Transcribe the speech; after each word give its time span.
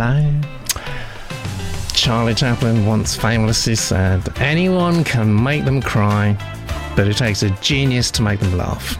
Hello. 0.00 0.32
Charlie 1.92 2.32
Chaplin 2.32 2.86
once 2.86 3.16
famously 3.16 3.74
said, 3.74 4.22
Anyone 4.38 5.02
can 5.02 5.42
make 5.42 5.64
them 5.64 5.82
cry, 5.82 6.36
but 6.94 7.08
it 7.08 7.16
takes 7.16 7.42
a 7.42 7.50
genius 7.60 8.12
to 8.12 8.22
make 8.22 8.38
them 8.38 8.56
laugh. 8.56 8.96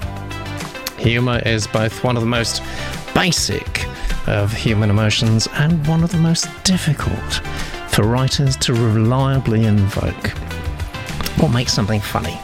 Humour 0.98 1.38
is 1.46 1.68
both 1.68 2.02
one 2.02 2.16
of 2.16 2.20
the 2.20 2.28
most 2.28 2.64
basic 3.14 3.86
of 4.26 4.52
human 4.52 4.90
emotions 4.90 5.46
and 5.52 5.86
one 5.86 6.02
of 6.02 6.10
the 6.10 6.18
most 6.18 6.48
difficult 6.64 7.34
for 7.90 8.02
writers 8.02 8.56
to 8.56 8.74
reliably 8.74 9.66
invoke. 9.66 10.30
What 11.38 11.52
makes 11.52 11.72
something 11.72 12.00
funny? 12.00 12.40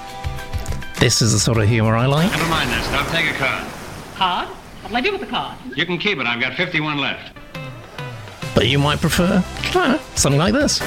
This 1.01 1.23
is 1.23 1.33
the 1.33 1.41
sort 1.41 1.59
of 1.59 1.67
humour 1.69 1.97
I 1.97 2.07
like. 2.07 2.31
Never 2.31 2.49
mind 2.49 2.71
that 2.71 2.85
stuff. 2.85 3.11
Take 3.11 3.35
a 3.35 3.37
card. 3.37 3.67
Card? 4.15 4.49
What'll 4.83 4.97
I 4.97 5.01
do 5.01 5.11
with 5.11 5.23
the 5.23 5.27
card? 5.27 5.59
You 5.75 5.85
can 5.87 5.99
keep 5.99 6.19
it. 6.19 6.27
I've 6.29 6.41
got 6.41 6.55
51 6.55 6.99
left. 6.99 7.34
But 8.55 8.69
you 8.69 8.79
might 8.79 9.01
prefer 9.01 9.43
uh, 9.75 9.99
something 10.15 10.39
like 10.39 10.55
this. 10.55 10.79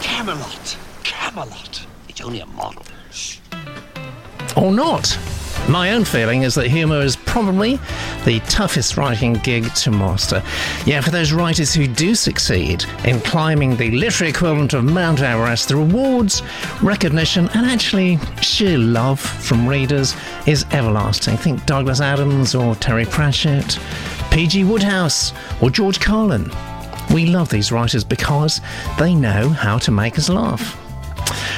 Camelot. 0.00 0.76
Camelot. 1.02 1.86
It's 2.08 2.20
only 2.20 2.40
a 2.40 2.46
model. 2.46 2.82
Shh. 3.10 3.38
Or 4.56 4.72
not. 4.72 5.18
My 5.68 5.92
own 5.92 6.06
feeling 6.06 6.44
is 6.44 6.54
that 6.54 6.68
humour 6.68 7.02
is 7.02 7.14
probably 7.14 7.78
the 8.24 8.40
toughest 8.48 8.96
writing 8.96 9.34
gig 9.34 9.70
to 9.74 9.90
master. 9.90 10.42
Yeah, 10.86 11.02
for 11.02 11.10
those 11.10 11.30
writers 11.30 11.74
who 11.74 11.86
do 11.86 12.14
succeed 12.14 12.86
in 13.04 13.20
climbing 13.20 13.76
the 13.76 13.90
literary 13.90 14.30
equivalent 14.30 14.72
of 14.72 14.84
Mount 14.84 15.20
Everest, 15.20 15.68
the 15.68 15.76
rewards, 15.76 16.42
recognition, 16.82 17.50
and 17.52 17.66
actually 17.66 18.18
sheer 18.40 18.78
love 18.78 19.20
from 19.20 19.68
readers 19.68 20.16
is 20.46 20.64
everlasting. 20.72 21.36
Think 21.36 21.66
Douglas 21.66 22.00
Adams 22.00 22.54
or 22.54 22.74
Terry 22.76 23.04
Pratchett, 23.04 23.78
P.G. 24.38 24.62
Wodehouse, 24.62 25.32
or 25.60 25.68
George 25.68 25.98
Carlin. 25.98 26.48
We 27.12 27.26
love 27.26 27.48
these 27.48 27.72
writers 27.72 28.04
because 28.04 28.60
they 28.96 29.12
know 29.12 29.48
how 29.48 29.78
to 29.78 29.90
make 29.90 30.16
us 30.16 30.28
laugh. 30.28 30.78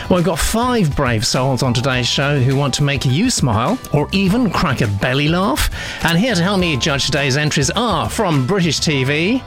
Well, 0.08 0.16
we've 0.16 0.24
got 0.24 0.38
five 0.38 0.96
brave 0.96 1.26
souls 1.26 1.62
on 1.62 1.74
today's 1.74 2.08
show 2.08 2.40
who 2.40 2.56
want 2.56 2.72
to 2.74 2.82
make 2.82 3.04
you 3.04 3.28
smile 3.28 3.78
or 3.92 4.08
even 4.12 4.50
crack 4.50 4.80
a 4.80 4.86
belly 4.86 5.28
laugh. 5.28 5.68
And 6.06 6.16
here 6.16 6.34
to 6.34 6.42
help 6.42 6.58
me 6.58 6.78
judge 6.78 7.04
today's 7.04 7.36
entries 7.36 7.70
are 7.72 8.08
from 8.08 8.46
British 8.46 8.80
TV. 8.80 9.42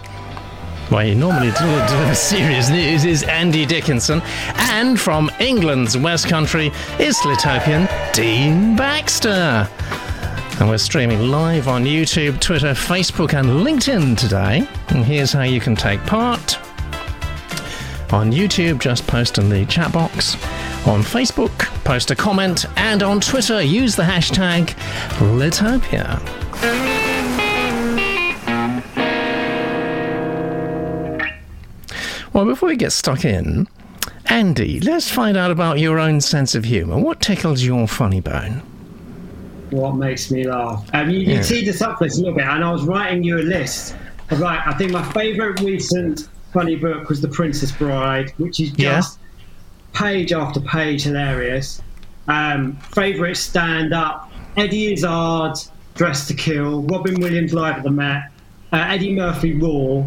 Well, 0.91 1.03
you 1.03 1.15
normally 1.15 1.49
do, 1.53 1.87
do 1.87 2.13
serious 2.13 2.69
news 2.69 3.03
is 3.03 3.23
Andy 3.23 3.65
Dickinson, 3.65 4.21
and 4.57 4.99
from 4.99 5.31
England's 5.39 5.97
West 5.97 6.27
Country 6.27 6.67
is 6.99 7.17
Slitopian 7.17 7.89
Dean 8.13 8.75
Baxter. 8.75 9.67
And 10.59 10.69
we're 10.69 10.77
streaming 10.77 11.29
live 11.29 11.67
on 11.67 11.83
YouTube, 11.83 12.39
Twitter, 12.39 12.73
Facebook, 12.73 13.33
and 13.33 13.47
LinkedIn 13.65 14.17
today. 14.17 14.67
And 14.89 15.03
here's 15.03 15.33
how 15.33 15.41
you 15.41 15.59
can 15.59 15.75
take 15.75 15.99
part. 16.05 16.57
On 18.13 18.31
YouTube, 18.31 18.79
just 18.79 19.07
post 19.07 19.39
in 19.39 19.49
the 19.49 19.65
chat 19.65 19.91
box. 19.91 20.35
On 20.85 21.01
Facebook, 21.01 21.51
post 21.83 22.11
a 22.11 22.15
comment. 22.15 22.65
And 22.77 23.01
on 23.01 23.19
Twitter, 23.19 23.61
use 23.61 23.95
the 23.95 24.03
hashtag 24.03 24.75
Litopia. 25.19 26.21
Well, 32.31 32.45
before 32.45 32.69
we 32.69 32.75
get 32.75 32.91
stuck 32.91 33.25
in, 33.25 33.67
Andy, 34.27 34.79
let's 34.79 35.09
find 35.09 35.35
out 35.35 35.51
about 35.51 35.79
your 35.79 35.99
own 35.99 36.21
sense 36.21 36.55
of 36.55 36.63
humour. 36.63 36.99
What 36.99 37.21
tickles 37.21 37.63
your 37.63 37.87
funny 37.87 38.21
bone? 38.21 38.61
What 39.73 39.95
makes 39.95 40.31
me 40.31 40.47
laugh. 40.47 40.87
Um, 40.93 41.09
you, 41.09 41.19
you 41.19 41.33
Yeah. 41.35 41.41
teed 41.41 41.65
this 41.67 41.81
up 41.81 41.97
for 41.97 42.05
us 42.05 42.17
a 42.17 42.21
little 42.21 42.35
bit, 42.35 42.45
and 42.45 42.63
I 42.63 42.71
was 42.71 42.83
writing 42.83 43.23
you 43.23 43.37
a 43.39 43.43
list. 43.43 43.95
of, 44.29 44.39
Right, 44.39 44.59
I 44.65 44.73
think 44.73 44.91
my 44.91 45.03
favourite 45.11 45.59
recent 45.61 46.29
funny 46.53 46.75
book 46.75 47.09
was 47.09 47.19
The 47.21 47.27
Princess 47.27 47.71
Bride, 47.71 48.31
which 48.37 48.59
is 48.59 48.71
Yeah. 48.77 48.95
just 48.97 49.19
page 49.93 50.31
after 50.33 50.59
page 50.61 51.03
hilarious. 51.03 51.81
Um, 52.27 52.77
favourite 52.93 53.35
stand 53.37 53.93
up 53.93 54.31
Eddie 54.55 54.93
Izzard, 54.93 55.55
Dressed 55.95 56.27
to 56.29 56.33
Kill, 56.33 56.81
Robin 56.83 57.19
Williams 57.19 57.53
live 57.53 57.77
at 57.77 57.83
the 57.83 57.91
Met, 57.91 58.23
uh, 58.71 58.77
Eddie 58.89 59.13
Murphy 59.13 59.53
Raw. 59.59 60.05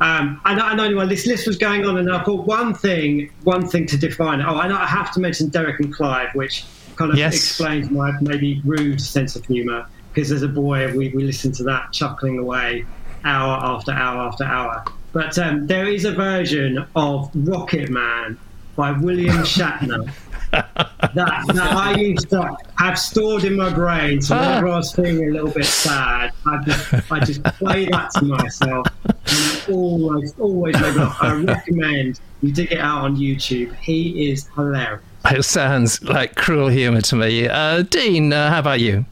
Um, 0.00 0.40
and 0.44 0.60
I 0.60 0.74
know 0.74 0.94
well, 0.94 1.08
this 1.08 1.26
list 1.26 1.46
was 1.46 1.56
going 1.56 1.84
on, 1.86 1.96
and 1.98 2.10
I 2.12 2.22
thought 2.22 2.46
one 2.46 2.74
thing, 2.74 3.30
one 3.44 3.66
thing 3.66 3.86
to 3.86 3.96
define. 3.96 4.40
it. 4.40 4.46
Oh, 4.46 4.56
I 4.56 4.68
know 4.68 4.76
I 4.76 4.86
have 4.86 5.10
to 5.12 5.20
mention 5.20 5.48
Derek 5.48 5.80
and 5.80 5.92
Clive, 5.92 6.28
which 6.34 6.64
kind 6.96 7.10
of 7.12 7.18
Yes. 7.18 7.34
explains 7.34 7.90
my 7.90 8.12
maybe 8.20 8.60
rude 8.64 9.00
sense 9.00 9.36
of 9.36 9.44
humour. 9.46 9.86
Because 10.12 10.32
as 10.32 10.42
a 10.42 10.48
boy, 10.48 10.94
we, 10.96 11.10
we 11.10 11.24
listened 11.24 11.54
to 11.56 11.62
that 11.64 11.92
chuckling 11.92 12.38
away 12.38 12.84
hour 13.24 13.58
after 13.62 13.92
hour 13.92 14.22
after 14.28 14.44
hour. 14.44 14.84
But 15.12 15.38
um, 15.38 15.66
there 15.66 15.86
is 15.86 16.04
a 16.04 16.12
version 16.12 16.84
of 16.96 17.30
Rocket 17.34 17.90
Man 17.90 18.38
by 18.76 18.92
William 18.92 19.36
Shatner 19.42 20.10
that, 20.52 20.72
that 21.14 21.58
I 21.76 21.94
used 21.98 22.30
to 22.30 22.56
have 22.78 22.98
stored 22.98 23.44
in 23.44 23.56
my 23.56 23.72
brain. 23.72 24.20
So 24.20 24.36
whenever 24.36 24.68
I 24.68 24.76
was 24.76 24.92
feeling 24.92 25.28
a 25.28 25.32
little 25.32 25.50
bit 25.50 25.64
sad, 25.64 26.32
I 26.46 26.62
just 26.64 27.12
I 27.12 27.20
just 27.20 27.42
play 27.44 27.86
that 27.86 28.10
to 28.18 28.24
myself, 28.24 28.86
and 29.04 29.74
always 29.74 30.34
always 30.38 30.74
made 30.80 30.94
me 30.94 31.00
laugh. 31.00 31.16
I 31.20 31.32
recommend 31.34 32.20
you 32.42 32.52
dig 32.52 32.72
it 32.72 32.78
out 32.78 33.02
on 33.02 33.16
YouTube. 33.16 33.74
He 33.76 34.30
is 34.30 34.48
hilarious. 34.54 35.02
It 35.30 35.42
sounds 35.44 36.02
like 36.04 36.36
cruel 36.36 36.68
humour 36.68 37.00
to 37.02 37.16
me. 37.16 37.48
Uh, 37.48 37.82
Dean, 37.82 38.32
uh, 38.32 38.48
how 38.50 38.60
about 38.60 38.80
you? 38.80 39.04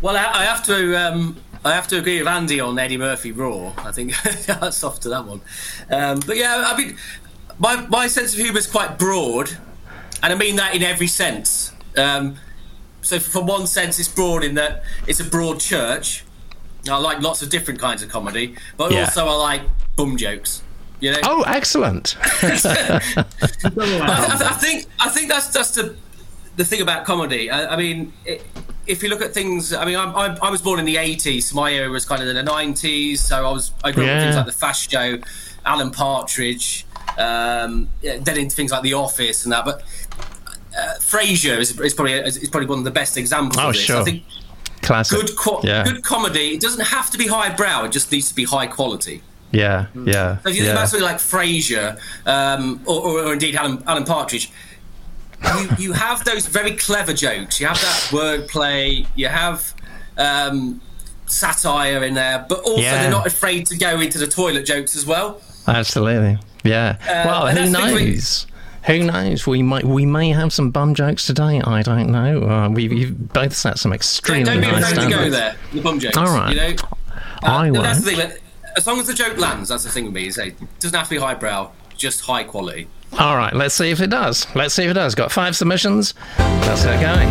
Well, 0.00 0.16
I, 0.16 0.24
I 0.40 0.44
have 0.44 0.64
to. 0.66 0.96
Um, 0.96 1.36
I 1.64 1.74
have 1.74 1.86
to 1.88 1.98
agree 1.98 2.18
with 2.18 2.28
Andy 2.28 2.58
on 2.60 2.78
Eddie 2.78 2.96
Murphy 2.96 3.32
Raw. 3.32 3.74
I 3.76 3.92
think 3.92 4.14
that's 4.46 4.82
off 4.82 5.00
to 5.00 5.10
that 5.10 5.26
one. 5.26 5.42
Um, 5.90 6.20
but 6.26 6.36
yeah, 6.38 6.64
I 6.66 6.76
mean, 6.78 6.96
my 7.58 7.86
my 7.88 8.06
sense 8.06 8.32
of 8.32 8.38
humour 8.40 8.58
is 8.58 8.66
quite 8.66 8.98
broad, 8.98 9.50
and 10.22 10.32
I 10.32 10.36
mean 10.36 10.56
that 10.56 10.74
in 10.74 10.82
every 10.82 11.08
sense. 11.08 11.72
Um, 11.98 12.36
so, 13.02 13.18
from 13.18 13.46
one 13.46 13.66
sense, 13.66 13.98
it's 13.98 14.08
broad 14.08 14.42
in 14.44 14.54
that 14.54 14.82
it's 15.06 15.20
a 15.20 15.24
broad 15.24 15.60
church. 15.60 16.24
I 16.90 16.96
like 16.96 17.20
lots 17.20 17.42
of 17.42 17.50
different 17.50 17.78
kinds 17.80 18.02
of 18.02 18.08
comedy, 18.08 18.56
but 18.78 18.90
Yeah. 18.92 19.00
also 19.00 19.26
I 19.26 19.34
like 19.34 19.62
bum 19.96 20.16
jokes. 20.16 20.62
You 21.00 21.12
know, 21.12 21.18
Oh, 21.24 21.42
excellent. 21.46 22.16
I, 22.42 23.02
I, 23.64 24.48
I 24.50 24.54
think 24.54 24.86
I 24.98 25.08
think 25.08 25.28
that's 25.28 25.48
that's 25.48 25.70
the 25.72 25.96
the 26.56 26.64
thing 26.64 26.80
about 26.82 27.04
comedy. 27.06 27.50
I, 27.50 27.74
I 27.74 27.76
mean, 27.76 28.12
it, 28.24 28.44
if 28.86 29.02
you 29.02 29.08
look 29.08 29.22
at 29.22 29.32
things, 29.32 29.72
I 29.72 29.84
mean, 29.84 29.96
I'm, 29.96 30.14
I'm, 30.16 30.36
I 30.42 30.50
was 30.50 30.60
born 30.62 30.78
in 30.78 30.84
the 30.84 30.96
'80s. 30.96 31.44
So 31.44 31.56
my 31.56 31.72
era 31.72 31.88
was 31.90 32.04
kind 32.04 32.22
of 32.22 32.28
in 32.28 32.36
the 32.36 32.50
'90s. 32.50 33.18
So 33.18 33.36
I 33.46 33.50
was 33.50 33.72
I 33.84 33.92
grew 33.92 34.02
up 34.04 34.08
Yeah. 34.08 34.14
with 34.16 34.24
things 34.24 34.36
like 34.36 34.46
the 34.46 34.52
Fast 34.52 34.90
Show, 34.90 35.18
Alan 35.64 35.90
Partridge, 35.90 36.86
um, 37.18 37.88
then 38.02 38.36
into 38.38 38.54
things 38.54 38.70
like 38.72 38.82
The 38.82 38.94
Office 38.94 39.44
and 39.44 39.52
that. 39.52 39.64
But 39.64 39.82
uh, 40.78 40.94
Frasier 40.98 41.58
is, 41.58 41.78
is 41.80 41.94
probably 41.94 42.12
is 42.14 42.48
probably 42.50 42.68
one 42.68 42.78
of 42.78 42.84
the 42.84 42.90
best 42.90 43.16
examples 43.16 43.56
Oh, 43.58 43.68
of 43.68 43.74
this. 43.74 43.82
sure. 43.82 44.00
I 44.00 44.04
think 44.04 44.24
Classic. 44.82 45.18
good 45.18 45.36
co- 45.36 45.60
yeah. 45.62 45.84
good 45.84 46.02
comedy. 46.02 46.54
It 46.54 46.60
doesn't 46.60 46.84
have 46.86 47.10
to 47.10 47.18
be 47.18 47.26
highbrow. 47.26 47.84
It 47.84 47.92
just 47.92 48.10
needs 48.12 48.28
to 48.28 48.34
be 48.34 48.44
high 48.44 48.66
quality. 48.66 49.22
Yeah, 49.52 49.86
yeah, 50.04 50.38
So 50.38 50.48
if 50.50 50.56
you 50.56 50.62
think 50.62 50.66
yeah. 50.66 50.72
about 50.72 50.88
something 50.88 51.04
like 51.04 51.16
Frasier, 51.16 51.98
um, 52.26 52.80
or, 52.86 53.02
or, 53.02 53.20
or 53.26 53.32
indeed 53.32 53.56
Alan, 53.56 53.82
Alan 53.86 54.04
Partridge, 54.04 54.50
you, 55.44 55.68
you 55.78 55.92
have 55.92 56.24
those 56.24 56.46
very 56.46 56.72
clever 56.72 57.12
jokes. 57.12 57.60
You 57.60 57.66
have 57.66 57.80
that 57.80 58.08
wordplay. 58.10 59.06
You 59.14 59.28
have 59.28 59.74
um, 60.18 60.80
satire 61.26 62.04
in 62.04 62.14
there, 62.14 62.44
but 62.48 62.60
also 62.60 62.82
Yeah. 62.82 63.02
they're 63.02 63.10
not 63.10 63.26
afraid 63.26 63.66
to 63.66 63.76
go 63.76 64.00
into 64.00 64.18
the 64.18 64.26
toilet 64.26 64.66
jokes 64.66 64.94
as 64.96 65.06
well. 65.06 65.40
Absolutely. 65.66 66.38
Yeah. 66.64 66.96
well, 67.26 67.46
who 67.48 67.70
knows? 67.70 68.46
Who 68.86 69.02
knows? 69.04 69.46
We 69.46 69.62
might 69.62 69.84
we 69.84 70.06
may 70.06 70.30
have 70.30 70.52
some 70.52 70.70
bum 70.70 70.94
jokes 70.94 71.26
today. 71.26 71.60
I 71.60 71.82
don't 71.82 72.10
know. 72.10 72.42
Uh, 72.42 72.68
we've, 72.70 72.92
you've 72.92 73.32
both 73.32 73.54
set 73.54 73.78
some 73.78 73.92
extremely 73.92 74.44
don't 74.44 74.60
be 74.60 74.68
afraid 74.68 75.00
to 75.00 75.08
go 75.08 75.30
there. 75.30 75.56
The 75.72 75.80
bum 75.82 75.98
jokes. 75.98 76.16
All 76.16 76.24
right. 76.24 76.50
You 76.50 76.56
know. 76.56 76.76
I 77.42 77.66
and 77.66 78.38
as 78.76 78.86
long 78.86 79.00
as 79.00 79.06
the 79.06 79.14
joke 79.14 79.38
lands, 79.38 79.68
that's 79.68 79.84
the 79.84 79.90
thing 79.90 80.04
with 80.04 80.14
me. 80.14 80.26
Is 80.26 80.38
it 80.38 80.56
doesn't 80.78 80.96
have 80.96 81.08
to 81.08 81.14
be 81.14 81.20
highbrow, 81.20 81.70
just 81.96 82.22
high 82.22 82.44
quality. 82.44 82.88
All 83.18 83.36
right. 83.36 83.52
Let's 83.52 83.74
see 83.74 83.90
if 83.90 84.00
it 84.00 84.10
does. 84.10 84.46
Let's 84.54 84.74
see 84.74 84.84
if 84.84 84.90
it 84.90 84.94
does. 84.94 85.14
Got 85.14 85.32
five 85.32 85.56
submissions. 85.56 86.14
Let's 86.38 86.84
get 86.84 87.00
going. 87.00 87.28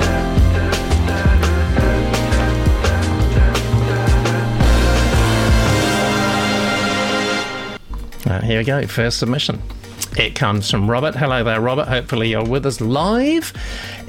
Uh, 8.29 8.41
here 8.41 8.59
we 8.59 8.65
go. 8.65 8.85
First 8.85 9.19
submission. 9.19 9.61
It 10.17 10.35
comes 10.35 10.69
from 10.69 10.89
Robert. 10.89 11.15
Hello 11.15 11.43
there, 11.43 11.61
Robert. 11.61 11.87
Hopefully 11.87 12.29
you're 12.29 12.43
with 12.43 12.65
us 12.65 12.81
live. 12.81 13.53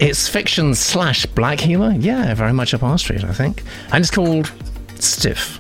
It's 0.01 0.29
fiction 0.29 0.75
slash 0.75 1.25
black 1.25 1.61
humour. 1.61 1.93
Yeah, 1.93 2.35
very 2.35 2.53
much 2.53 2.75
up 2.75 2.83
our 2.83 2.99
street, 2.99 3.23
I 3.23 3.33
think. 3.33 3.63
And 3.93 4.03
it's 4.03 4.11
called 4.11 4.53
Stiff. 4.99 5.60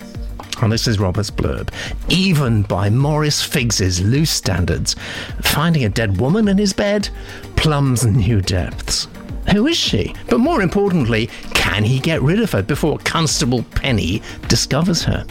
And 0.62 0.70
this 0.70 0.86
is 0.86 0.98
Robert's 0.98 1.30
blurb. 1.30 1.70
Even 2.08 2.62
by 2.62 2.90
Morris 2.90 3.42
Figgs's 3.42 4.00
loose 4.00 4.30
standards, 4.30 4.94
finding 5.42 5.84
a 5.84 5.88
dead 5.88 6.20
woman 6.20 6.48
in 6.48 6.58
his 6.58 6.72
bed 6.72 7.08
plumbs 7.56 8.04
new 8.04 8.40
depths. 8.40 9.08
Who 9.52 9.66
is 9.66 9.76
she? 9.76 10.14
But 10.28 10.38
more 10.38 10.62
importantly, 10.62 11.28
can 11.54 11.82
he 11.82 11.98
get 11.98 12.22
rid 12.22 12.40
of 12.40 12.52
her 12.52 12.62
before 12.62 12.98
Constable 12.98 13.62
Penny 13.74 14.22
discovers 14.48 15.02
her? 15.04 15.24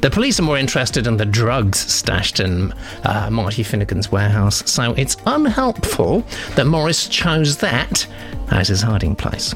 The 0.00 0.10
police 0.10 0.38
are 0.38 0.44
more 0.44 0.58
interested 0.58 1.08
in 1.08 1.16
the 1.16 1.26
drugs 1.26 1.78
stashed 1.78 2.38
in 2.38 2.72
uh, 3.04 3.28
Marty 3.30 3.64
Finnegan's 3.64 4.12
warehouse, 4.12 4.62
so 4.70 4.94
it's 4.94 5.16
unhelpful 5.26 6.24
that 6.54 6.66
Morris 6.66 7.08
chose 7.08 7.56
that 7.58 8.06
as 8.50 8.68
his 8.68 8.80
hiding 8.80 9.16
place. 9.16 9.54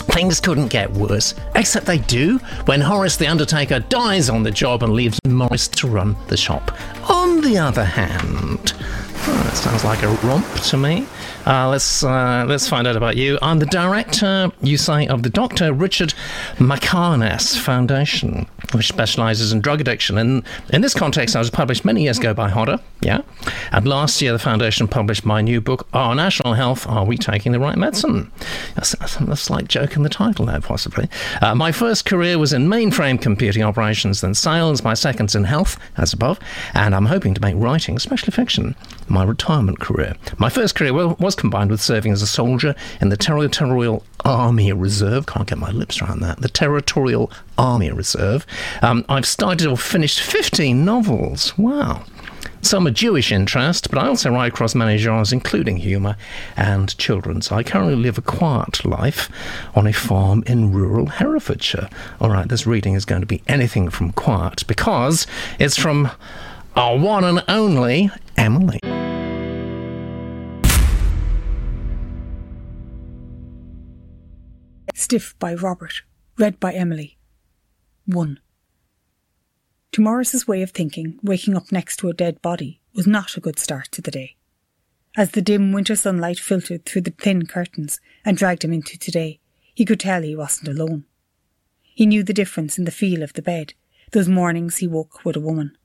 Things 0.00 0.40
couldn't 0.40 0.68
get 0.68 0.90
worse, 0.92 1.34
except 1.54 1.86
they 1.86 1.98
do 1.98 2.38
when 2.64 2.80
Horace 2.80 3.16
the 3.16 3.26
Undertaker 3.26 3.80
dies 3.80 4.28
on 4.28 4.42
the 4.42 4.50
job 4.50 4.82
and 4.82 4.92
leaves 4.92 5.18
Morris 5.26 5.68
to 5.68 5.88
run 5.88 6.16
the 6.28 6.36
shop. 6.36 6.72
On 7.10 7.40
the 7.40 7.58
other 7.58 7.84
hand, 7.84 8.72
oh, 8.76 9.42
that 9.44 9.56
sounds 9.56 9.84
like 9.84 10.02
a 10.02 10.08
romp 10.26 10.46
to 10.64 10.76
me. 10.76 11.06
Uh, 11.46 11.68
let's 11.68 12.04
uh, 12.04 12.44
let's 12.46 12.68
find 12.68 12.86
out 12.86 12.96
about 12.96 13.16
you. 13.16 13.38
I'm 13.40 13.58
the 13.58 13.66
director, 13.66 14.52
you 14.60 14.76
say, 14.76 15.06
of 15.06 15.22
the 15.22 15.30
Dr. 15.30 15.72
Richard 15.72 16.12
McCarness 16.56 17.58
Foundation, 17.58 18.46
which 18.72 18.88
specialises 18.88 19.52
in 19.52 19.60
drug 19.60 19.80
addiction. 19.80 20.18
And 20.18 20.44
in 20.70 20.82
this 20.82 20.92
context, 20.92 21.34
I 21.34 21.38
was 21.38 21.50
published 21.50 21.84
many 21.84 22.02
years 22.02 22.18
ago 22.18 22.34
by 22.34 22.50
Hodder, 22.50 22.78
yeah. 23.00 23.22
And 23.72 23.88
last 23.88 24.20
year, 24.20 24.32
the 24.32 24.38
foundation 24.38 24.86
published 24.86 25.24
my 25.24 25.40
new 25.40 25.60
book, 25.60 25.88
Our 25.94 26.14
National 26.14 26.54
Health: 26.54 26.86
Are 26.86 27.04
We 27.06 27.16
Taking 27.16 27.52
the 27.52 27.60
Right 27.60 27.78
Medicine? 27.78 28.30
That's, 28.74 28.94
a 28.94 29.36
slight 29.36 29.68
joke 29.68 29.96
in 29.96 30.02
the 30.02 30.08
title 30.08 30.46
there, 30.46 30.60
possibly. 30.60 31.08
Uh, 31.40 31.54
my 31.54 31.72
first 31.72 32.04
career 32.04 32.38
was 32.38 32.52
in 32.52 32.66
mainframe 32.66 33.20
computing 33.20 33.62
operations, 33.62 34.20
then 34.20 34.34
sales. 34.34 34.82
My 34.84 34.94
second's 34.94 35.34
in 35.34 35.44
health, 35.44 35.78
as 35.96 36.12
above. 36.12 36.38
And 36.74 36.94
I'm 36.94 37.06
hoping 37.06 37.32
to 37.34 37.40
make 37.40 37.54
writing, 37.56 37.96
especially 37.96 38.32
fiction, 38.32 38.74
my 39.08 39.24
retirement 39.24 39.80
career. 39.80 40.16
My 40.38 40.50
first 40.50 40.74
career 40.74 40.92
was 40.92 41.29
combined 41.34 41.70
with 41.70 41.80
serving 41.80 42.12
as 42.12 42.22
a 42.22 42.26
soldier 42.26 42.74
in 43.00 43.08
the 43.08 43.16
Territorial 43.16 44.04
Army 44.24 44.72
Reserve. 44.72 45.26
Can't 45.26 45.48
get 45.48 45.58
my 45.58 45.70
lips 45.70 46.00
around 46.00 46.20
that. 46.20 46.40
The 46.40 46.48
Territorial 46.48 47.30
Army 47.58 47.90
Reserve. 47.90 48.46
Um, 48.82 49.04
I've 49.08 49.26
started 49.26 49.66
or 49.66 49.76
finished 49.76 50.20
15 50.20 50.84
novels. 50.84 51.56
Wow. 51.58 52.04
Some 52.62 52.86
are 52.86 52.90
Jewish 52.90 53.32
interest, 53.32 53.88
but 53.90 53.98
I 53.98 54.06
also 54.06 54.30
write 54.30 54.52
across 54.52 54.74
many 54.74 54.98
genres, 54.98 55.32
including 55.32 55.78
humour 55.78 56.16
and 56.56 56.96
children's. 56.98 57.50
I 57.50 57.62
currently 57.62 57.96
live 57.96 58.18
a 58.18 58.22
quiet 58.22 58.84
life 58.84 59.30
on 59.74 59.86
a 59.86 59.92
farm 59.92 60.44
in 60.46 60.72
rural 60.72 61.06
Herefordshire. 61.06 61.88
All 62.20 62.30
right, 62.30 62.48
this 62.48 62.66
reading 62.66 62.94
is 62.94 63.06
going 63.06 63.22
to 63.22 63.26
be 63.26 63.42
anything 63.48 63.88
from 63.88 64.12
quiet 64.12 64.66
because 64.66 65.26
it's 65.58 65.78
from 65.78 66.10
our 66.76 66.98
one 66.98 67.24
and 67.24 67.42
only 67.48 68.10
Emily. 68.36 68.80
Stiff 75.00 75.34
by 75.38 75.54
Robert, 75.54 76.02
read 76.36 76.60
by 76.60 76.74
Emily. 76.74 77.16
1. 78.04 78.38
To 79.92 80.00
Morris's 80.02 80.46
way 80.46 80.60
of 80.60 80.72
thinking, 80.72 81.18
waking 81.22 81.56
up 81.56 81.72
next 81.72 81.96
to 81.96 82.10
a 82.10 82.12
dead 82.12 82.42
body 82.42 82.82
was 82.94 83.06
not 83.06 83.34
a 83.34 83.40
good 83.40 83.58
start 83.58 83.90
to 83.92 84.02
the 84.02 84.10
day. 84.10 84.36
As 85.16 85.30
the 85.30 85.40
dim 85.40 85.72
winter 85.72 85.96
sunlight 85.96 86.38
filtered 86.38 86.84
through 86.84 87.00
the 87.00 87.14
thin 87.18 87.46
curtains 87.46 87.98
and 88.26 88.36
dragged 88.36 88.62
him 88.62 88.74
into 88.74 88.98
today, 88.98 89.40
he 89.74 89.86
could 89.86 89.98
tell 90.00 90.20
he 90.20 90.36
wasn't 90.36 90.68
alone. 90.68 91.06
He 91.80 92.04
knew 92.04 92.22
the 92.22 92.34
difference 92.34 92.76
in 92.76 92.84
the 92.84 92.90
feel 92.90 93.22
of 93.22 93.32
the 93.32 93.42
bed, 93.42 93.72
those 94.12 94.28
mornings 94.28 94.76
he 94.76 94.86
woke 94.86 95.24
with 95.24 95.34
a 95.34 95.40
woman. 95.40 95.78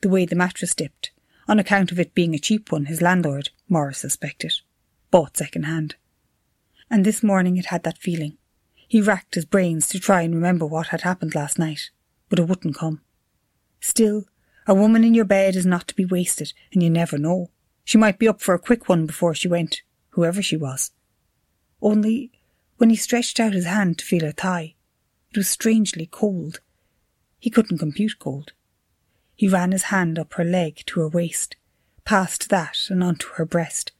The 0.00 0.08
way 0.08 0.26
the 0.26 0.36
mattress 0.36 0.76
dipped, 0.76 1.10
on 1.48 1.58
account 1.58 1.90
of 1.90 1.98
it 1.98 2.14
being 2.14 2.36
a 2.36 2.38
cheap 2.38 2.70
one 2.70 2.84
his 2.84 3.02
landlord, 3.02 3.50
Morris 3.68 3.98
suspected, 3.98 4.52
bought 5.10 5.36
second 5.36 5.64
hand. 5.64 5.96
And 6.88 7.04
this 7.04 7.20
morning 7.20 7.56
it 7.56 7.66
had 7.66 7.82
that 7.82 7.98
feeling. 7.98 8.38
He 8.94 9.00
racked 9.00 9.34
his 9.34 9.44
brains 9.44 9.88
to 9.88 9.98
try 9.98 10.22
and 10.22 10.32
remember 10.32 10.64
what 10.64 10.90
had 10.90 11.00
happened 11.00 11.34
last 11.34 11.58
night, 11.58 11.90
but 12.28 12.38
it 12.38 12.46
wouldn't 12.46 12.76
come. 12.76 13.00
Still, 13.80 14.26
a 14.68 14.74
woman 14.76 15.02
in 15.02 15.14
your 15.14 15.24
bed 15.24 15.56
is 15.56 15.66
not 15.66 15.88
to 15.88 15.96
be 15.96 16.04
wasted, 16.04 16.52
and 16.72 16.80
you 16.80 16.88
never 16.88 17.18
know. 17.18 17.50
She 17.82 17.98
might 17.98 18.20
be 18.20 18.28
up 18.28 18.40
for 18.40 18.54
a 18.54 18.58
quick 18.60 18.88
one 18.88 19.04
before 19.04 19.34
she 19.34 19.48
went, 19.48 19.82
whoever 20.10 20.40
she 20.40 20.56
was. 20.56 20.92
Only, 21.82 22.30
when 22.76 22.88
he 22.88 22.94
stretched 22.94 23.40
out 23.40 23.52
his 23.52 23.64
hand 23.64 23.98
to 23.98 24.04
feel 24.04 24.24
her 24.24 24.30
thigh, 24.30 24.76
it 25.32 25.38
was 25.38 25.48
strangely 25.48 26.06
cold. 26.06 26.60
He 27.40 27.50
couldn't 27.50 27.78
compute 27.78 28.20
cold. 28.20 28.52
He 29.34 29.48
ran 29.48 29.72
his 29.72 29.90
hand 29.90 30.20
up 30.20 30.34
her 30.34 30.44
leg 30.44 30.84
to 30.86 31.00
her 31.00 31.08
waist, 31.08 31.56
past 32.04 32.48
that 32.50 32.78
and 32.90 33.02
onto 33.02 33.26
her 33.30 33.44
breast. 33.44 33.90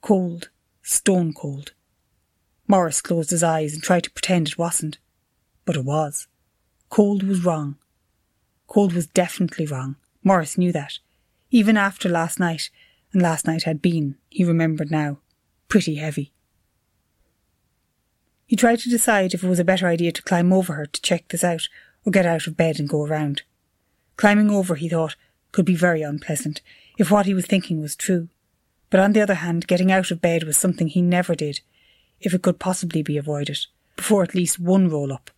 Cold, 0.00 0.50
stone 0.82 1.32
cold. 1.32 1.74
Morris 2.70 3.00
closed 3.00 3.32
his 3.32 3.42
eyes 3.42 3.74
and 3.74 3.82
tried 3.82 4.04
to 4.04 4.12
pretend 4.12 4.46
it 4.46 4.56
wasn't. 4.56 4.98
But 5.64 5.74
it 5.74 5.84
was. 5.84 6.28
Cold 6.88 7.24
was 7.24 7.44
wrong. 7.44 7.78
Cold 8.68 8.92
was 8.92 9.08
definitely 9.08 9.66
wrong. 9.66 9.96
Morris 10.22 10.56
knew 10.56 10.70
that. 10.70 11.00
Even 11.50 11.76
after 11.76 12.08
last 12.08 12.38
night, 12.38 12.70
and 13.12 13.20
last 13.20 13.44
night 13.44 13.64
had 13.64 13.82
been, 13.82 14.14
he 14.28 14.44
remembered 14.44 14.88
now, 14.88 15.18
pretty 15.66 15.96
heavy. 15.96 16.32
He 18.46 18.54
tried 18.54 18.78
to 18.80 18.88
decide 18.88 19.34
if 19.34 19.42
it 19.42 19.48
was 19.48 19.58
a 19.58 19.64
better 19.64 19.88
idea 19.88 20.12
to 20.12 20.22
climb 20.22 20.52
over 20.52 20.74
her 20.74 20.86
to 20.86 21.02
check 21.02 21.26
this 21.26 21.42
out, 21.42 21.68
or 22.06 22.12
get 22.12 22.24
out 22.24 22.46
of 22.46 22.56
bed 22.56 22.78
and 22.78 22.88
go 22.88 23.04
around. 23.04 23.42
Climbing 24.16 24.48
over, 24.48 24.76
he 24.76 24.88
thought, 24.88 25.16
could 25.50 25.66
be 25.66 25.74
very 25.74 26.02
unpleasant, 26.02 26.60
if 26.98 27.10
what 27.10 27.26
he 27.26 27.34
was 27.34 27.46
thinking 27.46 27.80
was 27.80 27.96
true. 27.96 28.28
But 28.90 29.00
on 29.00 29.12
the 29.12 29.22
other 29.22 29.34
hand, 29.34 29.66
getting 29.66 29.90
out 29.90 30.12
of 30.12 30.20
bed 30.20 30.44
was 30.44 30.56
something 30.56 30.86
he 30.86 31.02
never 31.02 31.34
did, 31.34 31.62
if 32.20 32.34
it 32.34 32.42
could 32.42 32.58
possibly 32.58 33.02
be 33.02 33.16
avoided, 33.16 33.58
before 33.96 34.22
at 34.22 34.34
least 34.34 34.58
one 34.58 34.88
roll 34.88 35.12
up. 35.12 35.30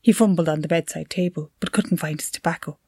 He 0.00 0.12
fumbled 0.12 0.48
on 0.48 0.60
the 0.60 0.68
bedside 0.68 1.08
table, 1.08 1.50
but 1.60 1.72
couldn't 1.72 1.96
find 1.96 2.20
his 2.20 2.30
tobacco. 2.30 2.78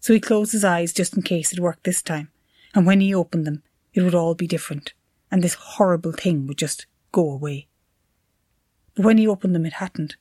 So 0.00 0.12
he 0.12 0.20
closed 0.20 0.52
his 0.52 0.64
eyes 0.64 0.92
just 0.92 1.16
in 1.16 1.22
case 1.22 1.52
it 1.52 1.60
worked 1.60 1.84
this 1.84 2.02
time, 2.02 2.30
and 2.74 2.86
when 2.86 3.00
he 3.00 3.14
opened 3.14 3.46
them, 3.46 3.62
it 3.94 4.02
would 4.02 4.14
all 4.14 4.34
be 4.34 4.46
different, 4.46 4.92
and 5.30 5.42
this 5.42 5.54
horrible 5.54 6.12
thing 6.12 6.46
would 6.46 6.58
just 6.58 6.86
go 7.12 7.30
away. 7.30 7.68
But 8.94 9.04
when 9.04 9.18
he 9.18 9.28
opened 9.28 9.54
them, 9.54 9.66
it 9.66 9.74
hadn't. 9.74 10.16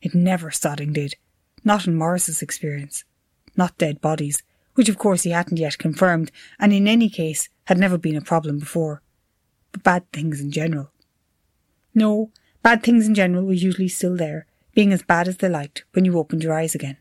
It 0.00 0.14
never, 0.14 0.50
Stodding 0.50 0.92
did. 0.92 1.14
Not 1.64 1.86
in 1.86 1.94
Morris's 1.94 2.42
experience. 2.42 3.04
Not 3.56 3.78
dead 3.78 4.00
bodies, 4.00 4.42
which 4.74 4.88
of 4.88 4.98
course 4.98 5.22
he 5.22 5.30
hadn't 5.30 5.58
yet 5.58 5.78
confirmed, 5.78 6.32
and 6.58 6.72
in 6.72 6.88
any 6.88 7.08
case 7.08 7.48
had 7.64 7.78
never 7.78 7.98
been 7.98 8.16
a 8.16 8.22
problem 8.22 8.58
before. 8.58 9.02
But 9.70 9.82
bad 9.82 10.12
things 10.12 10.40
in 10.40 10.50
general. 10.50 10.90
No, 11.94 12.30
bad 12.62 12.82
things 12.82 13.06
in 13.06 13.14
general 13.14 13.44
were 13.44 13.52
usually 13.52 13.88
still 13.88 14.16
there, 14.16 14.46
being 14.74 14.92
as 14.92 15.02
bad 15.02 15.28
as 15.28 15.36
they 15.36 15.48
liked 15.48 15.84
when 15.92 16.04
you 16.04 16.18
opened 16.18 16.42
your 16.42 16.54
eyes 16.54 16.74
again. 16.74 16.96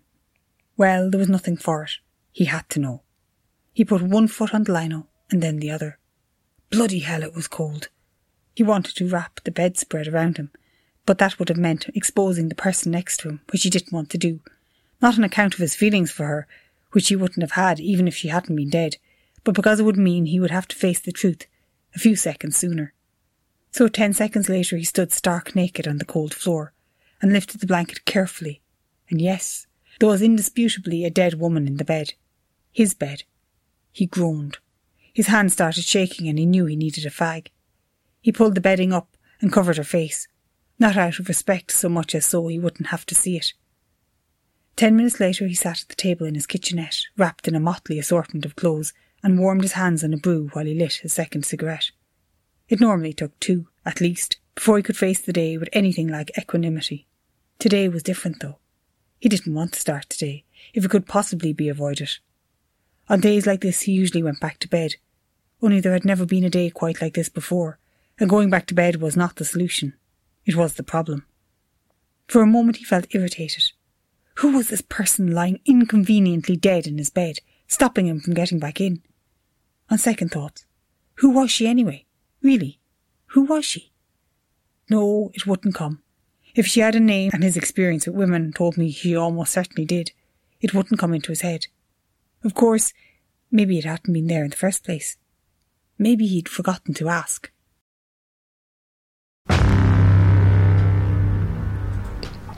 Well, 0.78 1.10
there 1.10 1.20
was 1.20 1.30
nothing 1.30 1.58
for 1.58 1.84
it. 1.84 1.92
He 2.32 2.46
had 2.46 2.70
to 2.72 2.80
know. 2.80 3.04
He 3.74 3.86
put 3.86 4.02
one 4.02 4.27
foot 4.27 4.54
on 4.54 4.63
the 4.63 4.74
lino 4.74 5.08
and 5.30 5.42
then 5.42 5.58
the 5.58 5.72
other. 5.72 5.98
Bloody 6.70 7.00
hell, 7.00 7.24
it 7.24 7.34
was 7.34 7.48
cold. 7.48 7.89
He 8.56 8.63
wanted 8.63 8.96
to 8.96 9.08
wrap 9.08 9.42
the 9.44 9.51
bedspread 9.51 10.08
around 10.08 10.38
him, 10.38 10.51
but 11.06 11.18
that 11.20 11.39
would 11.39 11.50
have 11.50 11.58
meant 11.58 11.89
exposing 11.96 12.50
the 12.50 12.56
person 12.56 12.92
next 12.92 13.18
to 13.22 13.30
him, 13.30 13.42
which 13.51 13.63
he 13.63 13.70
didn't 13.70 13.94
want 13.94 14.10
to 14.12 14.18
do. 14.18 14.42
Not 15.01 15.18
on 15.18 15.24
account 15.24 15.54
of 15.54 15.60
his 15.60 15.75
feelings 15.75 16.12
for 16.12 16.25
her, 16.25 16.48
which 16.92 17.08
he 17.08 17.15
wouldn't 17.15 17.42
have 17.42 17.51
had 17.51 17.80
even 17.80 18.08
if 18.08 18.15
she 18.15 18.27
hadn't 18.27 18.56
been 18.56 18.70
dead, 18.70 18.98
but 19.44 19.56
because 19.56 19.80
it 19.80 19.84
would 19.84 19.98
mean 19.98 20.25
he 20.25 20.39
would 20.39 20.51
have 20.51 20.68
to 20.68 20.75
face 20.75 21.00
the 21.00 21.12
truth 21.12 21.48
a 21.96 22.00
few 22.00 22.15
seconds 22.15 22.58
sooner. 22.58 22.94
So 23.72 23.88
ten 23.88 24.13
seconds 24.13 24.50
later 24.50 24.75
he 24.75 24.84
stood 24.84 25.12
stark 25.12 25.56
naked 25.56 25.88
on 25.88 25.98
the 25.98 26.06
cold 26.06 26.34
floor 26.34 26.74
and 27.22 27.32
lifted 27.32 27.62
the 27.62 27.68
blanket 27.68 28.06
carefully. 28.06 28.62
And 29.10 29.22
yes, 29.22 29.66
there 30.00 30.10
was 30.10 30.22
indisputably 30.22 31.06
a 31.06 31.10
dead 31.10 31.36
woman 31.36 31.68
in 31.68 31.78
the 31.78 31.86
bed. 31.86 32.13
His 32.72 32.94
bed. 32.94 33.24
He 33.92 34.06
groaned. 34.06 34.58
His 35.13 35.28
hand 35.28 35.51
started 35.51 35.84
shaking 35.84 36.28
and 36.28 36.38
he 36.38 36.46
knew 36.46 36.66
he 36.66 36.75
needed 36.75 37.06
a 37.06 37.10
fag. 37.10 37.48
He 38.22 38.32
pulled 38.32 38.56
the 38.56 38.62
bedding 38.62 38.94
up 38.94 39.16
and 39.42 39.51
covered 39.51 39.78
her 39.78 39.84
face, 39.84 40.28
not 40.78 40.98
out 40.98 41.20
of 41.20 41.28
respect 41.28 41.72
so 41.72 41.90
much 41.90 42.13
as 42.13 42.25
so 42.25 42.48
he 42.48 42.60
wouldn't 42.60 42.88
have 42.88 43.06
to 43.08 43.16
see 43.16 43.38
it. 43.38 43.54
Ten 44.75 44.96
minutes 44.96 45.20
later 45.20 45.48
he 45.48 45.56
sat 45.56 45.82
at 45.82 45.90
the 45.90 45.96
table 45.96 46.25
in 46.25 46.36
his 46.36 46.48
kitchenette, 46.48 47.04
wrapped 47.18 47.48
in 47.48 47.56
a 47.56 47.60
motley 47.60 48.00
assortment 48.00 48.46
of 48.46 48.56
clothes, 48.56 48.94
and 49.24 49.40
warmed 49.40 49.63
his 49.63 49.74
hands 49.74 50.04
on 50.04 50.13
a 50.13 50.18
brew 50.18 50.50
while 50.54 50.66
he 50.66 50.74
lit 50.74 50.94
his 50.94 51.13
second 51.13 51.46
cigarette. 51.46 51.92
It 52.72 52.80
normally 52.80 53.12
took 53.12 53.38
two, 53.42 53.68
at 53.86 54.00
least, 54.00 54.38
before 54.56 54.78
he 54.78 54.84
could 54.84 54.96
face 54.96 55.20
the 55.20 55.34
day 55.34 55.58
with 55.58 55.68
anything 55.74 56.08
like 56.08 56.32
equanimity. 56.38 57.06
Today 57.60 57.90
was 57.90 58.01
different, 58.01 58.40
though. 58.40 58.60
He 59.20 59.28
didn't 59.28 59.54
want 59.54 59.74
to 59.74 59.80
start 59.82 60.08
today, 60.08 60.46
if 60.74 60.86
it 60.86 60.90
could 60.90 61.06
possibly 61.06 61.51
be 61.51 61.68
avoided. 61.68 62.12
On 63.10 63.20
days 63.20 63.46
like 63.46 63.60
this, 63.60 63.82
he 63.82 63.92
usually 63.92 64.24
went 64.24 64.40
back 64.40 64.58
to 64.60 64.70
bed. 64.70 64.96
Only 65.62 65.82
there 65.82 65.92
had 65.92 66.06
never 66.06 66.25
been 66.25 66.46
a 66.46 66.50
day 66.50 66.70
quite 66.70 67.01
like 67.01 67.16
this 67.16 67.28
before, 67.28 67.78
and 68.18 68.30
going 68.30 68.50
back 68.50 68.68
to 68.68 68.74
bed 68.74 69.01
was 69.01 69.18
not 69.18 69.36
the 69.36 69.44
solution. 69.44 69.94
It 70.46 70.56
was 70.56 70.75
the 70.75 70.82
problem. 70.82 71.25
For 72.30 72.42
a 72.42 72.48
moment 72.48 72.78
he 72.78 72.86
felt 72.86 73.13
irritated. 73.13 73.74
Who 74.36 74.56
was 74.56 74.70
this 74.70 74.80
person 74.80 75.34
lying 75.34 75.60
inconveniently 75.66 76.56
dead 76.56 76.88
in 76.88 76.98
his 76.98 77.10
bed, 77.10 77.40
stopping 77.68 78.08
him 78.08 78.22
from 78.22 78.34
getting 78.34 78.60
back 78.60 78.80
in? 78.80 79.01
On 79.90 79.98
second 79.98 80.30
thoughts, 80.30 80.63
who 81.16 81.32
was 81.32 81.51
she 81.51 81.68
anyway? 81.68 82.06
Really? 82.41 82.79
Who 83.27 83.43
was 83.43 83.65
she? 83.65 83.91
No, 84.89 85.31
it 85.33 85.48
wouldn't 85.48 85.75
come. 85.75 86.01
If 86.53 86.67
she 86.67 86.81
had 86.81 86.95
a 86.95 87.00
name, 87.00 87.31
and 87.33 87.43
his 87.43 87.55
experience 87.55 88.05
with 88.05 88.15
women 88.15 88.51
told 88.51 88.77
me 88.77 88.91
she 88.91 89.15
almost 89.15 89.53
certainly 89.53 89.86
did, 89.86 90.12
it 90.60 90.74
wouldn't 90.74 91.00
come 91.00 91.13
into 91.13 91.31
his 91.31 91.41
head. 91.41 91.67
Of 92.43 92.53
course, 92.53 92.93
maybe 93.51 93.77
it 93.77 93.86
hadn't 93.86 94.13
been 94.13 94.27
there 94.27 94.43
in 94.43 94.50
the 94.50 94.57
first 94.57 94.83
place. 94.83 95.17
Maybe 95.98 96.27
he'd 96.27 96.50
forgotten 96.50 96.93
to 96.95 97.10
ask. 97.10 97.51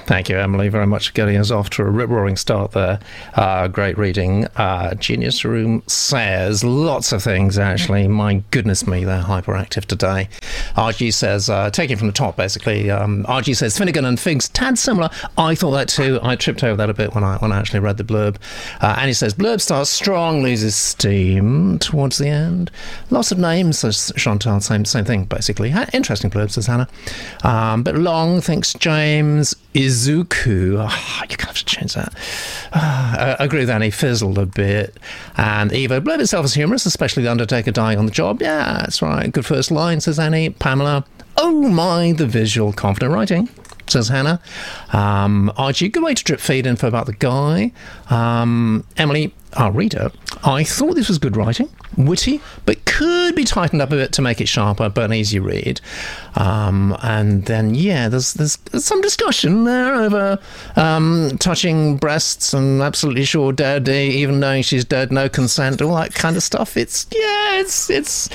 Thank 0.06 0.28
you, 0.28 0.38
Emily, 0.38 0.68
very 0.68 0.86
much 0.86 1.08
for 1.08 1.14
getting 1.14 1.38
us 1.38 1.50
off 1.50 1.70
to 1.72 1.82
a 1.82 1.90
rip 1.90 2.10
roaring 2.10 2.36
start 2.36 2.72
there. 2.72 3.00
Uh, 3.36 3.70
great 3.70 3.98
reading. 3.98 4.48
Uh, 4.58 4.96
Genius 4.96 5.46
Room 5.46 5.82
says 5.88 6.62
lots 6.62 7.14
of 7.14 7.24
things, 7.24 7.58
actually. 7.58 8.10
My 8.10 8.44
goodness 8.52 8.86
me, 8.86 9.06
they're 9.06 9.24
hyperactive 9.24 9.86
today. 9.86 10.28
RG 10.76 11.14
says, 11.14 11.50
uh, 11.50 11.70
taking 11.70 11.96
from 11.96 12.08
the 12.08 12.14
top, 12.14 12.36
basically, 12.36 12.92
um, 12.92 13.24
RG 13.30 13.56
says 13.56 13.78
Finnegan 13.78 14.04
and 14.04 14.20
Figgs, 14.20 14.50
tad 14.50 14.78
similar. 14.78 15.10
I 15.38 15.56
thought 15.56 15.72
that 15.72 15.88
too. 15.88 16.20
I 16.22 16.36
tripped 16.36 16.66
over 16.66 16.76
that 16.76 16.90
a 16.90 16.94
bit 16.94 17.16
when 17.16 17.24
I, 17.24 17.38
when 17.38 17.54
I 17.54 17.60
actually 17.60 17.80
read 17.80 17.96
the 17.96 18.04
blurb. 18.04 18.36
Uh, 18.82 18.96
and 18.98 19.08
he 19.08 19.14
says, 19.14 19.34
blurb 19.34 19.62
starts 19.62 19.90
strong, 19.90 20.44
loses 20.44 20.76
steam 20.76 21.80
towards 21.80 22.18
the 22.18 22.28
end. 22.28 22.72
Lots 23.10 23.32
of 23.32 23.38
names, 23.38 23.80
says 23.80 24.12
Chantal, 24.18 24.60
same, 24.60 24.84
same 24.84 25.06
thing, 25.06 25.24
basically. 25.26 25.74
Interesting 25.94 26.30
blurb, 26.30 26.52
says 26.52 26.68
Hannah. 26.68 26.90
Um, 27.44 27.84
bit 27.84 27.96
long, 27.96 28.42
thinks 28.42 28.74
James. 28.74 29.56
Izuku. 29.94 30.74
Oh, 30.80 31.20
going 31.20 31.30
to 31.30 31.46
have 31.46 31.56
to 31.56 31.66
change 31.66 31.94
that. 31.94 32.14
Uh, 32.72 33.36
I 33.40 33.44
agree 33.44 33.60
with 33.60 33.70
Annie. 33.70 33.92
Fizzled 33.92 34.38
a 34.38 34.46
bit. 34.46 34.98
And 35.38 35.72
Evo, 35.72 36.02
blurb 36.02 36.20
itself 36.20 36.46
is 36.46 36.54
humorous, 36.56 36.86
especially 36.86 37.24
the 37.24 37.32
Undertaker 37.32 37.72
dying 37.72 38.00
on 38.00 38.06
the 38.06 38.12
job. 38.12 38.42
Yeah, 38.42 38.80
that's 38.82 39.02
right. 39.02 39.32
Good 39.32 39.46
first 39.46 39.72
line, 39.72 40.02
says 40.02 40.20
Annie. 40.20 40.50
Pamela. 40.50 41.06
Oh 41.38 41.68
my, 41.70 42.12
the 42.12 42.28
visual, 42.28 42.74
confident 42.74 43.14
writing 43.14 43.50
says 43.88 44.08
Hannah. 44.08 44.40
Um, 44.94 45.52
Archie, 45.58 45.90
good 45.90 46.04
way 46.04 46.14
to 46.14 46.24
drip 46.24 46.40
feed 46.40 46.66
info 46.66 46.88
about 46.88 47.06
the 47.06 47.14
guy. 47.14 47.72
Um, 48.10 48.86
Emily, 48.98 49.34
our 49.56 49.72
reader, 49.72 50.12
I 50.44 50.64
thought 50.64 50.96
this 50.96 51.10
was 51.10 51.18
good 51.18 51.38
writing, 51.38 51.70
witty, 51.98 52.42
but 52.66 52.84
could 52.86 53.36
be 53.36 53.44
tightened 53.44 53.82
up 53.82 53.92
a 53.92 53.96
bit 53.96 54.12
to 54.14 54.22
make 54.22 54.42
it 54.42 54.48
sharper, 54.48 54.90
but 54.90 55.06
an 55.06 55.14
easy 55.14 55.40
read. 55.40 55.82
Um, 56.36 56.98
and 57.02 57.46
then, 57.46 57.76
yeah, 57.76 58.10
there's, 58.10 58.34
there's 58.34 58.58
some 58.78 59.02
discussion 59.02 59.64
there 59.64 59.96
over 59.96 60.40
um, 60.76 61.38
touching 61.40 61.98
breasts 61.98 62.54
and 62.54 62.82
absolutely 62.82 63.26
sure 63.26 63.52
dead, 63.54 63.88
even 63.88 64.40
knowing 64.40 64.64
she's 64.64 64.86
dead, 64.86 65.12
no 65.12 65.30
consent, 65.30 65.82
all 65.82 65.96
that 65.96 66.14
kind 66.14 66.36
of 66.36 66.44
stuff. 66.44 66.76
It's, 66.76 67.08
yeah, 67.12 67.60
it's, 67.60 67.90
it's 67.90 68.30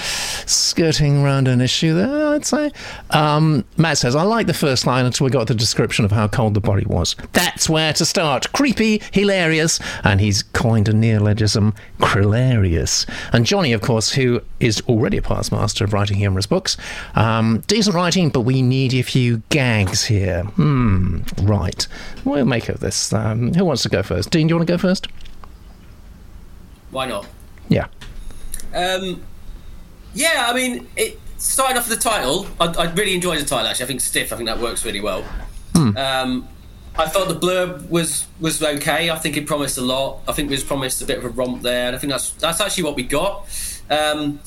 skirting 0.50 1.24
around 1.24 1.48
an 1.48 1.60
issue 1.60 1.94
there, 1.94 2.28
I'd 2.28 2.46
say. 2.46 2.70
Um, 3.10 3.64
Matt 3.76 3.98
says, 3.98 4.14
I 4.14 4.22
like 4.22 4.46
the 4.46 4.54
first 4.54 4.86
line 4.86 5.04
until 5.04 5.24
we 5.24 5.30
got 5.30 5.48
the 5.48 5.54
description 5.54 6.04
of 6.04 6.12
how 6.12 6.28
cold 6.28 6.54
the 6.54 6.60
body 6.60 6.86
was. 6.86 7.16
That's 7.32 7.68
where 7.68 7.92
to 7.94 8.04
start. 8.04 8.52
Creepy, 8.52 9.02
hilarious, 9.12 9.80
and 10.04 10.20
he's 10.20 10.42
coined 10.42 10.88
a 10.88 10.92
neologism, 11.08 11.74
Krillarious. 12.00 13.06
And 13.32 13.46
Johnny, 13.46 13.72
of 13.72 13.80
course, 13.80 14.12
who 14.12 14.40
is 14.60 14.80
already 14.82 15.16
a 15.16 15.22
past 15.22 15.52
master 15.52 15.84
of 15.84 15.92
writing 15.92 16.16
humorous 16.16 16.46
books. 16.46 16.76
Um, 17.14 17.62
decent 17.66 17.94
writing, 17.94 18.30
but 18.30 18.42
we 18.42 18.62
need 18.62 18.94
a 18.94 19.02
few 19.02 19.42
gags 19.48 20.04
here. 20.04 20.44
Hmm, 20.44 21.20
right. 21.42 21.86
We'll 22.24 22.44
make 22.44 22.68
of 22.68 22.80
this. 22.80 23.12
Um, 23.12 23.54
who 23.54 23.64
wants 23.64 23.82
to 23.82 23.88
go 23.88 24.02
first? 24.02 24.30
Dean, 24.30 24.46
do 24.46 24.52
you 24.52 24.56
want 24.56 24.66
to 24.66 24.72
go 24.72 24.78
first? 24.78 25.08
Why 26.90 27.06
not? 27.06 27.26
Yeah. 27.68 27.86
Um, 28.74 29.22
yeah, 30.14 30.46
I 30.48 30.54
mean, 30.54 30.88
it, 30.96 31.18
starting 31.36 31.76
off 31.76 31.88
with 31.88 31.98
the 31.98 32.02
title, 32.02 32.46
I, 32.60 32.66
I 32.66 32.92
really 32.92 33.14
enjoyed 33.14 33.38
the 33.40 33.44
title. 33.44 33.66
Actually, 33.66 33.84
I 33.84 33.88
think 33.88 34.00
stiff. 34.00 34.32
I 34.32 34.36
think 34.36 34.48
that 34.48 34.58
works 34.58 34.84
really 34.84 35.00
well. 35.00 35.24
Um, 35.96 36.48
I 36.98 37.06
thought 37.06 37.28
the 37.28 37.38
blurb 37.38 37.88
was 37.88 38.26
was 38.40 38.60
okay. 38.60 39.08
I 39.08 39.16
think 39.16 39.36
it 39.36 39.46
promised 39.46 39.78
a 39.78 39.82
lot. 39.82 40.20
I 40.26 40.32
think 40.32 40.48
it 40.48 40.50
was 40.50 40.64
promised 40.64 41.00
a 41.00 41.06
bit 41.06 41.18
of 41.18 41.24
a 41.24 41.28
romp 41.28 41.62
there, 41.62 41.86
and 41.86 41.94
I 41.96 41.98
think 41.98 42.10
that's 42.10 42.30
that's 42.30 42.60
actually 42.60 42.82
what 42.82 42.96
we 42.96 43.04
got. 43.04 43.48
Um, 43.88 44.40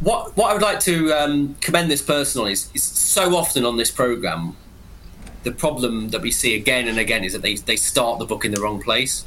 what 0.00 0.36
what 0.36 0.50
I 0.50 0.52
would 0.52 0.62
like 0.62 0.80
to 0.80 1.12
um, 1.14 1.54
commend 1.62 1.90
this 1.90 2.02
person 2.02 2.42
on 2.42 2.48
is, 2.48 2.70
is 2.74 2.82
so 2.82 3.34
often 3.34 3.64
on 3.64 3.78
this 3.78 3.90
program, 3.90 4.58
the 5.42 5.50
problem 5.50 6.10
that 6.10 6.20
we 6.20 6.30
see 6.30 6.54
again 6.54 6.86
and 6.86 6.98
again 6.98 7.24
is 7.24 7.32
that 7.32 7.40
they 7.40 7.54
they 7.56 7.76
start 7.76 8.18
the 8.18 8.26
book 8.26 8.44
in 8.44 8.52
the 8.52 8.60
wrong 8.60 8.82
place. 8.82 9.24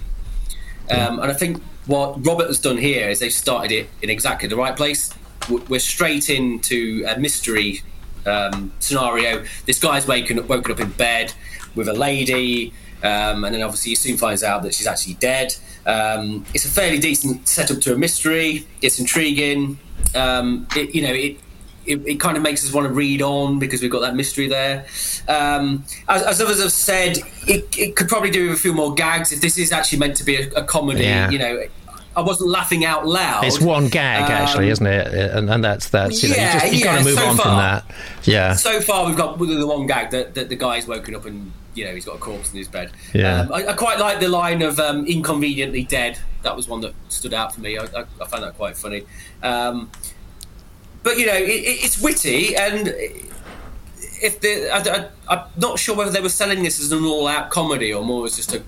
Um, 0.92 1.20
and 1.20 1.32
I 1.32 1.34
think 1.34 1.62
what 1.88 2.24
Robert 2.24 2.48
has 2.48 2.60
done 2.60 2.78
here 2.78 3.10
is 3.10 3.20
they've 3.20 3.34
started 3.34 3.72
it 3.72 3.90
in 4.04 4.12
exactly 4.12 4.48
the 4.48 4.58
right 4.58 4.76
place. 4.76 5.12
We're 5.50 5.80
straight 5.80 6.30
into 6.30 7.04
a 7.08 7.18
mystery 7.18 7.82
um, 8.28 8.72
scenario. 8.80 9.44
This 9.66 9.80
guy's 9.80 10.06
waken 10.06 10.46
woken 10.48 10.72
up 10.72 10.80
in 10.80 10.92
bed 10.92 11.34
with 11.76 11.88
a 11.88 11.94
lady, 11.94 12.74
um, 13.04 13.44
and 13.44 13.56
then 13.56 13.62
obviously 13.62 13.92
he 13.92 13.96
soon 13.96 14.18
finds 14.18 14.44
out 14.44 14.64
that 14.64 14.74
she's 14.74 14.88
actually 14.88 15.16
dead. 15.16 15.56
Um, 15.86 16.46
it's 16.54 16.66
a 16.66 16.70
fairly 16.70 17.00
decent 17.00 17.48
setup 17.48 17.80
to 17.82 17.94
a 17.94 17.98
mystery. 17.98 18.68
It's 18.82 19.00
intriguing. 19.00 19.80
Um, 20.16 20.68
it, 20.76 20.94
you 20.94 21.02
know, 21.02 21.14
it, 21.14 21.40
it 21.86 22.08
it 22.08 22.20
kind 22.20 22.38
of 22.38 22.44
makes 22.44 22.66
us 22.66 22.72
want 22.72 22.88
to 22.88 22.94
read 22.94 23.22
on 23.22 23.58
because 23.58 23.82
we've 23.82 23.92
got 23.92 24.02
that 24.02 24.16
mystery 24.16 24.48
there. 24.48 24.86
Um, 25.28 25.84
as, 26.08 26.22
as 26.24 26.42
others 26.42 26.62
have 26.62 26.72
said, 26.72 27.18
it, 27.48 27.76
it 27.78 27.96
could 27.96 28.08
probably 28.08 28.30
do 28.30 28.50
with 28.50 28.58
a 28.58 28.62
few 28.62 28.74
more 28.74 28.94
gags 28.94 29.32
if 29.32 29.42
this 29.42 29.58
is 29.58 29.72
actually 29.72 30.00
meant 30.00 30.18
to 30.18 30.24
be 30.24 30.36
a, 30.36 30.50
a 30.52 30.64
comedy. 30.64 31.04
Yeah. 31.04 31.30
You 31.32 31.40
know, 31.40 31.64
I 32.16 32.22
wasn't 32.22 32.50
laughing 32.50 32.84
out 32.84 33.08
loud. 33.08 33.46
It's 33.46 33.62
one 33.62 33.88
gag, 33.88 34.26
Um, 34.26 34.32
actually, 34.32 34.70
isn't 34.70 34.86
it? 34.86 35.08
And, 35.14 35.50
and 35.50 35.64
that's 35.64 35.90
that's 35.90 36.22
you 36.22 36.30
know 36.30 36.36
you 36.36 36.42
yeah, 36.42 36.60
just 36.60 36.74
you 36.74 36.84
got 36.84 36.92
yeah, 36.94 36.98
to 37.00 37.04
move 37.06 37.18
so 37.18 37.26
on 37.26 37.38
from 37.38 37.58
that. 37.58 37.92
Yeah. 38.24 38.54
So 38.54 38.82
far, 38.82 39.06
we've 39.06 39.16
got 39.16 39.40
the 39.40 39.66
one 39.66 39.88
gag 39.88 40.12
that, 40.12 40.36
that 40.36 40.50
the 40.50 40.56
guy's 40.56 40.88
woken 40.88 41.16
up 41.16 41.26
and 41.26 41.52
you 41.74 41.86
know 41.86 41.94
he's 41.94 42.06
got 42.06 42.16
a 42.16 42.20
corpse 42.20 42.52
in 42.52 42.58
his 42.58 42.68
bed. 42.68 42.92
Yeah. 43.14 43.42
Um, 43.42 43.54
I, 43.54 43.68
I 43.68 43.74
quite 43.74 44.00
like 44.00 44.20
the 44.20 44.28
line 44.28 44.62
of 44.62 44.80
um, 44.80 45.06
"inconveniently 45.06 45.84
dead." 45.84 46.20
That 46.44 46.56
was 46.56 46.68
one 46.68 46.82
that 46.82 46.94
stood 47.10 47.34
out 47.34 47.54
for 47.54 47.62
me. 47.62 47.78
I, 47.78 47.84
I, 47.84 48.06
I 48.22 48.28
found 48.28 48.44
that 48.44 48.56
quite 48.58 48.76
funny. 48.76 49.04
Um, 49.44 49.92
but 51.04 51.18
you 51.18 51.26
know, 51.26 51.36
it, 51.36 51.50
it, 51.50 51.84
it's 51.86 52.00
witty, 52.02 52.56
and 52.56 52.88
if 52.88 54.40
the 54.42 54.70
I, 54.70 54.80
I, 54.80 55.10
I'm 55.36 55.46
not 55.58 55.80
sure 55.80 55.96
whether 55.96 56.12
they 56.12 56.22
were 56.22 56.30
selling 56.30 56.64
this 56.64 56.80
as 56.80 56.92
an 56.92 57.04
all-out 57.04 57.50
comedy 57.50 57.94
or 57.94 58.04
more 58.04 58.26
as 58.26 58.36
just 58.36 58.54
a, 58.54 58.64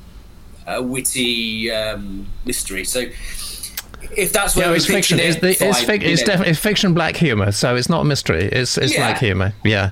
a 0.67 0.81
witty 0.81 1.71
um, 1.71 2.27
mystery. 2.45 2.85
So. 2.85 3.05
If 4.17 4.33
that's 4.33 4.55
what 4.55 4.65
Yeah, 4.65 4.73
it's 4.73 4.85
fiction. 4.85 5.17
It's, 5.17 5.37
it, 5.37 5.41
the, 5.41 5.49
it's, 5.51 5.81
fic- 5.81 6.03
it's 6.03 6.21
know. 6.21 6.27
definitely 6.27 6.51
it's 6.51 6.59
fiction 6.59 6.93
black 6.93 7.15
humor, 7.15 7.51
so 7.53 7.75
it's 7.75 7.89
not 7.89 8.01
a 8.01 8.03
mystery. 8.03 8.43
It's 8.43 8.77
it's 8.77 8.93
Yeah. 8.93 8.99
black 8.99 9.17
humor. 9.17 9.53
Yeah, 9.63 9.91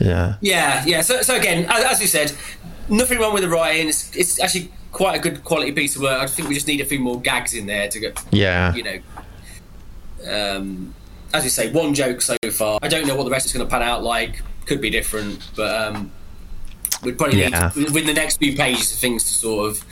yeah. 0.00 0.34
Yeah, 0.40 0.84
yeah. 0.86 1.00
So, 1.02 1.22
so 1.22 1.36
again, 1.36 1.66
as, 1.70 1.84
as 1.84 2.00
you 2.00 2.06
said, 2.08 2.32
nothing 2.88 3.18
wrong 3.18 3.32
with 3.34 3.42
the 3.42 3.48
writing. 3.48 3.88
It's, 3.88 4.14
it's 4.16 4.40
actually 4.40 4.70
quite 4.92 5.16
a 5.16 5.20
good 5.20 5.44
quality 5.44 5.72
piece 5.72 5.94
of 5.96 6.02
work. 6.02 6.20
I 6.20 6.26
think 6.26 6.48
we 6.48 6.54
just 6.54 6.66
need 6.66 6.80
a 6.80 6.84
few 6.84 6.98
more 6.98 7.20
gags 7.20 7.54
in 7.54 7.66
there 7.66 7.88
to 7.88 8.00
get, 8.00 8.20
Yeah. 8.32 8.74
you 8.74 8.82
know. 8.82 8.98
Um, 10.28 10.94
as 11.32 11.44
you 11.44 11.50
say, 11.50 11.70
one 11.70 11.94
joke 11.94 12.20
so 12.22 12.36
far. 12.52 12.78
I 12.82 12.88
don't 12.88 13.06
know 13.06 13.14
what 13.16 13.24
the 13.24 13.30
rest 13.30 13.46
is 13.46 13.52
going 13.52 13.64
to 13.64 13.70
pan 13.70 13.82
out 13.82 14.02
like. 14.02 14.42
Could 14.66 14.80
be 14.80 14.90
different, 14.90 15.48
but 15.56 15.94
um, 15.94 16.10
we'd 17.02 17.16
probably 17.18 17.40
Yeah. 17.40 17.70
need 17.76 17.86
within 17.86 18.06
the 18.06 18.14
next 18.14 18.38
few 18.38 18.56
pages 18.56 18.92
of 18.92 18.98
things 18.98 19.24
to 19.24 19.30
sort 19.30 19.70
of 19.70 19.84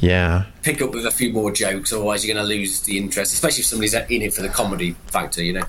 Yeah. 0.00 0.46
pick 0.62 0.80
up 0.82 0.92
with 0.92 1.06
a 1.06 1.10
few 1.10 1.32
more 1.32 1.50
jokes. 1.52 1.92
Otherwise, 1.92 2.24
you're 2.24 2.34
going 2.34 2.44
to 2.44 2.48
lose 2.48 2.80
the 2.80 2.96
interest, 2.98 3.32
especially 3.34 3.60
if 3.60 3.66
somebody's 3.66 3.94
in 3.94 4.22
it 4.22 4.32
for 4.34 4.42
the 4.42 4.48
comedy 4.48 4.96
factor. 5.08 5.42
You 5.42 5.54
know. 5.54 5.62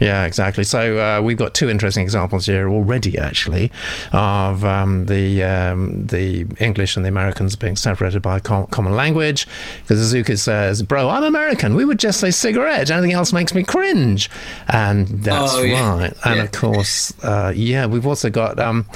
Yeah, 0.00 0.24
exactly. 0.24 0.64
So 0.64 0.98
uh, 0.98 1.20
we've 1.22 1.36
got 1.36 1.54
two 1.54 1.68
interesting 1.68 2.02
examples 2.02 2.46
here 2.46 2.68
already, 2.70 3.18
actually, 3.18 3.70
of 4.12 4.64
um, 4.64 5.06
the 5.06 5.42
um, 5.44 6.06
the 6.06 6.46
English 6.58 6.96
and 6.96 7.04
the 7.04 7.08
Americans 7.10 7.54
being 7.56 7.76
separated 7.76 8.22
by 8.22 8.38
a 8.38 8.40
com- 8.40 8.66
common 8.68 8.94
language. 8.96 9.46
Because 9.82 10.00
Azuka 10.12 10.38
says, 10.38 10.82
"Bro, 10.82 11.08
I'm 11.10 11.22
American. 11.24 11.74
We 11.74 11.84
would 11.84 11.98
just 11.98 12.18
say 12.20 12.30
cigarette. 12.30 12.90
Anything 12.90 13.12
else 13.12 13.32
makes 13.32 13.54
me 13.54 13.62
cringe." 13.62 14.30
And 14.68 15.06
that's 15.08 15.54
Oh, 15.54 15.62
yeah. 15.62 15.90
right. 15.98 16.12
And 16.24 16.36
Yeah. 16.36 16.42
of 16.44 16.52
course, 16.52 17.12
uh, 17.22 17.52
yeah, 17.54 17.86
we've 17.86 18.06
also 18.06 18.30
got 18.30 18.58
um, 18.58 18.86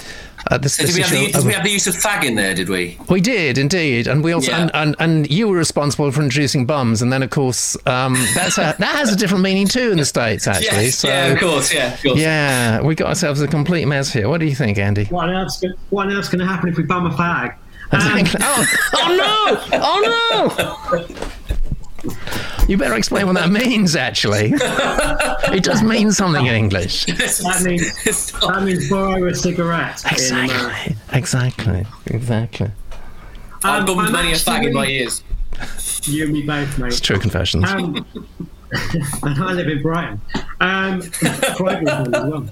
uh, 0.50 0.58
this. 0.58 0.76
Did 0.76 0.88
this 0.88 0.96
we, 0.96 1.02
have 1.02 1.10
the, 1.10 1.32
did 1.32 1.44
we 1.46 1.52
have 1.52 1.64
the 1.64 1.70
use 1.70 1.86
of 1.86 1.94
fag 1.94 2.24
in 2.24 2.34
there? 2.34 2.54
Did 2.54 2.68
we? 2.68 2.98
we 3.08 3.20
did 3.20 3.56
indeed, 3.58 4.06
and 4.06 4.22
we 4.24 4.32
also 4.32 4.50
Yeah. 4.50 4.62
and, 4.62 4.70
and, 4.74 4.96
and 4.98 5.30
you 5.30 5.48
were 5.48 5.56
responsible 5.56 6.10
for 6.12 6.22
introducing 6.22 6.66
bums, 6.66 7.02
and 7.02 7.12
then 7.12 7.22
of 7.22 7.30
course 7.30 7.76
um, 7.86 8.14
that's 8.34 8.58
a, 8.58 8.74
that 8.78 8.96
has 8.96 9.12
a 9.12 9.16
different 9.16 9.42
meaning 9.42 9.66
too 9.68 9.90
in 9.90 9.98
the 9.98 10.04
states 10.04 10.46
actually. 10.54 10.64
Yes. 10.86 10.93
So 10.98 11.08
yeah, 11.08 11.26
of 11.26 11.38
course. 11.38 11.72
Yeah, 11.72 11.94
of 11.94 12.02
course. 12.02 12.18
yeah, 12.18 12.80
we 12.82 12.94
got 12.94 13.08
ourselves 13.08 13.40
a 13.40 13.48
complete 13.48 13.86
mess 13.86 14.12
here. 14.12 14.28
What 14.28 14.40
do 14.40 14.46
you 14.46 14.54
think, 14.54 14.78
Andy? 14.78 15.04
What 15.06 15.28
on 15.28 15.34
earth's, 15.34 15.60
go- 15.60 15.74
what 15.90 16.06
on 16.06 16.12
earth's 16.12 16.28
going 16.28 16.40
to 16.40 16.46
happen 16.46 16.68
if 16.68 16.76
we 16.76 16.82
bum 16.84 17.06
a 17.06 17.10
fag? 17.10 17.56
Um, 17.92 18.00
oh, 18.40 18.88
oh 18.94 19.66
no! 19.70 19.78
Oh 19.80 21.06
no! 21.06 21.06
You 22.68 22.78
better 22.78 22.94
explain 22.94 23.26
what 23.26 23.34
that 23.34 23.50
means. 23.50 23.94
Actually, 23.94 24.52
it 24.54 25.62
does 25.62 25.82
mean 25.82 26.10
something 26.12 26.46
in 26.46 26.54
English. 26.54 27.04
that 27.06 27.62
means 27.64 28.32
that 28.40 28.62
means 28.64 28.88
borrow 28.88 29.26
a 29.26 29.34
cigarette 29.34 30.02
in 30.04 30.12
Exactly. 30.12 30.96
Exactly. 31.12 31.86
Exactly. 32.06 32.70
I've 33.62 33.88
Um, 33.88 34.12
many 34.12 34.32
a 34.32 34.34
fag 34.34 34.66
in 34.66 34.72
my 34.72 34.86
ears. 34.86 35.22
You 36.04 36.24
and 36.24 36.32
me 36.32 36.42
both, 36.42 36.78
mate. 36.78 36.88
It's 36.88 37.00
true 37.00 37.18
confessions. 37.18 37.70
Um, 37.70 38.06
and 39.22 39.42
I 39.42 39.52
live 39.52 39.68
in 39.68 39.82
Brighton. 39.82 40.20
Um, 40.60 41.02
well. 41.60 42.48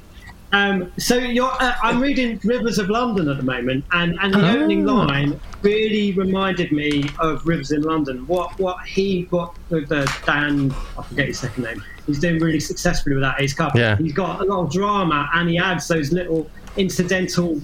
Um, 0.55 0.93
so 0.99 1.17
you're, 1.17 1.51
uh, 1.51 1.73
I'm 1.83 1.99
reading 1.99 2.39
Rivers 2.45 2.79
of 2.79 2.91
London 2.91 3.27
at 3.31 3.39
the 3.39 3.43
moment, 3.43 3.87
and, 3.93 4.19
and 4.21 4.35
the 4.35 4.47
Oh. 4.51 4.57
opening 4.57 4.85
line 4.85 5.41
really 5.63 6.13
reminded 6.13 6.73
me 6.73 7.09
of 7.21 7.47
Rivers 7.47 7.71
in 7.73 7.81
London. 7.83 8.27
What 8.27 8.59
what 8.59 8.85
he 8.87 9.23
got 9.31 9.57
with 9.71 9.89
the 9.89 10.05
Dan, 10.27 10.75
I 10.99 11.03
forget 11.05 11.29
his 11.29 11.39
second 11.39 11.65
name. 11.65 11.83
He's 12.07 12.19
doing 12.21 12.39
really 12.39 12.61
successfully 12.61 13.15
with 13.17 13.23
that. 13.23 13.41
He's 13.41 13.55
got 13.55 13.75
Yeah. 13.75 13.97
he's 13.97 14.13
got 14.13 14.43
a 14.43 14.45
lot 14.45 14.67
of 14.67 14.71
drama, 14.73 15.31
and 15.33 15.49
he 15.49 15.57
adds 15.57 15.89
those 15.89 16.13
little 16.13 16.51
incidental, 16.77 17.59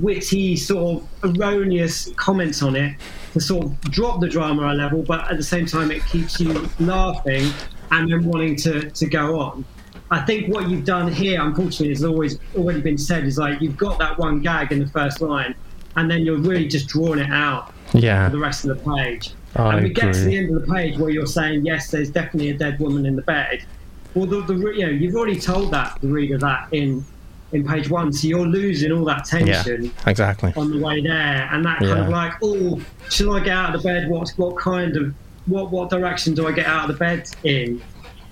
witty 0.00 0.56
sort 0.56 1.02
of 1.22 1.36
erroneous 1.36 2.08
comments 2.16 2.62
on 2.62 2.76
it 2.76 2.96
to 3.34 3.40
sort 3.40 3.66
of 3.66 3.78
drop 3.82 4.20
the 4.20 4.28
drama 4.28 4.72
a 4.72 4.74
level, 4.74 5.02
but 5.02 5.30
at 5.30 5.36
the 5.36 5.42
same 5.42 5.66
time 5.66 5.90
it 5.90 6.02
keeps 6.06 6.40
you 6.40 6.66
laughing 6.80 7.52
and 7.92 8.10
then 8.10 8.24
wanting 8.24 8.56
to, 8.56 8.90
to 8.90 9.06
go 9.06 9.38
on. 9.38 9.64
I 10.10 10.20
think 10.22 10.52
what 10.52 10.68
you've 10.68 10.84
done 10.84 11.10
here, 11.12 11.40
unfortunately, 11.40 11.90
has 11.90 12.04
always 12.04 12.38
already 12.56 12.80
been 12.80 12.98
said 12.98 13.24
is 13.24 13.38
like 13.38 13.60
you've 13.60 13.76
got 13.76 13.98
that 14.00 14.18
one 14.18 14.40
gag 14.40 14.72
in 14.72 14.80
the 14.80 14.88
first 14.88 15.20
line, 15.20 15.54
and 15.96 16.10
then 16.10 16.22
you're 16.22 16.38
really 16.38 16.66
just 16.68 16.88
drawing 16.88 17.18
it 17.20 17.30
out 17.30 17.72
Yeah. 17.94 18.26
for 18.26 18.32
the 18.32 18.38
rest 18.38 18.64
of 18.64 18.76
the 18.76 18.94
page. 18.96 19.32
I 19.54 19.74
and 19.74 19.82
we 19.84 19.90
get 19.90 20.12
to 20.14 20.20
the 20.20 20.36
end 20.36 20.54
of 20.54 20.66
the 20.66 20.72
page 20.72 20.98
where 20.98 21.10
you're 21.10 21.26
saying, 21.26 21.64
yes, 21.66 21.90
there's 21.90 22.10
definitely 22.10 22.50
a 22.50 22.54
dead 22.58 22.80
woman 22.80 23.04
in 23.06 23.14
the 23.16 23.22
bed. 23.22 23.62
Well, 24.14 24.26
the, 24.26 24.40
the 24.42 24.54
you 24.54 24.84
know 24.86 24.90
you've 24.90 25.14
already 25.14 25.38
told 25.38 25.70
that 25.72 25.98
the 26.00 26.08
reader 26.08 26.38
that 26.38 26.68
in 26.72 27.04
in 27.52 27.66
page 27.66 27.90
one, 27.90 28.10
so 28.12 28.26
you're 28.28 28.46
losing 28.46 28.92
all 28.92 29.04
that 29.04 29.28
Yeah. 29.30 29.38
tension 29.62 29.92
Exactly. 30.06 30.52
on 30.56 30.70
the 30.70 30.78
way 30.78 31.02
there, 31.02 31.48
and 31.52 31.62
that 31.66 31.78
kind 31.78 31.90
Yeah. 31.90 32.04
of 32.04 32.08
like, 32.08 32.32
oh, 32.42 32.80
shall 33.10 33.32
I 33.36 33.40
get 33.40 33.54
out 33.56 33.74
of 33.74 33.82
the 33.82 33.88
bed? 33.88 34.08
What 34.08 34.30
what 34.36 34.56
kind 34.56 34.96
of 34.96 35.14
what 35.46 35.70
what 35.70 35.90
direction 35.90 36.34
do 36.34 36.46
I 36.46 36.52
get 36.52 36.66
out 36.66 36.88
of 36.88 36.94
the 36.96 36.98
bed 36.98 37.28
in? 37.44 37.82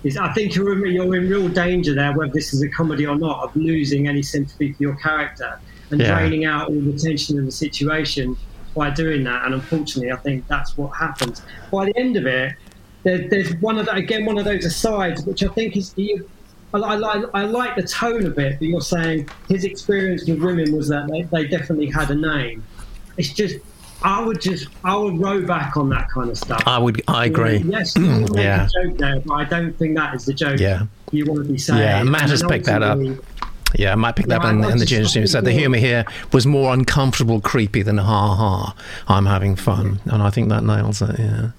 Is 0.03 0.17
I 0.17 0.33
think 0.33 0.55
you're 0.55 0.73
in, 0.87 0.93
you're 0.95 1.15
in 1.17 1.29
real 1.29 1.49
danger 1.49 1.95
there, 1.95 2.13
whether 2.17 2.33
this 2.33 2.55
is 2.55 2.63
a 2.63 2.69
comedy 2.69 3.07
or 3.07 3.17
not, 3.19 3.43
of 3.45 3.55
losing 3.55 4.09
any 4.09 4.23
sympathy 4.23 4.73
for 4.73 4.83
your 4.83 4.95
character 4.97 5.59
and 5.91 6.01
Yeah. 6.01 6.19
draining 6.19 6.45
out 6.47 6.69
all 6.69 6.81
the 6.81 6.93
tension 6.99 7.39
of 7.39 7.45
the 7.45 7.53
situation 7.53 8.37
by 8.75 8.89
doing 8.91 9.25
that. 9.25 9.45
And 9.45 9.55
unfortunately, 9.55 10.11
I 10.13 10.17
think 10.17 10.47
that's 10.47 10.79
what 10.79 10.91
happens. 10.97 11.43
By 11.71 11.87
the 11.87 11.97
end 11.99 12.17
of 12.17 12.25
it, 12.27 12.55
there, 13.03 13.29
there's 13.29 13.53
one 13.57 13.79
of 13.79 13.87
the, 13.87 13.93
again 13.93 14.25
one 14.25 14.39
of 14.39 14.45
those 14.45 14.65
asides, 14.65 15.23
which 15.27 15.43
I 15.43 15.49
think 15.49 15.77
is 15.77 15.93
you. 15.97 16.29
I, 16.73 16.79
I, 16.79 16.95
like- 16.95 17.25
I 17.35 17.45
like 17.45 17.75
the 17.77 17.83
tone 17.83 18.25
of 18.25 18.39
it, 18.39 18.59
but 18.59 18.69
you're 18.69 18.81
saying 18.81 19.29
his 19.49 19.65
experience 19.65 20.27
with 20.27 20.41
women 20.41 20.75
was 20.75 20.89
that 20.89 21.09
they, 21.11 21.23
they 21.23 21.47
definitely 21.49 21.91
had 21.91 22.11
a 22.11 22.15
name. 22.15 22.63
It's 23.19 23.33
just, 23.35 23.57
I 24.03 24.23
would 24.25 24.41
just, 24.41 24.69
I 24.85 24.97
would 24.97 25.19
row 25.21 25.45
back 25.47 25.77
on 25.77 25.89
that 25.91 26.09
kind 26.11 26.31
of 26.31 26.39
stuff. 26.39 26.63
I 26.67 26.79
would. 26.79 27.03
I 27.09 27.27
agree. 27.27 27.59
Yes, 27.59 27.95
you 27.97 28.03
mm, 28.03 28.35
make 28.35 28.45
Yeah. 28.45 28.67
a 28.67 28.87
joke 28.89 28.99
there, 28.99 29.21
but 29.21 29.35
I 29.35 29.45
don't 29.45 29.77
think 29.79 29.97
that 29.97 30.15
is 30.15 30.25
the 30.25 30.33
joke 30.35 30.59
Yeah. 30.59 30.87
you 31.13 31.27
want 31.27 31.45
to 31.47 31.53
be 31.53 31.59
saying. 31.59 31.81
Yeah, 31.81 32.03
Matt 32.03 32.31
has 32.31 32.43
picked 32.43 32.67
that 32.67 32.83
up. 32.83 32.99
Yeah, 33.77 33.93
I 33.93 33.95
might 33.95 34.17
pick 34.17 34.27
that 34.27 34.41
up 34.43 34.47
in, 34.47 34.65
in 34.65 34.79
the 34.79 34.85
just- 34.87 35.13
Ginger 35.13 35.21
News. 35.21 35.33
Said 35.33 35.45
the 35.45 35.53
humour 35.53 35.77
here 35.79 36.05
was 36.33 36.47
more 36.47 36.73
uncomfortable, 36.73 37.41
creepy 37.41 37.83
than 37.83 37.99
ha 37.99 38.35
ha. 38.35 38.75
I'm 39.07 39.27
having 39.27 39.55
fun, 39.55 40.01
and 40.07 40.23
I 40.23 40.31
think 40.31 40.49
that 40.49 40.65
nails 40.65 41.03
it. 41.03 41.19
Yeah. 41.19 41.51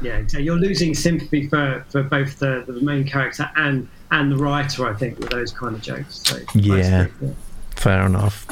Yeah, 0.00 0.22
so 0.28 0.38
you're 0.38 0.56
losing 0.58 0.94
sympathy 0.94 1.48
for, 1.48 1.84
for 1.90 2.02
both 2.04 2.38
the, 2.38 2.62
the 2.66 2.80
main 2.82 3.04
character 3.04 3.50
and 3.56 3.88
and 4.10 4.32
the 4.32 4.36
writer, 4.36 4.86
I 4.86 4.94
think, 4.94 5.18
with 5.18 5.28
those 5.30 5.52
kind 5.52 5.74
of 5.74 5.82
jokes. 5.82 6.20
So, 6.24 6.38
Yeah. 6.54 7.06
yeah. 7.20 7.30
Fair 7.76 8.06
enough. 8.06 8.46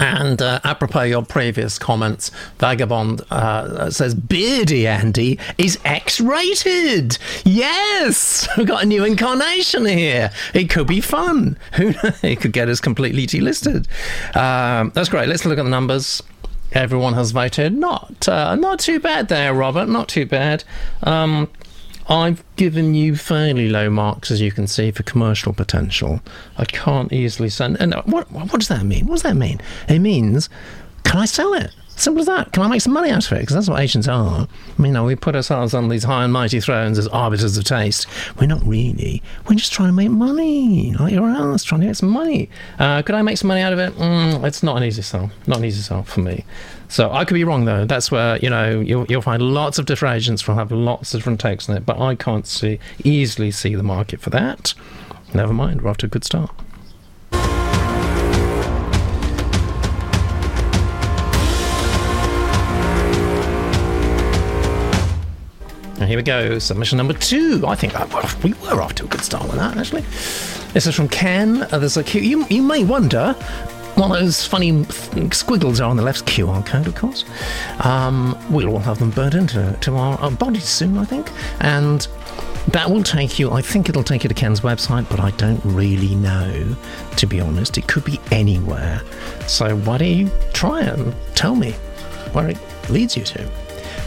And 0.00 0.40
uh, 0.40 0.60
apropos 0.64 1.02
your 1.02 1.24
previous 1.24 1.78
comments, 1.78 2.30
Vagabond 2.58 3.22
uh, 3.30 3.90
says 3.90 4.14
Beardy 4.14 4.86
Andy 4.86 5.38
is 5.56 5.78
X-rated. 5.84 7.18
Yes, 7.44 8.48
we've 8.56 8.66
got 8.66 8.84
a 8.84 8.86
new 8.86 9.04
incarnation 9.04 9.86
here. 9.86 10.30
It 10.54 10.70
could 10.70 10.86
be 10.86 11.00
fun. 11.00 11.56
Who 11.74 11.92
knows? 11.92 12.22
It 12.22 12.40
could 12.40 12.52
get 12.52 12.68
us 12.68 12.80
completely 12.80 13.26
delisted. 13.26 13.86
Um, 14.36 14.92
that's 14.94 15.08
great. 15.08 15.28
Let's 15.28 15.44
look 15.44 15.58
at 15.58 15.64
the 15.64 15.70
numbers. 15.70 16.22
Everyone 16.72 17.14
has 17.14 17.30
voted. 17.30 17.74
Not 17.74 18.28
uh, 18.28 18.54
not 18.54 18.78
too 18.78 19.00
bad 19.00 19.28
there, 19.28 19.54
Robert. 19.54 19.88
Not 19.88 20.08
too 20.08 20.26
bad. 20.26 20.64
Um, 21.02 21.48
I've 22.08 22.42
given 22.56 22.94
you 22.94 23.16
fairly 23.16 23.68
low 23.68 23.90
marks, 23.90 24.30
as 24.30 24.40
you 24.40 24.50
can 24.50 24.66
see, 24.66 24.90
for 24.90 25.02
commercial 25.02 25.52
potential. 25.52 26.20
I 26.56 26.64
can't 26.64 27.12
easily 27.12 27.50
send. 27.50 27.78
And 27.80 27.94
what 28.06 28.30
what 28.32 28.52
does 28.52 28.68
that 28.68 28.84
mean? 28.84 29.06
What 29.06 29.16
does 29.16 29.22
that 29.24 29.36
mean? 29.36 29.60
It 29.88 29.98
means, 29.98 30.48
can 31.04 31.18
I 31.18 31.26
sell 31.26 31.52
it? 31.52 31.70
Simple 31.98 32.20
as 32.20 32.26
that. 32.26 32.52
Can 32.52 32.62
I 32.62 32.68
make 32.68 32.80
some 32.80 32.92
money 32.92 33.10
out 33.10 33.26
of 33.26 33.32
it? 33.32 33.40
Because 33.40 33.54
that's 33.56 33.68
what 33.68 33.80
agents 33.80 34.06
are. 34.06 34.46
You 34.78 34.86
know, 34.86 35.04
we 35.04 35.16
put 35.16 35.34
ourselves 35.34 35.74
on 35.74 35.88
these 35.88 36.04
high 36.04 36.22
and 36.22 36.32
mighty 36.32 36.60
thrones 36.60 36.96
as 36.96 37.08
arbiters 37.08 37.58
of 37.58 37.64
taste. 37.64 38.06
We're 38.38 38.46
not 38.46 38.64
really. 38.64 39.20
We're 39.48 39.56
just 39.56 39.72
trying 39.72 39.88
to 39.88 39.92
make 39.92 40.10
money, 40.10 40.94
like 40.94 41.12
your 41.12 41.28
else, 41.28 41.64
trying 41.64 41.80
to 41.80 41.88
get 41.88 41.96
some 41.96 42.10
money. 42.10 42.50
Uh, 42.78 43.02
could 43.02 43.16
I 43.16 43.22
make 43.22 43.36
some 43.36 43.48
money 43.48 43.62
out 43.62 43.72
of 43.72 43.80
it? 43.80 43.94
Mm, 43.96 44.44
it's 44.44 44.62
not 44.62 44.76
an 44.76 44.84
easy 44.84 45.02
sell. 45.02 45.32
Not 45.48 45.58
an 45.58 45.64
easy 45.64 45.82
sell 45.82 46.04
for 46.04 46.20
me. 46.20 46.44
So 46.88 47.12
I 47.12 47.24
could 47.24 47.34
be 47.34 47.44
wrong 47.44 47.64
though. 47.64 47.84
That's 47.84 48.10
where 48.10 48.38
you 48.38 48.50
know 48.50 48.80
you'll, 48.80 49.06
you'll 49.06 49.22
find 49.22 49.42
lots 49.42 49.78
of 49.78 49.86
different 49.86 50.16
agents 50.16 50.48
will 50.48 50.54
have 50.54 50.72
lots 50.72 51.14
of 51.14 51.20
different 51.20 51.40
takes 51.40 51.68
on 51.68 51.76
it. 51.76 51.84
But 51.86 52.00
I 52.00 52.14
can't 52.14 52.46
see 52.46 52.80
easily 53.04 53.50
see 53.50 53.74
the 53.74 53.82
market 53.82 54.20
for 54.20 54.30
that. 54.30 54.74
Never 55.34 55.52
mind. 55.52 55.82
We're 55.82 55.90
off 55.90 55.98
to 55.98 56.06
a 56.06 56.08
good 56.08 56.24
start. 56.24 56.50
And 66.00 66.08
here 66.08 66.16
we 66.16 66.22
go. 66.22 66.58
Submission 66.60 66.96
number 66.96 67.12
two. 67.12 67.64
I 67.66 67.74
think 67.74 67.92
that, 67.92 68.42
we 68.44 68.52
were 68.54 68.80
off 68.80 68.94
to 68.94 69.04
a 69.04 69.08
good 69.08 69.22
start 69.22 69.44
with 69.44 69.56
that, 69.56 69.76
actually. 69.76 70.02
This 70.72 70.86
is 70.86 70.94
from 70.94 71.08
Ken. 71.08 71.64
Uh, 71.64 71.78
there's 71.78 71.96
a. 71.96 72.02
You, 72.18 72.46
you 72.48 72.62
may 72.62 72.84
wonder 72.84 73.34
what 73.98 74.08
those 74.08 74.46
funny 74.46 74.84
squiggles 75.32 75.80
are 75.80 75.90
on 75.90 75.96
the 75.96 76.02
left 76.02 76.24
QR 76.24 76.64
code, 76.64 76.86
of 76.86 76.94
course. 76.94 77.24
Um, 77.80 78.38
we'll 78.50 78.68
all 78.68 78.78
have 78.78 78.98
them 78.98 79.10
burnt 79.10 79.34
into 79.34 79.76
to 79.80 79.96
our, 79.96 80.18
our 80.18 80.30
bodies 80.30 80.64
soon, 80.64 80.98
I 80.98 81.04
think. 81.04 81.30
And 81.60 82.06
that 82.68 82.90
will 82.90 83.02
take 83.02 83.38
you, 83.38 83.50
I 83.50 83.62
think 83.62 83.88
it'll 83.88 84.04
take 84.04 84.24
you 84.24 84.28
to 84.28 84.34
Ken's 84.34 84.60
website, 84.60 85.08
but 85.08 85.20
I 85.20 85.30
don't 85.32 85.60
really 85.64 86.14
know, 86.14 86.76
to 87.16 87.26
be 87.26 87.40
honest. 87.40 87.78
It 87.78 87.88
could 87.88 88.04
be 88.04 88.20
anywhere. 88.30 89.02
So 89.46 89.76
why 89.78 89.98
don't 89.98 90.08
you 90.08 90.30
try 90.52 90.82
and 90.82 91.14
tell 91.34 91.56
me 91.56 91.72
where 92.32 92.48
it 92.48 92.58
leads 92.90 93.16
you 93.16 93.24
to? 93.24 93.50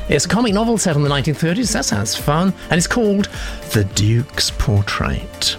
It's 0.10 0.26
a 0.26 0.30
comic 0.30 0.54
novel 0.54 0.78
set 0.78 0.96
in 0.96 1.04
the 1.04 1.10
1930s. 1.10 1.74
That 1.74 1.86
sounds 1.86 2.16
fun. 2.16 2.54
And 2.70 2.78
it's 2.78 2.88
called 2.88 3.30
The 3.74 3.84
Duke's 3.96 4.52
Portrait. 4.52 5.58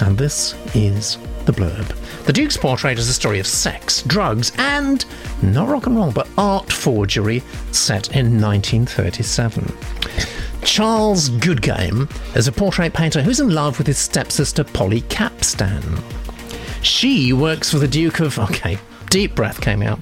And 0.00 0.18
this 0.18 0.54
is 0.74 1.18
the 1.46 1.52
blurb. 1.52 2.24
The 2.26 2.32
Duke's 2.32 2.56
Portrait 2.56 2.98
is 2.98 3.08
a 3.08 3.14
story 3.14 3.40
of 3.40 3.46
sex, 3.46 4.02
drugs, 4.02 4.52
and 4.58 5.04
not 5.42 5.68
rock 5.68 5.86
and 5.86 5.96
roll, 5.96 6.12
but 6.12 6.28
art 6.38 6.70
forgery 6.70 7.42
set 7.72 8.14
in 8.14 8.40
1937. 8.40 9.72
Charles 10.62 11.28
Goodgame 11.28 12.08
is 12.36 12.46
a 12.46 12.52
portrait 12.52 12.94
painter 12.94 13.22
who's 13.22 13.40
in 13.40 13.50
love 13.50 13.78
with 13.78 13.86
his 13.86 13.98
stepsister 13.98 14.62
Polly 14.62 15.00
Capstan. 15.02 15.82
She 16.82 17.32
works 17.32 17.70
for 17.70 17.78
the 17.78 17.88
Duke 17.88 18.20
of. 18.20 18.38
Okay, 18.38 18.78
deep 19.10 19.34
breath 19.34 19.60
came 19.60 19.82
out. 19.82 20.00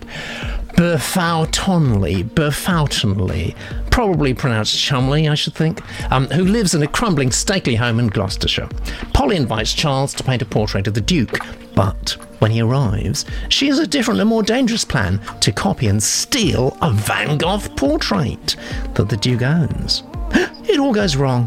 Burfoughtonley, 0.76 2.24
Burfoughtonley, 2.24 3.54
probably 4.00 4.32
pronounced 4.32 4.78
Chumley, 4.78 5.28
I 5.28 5.34
should 5.34 5.52
think, 5.52 5.82
um, 6.10 6.26
who 6.28 6.42
lives 6.42 6.74
in 6.74 6.82
a 6.82 6.86
crumbling 6.86 7.30
stately 7.30 7.74
home 7.74 7.98
in 7.98 8.06
Gloucestershire. 8.06 8.66
Polly 9.12 9.36
invites 9.36 9.74
Charles 9.74 10.14
to 10.14 10.24
paint 10.24 10.40
a 10.40 10.46
portrait 10.46 10.86
of 10.86 10.94
the 10.94 11.02
Duke, 11.02 11.38
but 11.74 12.16
when 12.38 12.50
he 12.50 12.62
arrives, 12.62 13.26
she 13.50 13.66
has 13.66 13.78
a 13.78 13.86
different 13.86 14.18
and 14.18 14.30
more 14.30 14.42
dangerous 14.42 14.86
plan 14.86 15.20
to 15.40 15.52
copy 15.52 15.86
and 15.86 16.02
steal 16.02 16.78
a 16.80 16.90
Van 16.90 17.36
Gogh 17.36 17.58
portrait 17.76 18.56
that 18.94 19.10
the 19.10 19.18
Duke 19.18 19.42
owns. 19.42 20.02
It 20.66 20.78
all 20.78 20.94
goes 20.94 21.16
wrong. 21.16 21.46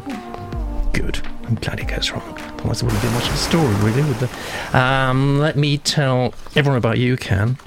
Good. 0.94 1.20
I'm 1.48 1.56
glad 1.56 1.80
it 1.80 1.88
goes 1.88 2.12
wrong. 2.12 2.38
Otherwise, 2.60 2.84
it 2.84 2.86
wouldn't 2.86 3.02
be 3.02 3.10
much 3.10 3.28
of 3.30 3.34
a 3.34 3.38
story, 3.38 3.74
really, 3.78 4.04
would 4.04 4.18
there? 4.18 4.80
Um, 4.80 5.40
let 5.40 5.56
me 5.56 5.80
tell 5.80 6.36
everyone 6.56 6.78
about 6.78 7.00
you, 7.00 7.18
Ken. 7.18 7.58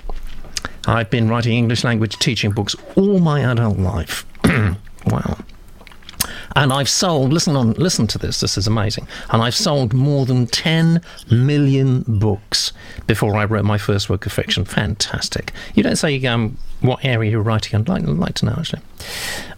I've 0.87 1.11
been 1.11 1.29
writing 1.29 1.55
English 1.55 1.83
language 1.83 2.20
teaching 2.20 2.53
books 2.53 2.77
all 2.94 3.18
my 3.18 3.40
adult 3.40 3.79
life. 3.79 4.25
Wow. 5.07 5.38
And 6.57 6.73
I've 6.73 6.88
sold, 6.88 7.33
listen 7.35 7.55
on, 7.55 7.75
listen 7.75 8.07
to 8.07 8.19
this, 8.19 8.40
this 8.40 8.57
is 8.57 8.66
amazing. 8.66 9.07
And 9.31 9.42
I've 9.42 9.55
sold 9.55 9.92
more 9.92 10.25
than 10.25 10.47
10 10.47 11.03
million 11.31 12.03
books 12.09 12.73
before 13.07 13.37
I 13.37 13.45
wrote 13.45 13.66
my 13.66 13.77
first 13.77 14.09
work 14.09 14.25
of 14.25 14.33
fiction. 14.33 14.64
Fantastic. 14.64 15.53
You 15.75 15.83
don't 15.83 15.97
say 15.97 16.25
um, 16.25 16.57
what 16.81 17.05
area 17.05 17.31
you're 17.31 17.42
writing, 17.42 17.79
I'd 17.79 17.90
like, 17.90 18.05
like 18.07 18.37
to 18.37 18.47
know 18.47 18.55
actually. 18.57 18.81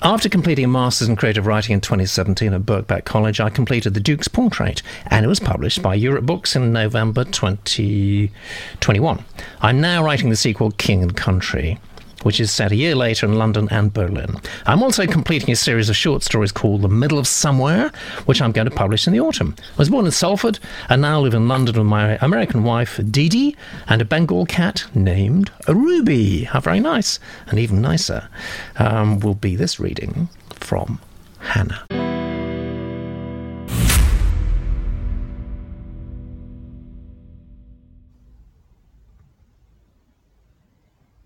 After 0.03 0.29
completing 0.29 0.65
a 0.65 0.69
Master's 0.69 1.09
in 1.09 1.15
Creative 1.15 1.47
Writing 1.47 1.75
in 1.75 1.81
2017 1.81 2.53
at 2.53 2.63
Birkbeck 2.63 3.05
College, 3.05 3.39
I 3.39 3.49
completed 3.49 3.95
The 3.95 4.01
Duke's 4.01 4.27
Portrait, 4.27 4.83
and 5.07 5.25
it 5.25 5.29
was 5.29 5.39
published 5.39 5.81
by 5.81 5.95
Europe 5.95 6.27
Books 6.27 6.57
in 6.57 6.73
November 6.73 7.23
2021. 7.23 9.25
I'm 9.61 9.81
now 9.81 10.05
writing 10.05 10.31
the 10.31 10.37
sequel, 10.37 10.73
King 10.73 11.03
and 11.03 11.17
Country. 11.17 11.79
Which 12.23 12.41
is 12.41 12.51
set 12.51 12.73
a 12.73 12.77
year 12.77 12.95
later 12.95 13.27
in 13.27 13.35
London 13.37 13.69
and 13.71 13.93
Berlin. 13.93 14.41
I'm 14.67 14.83
also 14.83 15.07
completing 15.07 15.51
a 15.51 15.57
series 15.57 15.89
of 15.89 15.97
short 15.97 16.23
stories 16.23 16.53
called 16.53 16.83
The 16.83 16.89
Middle 16.89 17.19
of 17.19 17.27
Somewhere, 17.27 17.91
which 18.27 18.43
I'm 18.43 18.53
going 18.53 18.69
to 18.69 18.75
publish 18.75 19.07
in 19.07 19.13
the 19.13 19.21
autumn. 19.21 19.55
I 19.59 19.77
was 19.77 19.91
born 19.91 20.07
in 20.07 20.13
Salford 20.13 20.59
and 20.89 21.03
now 21.03 21.21
live 21.21 21.35
in 21.35 21.49
London 21.49 21.77
with 21.77 21.87
my 21.87 22.19
American 22.21 22.63
wife, 22.63 23.01
Dee 23.11 23.29
Dee, 23.29 23.57
and 23.87 24.03
a 24.03 24.05
Bengal 24.05 24.47
cat 24.47 24.87
named 24.95 25.51
Ruby. 25.69 26.45
How 26.45 26.61
very 26.61 26.81
nice. 26.81 27.19
And 27.47 27.59
even 27.59 27.81
nicer 27.81 28.29
um, 28.77 29.21
will 29.21 29.35
be 29.35 29.57
this 29.57 29.79
reading 29.79 30.29
from 30.51 31.01
Hannah. 31.41 32.08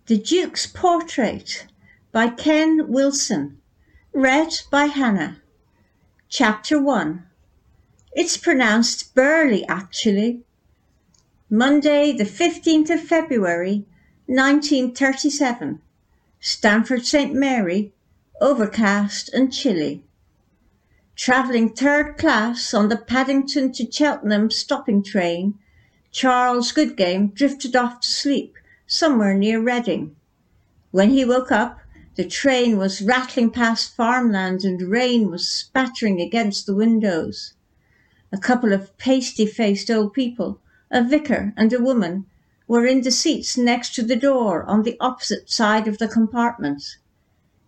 The 0.07 0.19
Duke's 0.19 0.67
Portrait 0.67 1.69
by 2.11 2.29
Ken 2.29 2.88
Wilson. 2.88 3.59
Read 4.12 4.53
by 4.69 4.87
Hannah. 4.87 5.41
Chapter 6.29 6.83
1. 6.83 7.25
It's 8.12 8.37
pronounced 8.37 9.15
Burley, 9.15 9.65
actually. 9.69 10.43
Monday, 11.49 12.11
the 12.11 12.25
15th 12.25 12.91
of 12.91 13.01
February, 13.01 13.87
1937. 14.27 15.81
Stamford 16.41 17.07
St. 17.07 17.33
Mary, 17.33 17.93
overcast 18.41 19.33
and 19.33 19.53
chilly. 19.53 20.03
Travelling 21.15 21.69
third 21.69 22.19
class 22.19 22.75
on 22.75 22.88
the 22.88 22.97
Paddington 22.97 23.71
to 23.75 23.88
Cheltenham 23.88 24.51
stopping 24.51 25.05
train, 25.05 25.61
Charles 26.11 26.73
Goodgame 26.73 27.33
drifted 27.33 27.77
off 27.77 28.01
to 28.01 28.09
sleep 28.09 28.57
somewhere 28.93 29.33
near 29.33 29.59
Reading. 29.59 30.15
When 30.91 31.09
he 31.09 31.25
woke 31.25 31.51
up, 31.51 31.81
the 32.17 32.27
train 32.27 32.77
was 32.77 33.01
rattling 33.01 33.51
past 33.51 33.97
farmland 33.97 34.65
and 34.65 34.83
rain 34.83 35.31
was 35.31 35.49
spattering 35.49 36.21
against 36.21 36.67
the 36.67 36.75
windows. 36.75 37.55
A 38.31 38.37
couple 38.37 38.71
of 38.75 38.95
pasty 38.99 39.47
faced 39.47 39.91
old 39.91 40.13
people, 40.13 40.61
a 40.91 41.03
vicar 41.03 41.55
and 41.57 41.73
a 41.73 41.81
woman, 41.81 42.27
were 42.69 42.87
in 42.87 43.01
the 43.01 43.11
seats 43.11 43.57
next 43.57 43.95
to 43.95 44.03
the 44.03 44.15
door 44.15 44.63
on 44.65 44.83
the 44.83 44.99
opposite 45.01 45.51
side 45.51 45.89
of 45.89 45.97
the 45.97 46.07
compartment. 46.07 46.99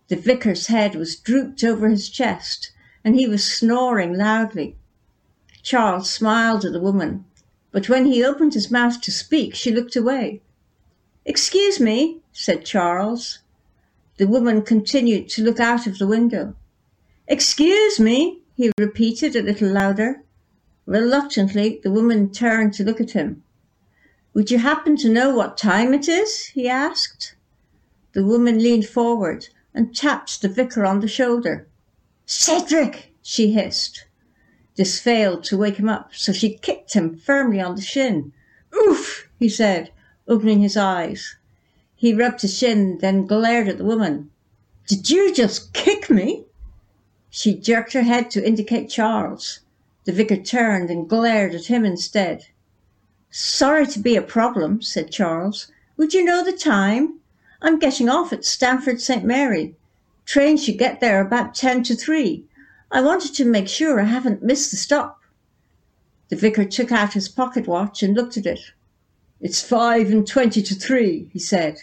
The 0.09 0.17
vicar's 0.17 0.67
head 0.67 0.93
was 0.93 1.15
drooped 1.15 1.63
over 1.63 1.89
his 1.89 2.07
chest 2.07 2.71
and 3.03 3.15
he 3.15 3.27
was 3.27 3.43
snoring 3.43 4.15
loudly. 4.15 4.77
Charles 5.63 6.07
smiled 6.07 6.65
at 6.65 6.71
the 6.71 6.79
woman, 6.79 7.25
but 7.71 7.89
when 7.89 8.05
he 8.05 8.23
opened 8.23 8.53
his 8.53 8.69
mouth 8.69 9.01
to 9.01 9.11
speak, 9.11 9.55
she 9.55 9.71
looked 9.71 9.95
away. 9.95 10.43
Excuse 11.25 11.79
me, 11.79 12.21
said 12.31 12.65
Charles. 12.65 13.39
The 14.17 14.27
woman 14.27 14.61
continued 14.61 15.27
to 15.29 15.43
look 15.43 15.59
out 15.59 15.87
of 15.87 15.97
the 15.97 16.05
window. 16.05 16.55
Excuse 17.27 17.99
me, 17.99 18.41
he 18.55 18.71
repeated 18.77 19.35
a 19.35 19.41
little 19.41 19.69
louder. 19.69 20.21
Reluctantly, 20.85 21.79
the 21.81 21.91
woman 21.91 22.31
turned 22.31 22.73
to 22.75 22.83
look 22.83 23.01
at 23.01 23.11
him. 23.11 23.43
Would 24.35 24.51
you 24.51 24.59
happen 24.59 24.95
to 24.97 25.09
know 25.09 25.33
what 25.33 25.57
time 25.57 25.93
it 25.95 26.07
is? 26.07 26.47
he 26.47 26.69
asked. 26.69 27.35
The 28.13 28.23
woman 28.23 28.59
leaned 28.59 28.85
forward 28.85 29.47
and 29.73 29.95
tapped 29.95 30.41
the 30.41 30.47
vicar 30.47 30.85
on 30.85 30.99
the 30.99 31.07
shoulder. 31.07 31.67
Cedric, 32.27 33.13
she 33.23 33.51
hissed. 33.51 34.05
This 34.75 34.99
failed 34.99 35.43
to 35.45 35.57
wake 35.57 35.77
him 35.77 35.89
up, 35.89 36.13
so 36.13 36.31
she 36.31 36.57
kicked 36.57 36.93
him 36.93 37.17
firmly 37.17 37.59
on 37.59 37.75
the 37.75 37.81
shin. 37.81 38.31
Oof, 38.75 39.27
he 39.39 39.49
said, 39.49 39.91
opening 40.27 40.59
his 40.59 40.75
eyes. 40.75 41.35
He 41.95 42.13
rubbed 42.13 42.41
his 42.41 42.57
shin, 42.57 42.97
then 42.99 43.25
glared 43.25 43.67
at 43.67 43.77
the 43.77 43.85
woman. 43.85 44.31
Did 44.87 45.09
you 45.09 45.33
just 45.33 45.73
kick 45.73 46.09
me? 46.09 46.45
She 47.29 47.55
jerked 47.55 47.93
her 47.93 48.03
head 48.03 48.31
to 48.31 48.45
indicate 48.45 48.89
Charles. 48.89 49.59
The 50.05 50.11
vicar 50.11 50.37
turned 50.37 50.89
and 50.89 51.09
glared 51.09 51.55
at 51.55 51.65
him 51.65 51.83
instead. 51.83 52.45
Sorry 53.31 53.85
to 53.87 53.99
be 53.99 54.15
a 54.15 54.21
problem, 54.21 54.81
said 54.81 55.11
Charles. 55.11 55.71
Would 55.97 56.13
you 56.13 56.23
know 56.23 56.43
the 56.43 56.53
time? 56.53 57.19
I'm 57.61 57.79
getting 57.79 58.09
off 58.09 58.31
at 58.31 58.45
Stamford 58.45 59.01
St. 59.01 59.23
Mary. 59.23 59.75
Train 60.25 60.57
should 60.57 60.77
get 60.77 60.99
there 60.99 61.21
about 61.21 61.55
ten 61.55 61.83
to 61.83 61.95
three. 61.95 62.45
I 62.91 63.01
wanted 63.01 63.33
to 63.35 63.45
make 63.45 63.67
sure 63.67 63.99
I 63.99 64.05
haven't 64.05 64.43
missed 64.43 64.71
the 64.71 64.77
stop. 64.77 65.21
The 66.29 66.35
vicar 66.35 66.65
took 66.65 66.91
out 66.91 67.13
his 67.13 67.27
pocket 67.27 67.67
watch 67.67 68.03
and 68.03 68.15
looked 68.15 68.37
at 68.37 68.45
it. 68.45 68.59
It's 69.41 69.61
five 69.61 70.09
and 70.11 70.25
twenty 70.25 70.61
to 70.63 70.73
three, 70.73 71.29
he 71.33 71.39
said. 71.39 71.79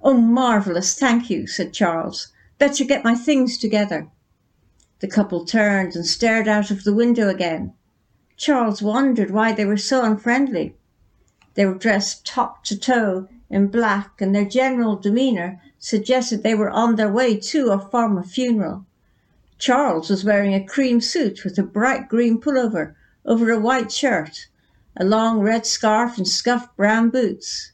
Oh, 0.00 0.14
marvellous, 0.14 0.98
thank 0.98 1.28
you, 1.28 1.46
said 1.46 1.74
Charles. 1.74 2.28
Better 2.58 2.82
get 2.84 3.04
my 3.04 3.14
things 3.14 3.58
together. 3.58 4.08
The 5.00 5.08
couple 5.08 5.44
turned 5.44 5.94
and 5.96 6.06
stared 6.06 6.48
out 6.48 6.70
of 6.70 6.84
the 6.84 6.94
window 6.94 7.28
again. 7.28 7.74
Charles 8.38 8.80
wondered 8.80 9.30
why 9.30 9.52
they 9.52 9.66
were 9.66 9.76
so 9.76 10.02
unfriendly. 10.02 10.76
They 11.54 11.66
were 11.66 11.74
dressed 11.74 12.24
top 12.24 12.64
to 12.64 12.78
toe 12.78 13.28
in 13.50 13.66
black, 13.66 14.22
and 14.22 14.34
their 14.34 14.46
general 14.46 14.96
demeanour 14.96 15.60
suggested 15.78 16.42
they 16.42 16.54
were 16.54 16.70
on 16.70 16.96
their 16.96 17.12
way 17.12 17.36
to 17.36 17.70
or 17.70 17.80
from 17.80 18.16
a 18.16 18.24
funeral. 18.24 18.86
Charles 19.58 20.08
was 20.08 20.24
wearing 20.24 20.54
a 20.54 20.64
cream 20.64 21.02
suit 21.02 21.44
with 21.44 21.58
a 21.58 21.62
bright 21.62 22.08
green 22.08 22.40
pullover 22.40 22.94
over 23.26 23.50
a 23.50 23.60
white 23.60 23.92
shirt 23.92 24.48
a 24.96 25.04
long 25.04 25.40
red 25.40 25.66
scarf 25.66 26.16
and 26.18 26.28
scuffed 26.28 26.76
brown 26.76 27.10
boots. 27.10 27.72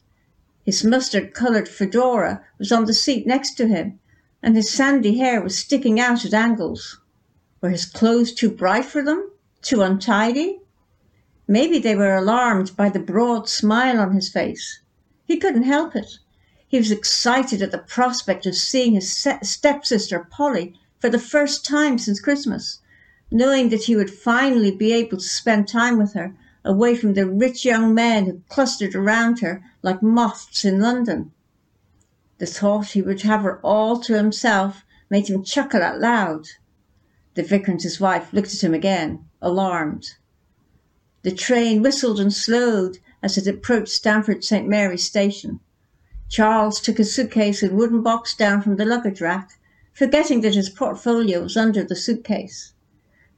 His 0.64 0.82
mustard 0.82 1.34
coloured 1.34 1.68
fedora 1.68 2.42
was 2.58 2.72
on 2.72 2.86
the 2.86 2.94
seat 2.94 3.26
next 3.26 3.54
to 3.56 3.68
him, 3.68 3.98
and 4.42 4.56
his 4.56 4.70
sandy 4.70 5.18
hair 5.18 5.42
was 5.42 5.58
sticking 5.58 6.00
out 6.00 6.24
at 6.24 6.32
angles. 6.32 6.98
Were 7.60 7.68
his 7.68 7.84
clothes 7.84 8.32
too 8.32 8.50
bright 8.50 8.86
for 8.86 9.02
them? 9.02 9.30
Too 9.60 9.82
untidy? 9.82 10.60
Maybe 11.46 11.78
they 11.78 11.94
were 11.94 12.14
alarmed 12.14 12.74
by 12.74 12.88
the 12.88 12.98
broad 12.98 13.48
smile 13.50 14.00
on 14.00 14.14
his 14.14 14.30
face. 14.30 14.80
He 15.26 15.36
couldn't 15.36 15.64
help 15.64 15.94
it. 15.94 16.18
He 16.68 16.78
was 16.78 16.90
excited 16.90 17.60
at 17.60 17.70
the 17.70 17.78
prospect 17.78 18.46
of 18.46 18.54
seeing 18.54 18.94
his 18.94 19.12
stepsister 19.42 20.26
Polly 20.30 20.74
for 20.98 21.10
the 21.10 21.18
first 21.18 21.66
time 21.66 21.98
since 21.98 22.20
Christmas, 22.20 22.78
knowing 23.30 23.68
that 23.68 23.82
he 23.82 23.96
would 23.96 24.10
finally 24.10 24.70
be 24.70 24.92
able 24.92 25.18
to 25.18 25.24
spend 25.24 25.68
time 25.68 25.98
with 25.98 26.14
her 26.14 26.34
away 26.64 26.94
from 26.96 27.14
the 27.14 27.26
rich 27.26 27.64
young 27.64 27.94
men 27.94 28.26
who 28.26 28.42
clustered 28.48 28.94
around 28.94 29.40
her 29.40 29.62
like 29.82 30.02
moths 30.02 30.64
in 30.64 30.80
London. 30.80 31.32
The 32.38 32.46
thought 32.46 32.92
he 32.92 33.02
would 33.02 33.22
have 33.22 33.42
her 33.42 33.60
all 33.60 34.00
to 34.00 34.16
himself 34.16 34.84
made 35.08 35.28
him 35.28 35.42
chuckle 35.42 35.82
out 35.82 36.00
loud. 36.00 36.46
The 37.34 37.42
vicar 37.42 37.72
and 37.72 37.82
his 37.82 38.00
wife 38.00 38.32
looked 38.32 38.54
at 38.54 38.64
him 38.64 38.74
again, 38.74 39.26
alarmed. 39.40 40.14
The 41.22 41.32
train 41.32 41.82
whistled 41.82 42.18
and 42.18 42.32
slowed 42.32 42.98
as 43.22 43.36
it 43.36 43.46
approached 43.46 43.92
Stamford 43.92 44.42
St. 44.44 44.66
Mary's 44.66 45.04
station. 45.04 45.60
Charles 46.28 46.80
took 46.80 46.98
his 46.98 47.14
suitcase 47.14 47.62
and 47.62 47.76
wooden 47.76 48.02
box 48.02 48.34
down 48.34 48.62
from 48.62 48.76
the 48.76 48.84
luggage 48.84 49.20
rack, 49.20 49.58
forgetting 49.92 50.40
that 50.42 50.54
his 50.54 50.70
portfolio 50.70 51.42
was 51.42 51.56
under 51.56 51.82
the 51.82 51.96
suitcase. 51.96 52.72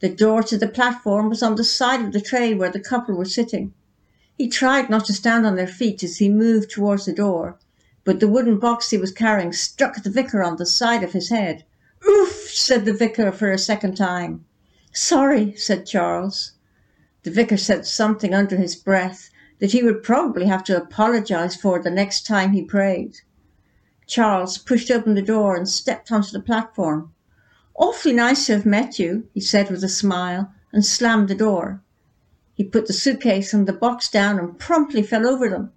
The 0.03 0.09
door 0.09 0.43
to 0.43 0.59
the 0.59 0.67
platform 0.67 1.29
was 1.29 1.45
on 1.45 1.55
the 1.55 1.63
side 1.63 2.01
of 2.01 2.13
the 2.13 2.21
train 2.21 2.59
where 2.59 2.73
the 2.73 2.81
couple 2.81 3.15
were 3.15 3.25
sitting. 3.25 3.73
He 4.37 4.49
tried 4.49 4.91
not 4.91 5.05
to 5.05 5.13
stand 5.13 5.47
on 5.47 5.55
their 5.55 5.69
feet 5.69 6.03
as 6.03 6.17
he 6.17 6.29
moved 6.29 6.73
towards 6.73 7.05
the 7.05 7.13
door, 7.13 7.57
but 8.03 8.19
the 8.19 8.27
wooden 8.27 8.59
box 8.59 8.91
he 8.91 8.99
was 8.99 9.13
carrying 9.13 9.53
struck 9.53 10.03
the 10.03 10.11
vicar 10.11 10.43
on 10.43 10.57
the 10.57 10.67
side 10.67 11.05
of 11.05 11.13
his 11.13 11.29
head. 11.29 11.65
Oof, 12.05 12.51
said 12.51 12.85
the 12.85 12.93
vicar 12.93 13.31
for 13.31 13.53
a 13.53 13.59
second 13.59 13.97
time. 13.97 14.45
Sorry, 14.93 15.55
said 15.55 15.87
Charles. 15.87 16.55
The 17.23 17.31
vicar 17.31 17.57
said 17.57 17.87
something 17.87 18.35
under 18.35 18.57
his 18.57 18.75
breath 18.75 19.31
that 19.61 19.71
he 19.71 19.85
would 19.85 20.03
probably 20.03 20.47
have 20.47 20.65
to 20.65 20.77
apologize 20.77 21.55
for 21.55 21.79
the 21.79 21.93
next 21.93 22.27
time 22.27 22.51
he 22.51 22.65
prayed. 22.65 23.19
Charles 24.09 24.59
pushed 24.59 24.91
open 24.91 25.15
the 25.15 25.23
door 25.23 25.55
and 25.55 25.69
stepped 25.69 26.11
onto 26.11 26.33
the 26.33 26.41
platform. 26.41 27.13
Awfully 27.75 28.15
nice 28.15 28.47
to 28.47 28.53
have 28.53 28.67
met 28.67 28.99
you, 28.99 29.29
he 29.33 29.41
said 29.41 29.71
with 29.71 29.83
a 29.83 29.89
smile, 29.89 30.53
and 30.73 30.85
slammed 30.85 31.29
the 31.29 31.35
door. 31.35 31.81
He 32.55 32.65
put 32.65 32.87
the 32.87 32.93
suitcase 32.93 33.55
and 33.55 33.67
the 33.67 33.73
box 33.73 34.09
down 34.11 34.39
and 34.39 34.59
promptly 34.59 35.03
fell 35.03 35.27
over 35.27 35.49
them. 35.49 35.73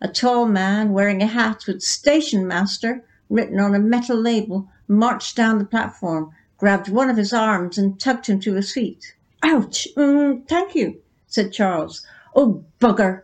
A 0.00 0.08
tall 0.08 0.46
man 0.46 0.92
wearing 0.92 1.22
a 1.22 1.26
hat 1.26 1.66
with 1.66 1.82
station 1.82 2.46
master 2.46 3.04
written 3.28 3.58
on 3.58 3.74
a 3.74 3.78
metal 3.78 4.16
label 4.16 4.68
marched 4.86 5.36
down 5.36 5.58
the 5.58 5.64
platform, 5.64 6.30
grabbed 6.58 6.88
one 6.88 7.10
of 7.10 7.16
his 7.16 7.32
arms 7.32 7.76
and 7.76 7.98
tugged 7.98 8.26
him 8.26 8.38
to 8.40 8.54
his 8.54 8.72
feet. 8.72 9.14
Ouch! 9.42 9.88
Mm, 9.96 10.46
thank 10.48 10.74
you, 10.74 11.00
said 11.26 11.52
Charles. 11.52 12.06
Oh, 12.34 12.64
bugger, 12.80 13.22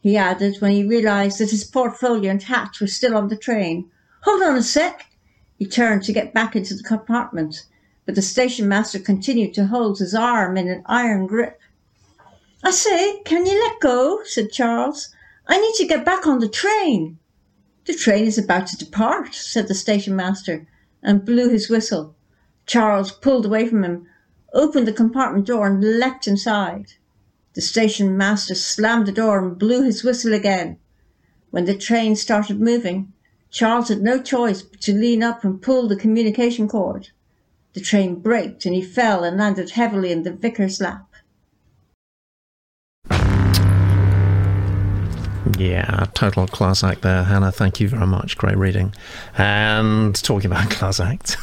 he 0.00 0.16
added 0.16 0.60
when 0.60 0.72
he 0.72 0.84
realized 0.84 1.38
that 1.38 1.50
his 1.50 1.64
portfolio 1.64 2.30
and 2.30 2.42
hat 2.42 2.80
were 2.80 2.86
still 2.86 3.16
on 3.16 3.28
the 3.28 3.36
train. 3.36 3.90
Hold 4.22 4.42
on 4.42 4.56
a 4.56 4.62
sec. 4.62 5.06
He 5.62 5.68
turned 5.68 6.02
to 6.02 6.12
get 6.12 6.34
back 6.34 6.56
into 6.56 6.74
the 6.74 6.82
compartment, 6.82 7.66
but 8.04 8.16
the 8.16 8.20
station 8.20 8.66
master 8.66 8.98
continued 8.98 9.54
to 9.54 9.66
hold 9.66 10.00
his 10.00 10.12
arm 10.12 10.56
in 10.56 10.66
an 10.66 10.82
iron 10.86 11.28
grip. 11.28 11.60
I 12.64 12.72
say, 12.72 13.22
can 13.24 13.46
you 13.46 13.60
let 13.60 13.78
go? 13.78 14.24
said 14.24 14.50
Charles. 14.50 15.14
I 15.46 15.60
need 15.60 15.74
to 15.76 15.86
get 15.86 16.04
back 16.04 16.26
on 16.26 16.40
the 16.40 16.48
train. 16.48 17.20
The 17.84 17.94
train 17.94 18.24
is 18.24 18.38
about 18.38 18.66
to 18.66 18.76
depart, 18.76 19.36
said 19.36 19.68
the 19.68 19.74
station 19.76 20.16
master, 20.16 20.66
and 21.00 21.24
blew 21.24 21.48
his 21.48 21.70
whistle. 21.70 22.16
Charles 22.66 23.12
pulled 23.12 23.46
away 23.46 23.68
from 23.68 23.84
him, 23.84 24.08
opened 24.52 24.88
the 24.88 24.92
compartment 24.92 25.46
door, 25.46 25.68
and 25.68 26.00
leapt 26.00 26.26
inside. 26.26 26.94
The 27.54 27.60
station 27.60 28.16
master 28.16 28.56
slammed 28.56 29.06
the 29.06 29.12
door 29.12 29.38
and 29.38 29.56
blew 29.56 29.84
his 29.84 30.02
whistle 30.02 30.34
again. 30.34 30.78
When 31.52 31.66
the 31.66 31.78
train 31.78 32.16
started 32.16 32.60
moving, 32.60 33.11
Charles 33.52 33.90
had 33.90 34.00
no 34.00 34.20
choice 34.20 34.62
but 34.62 34.80
to 34.80 34.94
lean 34.94 35.22
up 35.22 35.44
and 35.44 35.60
pull 35.60 35.86
the 35.86 35.94
communication 35.94 36.66
cord. 36.66 37.10
The 37.74 37.80
train 37.80 38.16
braked 38.16 38.64
and 38.64 38.74
he 38.74 38.80
fell 38.80 39.22
and 39.24 39.36
landed 39.36 39.70
heavily 39.70 40.10
in 40.10 40.22
the 40.22 40.32
vicar's 40.32 40.80
lap. 40.80 41.06
Yeah, 45.58 46.06
total 46.14 46.46
class 46.46 46.82
act 46.82 47.02
there, 47.02 47.24
Hannah. 47.24 47.52
Thank 47.52 47.78
you 47.78 47.88
very 47.88 48.06
much. 48.06 48.38
Great 48.38 48.56
reading. 48.56 48.94
And 49.36 50.14
talking 50.22 50.50
about 50.50 50.70
class 50.70 50.98
acts. 50.98 51.36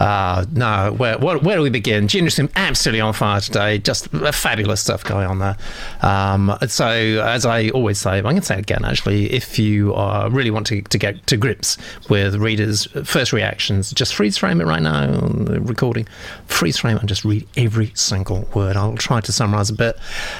Uh, 0.00 0.46
no, 0.52 0.94
where, 0.96 1.18
where, 1.18 1.38
where, 1.38 1.56
do 1.56 1.62
we 1.62 1.70
begin? 1.70 2.08
Ginger 2.08 2.30
Sim 2.30 2.48
absolutely 2.56 3.02
on 3.02 3.12
fire 3.12 3.40
today. 3.40 3.78
Just 3.78 4.08
fabulous 4.08 4.80
stuff 4.80 5.04
going 5.04 5.26
on 5.26 5.38
there. 5.38 5.56
Um, 6.00 6.56
so, 6.66 6.88
as 6.88 7.44
I 7.44 7.68
always 7.68 7.98
say, 7.98 8.16
I'm 8.16 8.22
going 8.22 8.36
to 8.36 8.42
say 8.42 8.54
it 8.54 8.60
again 8.60 8.84
actually, 8.84 9.30
if 9.30 9.58
you 9.58 9.94
uh, 9.94 10.30
really 10.32 10.50
want 10.50 10.66
to, 10.68 10.80
to 10.80 10.98
get 10.98 11.26
to 11.26 11.36
grips 11.36 11.76
with 12.08 12.36
readers' 12.36 12.86
first 13.04 13.34
reactions, 13.34 13.90
just 13.92 14.14
freeze 14.14 14.38
frame 14.38 14.62
it 14.62 14.64
right 14.64 14.82
now 14.82 15.06
recording. 15.60 16.08
Freeze 16.46 16.78
frame 16.78 16.96
and 16.96 17.08
just 17.08 17.24
read 17.24 17.46
every 17.58 17.92
single 17.94 18.48
word. 18.54 18.76
I'll 18.76 18.96
try 18.96 19.20
to 19.20 19.32
summarize 19.32 19.68
a 19.68 19.74
bit. 19.74 19.96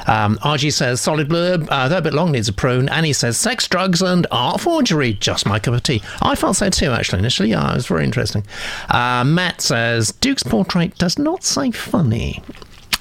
Um, 0.07 0.38
RG 0.38 0.73
says, 0.73 1.03
solid 1.03 1.29
blurb, 1.29 1.68
uh, 1.70 1.88
though 1.88 1.99
a 1.99 2.03
bit 2.03 2.14
long, 2.14 2.33
needs 2.33 2.49
a 2.49 2.53
prune. 2.55 2.88
Annie 2.88 3.12
says, 3.12 3.37
sex, 3.37 3.68
drugs, 3.68 4.01
and 4.01 4.27
art 4.31 4.62
forgery. 4.62 5.12
Just 5.12 5.44
my 5.44 5.59
cup 5.59 5.75
of 5.75 5.83
tea. 5.83 6.03
I 6.23 6.35
felt 6.35 6.57
so 6.57 6.70
too, 6.70 6.92
actually, 6.92 7.18
initially. 7.18 7.51
Yeah, 7.51 7.73
it 7.73 7.75
was 7.75 7.87
very 7.87 8.05
interesting. 8.05 8.44
Uh, 8.88 9.25
Matt 9.25 9.50
Says 9.59 10.13
Duke's 10.13 10.43
portrait 10.43 10.97
does 10.99 11.19
not 11.19 11.45
say 11.45 11.71
funny, 11.71 12.43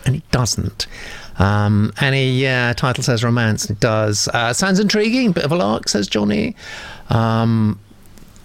and 0.06 0.16
it 0.16 0.30
doesn't. 0.32 0.88
Um, 1.38 1.94
any 2.02 2.46
uh, 2.46 2.74
title 2.74 3.04
says 3.04 3.24
romance, 3.24 3.70
it 3.70 3.80
does. 3.80 4.28
Uh, 4.28 4.54
sounds 4.54 4.80
intriguing, 4.80 5.32
bit 5.32 5.46
of 5.46 5.52
a 5.52 5.56
lark, 5.56 5.88
says 5.88 6.08
Johnny. 6.08 6.56
Um, 7.10 7.80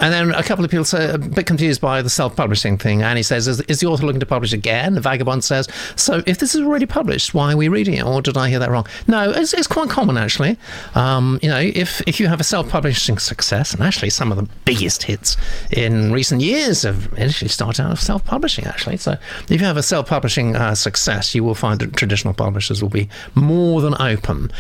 and 0.00 0.12
then 0.12 0.34
a 0.34 0.42
couple 0.42 0.64
of 0.64 0.70
people 0.70 0.84
say 0.84 1.10
a 1.10 1.18
bit 1.18 1.46
confused 1.46 1.80
by 1.80 2.02
the 2.02 2.10
self-publishing 2.10 2.78
thing. 2.78 3.02
And 3.02 3.16
he 3.16 3.22
says, 3.22 3.46
is, 3.46 3.60
is, 3.62 3.80
the 3.80 3.86
author 3.86 4.04
looking 4.06 4.20
to 4.20 4.26
publish 4.26 4.52
again?" 4.52 4.94
The 4.94 5.00
vagabond 5.00 5.44
says, 5.44 5.68
"So 5.96 6.22
if 6.26 6.38
this 6.38 6.54
is 6.54 6.62
already 6.62 6.86
published, 6.86 7.34
why 7.34 7.52
are 7.52 7.56
we 7.56 7.68
reading 7.68 7.94
it? 7.94 8.04
Or 8.04 8.20
did 8.20 8.36
I 8.36 8.48
hear 8.48 8.58
that 8.58 8.70
wrong?" 8.70 8.86
No, 9.06 9.30
it's, 9.30 9.52
it's 9.52 9.66
quite 9.66 9.88
common 9.90 10.16
actually. 10.16 10.58
Um, 10.94 11.38
you 11.42 11.48
know, 11.48 11.60
if 11.60 12.00
if 12.06 12.20
you 12.20 12.26
have 12.28 12.40
a 12.40 12.44
self-publishing 12.44 13.18
success, 13.18 13.72
and 13.74 13.82
actually 13.82 14.10
some 14.10 14.30
of 14.30 14.36
the 14.36 14.48
biggest 14.64 15.04
hits 15.04 15.36
in 15.70 16.12
recent 16.12 16.40
years 16.40 16.82
have 16.82 17.12
initially 17.16 17.48
started 17.48 17.82
out 17.82 17.92
of 17.92 18.00
self-publishing. 18.00 18.64
Actually, 18.66 18.96
so 18.96 19.16
if 19.48 19.60
you 19.60 19.66
have 19.66 19.76
a 19.76 19.82
self-publishing 19.82 20.56
uh, 20.56 20.74
success, 20.74 21.34
you 21.34 21.44
will 21.44 21.54
find 21.54 21.80
that 21.80 21.94
traditional 21.94 22.34
publishers 22.34 22.82
will 22.82 22.90
be 22.90 23.08
more 23.34 23.80
than 23.80 23.94
open 24.00 24.50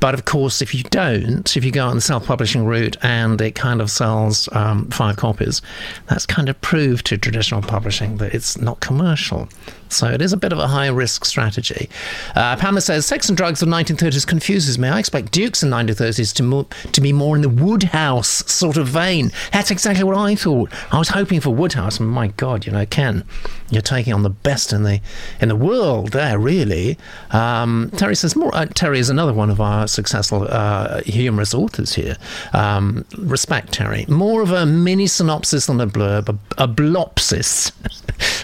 but 0.00 0.14
of 0.14 0.24
course, 0.24 0.62
if 0.62 0.74
you 0.74 0.82
don't, 0.84 1.56
if 1.56 1.64
you 1.64 1.70
go 1.70 1.86
on 1.86 1.96
the 1.96 2.00
self 2.00 2.26
publishing 2.26 2.64
route 2.64 2.96
and 3.02 3.40
it 3.40 3.54
kind 3.54 3.80
of 3.80 3.90
sells 3.90 4.48
um, 4.52 4.88
five 4.90 5.16
copies, 5.16 5.60
that's 6.06 6.26
kind 6.26 6.48
of 6.48 6.60
proved 6.60 7.06
to 7.06 7.18
traditional 7.18 7.62
publishing 7.62 8.18
that 8.18 8.34
it's 8.34 8.58
not 8.58 8.80
commercial. 8.80 9.48
So 9.92 10.08
it 10.08 10.22
is 10.22 10.32
a 10.32 10.36
bit 10.36 10.52
of 10.52 10.58
a 10.58 10.66
high 10.66 10.88
risk 10.88 11.24
strategy. 11.24 11.88
Uh, 12.34 12.56
Pamela 12.56 12.80
says, 12.80 13.06
Sex 13.06 13.28
and 13.28 13.36
drugs 13.36 13.62
of 13.62 13.68
1930s 13.68 14.26
confuses 14.26 14.78
me. 14.78 14.88
I 14.88 14.98
expect 14.98 15.32
Dukes 15.32 15.62
in 15.62 15.70
1930s 15.70 16.34
to, 16.34 16.42
mo- 16.42 16.68
to 16.92 17.00
be 17.00 17.12
more 17.12 17.36
in 17.36 17.42
the 17.42 17.48
Wodehouse 17.48 18.50
sort 18.50 18.76
of 18.76 18.88
vein. 18.88 19.30
That's 19.52 19.70
exactly 19.70 20.04
what 20.04 20.16
I 20.16 20.34
thought. 20.34 20.72
I 20.92 20.98
was 20.98 21.08
hoping 21.10 21.40
for 21.40 21.50
Wodehouse. 21.50 22.00
my 22.00 22.28
God, 22.28 22.66
you 22.66 22.72
know, 22.72 22.86
Ken, 22.86 23.24
you're 23.70 23.82
taking 23.82 24.12
on 24.12 24.22
the 24.22 24.30
best 24.30 24.72
in 24.72 24.82
the 24.82 25.00
in 25.40 25.48
the 25.48 25.56
world 25.56 26.12
there, 26.12 26.38
really. 26.38 26.96
Um, 27.30 27.90
Terry 27.96 28.16
says, 28.16 28.34
more. 28.34 28.54
Uh, 28.54 28.66
Terry 28.66 28.98
is 28.98 29.10
another 29.10 29.32
one 29.32 29.50
of 29.50 29.60
our 29.60 29.86
successful 29.86 30.46
uh, 30.48 31.02
humorous 31.02 31.54
authors 31.54 31.94
here. 31.94 32.16
Um, 32.52 33.04
respect, 33.16 33.72
Terry. 33.72 34.06
More 34.08 34.42
of 34.42 34.50
a 34.52 34.64
mini 34.64 35.06
synopsis 35.06 35.66
than 35.66 35.80
a 35.80 35.86
blurb, 35.86 36.28
a, 36.28 36.62
a 36.62 36.68
blopsis, 36.68 37.72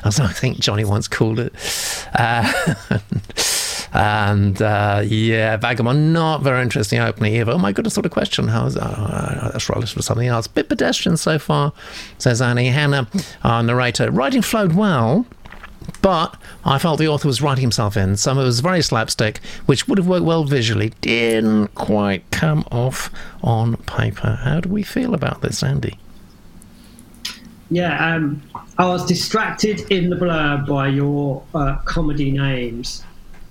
as 0.05 0.21
I 0.21 0.29
think 0.29 0.59
Johnny 0.59 0.85
once 0.85 1.09
called 1.09 1.34
called 1.35 1.47
it. 1.47 1.55
Uh, 2.15 2.75
and 3.93 4.61
uh, 4.63 5.03
yeah, 5.05 5.57
Vagabond, 5.57 6.13
not 6.13 6.43
very 6.43 6.63
interesting 6.63 7.01
opening 7.01 7.35
either. 7.37 7.53
Oh 7.53 7.59
my 7.59 7.73
goodness, 7.73 7.97
what 7.97 8.07
a 8.07 8.11
question. 8.11 8.49
How's 8.49 8.77
uh, 8.77 9.51
that's 9.53 9.69
relish 9.69 9.95
for 9.95 10.03
something 10.03 10.29
else. 10.29 10.47
Bit 10.47 10.69
pedestrian 10.69 11.17
so 11.17 11.39
far, 11.39 11.73
says 12.19 12.41
Annie. 12.41 12.69
Hannah, 12.69 13.09
our 13.43 13.63
narrator, 13.63 14.11
writing 14.11 14.43
flowed 14.43 14.75
well. 14.75 15.27
But 16.01 16.37
I 16.65 16.79
felt 16.79 16.99
the 16.99 17.09
author 17.09 17.29
was 17.29 17.43
writing 17.43 17.61
himself 17.61 17.95
in. 17.95 18.17
Some 18.17 18.39
of 18.39 18.45
it 18.45 18.47
was 18.47 18.61
very 18.61 18.81
slapstick, 18.81 19.41
which 19.67 19.87
would 19.87 19.99
have 19.99 20.07
worked 20.07 20.25
well 20.25 20.45
visually, 20.45 20.95
didn't 21.03 21.75
quite 21.75 22.31
come 22.31 22.65
off 22.73 23.11
on 23.43 23.77
paper. 23.77 24.39
How 24.43 24.61
do 24.61 24.71
we 24.71 24.83
feel 24.83 25.13
about 25.13 25.43
this, 25.43 25.63
Andy? 25.63 25.99
Yeah, 27.71 28.15
um, 28.15 28.43
I 28.79 28.87
was 28.87 29.07
distracted 29.07 29.91
in 29.91 30.11
the 30.11 30.17
blurb 30.17 30.67
by 30.67 30.89
your 30.89 31.43
uh, 31.55 31.77
comedy 31.85 32.31
names. 32.31 33.05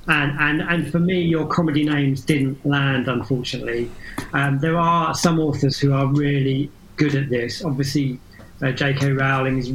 And, 0.08 0.38
and, 0.40 0.62
and 0.62 0.92
for 0.92 1.00
me, 1.00 1.22
your 1.22 1.48
comedy 1.48 1.86
names 1.86 2.22
didn't 2.22 2.66
land, 2.66 3.08
unfortunately. 3.08 3.90
Um, 4.34 4.60
there 4.60 4.78
are 4.78 5.14
some 5.16 5.40
authors 5.40 5.80
who 5.80 5.94
are 5.94 6.08
really 6.08 6.70
good 6.98 7.16
at 7.16 7.30
this. 7.30 7.64
Obviously, 7.64 8.20
uh, 8.62 8.72
J.K. 8.72 9.12
Rowling 9.12 9.58
is, 9.58 9.70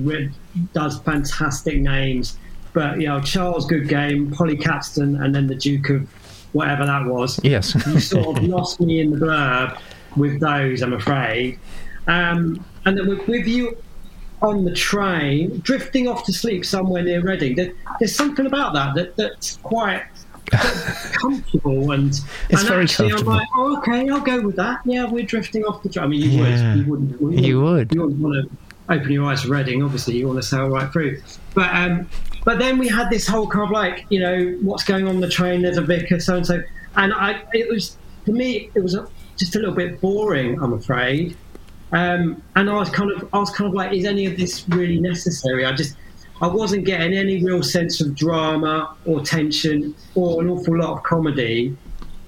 does 0.73 0.99
fantastic 1.01 1.79
names, 1.79 2.39
but 2.73 3.01
you 3.01 3.09
know 3.09 3.21
Charles 3.21 3.67
Goodgame, 3.67 4.35
Polly 4.35 4.57
Caxton, 4.57 5.17
and 5.23 5.35
then 5.35 5.47
the 5.47 5.55
Duke 5.55 5.91
of 5.91 6.09
whatever 6.53 6.87
that 6.87 7.05
was. 7.07 7.41
Yes, 7.43 7.75
you 7.87 8.01
sort 8.01 8.39
of 8.39 8.45
lost 8.49 8.81
me 8.81 9.01
in 9.01 9.11
the 9.11 9.17
blurb 9.17 9.81
with 10.17 10.41
those. 10.41 10.83
I'm 10.83 10.93
afraid. 10.93 11.59
Um, 12.07 12.65
and 12.85 12.97
then 12.97 13.07
with, 13.09 13.27
with 13.29 13.47
you 13.47 13.77
on 14.43 14.65
the 14.65 14.73
train, 14.75 15.59
drifting 15.61 16.07
off 16.09 16.25
to 16.27 16.33
sleep 16.33 16.65
somewhere 16.65 17.03
near 17.03 17.21
Reading. 17.21 17.57
There, 17.57 17.73
there's 17.99 18.15
something 18.15 18.47
about 18.47 18.73
that, 18.75 18.95
that 18.95 19.17
that's 19.17 19.57
quite 19.59 20.03
comfortable 21.13 21.91
and 21.93 22.09
it's 22.09 22.21
and 22.51 22.61
very 22.69 22.85
actually 22.85 23.11
comfortable. 23.11 23.33
I'm 23.33 23.39
like, 23.39 23.49
oh, 23.57 23.79
okay, 23.79 24.09
I'll 24.09 24.21
go 24.21 24.41
with 24.41 24.57
that. 24.57 24.81
Yeah, 24.85 25.07
we're 25.07 25.25
drifting 25.27 25.65
off 25.65 25.83
the 25.83 25.89
train. 25.89 26.05
I 26.05 26.09
mean, 26.09 26.21
you 26.23 26.31
Yeah. 26.45 26.75
would, 26.77 26.79
you 26.79 26.91
wouldn't, 26.91 27.21
wouldn't 27.21 27.45
You 27.45 27.61
would. 27.63 27.95
you 27.95 28.01
wouldn't 28.03 28.21
want 28.21 28.49
to 28.49 28.57
open 28.95 29.11
your 29.13 29.25
eyes 29.27 29.43
to 29.43 29.49
Reading. 29.49 29.83
Obviously, 29.83 30.17
you 30.17 30.27
want 30.27 30.39
to 30.41 30.47
sail 30.47 30.69
right 30.69 30.91
through. 30.93 31.21
But 31.55 31.75
um, 31.75 32.09
but 32.45 32.59
then 32.59 32.79
we 32.79 32.89
had 32.89 33.11
this 33.11 33.27
whole 33.27 33.47
kind 33.49 33.65
of 33.65 33.71
like, 33.71 34.07
you 34.09 34.21
know, 34.21 34.57
what's 34.63 34.85
going 34.85 35.07
on 35.07 35.21
the 35.21 35.29
train? 35.29 35.63
There's 35.63 35.77
a 35.77 35.83
vicar, 35.83 36.21
so 36.21 36.37
and 36.37 36.47
so, 36.47 36.63
and 36.97 37.13
I, 37.13 37.43
it 37.53 37.69
was 37.69 37.97
for 38.25 38.33
me, 38.33 38.71
it 38.75 38.81
was 38.81 38.97
just 39.37 39.55
a 39.57 39.59
little 39.59 39.75
bit 39.75 40.01
boring. 40.01 40.63
I'm 40.63 40.73
afraid. 40.73 41.37
Um, 41.93 42.43
and 42.55 42.69
I 42.69 42.75
was 42.75 42.91
kind 42.91 43.11
of, 43.11 43.29
I 43.33 43.39
was 43.39 43.51
kind 43.51 43.69
of 43.69 43.75
like, 43.75 43.93
is 43.93 44.05
any 44.05 44.27
of 44.27 44.37
this 44.37 44.69
really 44.69 45.01
necessary? 45.01 45.65
I 45.65 45.73
just, 45.73 45.97
I 46.41 46.47
wasn't 46.47 46.85
getting 46.85 47.15
any 47.15 47.43
real 47.43 47.63
sense 47.63 48.01
of 48.01 48.15
drama 48.15 48.95
or 49.07 49.23
tension 49.23 49.95
or 50.15 50.43
an 50.43 50.51
awful 50.51 50.79
lot 50.79 50.91
of 50.91 51.03
comedy, 51.03 51.77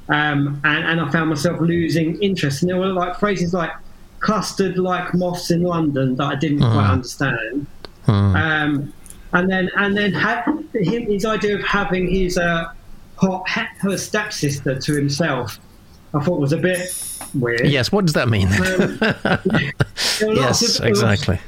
um, 0.08 0.60
and, 0.64 0.84
and 0.84 1.00
I 1.00 1.10
found 1.10 1.30
myself 1.30 1.60
losing 1.60 2.20
interest. 2.22 2.62
And 2.62 2.70
there 2.70 2.78
were 2.78 2.86
like 2.86 3.18
phrases 3.20 3.54
like 3.54 3.70
"clustered 4.18 4.78
like 4.78 5.14
moths 5.14 5.50
in 5.50 5.62
London" 5.62 6.16
that 6.16 6.24
I 6.24 6.34
didn't 6.34 6.58
quite 6.60 6.90
understand. 6.90 7.66
Um, 8.08 8.92
and 9.32 9.48
then, 9.48 9.70
and 9.76 9.96
then 9.96 10.12
him, 10.12 11.06
his 11.06 11.24
idea 11.24 11.54
of 11.56 11.62
having 11.62 12.10
his 12.10 12.36
uh, 12.36 12.72
hot, 13.14 13.48
her 13.48 13.96
stepsister 13.96 14.76
to 14.78 14.94
himself, 14.94 15.60
I 16.14 16.20
thought 16.24 16.40
was 16.40 16.52
a 16.52 16.56
bit 16.56 16.90
weird. 17.34 17.66
Yes, 17.66 17.90
what 17.92 18.04
does 18.04 18.14
that 18.14 18.28
mean? 18.28 18.48
Um, 18.48 18.98
there 20.18 20.28
were 20.28 20.34
lots 20.34 20.62
yes, 20.62 20.80
exactly. 20.80 21.38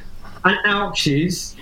and 0.45 0.59
ouches. 0.65 1.57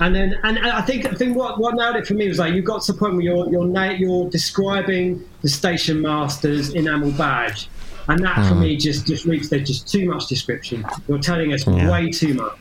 And 0.00 0.14
then, 0.14 0.36
and 0.42 0.58
I 0.58 0.80
think, 0.80 1.06
I 1.06 1.14
think 1.14 1.36
what, 1.36 1.60
what 1.60 1.74
nailed 1.74 1.94
it 1.96 2.06
for 2.06 2.14
me 2.14 2.26
was 2.26 2.38
like 2.38 2.54
you 2.54 2.62
got 2.62 2.82
to 2.82 2.92
the 2.92 2.98
point 2.98 3.12
where 3.14 3.22
you're 3.22 3.48
you're, 3.50 3.66
na- 3.66 3.90
you're 3.90 4.28
describing 4.30 5.22
the 5.42 5.48
station 5.48 6.00
master's 6.00 6.70
enamel 6.74 7.12
badge, 7.12 7.68
and 8.08 8.18
that 8.24 8.36
Hmm. 8.38 8.48
for 8.48 8.54
me 8.56 8.76
just 8.76 9.06
just 9.06 9.26
reeks. 9.26 9.48
There's 9.48 9.68
just 9.68 9.86
too 9.88 10.08
much 10.10 10.26
description. 10.26 10.84
You're 11.06 11.18
telling 11.18 11.52
us 11.52 11.66
Yeah. 11.66 11.90
way 11.90 12.10
too 12.10 12.34
much. 12.34 12.58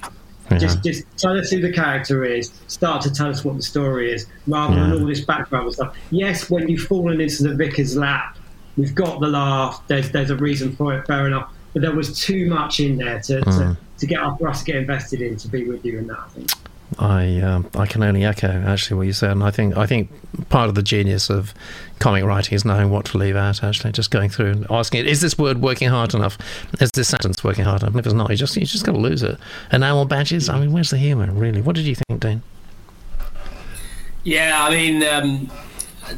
Just 0.59 0.83
just 0.83 1.05
tell 1.17 1.39
us 1.39 1.49
who 1.49 1.61
the 1.61 1.71
character 1.71 2.25
is. 2.25 2.51
Start 2.67 3.01
to 3.03 3.09
tell 3.11 3.29
us 3.29 3.43
what 3.45 3.55
the 3.55 3.63
story 3.63 4.11
is, 4.13 4.27
rather 4.47 4.75
than 4.75 4.91
all 4.91 5.05
this 5.07 5.21
background 5.21 5.73
stuff. 5.73 5.95
Yes, 6.11 6.49
when 6.49 6.67
you've 6.67 6.83
fallen 6.83 7.21
into 7.21 7.43
the 7.43 7.55
vicar's 7.55 7.95
lap, 7.95 8.37
we've 8.77 8.95
got 8.95 9.19
the 9.19 9.27
laugh. 9.27 9.81
There's 9.87 10.11
there's 10.11 10.29
a 10.29 10.35
reason 10.37 10.75
for 10.75 10.93
it. 10.97 11.05
Fair 11.07 11.27
enough. 11.27 11.51
But 11.73 11.81
there 11.83 11.95
was 11.95 12.19
too 12.19 12.47
much 12.49 12.79
in 12.81 12.97
there 12.97 13.21
to, 13.21 13.41
Hmm. 13.41 13.51
to, 13.51 13.77
to 13.99 14.05
get 14.05 14.19
up 14.19 14.39
for 14.39 14.49
us 14.49 14.59
to 14.59 14.65
get 14.65 14.75
invested 14.75 15.21
in 15.21 15.37
to 15.37 15.47
be 15.47 15.63
with 15.65 15.85
you 15.85 15.99
in 15.99 16.07
that. 16.07 16.19
I 16.19 16.27
think. 16.29 16.51
I 16.99 17.39
um, 17.39 17.69
I 17.75 17.85
can 17.85 18.03
only 18.03 18.25
echo 18.25 18.49
actually 18.49 18.97
what 18.97 19.07
you 19.07 19.13
said, 19.13 19.31
and 19.31 19.43
I 19.43 19.51
think 19.51 19.77
I 19.77 19.85
think 19.85 20.09
part 20.49 20.67
of 20.67 20.75
the 20.75 20.83
genius 20.83 21.29
of 21.29 21.53
comic 21.99 22.25
writing 22.25 22.53
is 22.53 22.65
knowing 22.65 22.89
what 22.89 23.05
to 23.05 23.17
leave 23.17 23.37
out. 23.37 23.63
Actually, 23.63 23.93
just 23.93 24.11
going 24.11 24.29
through 24.29 24.47
and 24.51 24.67
asking, 24.69 25.05
is 25.05 25.21
this 25.21 25.37
word 25.37 25.61
working 25.61 25.87
hard 25.87 26.13
enough? 26.13 26.37
Is 26.81 26.91
this 26.91 27.07
sentence 27.07 27.41
working 27.45 27.63
hard 27.63 27.81
enough? 27.83 27.93
And 27.93 27.99
if 28.01 28.05
it's 28.05 28.13
not, 28.13 28.29
you 28.29 28.35
just 28.35 28.57
you 28.57 28.65
just 28.65 28.85
got 28.85 28.91
to 28.91 28.97
lose 28.97 29.23
it. 29.23 29.37
Enamel 29.71 30.03
badges. 30.03 30.49
I 30.49 30.59
mean, 30.59 30.73
where's 30.73 30.89
the 30.89 30.97
humour 30.97 31.31
really? 31.31 31.61
What 31.61 31.77
did 31.77 31.85
you 31.85 31.95
think, 31.95 32.19
Dean? 32.19 32.41
Yeah, 34.25 34.65
I 34.65 34.69
mean, 34.69 35.03
um, 35.03 35.49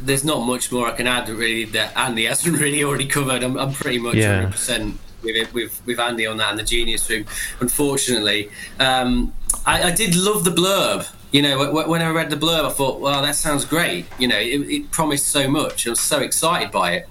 there's 0.02 0.24
not 0.24 0.40
much 0.46 0.70
more 0.72 0.86
I 0.86 0.92
can 0.92 1.06
add 1.06 1.28
really 1.28 1.64
that 1.66 1.96
Andy 1.96 2.24
hasn't 2.26 2.58
really 2.60 2.82
already 2.84 3.06
covered. 3.06 3.42
I'm, 3.42 3.56
I'm 3.58 3.72
pretty 3.72 3.98
much 3.98 4.14
Yeah. 4.16 4.30
100 4.44 4.50
percent 4.52 4.98
with 5.22 5.36
it, 5.36 5.52
with 5.54 5.80
with 5.86 5.98
Andy 5.98 6.26
on 6.26 6.36
that 6.38 6.50
and 6.50 6.58
the 6.58 6.64
Genius 6.64 7.08
Room. 7.08 7.24
Unfortunately, 7.60 8.50
um, 8.78 9.32
I, 9.66 9.84
I 9.84 9.90
did 9.94 10.14
love 10.16 10.44
the 10.44 10.50
blurb. 10.50 11.08
You 11.32 11.42
know, 11.42 11.72
when 11.88 12.00
I 12.02 12.10
read 12.10 12.30
the 12.30 12.36
blurb, 12.36 12.64
I 12.64 12.70
thought, 12.70 13.00
"Wow, 13.00 13.20
that 13.22 13.34
sounds 13.34 13.64
great." 13.64 14.06
You 14.18 14.28
know, 14.28 14.38
it, 14.38 14.60
it 14.70 14.90
promised 14.90 15.26
so 15.26 15.48
much. 15.48 15.86
I 15.86 15.90
was 15.90 16.00
so 16.00 16.20
excited 16.20 16.70
by 16.70 16.92
it. 16.92 17.08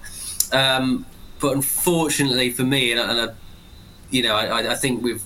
Um, 0.52 1.04
but 1.40 1.52
unfortunately 1.56 2.50
for 2.50 2.62
me, 2.62 2.92
and, 2.92 3.00
I- 3.00 3.10
and 3.10 3.30
I, 3.30 3.34
you 4.10 4.22
know, 4.22 4.34
I, 4.36 4.70
I 4.72 4.74
think 4.76 5.02
with 5.02 5.22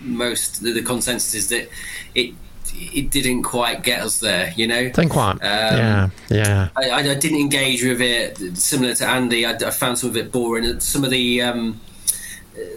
most 0.00 0.62
the, 0.62 0.72
the 0.72 0.82
consensus 0.82 1.34
is 1.34 1.48
that 1.48 1.68
it 2.14 2.34
it 2.74 3.10
didn't 3.10 3.42
quite 3.44 3.82
get 3.82 4.00
us 4.02 4.18
there. 4.20 4.52
You 4.56 4.66
know, 4.66 4.90
Think 4.90 5.12
quite. 5.12 5.32
Um, 5.32 5.38
yeah, 5.40 6.08
yeah. 6.28 6.68
I, 6.76 6.90
I 6.90 6.98
I 6.98 7.14
didn't 7.14 7.38
engage 7.40 7.82
with 7.84 8.00
it. 8.00 8.56
Similar 8.56 8.94
to 8.96 9.06
Andy, 9.08 9.46
I, 9.46 9.52
I 9.52 9.70
found 9.70 9.98
some 9.98 10.10
of 10.10 10.16
it 10.16 10.32
boring. 10.32 10.80
Some 10.80 11.04
of 11.04 11.10
the 11.10 11.42
um, 11.42 11.80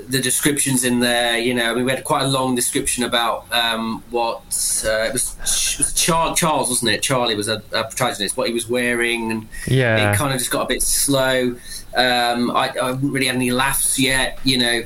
the 0.07 0.19
descriptions 0.19 0.83
in 0.83 0.99
there, 1.01 1.37
you 1.37 1.53
know, 1.53 1.71
I 1.71 1.75
mean, 1.75 1.85
we 1.85 1.91
had 1.91 2.03
quite 2.03 2.23
a 2.23 2.27
long 2.27 2.55
description 2.55 3.03
about 3.03 3.45
um, 3.53 4.03
what 4.09 4.37
uh, 4.85 5.03
it 5.09 5.13
was. 5.13 5.35
It 5.73 5.77
was 5.79 5.93
Char- 5.93 6.35
Charles, 6.35 6.69
wasn't 6.69 6.91
it? 6.91 7.03
Charlie 7.03 7.35
was 7.35 7.47
a, 7.47 7.61
a 7.73 7.83
protagonist. 7.83 8.37
What 8.37 8.47
he 8.47 8.53
was 8.53 8.67
wearing, 8.67 9.31
and 9.31 9.47
Yeah. 9.67 10.13
it 10.13 10.17
kind 10.17 10.33
of 10.33 10.39
just 10.39 10.49
got 10.51 10.63
a 10.63 10.67
bit 10.67 10.81
slow. 10.81 11.55
Um, 11.95 12.51
I, 12.51 12.73
I 12.81 12.87
haven't 12.87 13.11
really 13.11 13.27
had 13.27 13.35
any 13.35 13.51
laughs 13.51 13.97
yet, 13.99 14.39
you 14.43 14.57
know. 14.57 14.83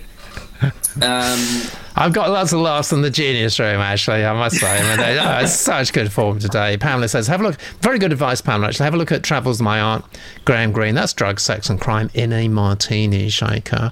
Um, 1.01 1.61
I've 1.95 2.13
got 2.13 2.29
lots 2.29 2.53
of 2.53 2.59
laughs 2.59 2.91
in 2.91 3.01
the 3.01 3.09
genius 3.09 3.59
room, 3.59 3.79
actually, 3.79 4.25
I 4.25 4.33
must 4.33 4.57
say. 4.57 4.79
I 4.79 4.95
mean, 4.95 5.19
oh, 5.19 5.39
it's 5.39 5.53
such 5.59 5.93
good 5.93 6.11
form 6.11 6.39
today. 6.39 6.77
Pamela 6.77 7.07
says, 7.07 7.27
have 7.27 7.41
a 7.41 7.43
look. 7.43 7.61
Very 7.81 7.99
good 7.99 8.11
advice, 8.11 8.41
Pamela, 8.41 8.67
actually. 8.67 8.85
Have 8.85 8.93
a 8.93 8.97
look 8.97 9.11
at 9.11 9.23
Travels 9.23 9.61
My 9.61 9.79
Aunt, 9.79 10.05
Graham 10.45 10.71
Greene. 10.71 10.95
That's 10.95 11.13
drugs, 11.13 11.43
sex, 11.43 11.69
and 11.69 11.79
crime 11.79 12.09
in 12.13 12.33
a 12.33 12.47
martini 12.47 13.29
shaker. 13.29 13.91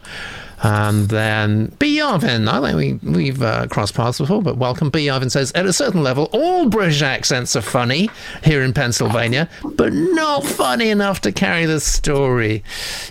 And 0.62 1.08
then 1.08 1.74
B. 1.80 2.00
Yarvin. 2.00 2.50
I 2.50 2.74
think 2.74 3.02
we, 3.04 3.12
we've 3.12 3.42
uh, 3.42 3.68
crossed 3.68 3.96
paths 3.96 4.18
before, 4.18 4.42
but 4.42 4.58
welcome. 4.58 4.90
B. 4.90 5.06
Yarvin 5.06 5.32
says, 5.32 5.54
at 5.54 5.66
a 5.66 5.72
certain 5.72 6.04
level, 6.04 6.30
all 6.34 6.68
British 6.68 7.02
accents 7.02 7.56
are 7.56 7.62
funny 7.62 8.10
here 8.44 8.62
in 8.62 8.74
Pennsylvania, 8.74 9.50
but 9.64 9.94
not 9.94 10.44
funny 10.44 10.90
enough 10.90 11.22
to 11.22 11.32
carry 11.32 11.66
the 11.66 11.80
story. 11.80 12.64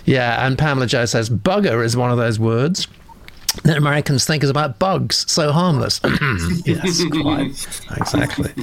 Yeah, 0.05 0.45
and 0.45 0.59
Pamela 0.59 0.85
Joe 0.85 1.05
says, 1.05 1.29
bugger 1.29 1.83
is 1.83 1.97
one 1.97 2.11
of 2.11 2.17
those 2.17 2.39
words 2.39 2.87
that 3.63 3.77
Americans 3.77 4.25
think 4.25 4.43
is 4.43 4.49
about 4.49 4.79
bugs, 4.79 5.25
so 5.31 5.51
harmless. 5.51 5.99
yes, 6.65 7.03
quite. 7.11 7.49
Exactly. 7.97 8.53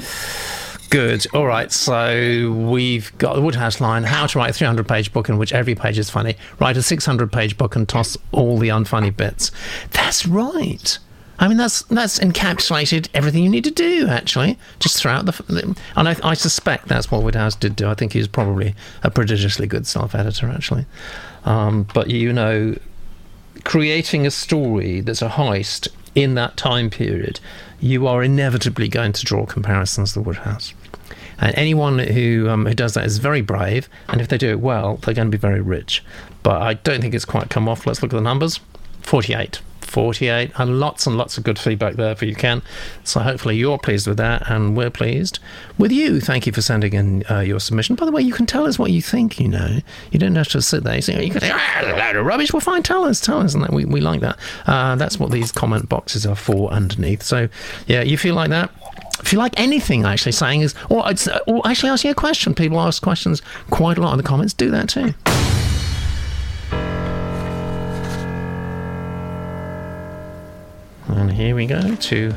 Good. 0.90 1.26
All 1.34 1.46
right. 1.46 1.72
So 1.72 2.52
we've 2.52 3.16
got 3.18 3.34
the 3.34 3.42
Wodehouse 3.42 3.80
line 3.80 4.04
how 4.04 4.26
to 4.26 4.38
write 4.38 4.50
a 4.50 4.52
300 4.52 4.86
page 4.86 5.12
book 5.12 5.28
in 5.28 5.36
which 5.36 5.52
every 5.52 5.74
page 5.74 5.98
is 5.98 6.10
funny. 6.10 6.36
Write 6.60 6.76
a 6.76 6.82
600 6.82 7.32
page 7.32 7.58
book 7.58 7.74
and 7.74 7.88
toss 7.88 8.16
all 8.32 8.58
the 8.58 8.68
unfunny 8.68 9.14
bits. 9.14 9.50
That's 9.90 10.26
right. 10.26 10.98
I 11.38 11.48
mean, 11.48 11.58
that's 11.58 11.82
that's 11.82 12.18
encapsulated 12.18 13.08
everything 13.12 13.42
you 13.42 13.50
need 13.50 13.64
to 13.64 13.70
do, 13.70 14.06
actually, 14.08 14.58
just 14.78 14.98
throughout 14.98 15.26
the. 15.26 15.32
the 15.52 15.76
and 15.96 16.08
I, 16.08 16.16
I 16.22 16.34
suspect 16.34 16.88
that's 16.88 17.10
what 17.10 17.22
Wodehouse 17.22 17.56
did 17.56 17.76
do. 17.76 17.88
I 17.88 17.94
think 17.94 18.12
he's 18.14 18.28
probably 18.28 18.74
a 19.02 19.10
prodigiously 19.10 19.66
good 19.66 19.86
self 19.86 20.14
editor, 20.14 20.48
actually. 20.48 20.86
Um, 21.44 21.86
but 21.92 22.10
you 22.10 22.32
know, 22.32 22.76
creating 23.66 24.24
a 24.24 24.30
story 24.30 25.00
that's 25.00 25.20
a 25.20 25.28
heist 25.28 25.88
in 26.14 26.36
that 26.36 26.56
time 26.56 26.88
period, 26.88 27.40
you 27.80 28.06
are 28.06 28.22
inevitably 28.22 28.86
going 28.86 29.12
to 29.12 29.24
draw 29.24 29.44
comparisons 29.44 30.12
to 30.12 30.20
Wodehouse. 30.20 30.72
And 31.38 31.52
anyone 31.58 31.98
who 31.98 32.48
um, 32.48 32.64
who 32.64 32.74
does 32.74 32.94
that 32.94 33.04
is 33.04 33.18
very 33.18 33.42
brave, 33.42 33.88
and 34.08 34.20
if 34.20 34.28
they 34.28 34.38
do 34.38 34.50
it 34.50 34.60
well, 34.60 34.96
they're 34.98 35.14
going 35.14 35.30
to 35.30 35.36
be 35.36 35.40
very 35.40 35.60
rich. 35.60 36.02
But 36.44 36.62
I 36.62 36.74
don't 36.74 37.00
think 37.00 37.12
it's 37.12 37.24
quite 37.24 37.50
come 37.50 37.68
off. 37.68 37.86
Let's 37.86 38.02
look 38.02 38.12
at 38.12 38.16
the 38.16 38.22
numbers 38.22 38.60
48. 39.02 39.60
48, 39.86 40.50
and 40.56 40.80
lots 40.80 41.06
and 41.06 41.16
lots 41.16 41.38
of 41.38 41.44
good 41.44 41.58
feedback 41.58 41.94
there 41.94 42.14
for 42.14 42.24
you, 42.24 42.34
Ken. 42.34 42.62
So 43.04 43.20
hopefully 43.20 43.56
you're 43.56 43.78
pleased 43.78 44.06
with 44.06 44.16
that, 44.18 44.50
and 44.50 44.76
we're 44.76 44.90
pleased 44.90 45.38
with 45.78 45.92
you. 45.92 46.20
Thank 46.20 46.46
you 46.46 46.52
for 46.52 46.60
sending 46.60 46.92
in 46.92 47.24
uh, 47.30 47.40
your 47.40 47.60
submission. 47.60 47.96
By 47.96 48.06
the 48.06 48.12
way, 48.12 48.22
you 48.22 48.32
can 48.32 48.46
tell 48.46 48.66
us 48.66 48.78
what 48.78 48.90
you 48.90 49.00
think, 49.00 49.40
you 49.40 49.48
know. 49.48 49.78
You 50.10 50.18
don't 50.18 50.34
have 50.34 50.48
to 50.48 50.62
sit 50.62 50.84
there. 50.84 50.96
You, 50.96 51.02
say, 51.02 51.24
you 51.24 51.30
can 51.30 51.40
say, 51.40 51.50
ah, 51.52 51.80
a 51.82 51.96
load 51.96 52.16
of 52.16 52.26
rubbish. 52.26 52.52
Well, 52.52 52.60
fine, 52.60 52.82
tell 52.82 53.04
us, 53.04 53.20
tell 53.20 53.40
us. 53.40 53.54
And 53.54 53.66
we, 53.68 53.84
we 53.84 54.00
like 54.00 54.20
that. 54.20 54.38
Uh, 54.66 54.96
that's 54.96 55.18
what 55.18 55.30
these 55.30 55.52
comment 55.52 55.88
boxes 55.88 56.26
are 56.26 56.36
for 56.36 56.70
underneath. 56.70 57.22
So, 57.22 57.48
yeah, 57.86 58.02
you 58.02 58.18
feel 58.18 58.34
like 58.34 58.50
that? 58.50 58.70
If 59.20 59.32
you 59.32 59.38
like 59.38 59.58
anything, 59.58 60.04
actually 60.04 60.32
saying 60.32 60.60
is, 60.60 60.74
or, 60.90 61.04
or 61.46 61.66
actually 61.66 61.90
asking 61.90 62.10
a 62.10 62.14
question. 62.14 62.54
People 62.54 62.80
ask 62.80 63.02
questions 63.02 63.40
quite 63.70 63.96
a 63.96 64.02
lot 64.02 64.12
in 64.12 64.18
the 64.18 64.22
comments. 64.22 64.52
Do 64.52 64.70
that 64.70 64.88
too. 64.88 65.14
And 71.16 71.32
here 71.32 71.56
we 71.56 71.64
go 71.64 71.94
to 71.94 72.34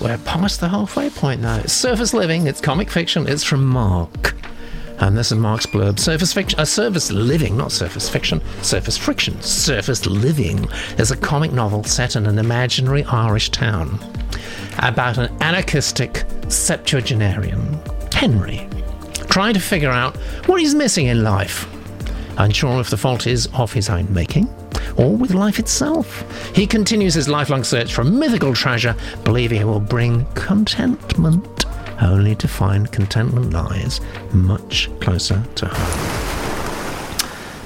we're 0.00 0.16
past 0.24 0.60
the 0.60 0.68
halfway 0.70 1.10
point 1.10 1.42
now. 1.42 1.58
It's 1.58 1.74
surface 1.74 2.14
living, 2.14 2.46
it's 2.46 2.58
comic 2.58 2.90
fiction, 2.90 3.28
it's 3.28 3.44
from 3.44 3.66
Mark. 3.66 4.34
And 5.00 5.16
this 5.16 5.30
is 5.30 5.36
Mark's 5.36 5.66
blurb. 5.66 5.98
Surface 5.98 6.32
fiction, 6.32 6.58
uh, 6.58 6.64
surface 6.64 7.12
living, 7.12 7.58
not 7.58 7.72
surface 7.72 8.08
fiction, 8.08 8.40
surface 8.62 8.96
friction. 8.96 9.40
Surface 9.42 10.06
living 10.06 10.66
is 10.98 11.10
a 11.10 11.16
comic 11.16 11.52
novel 11.52 11.84
set 11.84 12.16
in 12.16 12.24
an 12.24 12.38
imaginary 12.38 13.04
Irish 13.04 13.50
town 13.50 13.98
about 14.78 15.18
an 15.18 15.30
anarchistic 15.42 16.24
septuagenarian, 16.48 17.78
Henry, 18.14 18.66
trying 19.28 19.52
to 19.52 19.60
figure 19.60 19.90
out 19.90 20.16
what 20.46 20.60
he's 20.60 20.74
missing 20.74 21.06
in 21.06 21.22
life. 21.22 21.68
Unsure 22.38 22.80
if 22.80 22.88
the 22.88 22.96
fault 22.96 23.26
is 23.26 23.46
of 23.52 23.74
his 23.74 23.90
own 23.90 24.10
making 24.12 24.48
or 24.96 25.16
with 25.16 25.34
life 25.34 25.58
itself. 25.58 26.54
He 26.54 26.66
continues 26.66 27.14
his 27.14 27.28
lifelong 27.28 27.64
search 27.64 27.92
for 27.92 28.02
a 28.02 28.04
mythical 28.04 28.54
treasure, 28.54 28.94
believing 29.24 29.60
it 29.60 29.64
will 29.64 29.80
bring 29.80 30.24
contentment, 30.34 31.66
only 32.02 32.34
to 32.36 32.48
find 32.48 32.90
contentment 32.90 33.52
lies 33.52 34.00
much 34.32 34.90
closer 35.00 35.42
to 35.56 35.66
home. 35.66 36.40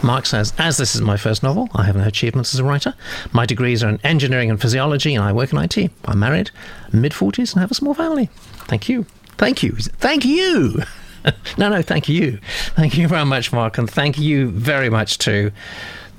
Mark 0.05 0.27
says, 0.27 0.53
As 0.59 0.77
this 0.77 0.95
is 0.95 1.01
my 1.01 1.17
first 1.17 1.43
novel, 1.43 1.69
I 1.75 1.85
have 1.85 1.97
no 1.97 2.05
achievements 2.05 2.53
as 2.53 2.61
a 2.61 2.65
writer. 2.65 2.95
My 3.33 3.47
degrees 3.47 3.83
are 3.83 3.89
in 3.89 3.99
engineering 4.05 4.51
and 4.51 4.61
physiology, 4.61 5.15
and 5.15 5.25
I 5.25 5.33
work 5.33 5.51
in 5.51 5.59
IT. 5.59 5.91
I'm 6.05 6.19
married, 6.19 6.51
mid 6.93 7.13
40s, 7.13 7.55
and 7.55 7.61
have 7.63 7.71
a 7.71 7.75
small 7.75 7.95
family. 7.95 8.29
Thank 8.67 8.89
you. 8.91 9.07
Thank 9.39 9.63
you. 9.63 9.73
Thank 9.73 10.27
you. 10.27 10.83
no, 11.59 11.71
no, 11.71 11.81
thank 11.81 12.09
you. 12.09 12.39
Thank 12.77 12.99
you 12.99 13.09
very 13.09 13.25
much, 13.25 13.51
Mark, 13.51 13.79
and 13.79 13.89
thank 13.89 14.19
you 14.19 14.51
very 14.51 14.91
much 14.91 15.17
to 15.19 15.53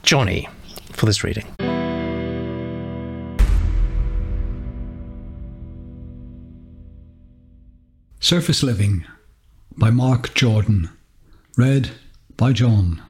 Johnny 0.01 0.49
for 0.95 1.05
this 1.05 1.23
reading. 1.23 1.45
Surface 8.19 8.63
Living 8.63 9.05
by 9.77 9.91
Mark 9.91 10.33
Jordan. 10.33 10.89
Read 11.57 11.91
by 12.37 12.53
John. 12.53 13.03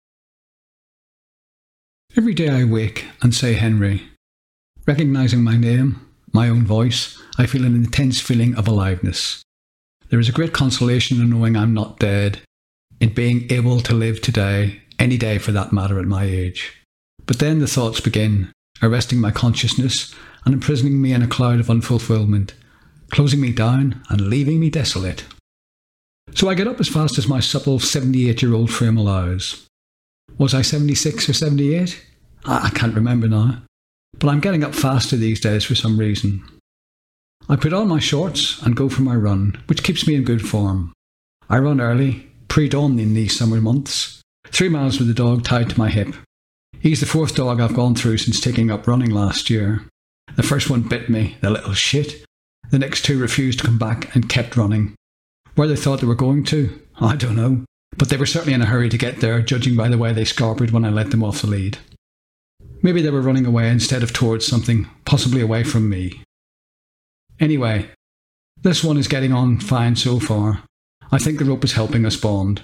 Every 2.18 2.34
day 2.34 2.50
I 2.50 2.64
wake 2.64 3.06
and 3.22 3.34
say 3.34 3.54
Henry. 3.54 4.04
Recognizing 4.86 5.44
my 5.44 5.58
name, 5.58 6.06
my 6.34 6.50
own 6.50 6.66
voice, 6.66 7.22
I 7.38 7.46
feel 7.46 7.66
an 7.66 7.76
intense 7.76 8.20
feeling 8.20 8.56
of 8.56 8.68
aliveness. 8.68 9.42
There 10.10 10.20
is 10.20 10.30
a 10.30 10.34
great 10.34 10.54
consolation 10.54 11.22
in 11.22 11.30
knowing 11.30 11.56
I'm 11.56 11.74
not 11.74 11.98
dead, 11.98 12.42
in 13.00 13.14
being 13.14 13.52
able 13.52 13.80
to 13.82 13.94
live 13.94 14.22
today, 14.22 14.82
any 15.00 15.18
day 15.18 15.38
for 15.38 15.52
that 15.54 15.74
matter 15.74 16.00
at 16.00 16.06
my 16.06 16.26
age. 16.26 16.85
But 17.26 17.40
then 17.40 17.60
the 17.60 17.68
thoughts 17.68 18.00
begin, 18.00 18.52
arresting 18.82 19.20
my 19.20 19.32
consciousness 19.32 20.14
and 20.46 20.54
imprisoning 20.54 21.02
me 21.02 21.14
in 21.14 21.22
a 21.22 21.28
cloud 21.28 21.60
of 21.60 21.68
unfulfillment, 21.68 22.52
closing 23.10 23.42
me 23.42 23.52
down 23.52 24.04
and 24.10 24.30
leaving 24.30 24.60
me 24.60 24.70
desolate. 24.70 25.26
So 26.34 26.50
I 26.50 26.54
get 26.54 26.68
up 26.68 26.80
as 26.80 26.90
fast 26.90 27.18
as 27.18 27.28
my 27.28 27.40
supple 27.40 27.80
78 27.80 28.42
year 28.42 28.54
old 28.54 28.70
frame 28.70 28.98
allows. 28.98 29.66
Was 30.38 30.54
I 30.54 30.62
76 30.62 31.30
or 31.30 31.34
78? 31.34 32.06
I 32.46 32.68
I 32.68 32.70
can't 32.70 32.96
remember 32.96 33.28
now. 33.28 33.62
But 34.20 34.30
I'm 34.30 34.40
getting 34.40 34.64
up 34.64 34.76
faster 34.76 35.18
these 35.18 35.40
days 35.40 35.66
for 35.66 35.76
some 35.76 36.00
reason. 36.00 36.44
I 37.48 37.56
put 37.56 37.74
on 37.74 37.88
my 37.88 38.00
shorts 38.00 38.62
and 38.64 38.76
go 38.76 38.90
for 38.90 39.02
my 39.02 39.16
run, 39.16 39.62
which 39.68 39.84
keeps 39.84 40.08
me 40.08 40.16
in 40.16 40.24
good 40.24 40.42
form. 40.42 40.94
I 41.50 41.60
run 41.60 41.80
early, 41.80 42.28
pre 42.48 42.68
dawn 42.68 42.98
in 42.98 43.14
these 43.14 43.38
summer 43.38 43.62
months, 43.62 44.22
three 44.48 44.70
miles 44.70 44.98
with 44.98 45.08
the 45.08 45.14
dog 45.14 45.44
tied 45.44 45.70
to 45.70 45.78
my 45.78 45.90
hip. 45.90 46.16
He's 46.86 47.00
the 47.00 47.08
fourth 47.08 47.34
dog 47.34 47.60
I've 47.60 47.74
gone 47.74 47.96
through 47.96 48.20
since 48.20 48.40
taking 48.40 48.70
up 48.70 48.88
running 48.88 49.10
last 49.10 49.50
year. 49.50 49.88
The 50.36 50.44
first 50.44 50.70
one 50.70 50.84
bit 50.84 51.10
me, 51.10 51.36
the 51.42 51.50
little 51.50 51.74
shit, 51.74 52.24
The 52.70 52.78
next 52.78 53.04
two 53.04 53.20
refused 53.20 53.58
to 53.58 53.66
come 53.66 53.80
back 53.80 54.16
and 54.16 54.30
kept 54.30 54.56
running. 54.56 54.94
Where 55.56 55.68
they 55.68 55.76
thought 55.76 56.00
they 56.00 56.06
were 56.06 56.14
going 56.14 56.44
to, 56.44 56.80
I 57.02 57.16
don't 57.16 57.36
know, 57.36 57.66
but 57.98 58.10
they 58.10 58.18
were 58.18 58.28
certainly 58.28 58.54
in 58.54 58.62
a 58.62 58.68
hurry 58.68 58.90
to 58.90 59.00
get 59.00 59.20
there, 59.20 59.42
judging 59.42 59.76
by 59.76 59.90
the 59.90 59.98
way 59.98 60.14
they 60.14 60.26
scarpered 60.26 60.72
when 60.72 60.86
I 60.86 60.90
let 60.92 61.10
them 61.10 61.24
off 61.24 61.42
the 61.42 61.48
lead. 61.48 61.80
Maybe 62.84 63.02
they 63.02 63.10
were 63.10 63.20
running 63.20 63.48
away 63.48 63.68
instead 63.68 64.04
of 64.04 64.14
towards 64.14 64.46
something, 64.46 64.88
possibly 65.06 65.42
away 65.42 65.64
from 65.64 65.90
me. 65.90 66.22
Anyway, 67.40 67.90
this 68.62 68.84
one 68.84 68.98
is 68.98 69.08
getting 69.08 69.34
on 69.34 69.60
fine 69.60 69.96
so 69.96 70.20
far. 70.20 70.62
I 71.12 71.18
think 71.18 71.40
the 71.40 71.46
rope 71.46 71.64
is 71.64 71.74
helping 71.74 72.06
us 72.06 72.16
bond. 72.16 72.62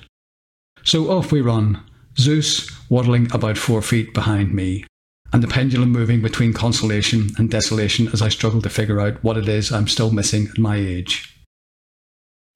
So 0.83 1.09
off 1.09 1.31
we 1.31 1.41
run, 1.41 1.83
Zeus 2.17 2.69
waddling 2.89 3.31
about 3.33 3.57
four 3.57 3.81
feet 3.81 4.13
behind 4.13 4.53
me, 4.53 4.85
and 5.33 5.41
the 5.41 5.47
pendulum 5.47 5.89
moving 5.89 6.21
between 6.21 6.53
consolation 6.53 7.29
and 7.37 7.49
desolation 7.49 8.09
as 8.09 8.21
I 8.21 8.29
struggle 8.29 8.61
to 8.61 8.69
figure 8.69 8.99
out 8.99 9.23
what 9.23 9.37
it 9.37 9.47
is 9.47 9.71
I'm 9.71 9.87
still 9.87 10.11
missing 10.11 10.47
at 10.49 10.57
my 10.57 10.75
age. 10.75 11.37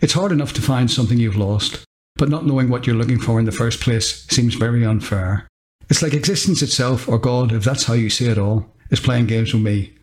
It's 0.01 0.13
hard 0.13 0.31
enough 0.31 0.53
to 0.53 0.61
find 0.61 0.91
something 0.91 1.17
you've 1.17 1.37
lost, 1.37 1.83
but 2.17 2.29
not 2.29 2.45
knowing 2.45 2.69
what 2.69 2.85
you're 2.85 2.95
looking 2.95 3.19
for 3.19 3.39
in 3.39 3.45
the 3.45 3.51
first 3.51 3.79
place 3.79 4.25
seems 4.27 4.55
very 4.55 4.85
unfair. 4.85 5.47
It's 5.89 6.01
like 6.01 6.13
existence 6.13 6.61
itself, 6.61 7.07
or 7.07 7.17
God, 7.17 7.51
if 7.51 7.63
that's 7.63 7.85
how 7.85 7.93
you 7.93 8.09
see 8.09 8.27
it 8.27 8.37
all, 8.37 8.75
is 8.89 8.99
playing 8.99 9.27
games 9.27 9.53
with 9.53 9.63
me. 9.63 9.93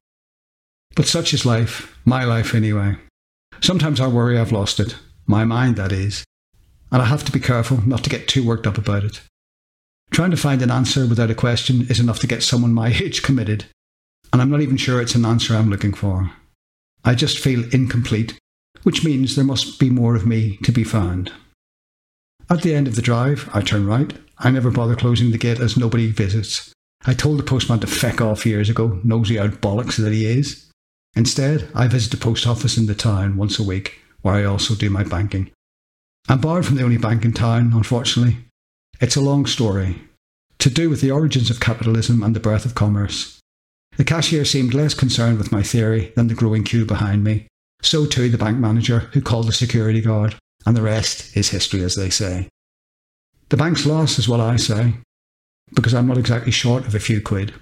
But 0.94 1.06
such 1.06 1.34
is 1.34 1.46
life, 1.46 1.98
my 2.04 2.24
life 2.24 2.54
anyway. 2.54 2.96
Sometimes 3.60 4.00
I 4.00 4.06
worry 4.06 4.38
I've 4.38 4.52
lost 4.52 4.80
it, 4.80 4.96
my 5.26 5.44
mind 5.44 5.76
that 5.76 5.92
is, 5.92 6.24
and 6.90 7.02
I 7.02 7.06
have 7.06 7.24
to 7.24 7.32
be 7.32 7.40
careful 7.40 7.86
not 7.86 8.02
to 8.04 8.10
get 8.10 8.28
too 8.28 8.46
worked 8.46 8.66
up 8.66 8.78
about 8.78 9.04
it. 9.04 9.20
Trying 10.12 10.30
to 10.30 10.36
find 10.36 10.60
an 10.60 10.70
answer 10.70 11.06
without 11.06 11.30
a 11.30 11.34
question 11.34 11.86
is 11.88 11.98
enough 11.98 12.18
to 12.18 12.26
get 12.26 12.42
someone 12.42 12.74
my 12.74 12.88
age 13.02 13.22
committed, 13.22 13.64
and 14.30 14.42
I'm 14.42 14.50
not 14.50 14.60
even 14.60 14.76
sure 14.76 15.00
it's 15.00 15.14
an 15.14 15.24
answer 15.24 15.54
I'm 15.54 15.70
looking 15.70 15.94
for. 15.94 16.30
I 17.02 17.14
just 17.14 17.38
feel 17.38 17.64
incomplete, 17.74 18.38
which 18.82 19.04
means 19.04 19.34
there 19.34 19.44
must 19.44 19.80
be 19.80 19.88
more 19.88 20.14
of 20.14 20.26
me 20.26 20.58
to 20.64 20.70
be 20.70 20.84
found. 20.84 21.32
At 22.50 22.60
the 22.60 22.74
end 22.74 22.86
of 22.86 22.96
the 22.96 23.02
drive, 23.02 23.48
I 23.54 23.62
turn 23.62 23.86
right. 23.86 24.12
I 24.36 24.50
never 24.50 24.70
bother 24.70 24.96
closing 24.96 25.30
the 25.30 25.38
gate 25.38 25.60
as 25.60 25.78
nobody 25.78 26.10
visits. 26.10 26.72
I 27.06 27.14
told 27.14 27.38
the 27.38 27.44
postman 27.44 27.80
to 27.80 27.86
feck 27.86 28.20
off 28.20 28.44
years 28.44 28.68
ago, 28.68 29.00
nosy 29.02 29.38
out 29.38 29.62
bollocks 29.62 29.96
that 29.96 30.12
he 30.12 30.26
is. 30.26 30.70
Instead, 31.16 31.68
I 31.74 31.88
visit 31.88 32.10
the 32.10 32.22
post 32.22 32.46
office 32.46 32.76
in 32.76 32.84
the 32.84 32.94
town 32.94 33.38
once 33.38 33.58
a 33.58 33.62
week, 33.62 33.98
where 34.20 34.34
I 34.34 34.44
also 34.44 34.74
do 34.74 34.90
my 34.90 35.04
banking. 35.04 35.50
I'm 36.28 36.40
barred 36.40 36.66
from 36.66 36.76
the 36.76 36.84
only 36.84 36.98
bank 36.98 37.24
in 37.24 37.32
town, 37.32 37.72
unfortunately. 37.74 38.36
It's 39.02 39.16
a 39.16 39.20
long 39.20 39.46
story, 39.46 40.00
to 40.60 40.70
do 40.70 40.88
with 40.88 41.00
the 41.00 41.10
origins 41.10 41.50
of 41.50 41.58
capitalism 41.58 42.22
and 42.22 42.36
the 42.36 42.40
birth 42.40 42.64
of 42.64 42.76
commerce. 42.76 43.40
The 43.96 44.04
cashier 44.04 44.44
seemed 44.44 44.74
less 44.74 44.94
concerned 44.94 45.38
with 45.38 45.50
my 45.50 45.60
theory 45.60 46.12
than 46.14 46.28
the 46.28 46.34
growing 46.34 46.62
queue 46.62 46.84
behind 46.84 47.24
me. 47.24 47.48
So 47.82 48.06
too 48.06 48.28
the 48.28 48.38
bank 48.38 48.58
manager, 48.58 49.00
who 49.12 49.20
called 49.20 49.48
the 49.48 49.52
security 49.52 50.00
guard 50.00 50.36
and 50.64 50.76
the 50.76 50.82
rest 50.82 51.36
is 51.36 51.48
history, 51.48 51.82
as 51.82 51.96
they 51.96 52.10
say. 52.10 52.48
The 53.48 53.56
bank's 53.56 53.84
loss 53.84 54.20
is 54.20 54.28
what 54.28 54.38
I 54.38 54.54
say, 54.54 54.94
because 55.74 55.94
I'm 55.94 56.06
not 56.06 56.16
exactly 56.16 56.52
short 56.52 56.86
of 56.86 56.94
a 56.94 57.00
few 57.00 57.20
quid. 57.20 57.54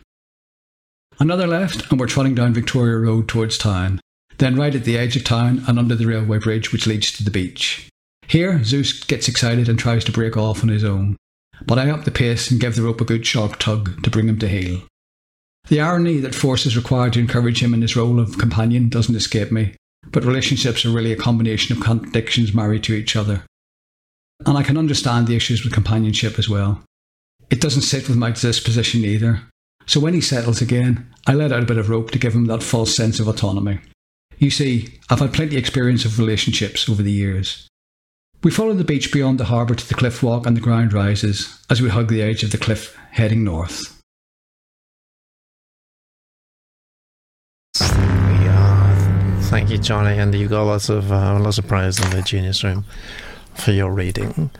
Another 1.18 1.46
left, 1.46 1.90
and 1.90 1.98
we're 1.98 2.06
trotting 2.06 2.34
down 2.34 2.52
Victoria 2.52 2.98
Road 2.98 3.28
towards 3.28 3.56
town, 3.56 3.98
then 4.36 4.56
right 4.56 4.74
at 4.74 4.84
the 4.84 4.98
edge 4.98 5.16
of 5.16 5.24
town 5.24 5.64
and 5.66 5.78
under 5.78 5.94
the 5.94 6.04
railway 6.04 6.38
bridge 6.38 6.70
which 6.70 6.86
leads 6.86 7.10
to 7.12 7.24
the 7.24 7.30
beach. 7.30 7.88
Here, 8.26 8.62
Zeus 8.62 8.92
gets 9.04 9.26
excited 9.26 9.70
and 9.70 9.78
tries 9.78 10.04
to 10.04 10.12
break 10.12 10.36
off 10.36 10.62
on 10.62 10.68
his 10.68 10.84
own, 10.84 11.16
but 11.66 11.78
I 11.78 11.90
up 11.90 12.04
the 12.04 12.10
pace 12.10 12.50
and 12.50 12.60
give 12.60 12.76
the 12.76 12.82
rope 12.82 13.00
a 13.00 13.04
good 13.04 13.26
sharp 13.26 13.58
tug 13.58 14.02
to 14.02 14.10
bring 14.10 14.28
him 14.28 14.38
to 14.38 14.48
heel. 14.48 14.82
The 15.68 15.80
irony 15.80 16.18
that 16.18 16.34
force 16.34 16.66
is 16.66 16.76
required 16.76 17.12
to 17.12 17.20
encourage 17.20 17.62
him 17.62 17.74
in 17.74 17.82
his 17.82 17.96
role 17.96 18.18
of 18.18 18.38
companion 18.38 18.88
doesn't 18.88 19.14
escape 19.14 19.52
me, 19.52 19.74
but 20.10 20.24
relationships 20.24 20.84
are 20.84 20.90
really 20.90 21.12
a 21.12 21.16
combination 21.16 21.76
of 21.76 21.82
contradictions 21.82 22.54
married 22.54 22.82
to 22.84 22.94
each 22.94 23.14
other. 23.14 23.44
And 24.46 24.56
I 24.56 24.62
can 24.62 24.78
understand 24.78 25.26
the 25.26 25.36
issues 25.36 25.62
with 25.62 25.74
companionship 25.74 26.38
as 26.38 26.48
well. 26.48 26.82
It 27.50 27.60
doesn't 27.60 27.82
sit 27.82 28.08
with 28.08 28.16
my 28.16 28.30
disposition 28.30 29.04
either. 29.04 29.42
So 29.86 30.00
when 30.00 30.14
he 30.14 30.20
settles 30.20 30.62
again, 30.62 31.12
I 31.26 31.34
let 31.34 31.52
out 31.52 31.62
a 31.62 31.66
bit 31.66 31.78
of 31.78 31.90
rope 31.90 32.10
to 32.12 32.18
give 32.18 32.34
him 32.34 32.46
that 32.46 32.62
false 32.62 32.94
sense 32.94 33.20
of 33.20 33.28
autonomy. 33.28 33.80
You 34.38 34.50
see, 34.50 34.98
I've 35.10 35.18
had 35.18 35.34
plenty 35.34 35.56
of 35.56 35.60
experience 35.60 36.04
of 36.04 36.18
relationships 36.18 36.88
over 36.88 37.02
the 37.02 37.12
years. 37.12 37.68
We 38.42 38.50
follow 38.50 38.72
the 38.72 38.84
beach 38.84 39.12
beyond 39.12 39.38
the 39.38 39.44
harbour 39.44 39.74
to 39.74 39.86
the 39.86 39.94
cliff 39.94 40.22
walk 40.22 40.46
and 40.46 40.56
the 40.56 40.62
ground 40.62 40.94
rises 40.94 41.62
as 41.68 41.82
we 41.82 41.90
hug 41.90 42.08
the 42.08 42.22
edge 42.22 42.42
of 42.42 42.52
the 42.52 42.58
cliff 42.58 42.96
heading 43.10 43.44
north. 43.44 44.00
Thank 49.50 49.68
you, 49.68 49.78
Johnny, 49.78 50.16
and 50.18 50.34
you 50.34 50.48
got 50.48 50.62
lots 50.62 50.88
of 50.88 51.12
uh, 51.12 51.38
lots 51.38 51.58
of 51.58 51.66
praise 51.66 52.02
in 52.02 52.08
the 52.10 52.22
Genius 52.22 52.64
Room 52.64 52.84
for 53.54 53.72
your 53.72 53.90
reading. 53.90 54.50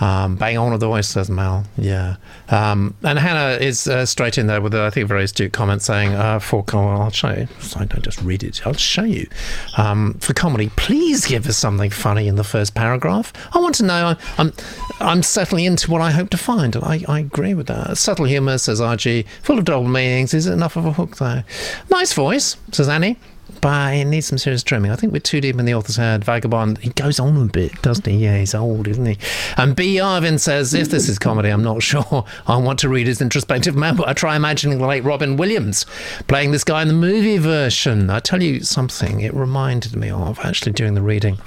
Um, 0.00 0.36
bang 0.36 0.56
on 0.56 0.70
with 0.70 0.80
the 0.80 0.86
voice, 0.86 1.08
says 1.08 1.30
Mel. 1.30 1.64
Yeah. 1.76 2.16
Um, 2.48 2.94
and 3.02 3.18
Hannah 3.18 3.58
is 3.62 3.86
uh, 3.86 4.06
straight 4.06 4.38
in 4.38 4.46
there 4.46 4.60
with, 4.60 4.74
a, 4.74 4.84
I 4.84 4.90
think, 4.90 5.04
a 5.04 5.06
very 5.06 5.24
astute 5.24 5.52
comment 5.52 5.82
saying, 5.82 6.14
uh, 6.14 6.38
for 6.38 6.64
comedy, 6.64 7.00
I'll 7.00 7.10
show 7.10 7.30
you. 7.30 7.48
I 7.76 7.84
don't 7.84 8.02
just 8.02 8.20
read 8.22 8.42
it, 8.42 8.66
I'll 8.66 8.72
show 8.72 9.04
you. 9.04 9.28
Um, 9.76 10.14
for 10.14 10.32
comedy, 10.32 10.70
please 10.76 11.26
give 11.26 11.46
us 11.46 11.56
something 11.56 11.90
funny 11.90 12.28
in 12.28 12.36
the 12.36 12.44
first 12.44 12.74
paragraph. 12.74 13.32
I 13.54 13.58
want 13.58 13.74
to 13.76 13.84
know, 13.84 14.16
I'm, 14.38 14.52
I'm 15.00 15.22
settling 15.22 15.66
into 15.66 15.90
what 15.90 16.00
I 16.00 16.10
hope 16.10 16.30
to 16.30 16.38
find. 16.38 16.74
And 16.74 16.84
I, 16.84 17.04
I 17.06 17.20
agree 17.20 17.54
with 17.54 17.66
that. 17.66 17.96
Subtle 17.98 18.24
humour, 18.24 18.58
says 18.58 18.80
RG, 18.80 19.26
full 19.42 19.58
of 19.58 19.64
double 19.64 19.88
meanings. 19.88 20.34
Is 20.34 20.46
it 20.46 20.52
enough 20.52 20.76
of 20.76 20.86
a 20.86 20.92
hook, 20.92 21.18
though? 21.18 21.42
Nice 21.90 22.12
voice, 22.12 22.56
says 22.72 22.88
Annie 22.88 23.16
but 23.60 23.94
it 23.94 24.04
needs 24.04 24.26
some 24.26 24.38
serious 24.38 24.62
trimming. 24.62 24.90
I 24.90 24.96
think 24.96 25.12
we're 25.12 25.20
too 25.20 25.40
deep 25.40 25.58
in 25.58 25.64
the 25.64 25.74
author's 25.74 25.96
head. 25.96 26.24
Vagabond, 26.24 26.78
he 26.78 26.90
goes 26.90 27.18
on 27.20 27.36
a 27.36 27.44
bit, 27.46 27.80
doesn't 27.82 28.06
he? 28.06 28.16
Yeah, 28.18 28.38
he's 28.38 28.54
old, 28.54 28.88
isn't 28.88 29.06
he? 29.06 29.18
And 29.56 29.74
B. 29.76 29.96
Yarvin 29.96 30.38
says, 30.38 30.74
if 30.74 30.88
this 30.88 31.08
is 31.08 31.18
comedy, 31.18 31.48
I'm 31.50 31.62
not 31.62 31.82
sure. 31.82 32.24
I 32.46 32.56
want 32.56 32.78
to 32.80 32.88
read 32.88 33.06
his 33.06 33.20
introspective 33.20 33.76
memoir. 33.76 34.08
I 34.08 34.12
try 34.12 34.36
imagining 34.36 34.78
the 34.78 34.86
late 34.86 35.04
Robin 35.04 35.36
Williams 35.36 35.86
playing 36.28 36.52
this 36.52 36.64
guy 36.64 36.82
in 36.82 36.88
the 36.88 36.94
movie 36.94 37.38
version. 37.38 38.10
I 38.10 38.20
tell 38.20 38.42
you 38.42 38.60
something, 38.60 39.20
it 39.20 39.34
reminded 39.34 39.96
me 39.96 40.10
of, 40.10 40.38
actually, 40.40 40.72
during 40.72 40.94
the 40.94 41.02
reading 41.02 41.38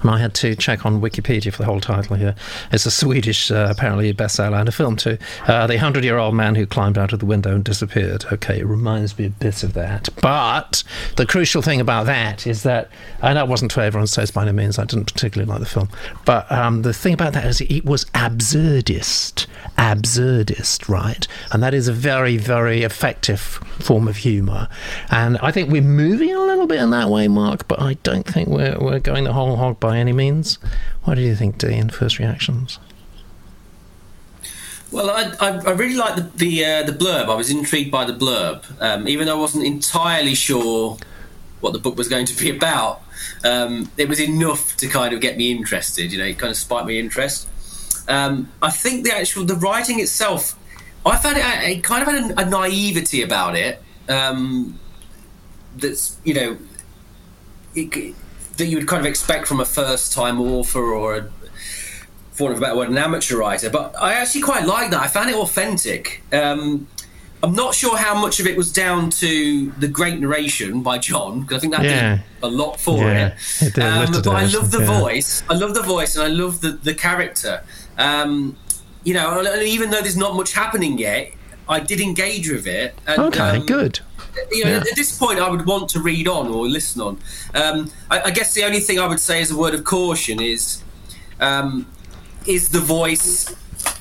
and 0.00 0.10
I 0.10 0.18
had 0.18 0.34
to 0.34 0.54
check 0.56 0.86
on 0.86 1.00
Wikipedia 1.00 1.52
for 1.52 1.58
the 1.58 1.66
whole 1.66 1.80
title 1.80 2.16
here. 2.16 2.34
It's 2.72 2.86
a 2.86 2.90
Swedish, 2.90 3.50
uh, 3.50 3.68
apparently, 3.70 4.12
bestseller 4.14 4.58
and 4.58 4.68
a 4.68 4.72
film 4.72 4.96
too. 4.96 5.18
Uh, 5.46 5.66
the 5.66 5.78
hundred 5.78 6.04
year 6.04 6.18
old 6.18 6.34
man 6.34 6.54
who 6.54 6.66
climbed 6.66 6.98
out 6.98 7.12
of 7.12 7.18
the 7.18 7.26
window 7.26 7.54
and 7.54 7.64
disappeared. 7.64 8.24
Okay, 8.32 8.60
it 8.60 8.66
reminds 8.66 9.18
me 9.18 9.26
a 9.26 9.30
bit 9.30 9.62
of 9.62 9.74
that. 9.74 10.08
But 10.20 10.82
the 11.16 11.26
crucial 11.26 11.62
thing 11.62 11.80
about 11.80 12.06
that 12.06 12.46
is 12.46 12.62
that, 12.62 12.90
and 13.22 13.36
that 13.36 13.48
wasn't 13.48 13.70
to 13.72 13.82
everyone's 13.82 14.12
taste 14.12 14.34
by 14.34 14.42
any 14.42 14.52
means, 14.52 14.78
I 14.78 14.84
didn't 14.84 15.12
particularly 15.12 15.50
like 15.50 15.60
the 15.60 15.66
film. 15.66 15.88
But 16.24 16.50
um, 16.50 16.82
the 16.82 16.94
thing 16.94 17.14
about 17.14 17.32
that 17.34 17.44
is 17.44 17.60
it 17.60 17.84
was 17.84 18.04
absurdist. 18.06 19.46
Absurdist, 19.76 20.88
right? 20.88 21.26
And 21.52 21.62
that 21.62 21.74
is 21.74 21.88
a 21.88 21.92
very, 21.92 22.36
very 22.36 22.82
effective 22.82 23.40
form 23.40 24.08
of 24.08 24.18
humour. 24.18 24.68
And 25.10 25.38
I 25.38 25.50
think 25.50 25.70
we're 25.70 25.82
moving 25.82 26.34
a 26.34 26.40
little 26.40 26.66
bit 26.66 26.80
in 26.80 26.90
that 26.90 27.08
way, 27.08 27.28
Mark, 27.28 27.68
but 27.68 27.80
I 27.80 27.94
don't 28.02 28.26
think 28.26 28.48
we're, 28.48 28.78
we're 28.78 28.98
going 29.00 29.24
the 29.24 29.32
whole 29.32 29.56
hog 29.60 29.78
by 29.78 29.98
any 29.98 30.12
means. 30.12 30.58
What 31.04 31.14
do 31.14 31.20
you 31.22 31.36
think, 31.36 31.58
Dean? 31.58 31.88
First 31.88 32.18
reactions? 32.18 32.78
Well, 34.90 35.08
I, 35.08 35.32
I, 35.40 35.50
I 35.58 35.70
really 35.70 35.94
like 35.94 36.16
the 36.16 36.22
the, 36.22 36.64
uh, 36.64 36.82
the, 36.82 36.92
blurb. 36.92 37.28
I 37.28 37.34
was 37.34 37.50
intrigued 37.50 37.92
by 37.92 38.04
the 38.04 38.12
blurb, 38.12 38.64
um, 38.80 39.06
even 39.06 39.26
though 39.26 39.36
I 39.36 39.40
wasn't 39.40 39.64
entirely 39.64 40.34
sure 40.34 40.98
what 41.60 41.72
the 41.72 41.78
book 41.78 41.96
was 41.96 42.08
going 42.08 42.26
to 42.26 42.36
be 42.36 42.50
about. 42.56 43.02
Um, 43.44 43.90
it 43.96 44.08
was 44.08 44.20
enough 44.20 44.76
to 44.78 44.88
kind 44.88 45.14
of 45.14 45.20
get 45.20 45.36
me 45.36 45.52
interested. 45.52 46.12
You 46.12 46.18
know, 46.18 46.24
it 46.24 46.38
kind 46.38 46.50
of 46.50 46.56
spiked 46.56 46.86
my 46.86 46.92
interest. 46.92 47.48
Um, 48.08 48.50
I 48.60 48.70
think 48.70 49.04
the 49.04 49.14
actual 49.14 49.44
the 49.44 49.54
writing 49.54 50.00
itself, 50.00 50.58
I 51.06 51.16
found 51.16 51.36
it, 51.36 51.44
it 51.44 51.84
kind 51.84 52.02
of 52.02 52.08
had 52.08 52.30
a, 52.32 52.40
a 52.40 52.50
naivety 52.50 53.22
about 53.22 53.56
it. 53.56 53.80
Um, 54.08 54.80
that's 55.76 56.18
you 56.24 56.34
know, 56.34 56.58
it, 57.76 58.14
that 58.60 58.66
you 58.66 58.76
would 58.76 58.86
kind 58.86 59.00
of 59.00 59.06
expect 59.06 59.48
from 59.48 59.60
a 59.60 59.64
first 59.64 60.12
time 60.12 60.40
author 60.40 60.84
or 60.94 61.16
a 61.16 61.30
for 62.40 62.44
want 62.44 62.52
of 62.52 62.58
a 62.58 62.60
better 62.62 62.76
word, 62.76 62.88
an 62.88 62.96
amateur 62.96 63.36
writer. 63.36 63.68
But 63.68 63.94
I 64.00 64.14
actually 64.14 64.40
quite 64.42 64.64
like 64.64 64.90
that. 64.92 65.02
I 65.02 65.08
found 65.08 65.28
it 65.28 65.36
authentic. 65.36 66.22
Um, 66.32 66.88
I'm 67.42 67.54
not 67.54 67.74
sure 67.74 67.96
how 67.96 68.18
much 68.18 68.40
of 68.40 68.46
it 68.46 68.56
was 68.56 68.72
down 68.72 69.10
to 69.10 69.70
the 69.72 69.88
great 69.88 70.20
narration 70.20 70.82
by 70.82 70.98
John 70.98 71.40
because 71.40 71.56
I 71.56 71.60
think 71.60 71.74
that 71.74 71.84
yeah. 71.84 72.16
did 72.16 72.24
a 72.42 72.48
lot 72.48 72.78
for 72.80 72.98
yeah, 72.98 73.36
it. 73.60 73.76
it 73.76 73.78
um, 73.78 74.12
but 74.12 74.26
I 74.26 74.46
love 74.46 74.70
the 74.70 74.80
yeah. 74.80 75.00
voice. 75.00 75.42
I 75.48 75.54
love 75.54 75.74
the 75.74 75.82
voice, 75.82 76.16
and 76.16 76.24
I 76.24 76.28
love 76.28 76.60
the 76.60 76.72
the 76.72 76.94
character. 76.94 77.62
Um, 77.98 78.56
you 79.04 79.14
know, 79.14 79.42
even 79.62 79.90
though 79.90 80.00
there's 80.00 80.16
not 80.16 80.34
much 80.34 80.52
happening 80.52 80.98
yet, 80.98 81.32
I 81.68 81.80
did 81.80 82.00
engage 82.00 82.50
with 82.50 82.66
it. 82.66 82.94
And, 83.06 83.22
okay, 83.22 83.56
um, 83.56 83.66
good 83.66 84.00
you 84.50 84.64
know, 84.64 84.70
yeah. 84.70 84.76
at 84.78 84.96
this 84.96 85.16
point, 85.16 85.38
I 85.38 85.48
would 85.48 85.66
want 85.66 85.88
to 85.90 86.00
read 86.00 86.28
on 86.28 86.48
or 86.48 86.68
listen 86.68 87.00
on. 87.02 87.18
Um, 87.54 87.90
I, 88.10 88.22
I, 88.22 88.30
guess 88.30 88.54
the 88.54 88.64
only 88.64 88.80
thing 88.80 88.98
I 88.98 89.06
would 89.06 89.20
say 89.20 89.40
as 89.40 89.50
a 89.50 89.56
word 89.56 89.74
of 89.74 89.84
caution 89.84 90.40
is, 90.40 90.82
um, 91.40 91.86
is 92.46 92.68
the 92.70 92.80
voice, 92.80 93.50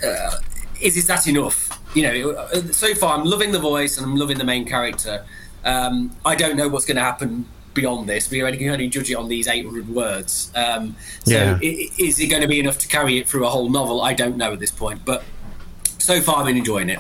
uh, 0.04 0.38
is 0.82 0.98
is 0.98 1.08
that 1.08 1.28
enough? 1.28 1.70
You 1.96 2.04
know, 2.04 2.48
so 2.72 2.94
far 2.94 3.18
I'm 3.18 3.26
loving 3.26 3.52
the 3.52 3.60
voice 3.60 3.98
and 3.98 4.06
I'm 4.06 4.16
loving 4.16 4.38
the 4.38 4.44
main 4.44 4.66
character. 4.66 5.26
Um, 5.66 6.16
I 6.26 6.36
don't 6.36 6.56
know 6.56 6.68
what's 6.70 6.86
going 6.86 6.98
to 6.98 7.04
happen 7.04 7.46
beyond 7.74 8.08
this. 8.08 8.30
We 8.30 8.40
can 8.40 8.70
only 8.70 8.88
judge 8.88 9.10
it 9.10 9.16
on 9.16 9.28
these 9.28 9.48
800 9.48 9.90
words. 9.90 10.52
Um, 10.56 10.96
so 11.24 11.34
Yeah. 11.34 11.60
is 11.62 12.20
it 12.20 12.28
going 12.28 12.42
to 12.42 12.48
be 12.48 12.60
enough 12.60 12.78
to 12.80 12.88
carry 12.88 13.18
it 13.18 13.28
through 13.28 13.46
a 13.46 13.50
whole 13.50 13.70
novel? 13.70 14.02
I 14.02 14.14
don't 14.14 14.38
know 14.38 14.54
at 14.54 14.60
this 14.60 14.72
point, 14.72 15.02
but 15.06 15.24
so 15.98 16.22
far 16.22 16.38
I've 16.38 16.46
been 16.46 16.58
enjoying 16.58 16.90
it. 16.90 17.00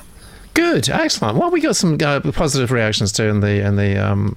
Good, 0.53 0.89
excellent. 0.89 1.37
Well, 1.37 1.51
we 1.51 1.61
got 1.61 1.75
some 1.75 1.97
uh, 2.03 2.19
positive 2.31 2.71
reactions 2.71 3.11
too 3.11 3.23
in 3.23 3.39
the 3.39 3.65
in 3.65 3.75
the 3.75 3.97
um, 3.97 4.35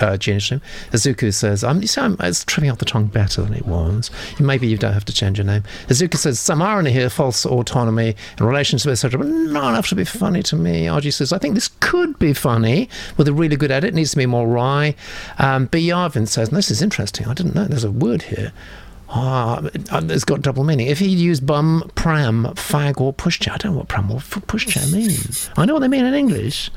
uh, 0.00 0.16
Gene 0.16 0.40
stream. 0.40 0.60
Azuku 0.90 1.32
says, 1.32 1.62
um, 1.64 1.80
you 1.80 1.86
see, 1.86 2.00
I'm, 2.00 2.16
it's 2.20 2.44
tripping 2.44 2.70
off 2.70 2.78
the 2.78 2.84
tongue 2.84 3.06
better 3.06 3.42
than 3.42 3.54
it 3.54 3.66
was. 3.66 4.10
Maybe 4.40 4.66
you 4.66 4.76
don't 4.76 4.92
have 4.92 5.04
to 5.06 5.12
change 5.12 5.38
your 5.38 5.46
name. 5.46 5.64
Azuku 5.88 6.16
says, 6.16 6.40
some 6.40 6.62
irony 6.62 6.92
here, 6.92 7.10
false 7.10 7.44
autonomy 7.44 8.16
and 8.38 8.46
relationship, 8.46 8.90
etc., 8.90 9.18
but 9.18 9.28
not 9.28 9.70
enough 9.70 9.88
to 9.88 9.94
be 9.94 10.04
funny 10.04 10.42
to 10.44 10.56
me. 10.56 10.86
RG 10.86 11.12
says, 11.12 11.32
I 11.32 11.38
think 11.38 11.54
this 11.54 11.68
could 11.80 12.18
be 12.18 12.32
funny 12.32 12.88
with 13.16 13.28
a 13.28 13.32
really 13.32 13.56
good 13.56 13.70
edit. 13.70 13.88
It 13.90 13.94
needs 13.94 14.12
to 14.12 14.16
be 14.16 14.26
more 14.26 14.46
wry. 14.46 14.94
Um, 15.38 15.66
B. 15.66 15.88
Yarvin 15.88 16.26
says, 16.26 16.50
this 16.50 16.70
is 16.70 16.82
interesting. 16.82 17.26
I 17.26 17.34
didn't 17.34 17.54
know 17.54 17.66
there's 17.66 17.84
a 17.84 17.90
word 17.90 18.22
here. 18.22 18.52
Ah, 19.14 19.60
it's 19.74 20.24
got 20.24 20.40
double 20.40 20.64
meaning. 20.64 20.86
If 20.86 20.98
he'd 20.98 21.18
used 21.18 21.46
bum, 21.46 21.90
pram, 21.94 22.44
fag, 22.54 22.98
or 23.00 23.12
pushchair, 23.12 23.52
I 23.52 23.56
don't 23.58 23.72
know 23.72 23.78
what 23.78 23.88
pram 23.88 24.10
or 24.10 24.16
f- 24.16 24.30
pushchair 24.46 24.90
means. 24.90 25.50
I 25.56 25.66
know 25.66 25.74
what 25.74 25.80
they 25.80 25.88
mean 25.88 26.06
in 26.06 26.14
English. 26.14 26.70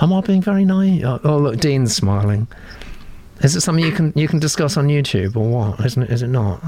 Am 0.00 0.12
I 0.12 0.20
being 0.20 0.42
very 0.42 0.64
naive? 0.66 1.04
Oh, 1.04 1.20
oh, 1.24 1.38
look, 1.38 1.58
Dean's 1.60 1.94
smiling. 1.94 2.46
Is 3.42 3.56
it 3.56 3.62
something 3.62 3.84
you 3.84 3.92
can 3.92 4.12
you 4.14 4.28
can 4.28 4.38
discuss 4.38 4.76
on 4.76 4.88
YouTube 4.88 5.34
or 5.34 5.48
what? 5.48 5.84
Isn't 5.84 6.02
it? 6.04 6.10
Is 6.10 6.22
it 6.22 6.28
not? 6.28 6.62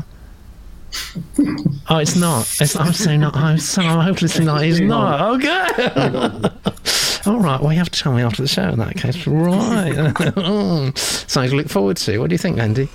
Oh, 1.91 1.99
it's 1.99 2.17
not. 2.17 2.43
It's, 2.61 2.77
I'm 2.77 2.93
so 2.93 3.17
not. 3.17 3.37
I'm 3.37 3.59
so 3.59 3.83
hopelessly 3.83 4.45
not. 4.45 4.65
It's 4.65 4.81
not. 4.81 5.21
Okay. 5.37 6.51
All 7.31 7.41
right. 7.41 7.61
Well, 7.61 7.73
you 7.73 7.79
have 7.79 7.91
to 7.91 8.01
tell 8.01 8.13
me 8.13 8.23
after 8.23 8.43
the 8.43 8.49
show 8.49 8.69
in 8.69 8.79
that 8.79 8.97
case. 8.97 9.27
Right. 9.27 10.97
Something 10.99 11.51
to 11.51 11.57
look 11.57 11.69
forward 11.69 11.97
to. 11.99 12.19
What 12.19 12.31
do 12.31 12.35
you 12.35 12.39
think, 12.39 12.59
Andy? 12.59 12.89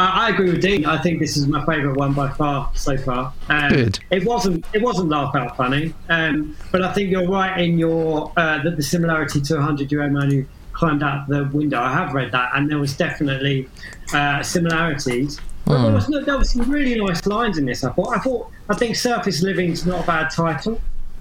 I, 0.00 0.26
I 0.26 0.28
agree 0.30 0.50
with 0.50 0.62
Dean. 0.62 0.86
I 0.86 0.98
think 0.98 1.20
this 1.20 1.36
is 1.36 1.46
my 1.46 1.64
favourite 1.66 1.96
one 1.96 2.14
by 2.14 2.30
far 2.30 2.70
so 2.74 2.96
far. 2.96 3.32
Um, 3.48 3.70
Good. 3.70 3.98
It 4.10 4.24
wasn't. 4.24 4.64
It 4.72 4.82
wasn't 4.82 5.10
laugh 5.10 5.34
out 5.34 5.56
funny, 5.56 5.94
um, 6.08 6.56
but 6.72 6.82
I 6.82 6.92
think 6.92 7.10
you're 7.10 7.28
right 7.28 7.60
in 7.60 7.78
your 7.78 8.32
uh, 8.36 8.62
that 8.62 8.76
the 8.76 8.82
similarity 8.82 9.40
to 9.42 9.58
a 9.58 9.60
hundred 9.60 9.92
year 9.92 10.02
old 10.02 10.12
man 10.12 10.30
who 10.30 10.44
climbed 10.72 11.02
out 11.02 11.28
the 11.28 11.44
window. 11.52 11.80
I 11.80 11.92
have 11.92 12.14
read 12.14 12.32
that, 12.32 12.52
and 12.54 12.70
there 12.70 12.78
was 12.78 12.96
definitely 12.96 13.68
uh, 14.14 14.42
similarities. 14.42 15.38
But 15.66 15.82
there 15.84 15.92
was 15.92 16.08
no, 16.08 16.24
there 16.24 16.38
was 16.38 16.50
some 16.50 16.68
really 16.70 16.98
nice 16.98 17.26
lines 17.26 17.58
in 17.58 17.66
this. 17.66 17.84
I 17.84 17.92
thought. 17.92 18.16
I 18.16 18.20
thought. 18.20 18.50
I 18.68 18.74
think 18.74 18.96
surface 18.96 19.42
living's 19.42 19.84
not 19.84 20.04
a 20.04 20.06
bad 20.06 20.30
title. 20.30 20.80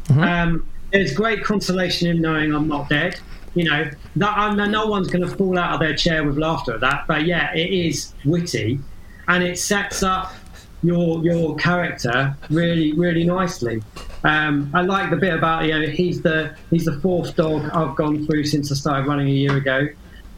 Um, 0.10 0.68
there's 0.92 1.14
great 1.14 1.44
consolation 1.44 2.08
in 2.10 2.22
knowing 2.22 2.54
I'm 2.54 2.68
not 2.68 2.90
dead. 2.90 3.20
You 3.60 3.66
know, 3.66 3.92
that 4.16 4.56
no 4.56 4.88
one's 4.88 5.10
going 5.10 5.28
to 5.28 5.36
fall 5.36 5.58
out 5.58 5.74
of 5.74 5.80
their 5.82 5.94
chair 5.94 6.24
with 6.24 6.38
laughter 6.38 6.76
at 6.76 6.80
that. 6.80 7.06
But 7.08 7.26
yeah, 7.26 7.54
it 7.54 7.70
is 7.72 8.14
witty, 8.24 8.80
and 9.28 9.44
it 9.44 9.60
sets 9.60 10.02
up 10.02 10.32
your 10.82 11.22
your 11.26 11.58
character 11.58 12.34
really 12.50 12.94
really 12.94 13.26
nicely. 13.26 13.84
Um, 14.24 14.72
I 14.74 14.82
like 14.82 15.10
the 15.10 15.18
bit 15.18 15.34
about 15.34 15.66
you 15.66 15.78
know 15.78 15.88
he's 15.88 16.22
the 16.22 16.56
he's 16.70 16.86
the 16.86 17.00
fourth 17.02 17.36
dog 17.36 17.70
I've 17.74 17.98
gone 17.98 18.26
through 18.26 18.46
since 18.46 18.72
I 18.72 18.76
started 18.76 19.08
running 19.08 19.28
a 19.28 19.32
year 19.32 19.58
ago, 19.58 19.90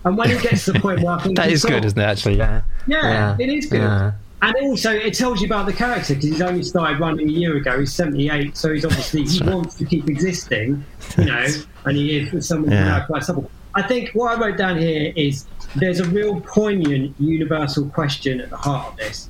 and 0.03 0.17
when 0.17 0.31
it 0.31 0.41
gets 0.41 0.65
to 0.65 0.71
the 0.71 0.79
point 0.79 1.01
where 1.01 1.13
I 1.13 1.21
think 1.21 1.35
that 1.37 1.51
is 1.51 1.63
good, 1.63 1.85
isn't 1.85 1.99
it? 1.99 2.03
Actually, 2.03 2.37
yeah. 2.37 2.63
yeah, 2.87 3.37
it 3.39 3.49
is 3.49 3.67
good. 3.67 3.81
Yeah. 3.81 4.13
And 4.43 4.55
also, 4.63 4.91
it 4.91 5.13
tells 5.13 5.39
you 5.39 5.45
about 5.45 5.67
the 5.67 5.73
character 5.73 6.15
because 6.15 6.29
he's 6.29 6.41
only 6.41 6.63
started 6.63 6.99
running 6.99 7.29
a 7.29 7.31
year 7.31 7.57
ago. 7.57 7.79
He's 7.79 7.93
78, 7.93 8.57
so 8.57 8.73
he's 8.73 8.83
obviously 8.83 9.23
he 9.23 9.43
wants 9.43 9.75
to 9.75 9.85
keep 9.85 10.09
existing, 10.09 10.83
you 11.15 11.25
know, 11.25 11.45
and 11.85 11.97
he 11.97 12.17
is 12.19 12.47
someone 12.47 12.71
Yeah. 12.71 13.01
quite 13.05 13.23
supple. 13.23 13.49
I 13.73 13.81
think 13.81 14.09
what 14.13 14.37
I 14.37 14.41
wrote 14.41 14.57
down 14.57 14.77
here 14.77 15.13
is 15.15 15.45
there's 15.75 15.99
a 15.99 16.05
real 16.05 16.41
poignant 16.41 17.15
universal 17.19 17.85
question 17.89 18.41
at 18.41 18.49
the 18.49 18.57
heart 18.57 18.91
of 18.91 18.97
this, 18.97 19.29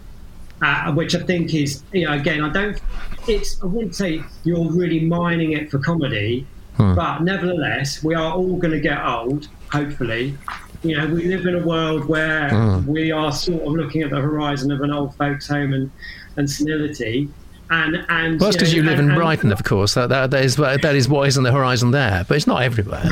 uh, 0.63 0.91
which 0.93 1.13
I 1.15 1.19
think 1.19 1.53
is, 1.53 1.83
you 1.91 2.05
know, 2.07 2.13
again, 2.13 2.41
I 2.43 2.49
don't, 2.49 2.81
it's, 3.27 3.61
I 3.61 3.67
wouldn't 3.67 3.95
say 3.95 4.23
you're 4.43 4.71
really 4.71 5.01
mining 5.01 5.51
it 5.53 5.69
for 5.69 5.77
comedy, 5.79 6.47
but 6.95 7.21
nevertheless, 7.21 8.03
we 8.03 8.15
are 8.15 8.33
all 8.33 8.57
going 8.57 8.71
to 8.73 8.79
get 8.79 8.99
old, 9.05 9.47
hopefully. 9.71 10.35
You 10.83 10.97
know, 10.97 11.05
we 11.05 11.25
live 11.25 11.45
in 11.45 11.55
a 11.55 11.63
world 11.63 12.05
where 12.05 12.49
we 12.87 13.11
are 13.11 13.31
sort 13.31 13.61
of 13.61 13.73
looking 13.73 14.01
at 14.01 14.09
the 14.09 14.19
horizon 14.19 14.71
of 14.71 14.81
an 14.81 14.91
old 14.91 15.15
folks' 15.15 15.47
home 15.47 15.73
and, 15.73 15.91
and 16.37 16.49
senility. 16.49 17.29
And, 17.71 18.05
and 18.09 18.39
Well, 18.39 18.49
that's 18.49 18.57
because 18.57 18.73
you 18.73 18.83
know, 18.83 18.91
live 18.91 18.99
and- 18.99 19.07
in 19.07 19.11
and- 19.13 19.17
Brighton, 19.19 19.51
of 19.51 19.63
course. 19.63 19.93
That, 19.95 20.09
that, 20.09 20.29
that 20.31 20.43
is 20.43 20.57
that 20.57 20.83
is 20.95 21.07
what 21.09 21.27
is 21.27 21.37
on 21.37 21.43
the 21.43 21.51
horizon 21.53 21.91
there, 21.91 22.23
but 22.27 22.35
it's 22.37 22.45
not 22.47 22.61
everywhere. 22.63 23.09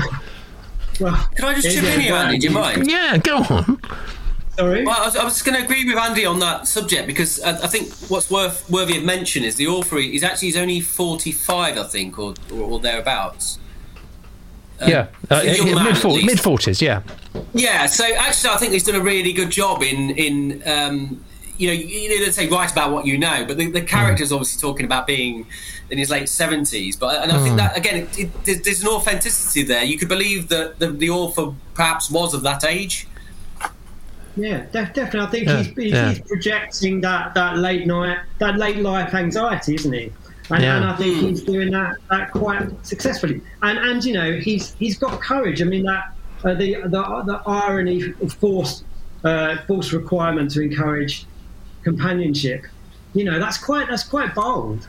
Well, 1.00 1.16
Can 1.36 1.46
I 1.46 1.54
just 1.56 1.74
chip 1.74 1.84
in 1.86 2.02
here, 2.02 2.14
Andy? 2.14 2.38
Do 2.40 2.48
you 2.50 2.54
mind? 2.54 2.90
Yeah, 2.92 3.18
go 3.18 3.38
on. 3.38 3.82
Sorry. 4.58 4.84
Well, 4.86 5.02
I 5.02 5.06
was, 5.06 5.16
I 5.16 5.24
was 5.24 5.42
going 5.42 5.58
to 5.58 5.64
agree 5.64 5.86
with 5.86 5.98
Andy 5.98 6.26
on 6.26 6.40
that 6.40 6.68
subject 6.68 7.08
because 7.08 7.40
I, 7.42 7.52
I 7.52 7.68
think 7.68 7.90
what's 8.10 8.30
worth 8.30 8.70
worthy 8.70 8.98
of 8.98 9.04
mention 9.06 9.46
is 9.46 9.56
the 9.56 9.68
author. 9.68 9.98
He's 10.00 10.24
actually 10.24 10.50
he's 10.50 10.58
only 10.58 10.82
forty 10.82 11.32
five, 11.32 11.78
I 11.78 11.84
think, 11.84 12.20
or 12.20 12.34
or, 12.52 12.60
or 12.64 12.80
thereabouts. 12.82 13.60
yeah, 14.86 15.08
uh, 15.30 15.40
he's 15.42 15.62
a 15.62 15.66
young 15.66 15.76
man, 15.76 15.86
mid 15.86 15.96
at 15.98 16.04
least. 16.04 16.26
mid 16.26 16.40
forties. 16.42 16.82
Yeah, 16.82 17.02
Yeah, 17.54 17.86
so 17.86 18.04
actually, 18.04 18.50
I 18.50 18.58
think 18.58 18.74
he's 18.74 18.84
done 18.84 18.96
a 18.96 19.02
really 19.04 19.32
good 19.32 19.52
job 19.52 19.82
in 19.82 20.10
in 20.12 20.62
um, 20.68 21.24
you 21.60 21.68
know 21.68 21.74
you 21.74 22.10
know 22.10 22.26
they 22.26 22.32
say 22.32 22.48
write 22.48 22.72
about 22.72 22.92
what 22.92 23.06
you 23.06 23.18
know, 23.18 23.46
but 23.48 23.58
the, 23.58 23.70
the 23.70 23.82
character's 23.82 24.32
obviously 24.32 24.60
talking 24.60 24.86
about 24.86 25.06
being 25.06 25.46
in 25.92 25.98
his 25.98 26.10
late 26.10 26.30
seventies. 26.30 26.96
But 26.96 27.22
and 27.22 27.32
I 27.32 27.44
think 27.44 27.58
that 27.58 27.78
again, 27.78 27.96
it, 28.04 28.20
it, 28.20 28.44
there's, 28.46 28.62
there's 28.62 28.82
an 28.82 28.88
authenticity 28.88 29.64
there. 29.64 29.84
You 29.84 29.98
could 30.00 30.08
believe 30.10 30.48
that 30.50 30.80
the, 30.80 30.88
the 30.92 31.10
author 31.10 31.54
perhaps 31.76 32.10
was 32.10 32.34
of 32.34 32.42
that 32.44 32.64
age. 32.64 33.08
Yeah, 34.36 34.66
def- 34.72 34.94
definitely. 34.94 35.20
I 35.20 35.32
think 35.32 35.48
Yeah, 35.48 35.58
he's, 35.64 35.76
he's, 35.76 35.92
yeah. 35.92 36.10
he's 36.10 36.20
projecting 36.22 37.02
that, 37.02 37.34
that 37.34 37.58
late 37.58 37.86
night, 37.88 38.20
that 38.38 38.56
late 38.58 38.78
life 38.78 39.14
anxiety, 39.14 39.76
isn't 39.76 39.92
he? 39.92 40.14
And, 40.52 40.64
Yeah. 40.64 40.78
and 40.78 40.86
I 40.86 40.96
think 40.96 41.18
he's 41.18 41.44
doing 41.44 41.72
that, 41.72 41.98
that 42.10 42.32
quite 42.32 42.70
successfully. 42.86 43.42
And 43.62 43.78
and 43.78 44.04
you 44.04 44.14
know 44.14 44.34
he's 44.34 44.74
he's 44.76 44.98
got 44.98 45.20
courage. 45.22 45.62
I 45.62 45.66
mean 45.66 45.84
that 45.84 46.14
uh, 46.44 46.54
the, 46.54 46.76
the 46.84 47.24
the 47.26 47.42
irony 47.46 48.14
of 48.22 48.34
forced 48.34 48.84
uh, 49.24 49.58
forced 49.68 49.92
requirement 49.92 50.50
to 50.52 50.62
encourage 50.62 51.26
companionship. 51.84 52.66
You 53.14 53.24
know 53.24 53.40
that's 53.40 53.58
quite 53.58 53.88
that's 53.90 54.04
quite 54.04 54.36
bold. 54.36 54.88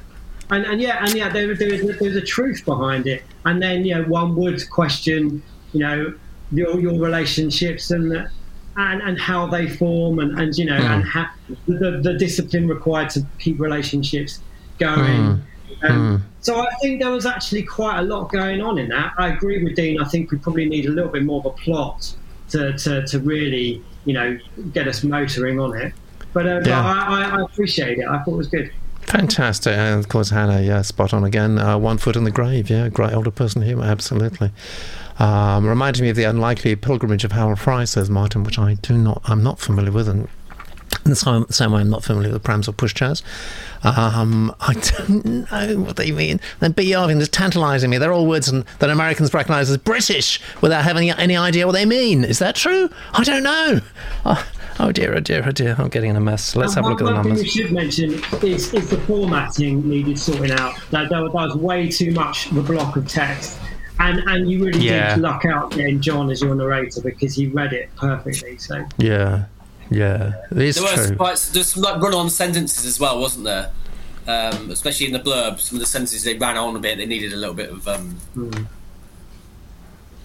And 0.51 0.65
and 0.67 0.81
yeah 0.81 1.05
and 1.05 1.15
yeah 1.15 1.29
there, 1.29 1.55
there 1.55 1.73
is 1.73 1.99
there's 1.99 2.17
a 2.17 2.21
truth 2.21 2.65
behind 2.65 3.07
it. 3.07 3.23
And 3.45 3.63
then 3.63 3.85
you 3.85 3.95
know 3.95 4.03
one 4.05 4.37
would 4.37 4.69
question 4.71 5.43
you 5.73 5.81
know 5.81 6.15
your 6.53 6.79
your 6.81 6.99
relationships 6.99 7.91
and 7.91 8.29
and, 8.77 9.03
and 9.03 9.21
how 9.21 9.47
they 9.47 9.69
form 9.69 10.19
and, 10.19 10.39
and 10.39 10.57
you 10.57 10.65
know 10.65 10.81
hmm. 10.81 10.87
and 10.87 11.05
how, 11.05 11.29
the, 11.67 12.01
the 12.03 12.15
discipline 12.15 12.69
required 12.69 13.11
to 13.11 13.27
keep 13.39 13.61
relationships 13.61 14.41
going. 14.79 15.17
Hmm. 15.17 15.87
Um, 15.87 16.19
hmm. 16.19 16.25
So 16.41 16.61
I 16.61 16.69
think 16.81 17.01
there 17.01 17.11
was 17.11 17.27
actually 17.27 17.63
quite 17.65 17.99
a 17.99 18.03
lot 18.03 18.31
going 18.31 18.61
on 18.61 18.79
in 18.79 18.89
that. 18.89 19.13
I 19.19 19.29
agree 19.29 19.63
with 19.63 19.77
Dean. 19.77 20.01
I 20.01 20.09
think 20.09 20.31
we 20.31 20.39
probably 20.39 20.69
need 20.69 20.87
a 20.87 20.91
little 20.91 21.11
bit 21.11 21.25
more 21.25 21.41
of 21.41 21.47
a 21.47 21.51
plot 21.51 22.15
to, 22.51 22.73
to, 22.79 23.07
to 23.07 23.19
really 23.21 23.83
you 24.05 24.15
know 24.15 24.39
get 24.73 24.89
us 24.89 25.05
motoring 25.05 25.61
on 25.61 25.77
it. 25.77 25.93
But, 26.33 26.47
uh, 26.47 26.59
but 26.61 26.67
Yeah. 26.67 26.81
I, 26.85 27.23
I, 27.25 27.39
I 27.41 27.43
appreciate 27.43 27.99
it. 27.99 28.07
I 28.07 28.23
thought 28.23 28.35
it 28.35 28.37
was 28.37 28.49
good. 28.49 28.71
fantastic. 29.03 29.73
And 29.75 29.99
of 29.99 30.09
course, 30.09 30.31
Hannah, 30.31 30.61
yeah, 30.63 30.83
spot 30.83 31.13
on 31.13 31.25
again. 31.25 31.59
Uh, 31.59 31.77
one 31.79 31.99
foot 31.99 32.17
in 32.17 32.25
the 32.25 32.31
grave. 32.31 32.71
Yeah, 32.71 32.89
great 32.89 33.13
older 33.13 33.31
person 33.31 33.63
humour. 33.63 33.85
Absolutely. 33.85 34.51
Um, 35.19 35.67
reminded 35.67 36.03
me 36.03 36.09
of 36.11 36.17
the 36.17 36.25
unlikely 36.25 36.77
pilgrimage 36.77 37.25
of 37.25 37.33
Harold 37.33 37.59
Fry, 37.59 37.85
says 37.85 38.09
Martin, 38.09 38.45
which 38.45 38.59
I 38.59 38.75
do 38.75 38.97
not. 38.97 39.21
I'm 39.25 39.43
not 39.43 39.59
familiar 39.59 39.91
with, 39.93 40.09
and 40.09 40.29
in 41.05 41.11
the 41.11 41.17
same, 41.17 41.45
same 41.51 41.73
way 41.73 41.81
I'm 41.83 41.91
not 41.91 42.05
familiar 42.05 42.33
with 42.33 42.43
prams 42.43 42.69
or 42.69 42.73
pushchairs. 42.73 43.23
Um, 43.83 44.55
I 44.61 44.75
don't 44.75 45.25
know 45.51 45.81
what 45.81 45.97
they 45.97 46.11
mean. 46.13 46.41
Then 46.61 46.73
B. 46.73 46.91
Yarvin 46.91 47.21
is 47.21 47.29
tantalising 47.29 47.91
me. 47.91 47.99
They're 47.99 48.13
all 48.13 48.27
words 48.27 48.51
that 48.51 48.91
Americans 48.91 49.33
recognise 49.35 49.71
as 49.71 49.77
British 49.79 50.41
without 50.63 50.85
having 50.85 51.11
any 51.11 51.37
idea 51.37 51.67
what 51.67 51.73
they 51.73 51.85
mean. 51.87 52.25
Is 52.25 52.39
that 52.39 52.55
true? 52.55 52.89
I 53.13 53.25
don't 53.25 53.43
know. 53.43 53.81
Oh, 54.25 54.47
oh 54.81 54.93
dear, 54.93 55.15
oh 55.15 55.21
dear, 55.21 55.43
oh 55.47 55.51
dear. 55.53 55.77
I'm 55.79 55.89
getting 55.89 56.11
in 56.11 56.17
a 56.17 56.21
mess. 56.21 56.57
Let's 56.57 56.75
have 56.75 56.85
a 56.85 56.89
look 56.89 57.01
at 57.01 57.05
the 57.05 57.13
numbers. 57.13 57.39
one 57.39 57.45
thing 57.45 57.73
numbers. 57.73 57.97
we 57.97 58.09
should 58.09 58.21
mention 58.21 58.45
is, 58.49 58.73
is 58.75 58.91
the 58.91 58.99
formatting 59.03 59.89
needed 59.89 60.19
sorting 60.19 60.53
out. 60.53 60.75
That, 60.91 61.09
that, 61.11 61.21
that 61.23 61.33
was 61.33 61.55
way 61.57 61.89
too 61.89 62.13
much 62.13 62.51
of 62.51 62.57
a 62.57 62.63
block 62.63 62.97
of 62.97 63.07
text. 63.09 63.59
And, 63.99 64.19
and 64.21 64.51
you 64.51 64.65
really 64.65 64.81
Yeah. 64.81 65.15
did 65.15 65.23
luck 65.23 65.45
out 65.45 65.73
getting 65.73 66.01
John 66.01 66.31
as 66.31 66.41
your 66.41 66.55
narrator 66.55 67.01
because 67.03 67.35
he 67.35 67.47
read 67.49 67.73
it 67.73 67.95
perfectly. 67.97 68.57
So 68.59 68.87
Yeah, 68.99 69.45
yeah, 69.91 70.33
it 70.51 70.59
is 70.59 70.77
There 70.77 70.85
was 70.85 71.07
true. 71.09 71.17
quite, 71.17 71.51
there's 71.53 71.69
some 71.69 71.83
like 71.83 72.01
run-on 72.03 72.31
sentences 72.31 72.87
as 72.87 72.99
well, 72.99 73.21
wasn't 73.21 73.45
there? 73.45 73.71
Um, 74.27 74.71
especially 74.71 75.07
in 75.07 75.13
the 75.13 75.19
blurb, 75.19 75.59
some 75.61 75.77
of 75.77 75.81
the 75.81 75.87
sentences 75.87 76.25
they 76.25 76.35
ran 76.39 76.57
on 76.57 76.77
a 76.77 76.79
bit. 76.79 76.99
They 76.99 77.07
needed 77.07 77.33
a 77.33 77.37
little 77.37 77.55
bit 77.55 77.71
of 77.71 77.87
um, 77.89 78.17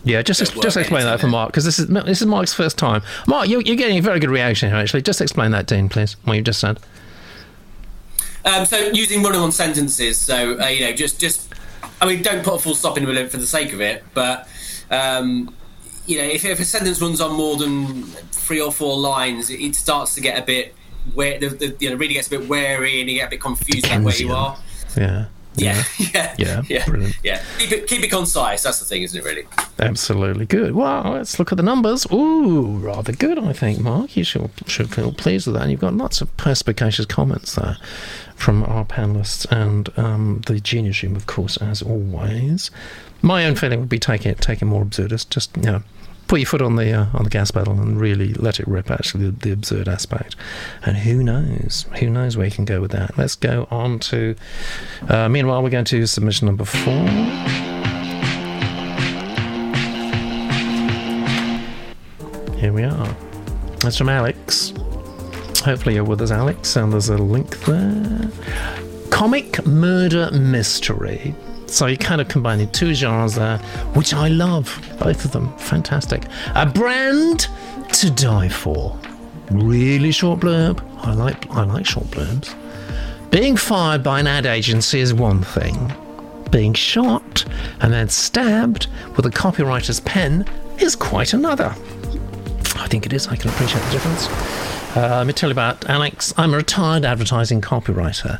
Yeah, 0.05 0.21
just 0.21 0.55
work, 0.55 0.63
just 0.63 0.77
explain 0.77 1.03
that 1.05 1.19
for? 1.19 1.27
Mark 1.27 1.49
because 1.49 1.65
this 1.65 1.79
is 1.79 1.87
this 1.87 2.21
is 2.21 2.27
Mark's 2.27 2.53
first 2.53 2.77
time. 2.77 3.01
Mark, 3.27 3.49
you're, 3.49 3.61
you're 3.61 3.75
getting 3.75 3.97
a 3.97 4.01
very 4.01 4.19
good 4.19 4.29
reaction 4.29 4.69
here. 4.69 4.77
Actually, 4.77 5.01
just 5.01 5.19
explain 5.19 5.51
that, 5.51 5.65
Dean, 5.65 5.89
please. 5.89 6.15
What 6.23 6.35
you 6.35 6.43
just 6.43 6.59
said. 6.59 6.79
Um, 8.45 8.65
so 8.65 8.77
using 8.77 9.23
run-on 9.23 9.51
sentences, 9.51 10.19
so 10.19 10.59
uh, 10.59 10.67
you 10.67 10.81
know, 10.81 10.93
just 10.93 11.19
just 11.19 11.51
I 11.99 12.05
mean, 12.05 12.21
don't 12.21 12.43
put 12.43 12.53
a 12.53 12.59
full 12.59 12.75
stop 12.75 12.97
in 12.97 13.03
the 13.03 13.11
middle 13.11 13.27
for 13.27 13.37
the 13.37 13.47
sake 13.47 13.73
of 13.73 13.81
it, 13.81 14.03
but 14.13 14.47
um, 14.91 15.53
you 16.05 16.19
know, 16.19 16.23
if, 16.23 16.45
if 16.45 16.59
a 16.59 16.65
sentence 16.65 17.01
runs 17.01 17.19
on 17.19 17.35
more 17.35 17.57
than 17.57 18.03
three 18.03 18.61
or 18.61 18.71
four 18.71 18.97
lines, 18.97 19.49
it, 19.49 19.59
it 19.59 19.75
starts 19.75 20.13
to 20.15 20.21
get 20.21 20.37
a 20.37 20.45
bit 20.45 20.75
where 21.15 21.39
the, 21.39 21.49
the 21.49 21.75
you 21.79 21.89
know 21.89 21.95
reader 21.95 22.13
gets 22.13 22.27
a 22.27 22.31
bit 22.31 22.47
wary 22.47 23.01
and 23.01 23.09
you 23.09 23.17
get 23.17 23.27
a 23.27 23.29
bit 23.31 23.41
confused 23.41 23.85
about 23.87 24.03
where 24.03 24.15
you 24.15 24.31
are. 24.31 24.57
Yeah. 24.95 25.25
Yeah, 25.57 25.83
yeah, 26.13 26.35
Yeah, 26.37 26.61
yeah, 26.67 26.85
brilliant. 26.85 27.15
yeah. 27.23 27.41
Keep 27.59 27.71
it, 27.71 27.87
keep 27.87 28.03
it 28.03 28.09
concise. 28.09 28.63
That's 28.63 28.79
the 28.79 28.85
thing, 28.85 29.03
isn't 29.03 29.19
it? 29.19 29.23
Really. 29.25 29.43
Absolutely 29.79 30.45
good. 30.45 30.73
Well, 30.75 31.11
let's 31.13 31.39
look 31.39 31.51
at 31.51 31.57
the 31.57 31.63
numbers. 31.63 32.05
Ooh, 32.11 32.77
rather 32.77 33.11
good, 33.13 33.39
I 33.39 33.53
think, 33.53 33.79
Mark. 33.79 34.15
You 34.17 34.23
should, 34.23 34.49
should 34.67 34.93
feel 34.93 35.11
pleased 35.13 35.47
with 35.47 35.55
that. 35.55 35.63
And 35.63 35.71
you've 35.71 35.81
got 35.81 35.93
lots 35.93 36.21
of 36.21 36.35
perspicacious 36.37 37.05
comments 37.05 37.55
there 37.55 37.77
from 38.35 38.63
our 38.63 38.83
panelists 38.85 39.45
and 39.51 39.89
um, 39.97 40.41
the 40.45 40.59
Genius 40.59 41.01
Room, 41.03 41.15
of 41.15 41.25
course, 41.25 41.57
as 41.57 41.81
always. 41.81 42.69
My 43.21 43.45
own 43.45 43.55
feeling 43.55 43.79
would 43.79 43.89
be 43.89 43.99
taking 43.99 44.31
it, 44.31 44.41
taking 44.41 44.67
more 44.67 44.83
absurdist. 44.83 45.29
Just, 45.29 45.55
you 45.57 45.63
know, 45.63 45.83
put 46.27 46.39
your 46.39 46.47
foot 46.47 46.61
on 46.61 46.75
the 46.75 46.91
uh, 46.91 47.05
on 47.13 47.23
the 47.23 47.29
gas 47.29 47.51
pedal 47.51 47.79
and 47.79 47.99
really 47.99 48.33
let 48.33 48.59
it 48.59 48.67
rip. 48.67 48.89
Actually, 48.89 49.29
the, 49.29 49.31
the 49.31 49.51
absurd 49.51 49.87
aspect, 49.87 50.35
and 50.83 50.97
who 50.97 51.23
knows? 51.23 51.85
Who 51.99 52.09
knows 52.09 52.37
where 52.37 52.45
you 52.45 52.51
can 52.51 52.65
go 52.65 52.81
with 52.81 52.91
that? 52.91 53.17
Let's 53.17 53.35
go 53.35 53.67
on 53.71 53.99
to. 53.99 54.35
Uh, 55.07 55.29
meanwhile, 55.29 55.61
we're 55.63 55.69
going 55.69 55.85
to 55.85 56.05
submission 56.05 56.47
number 56.47 56.65
four. 56.65 57.05
Here 62.57 62.73
we 62.73 62.83
are. 62.83 63.17
That's 63.79 63.97
from 63.97 64.09
Alex. 64.09 64.73
Hopefully, 65.63 65.95
you're 65.95 66.03
with 66.03 66.21
us, 66.21 66.31
Alex, 66.31 66.75
and 66.75 66.91
there's 66.91 67.09
a 67.09 67.17
link 67.17 67.59
there. 67.61 68.29
Comic 69.09 69.65
murder 69.65 70.29
mystery. 70.31 71.35
So 71.67 71.87
you 71.87 71.97
kind 71.97 72.21
of 72.21 72.27
combine 72.27 72.59
the 72.59 72.67
two 72.67 72.93
genres 72.93 73.35
there, 73.35 73.57
which 73.93 74.13
I 74.13 74.27
love. 74.27 74.79
Both 74.99 75.25
of 75.25 75.31
them. 75.31 75.55
Fantastic. 75.57 76.23
A 76.53 76.65
brand 76.65 77.47
to 77.93 78.09
die 78.11 78.49
for. 78.49 78.97
Really 79.51 80.11
short 80.11 80.39
blurb. 80.39 80.81
I 81.05 81.13
like 81.13 81.49
I 81.51 81.63
like 81.63 81.85
short 81.85 82.07
blurbs. 82.07 82.55
Being 83.31 83.57
fired 83.57 84.01
by 84.03 84.19
an 84.19 84.27
ad 84.27 84.45
agency 84.45 84.99
is 84.99 85.13
one 85.13 85.43
thing. 85.43 85.93
Being 86.51 86.73
shot 86.73 87.43
and 87.81 87.91
then 87.91 88.07
stabbed 88.09 88.87
with 89.15 89.25
a 89.25 89.29
copywriter's 89.29 89.99
pen 89.99 90.47
is 90.79 90.95
quite 90.95 91.33
another. 91.33 91.75
I 92.77 92.87
think 92.87 93.05
it 93.05 93.13
is. 93.13 93.27
I 93.27 93.35
can 93.35 93.49
appreciate 93.49 93.83
the 93.83 93.91
difference. 93.91 94.64
Uh, 94.95 95.17
let 95.17 95.27
me 95.27 95.33
tell 95.33 95.49
you 95.49 95.51
about 95.51 95.89
Alex. 95.89 96.33
I'm 96.37 96.53
a 96.53 96.57
retired 96.57 97.03
advertising 97.03 97.59
copywriter. 97.59 98.39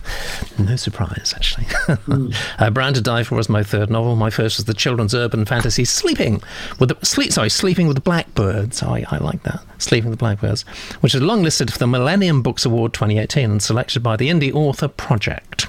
No 0.57 0.77
surprise, 0.77 1.33
actually. 1.35 1.67
uh, 2.59 2.69
Brand 2.69 2.95
to 2.95 3.01
Die 3.01 3.23
For 3.23 3.35
was 3.35 3.49
my 3.49 3.61
third 3.61 3.89
novel. 3.89 4.15
My 4.15 4.29
first 4.29 4.57
was 4.57 4.63
the 4.63 4.73
children's 4.73 5.13
urban 5.13 5.43
fantasy 5.43 5.83
Sleeping 5.83 6.41
with 6.79 6.89
the 6.89 7.05
sleep. 7.05 7.33
Sorry, 7.33 7.49
Sleeping 7.49 7.87
with 7.87 7.97
the 7.97 8.01
Blackbirds. 8.01 8.81
I, 8.81 9.05
I 9.11 9.17
like 9.17 9.43
that. 9.43 9.61
Sleeping 9.79 10.09
with 10.09 10.17
the 10.17 10.23
Blackbirds, 10.23 10.61
which 11.01 11.13
is 11.13 11.21
longlisted 11.21 11.71
for 11.71 11.77
the 11.77 11.87
Millennium 11.87 12.41
Books 12.41 12.65
Award 12.65 12.93
2018 12.93 13.51
and 13.51 13.61
selected 13.61 14.01
by 14.01 14.15
the 14.15 14.29
Indie 14.29 14.53
Author 14.53 14.87
Project. 14.87 15.67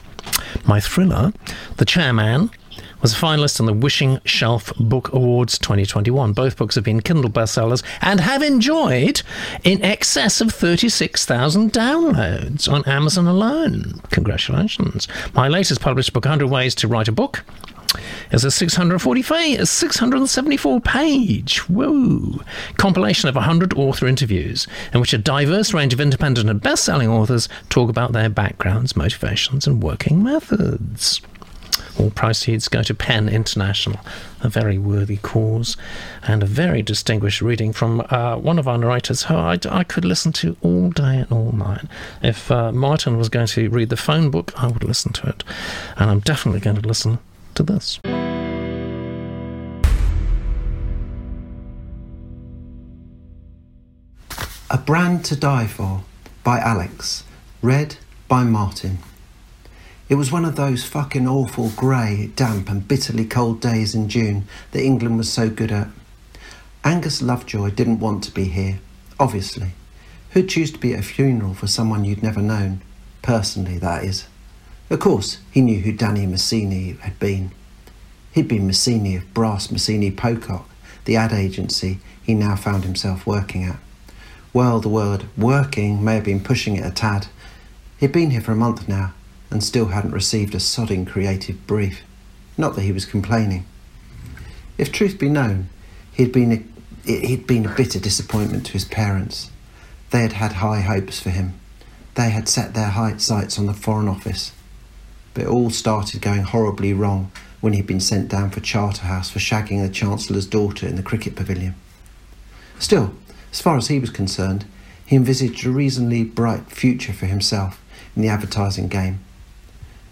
My 0.66 0.78
thriller, 0.78 1.32
The 1.78 1.84
Chairman, 1.84 2.50
was 3.02 3.12
a 3.12 3.16
finalist 3.16 3.60
on 3.60 3.66
the 3.66 3.72
Wishing 3.72 4.20
Shelf 4.24 4.72
Book 4.78 5.12
Awards 5.12 5.58
2021. 5.58 6.32
Both 6.32 6.56
books 6.56 6.74
have 6.74 6.84
been 6.84 7.00
Kindle 7.00 7.30
bestsellers 7.30 7.82
and 8.00 8.20
have 8.20 8.42
enjoyed 8.42 9.22
in 9.64 9.82
excess 9.82 10.40
of 10.40 10.52
36,000 10.52 11.72
downloads 11.72 12.70
on 12.70 12.84
Amazon 12.84 13.26
alone. 13.26 14.00
Congratulations. 14.10 15.08
My 15.34 15.48
latest 15.48 15.80
published 15.80 16.12
book, 16.12 16.24
100 16.24 16.46
Ways 16.46 16.74
to 16.76 16.88
Write 16.88 17.08
a 17.08 17.12
Book, 17.12 17.44
is 18.32 18.44
a 18.44 18.50
645, 18.50 19.60
a 19.60 19.66
674 19.66 20.80
page, 20.80 21.58
whoa, 21.68 22.40
compilation 22.76 23.28
of 23.28 23.34
100 23.34 23.74
author 23.74 24.06
interviews 24.06 24.66
in 24.92 25.00
which 25.00 25.14
a 25.14 25.18
diverse 25.18 25.72
range 25.72 25.92
of 25.92 26.00
independent 26.00 26.50
and 26.50 26.60
best 26.60 26.84
selling 26.84 27.08
authors 27.08 27.48
talk 27.68 27.88
about 27.88 28.12
their 28.12 28.28
backgrounds, 28.28 28.96
motivations, 28.96 29.66
and 29.66 29.82
working 29.82 30.22
methods. 30.22 31.20
All 31.98 32.10
proceeds 32.10 32.68
go 32.68 32.82
to 32.82 32.94
PEN 32.94 33.28
International, 33.28 34.00
a 34.42 34.48
very 34.48 34.76
worthy 34.78 35.16
cause, 35.16 35.76
and 36.22 36.42
a 36.42 36.46
very 36.46 36.82
distinguished 36.82 37.40
reading 37.40 37.72
from 37.72 38.06
uh, 38.10 38.36
one 38.36 38.58
of 38.58 38.68
our 38.68 38.76
narrators 38.76 39.24
who 39.24 39.34
I, 39.34 39.58
I 39.70 39.82
could 39.82 40.04
listen 40.04 40.32
to 40.32 40.56
all 40.60 40.90
day 40.90 41.18
and 41.18 41.32
all 41.32 41.52
night. 41.52 41.86
If 42.22 42.50
uh, 42.50 42.72
Martin 42.72 43.16
was 43.16 43.28
going 43.28 43.46
to 43.48 43.70
read 43.70 43.88
the 43.88 43.96
phone 43.96 44.30
book, 44.30 44.52
I 44.56 44.66
would 44.66 44.84
listen 44.84 45.12
to 45.14 45.28
it. 45.28 45.42
And 45.96 46.10
I'm 46.10 46.20
definitely 46.20 46.60
going 46.60 46.76
to 46.76 46.86
listen 46.86 47.18
to 47.54 47.62
this. 47.62 47.98
A 54.68 54.78
Brand 54.78 55.24
to 55.26 55.36
Die 55.36 55.66
For 55.68 56.02
by 56.44 56.58
Alex. 56.58 57.24
Read 57.62 57.96
by 58.28 58.42
Martin. 58.44 58.98
It 60.08 60.14
was 60.14 60.30
one 60.30 60.44
of 60.44 60.54
those 60.54 60.84
fucking 60.84 61.26
awful 61.26 61.70
grey, 61.70 62.30
damp, 62.36 62.70
and 62.70 62.86
bitterly 62.86 63.24
cold 63.24 63.60
days 63.60 63.92
in 63.92 64.08
June 64.08 64.46
that 64.70 64.84
England 64.84 65.18
was 65.18 65.32
so 65.32 65.50
good 65.50 65.72
at. 65.72 65.88
Angus 66.84 67.20
Lovejoy 67.20 67.70
didn't 67.70 67.98
want 67.98 68.22
to 68.24 68.30
be 68.30 68.44
here, 68.44 68.78
obviously. 69.18 69.72
Who'd 70.30 70.48
choose 70.48 70.70
to 70.70 70.78
be 70.78 70.94
at 70.94 71.00
a 71.00 71.02
funeral 71.02 71.54
for 71.54 71.66
someone 71.66 72.04
you'd 72.04 72.22
never 72.22 72.40
known? 72.40 72.82
Personally, 73.22 73.78
that 73.78 74.04
is. 74.04 74.28
Of 74.90 75.00
course, 75.00 75.38
he 75.50 75.60
knew 75.60 75.80
who 75.80 75.90
Danny 75.90 76.24
Massini 76.24 76.92
had 77.00 77.18
been. 77.18 77.50
He'd 78.30 78.46
been 78.46 78.68
Massini 78.68 79.16
of 79.16 79.34
Brass 79.34 79.72
Massini 79.72 80.12
Pocock, 80.12 80.68
the 81.04 81.16
ad 81.16 81.32
agency 81.32 81.98
he 82.22 82.32
now 82.32 82.54
found 82.54 82.84
himself 82.84 83.26
working 83.26 83.64
at. 83.64 83.78
Well, 84.52 84.78
the 84.78 84.88
word 84.88 85.24
working 85.36 86.04
may 86.04 86.14
have 86.14 86.24
been 86.24 86.44
pushing 86.44 86.76
it 86.76 86.86
a 86.86 86.92
tad. 86.92 87.26
He'd 87.98 88.12
been 88.12 88.30
here 88.30 88.40
for 88.40 88.52
a 88.52 88.56
month 88.56 88.86
now 88.86 89.12
and 89.50 89.62
still 89.62 89.86
hadn't 89.86 90.12
received 90.12 90.54
a 90.54 90.58
sodding 90.58 91.06
creative 91.06 91.66
brief. 91.66 92.02
Not 92.58 92.74
that 92.74 92.82
he 92.82 92.92
was 92.92 93.04
complaining. 93.04 93.66
If 94.78 94.92
truth 94.92 95.18
be 95.18 95.28
known, 95.28 95.68
he'd 96.12 96.32
been 96.32 96.52
a, 96.52 97.10
he'd 97.10 97.46
been 97.46 97.66
a 97.66 97.74
bitter 97.74 97.98
disappointment 97.98 98.66
to 98.66 98.72
his 98.72 98.84
parents. 98.84 99.50
They 100.10 100.22
had 100.22 100.34
had 100.34 100.52
high 100.54 100.80
hopes 100.80 101.20
for 101.20 101.30
him. 101.30 101.54
They 102.14 102.30
had 102.30 102.48
set 102.48 102.74
their 102.74 103.18
sights 103.18 103.58
on 103.58 103.66
the 103.66 103.74
Foreign 103.74 104.08
Office. 104.08 104.52
But 105.34 105.44
it 105.44 105.48
all 105.48 105.70
started 105.70 106.22
going 106.22 106.44
horribly 106.44 106.94
wrong 106.94 107.30
when 107.60 107.74
he'd 107.74 107.86
been 107.86 108.00
sent 108.00 108.28
down 108.28 108.50
for 108.50 108.60
Charterhouse 108.60 109.30
for 109.30 109.38
shagging 109.38 109.82
the 109.82 109.92
Chancellor's 109.92 110.46
daughter 110.46 110.86
in 110.86 110.96
the 110.96 111.02
cricket 111.02 111.36
pavilion. 111.36 111.74
Still, 112.78 113.14
as 113.52 113.60
far 113.60 113.76
as 113.76 113.88
he 113.88 113.98
was 113.98 114.10
concerned, 114.10 114.64
he 115.04 115.16
envisaged 115.16 115.64
a 115.66 115.70
reasonably 115.70 116.24
bright 116.24 116.70
future 116.70 117.12
for 117.12 117.26
himself 117.26 117.82
in 118.14 118.22
the 118.22 118.28
advertising 118.28 118.88
game. 118.88 119.20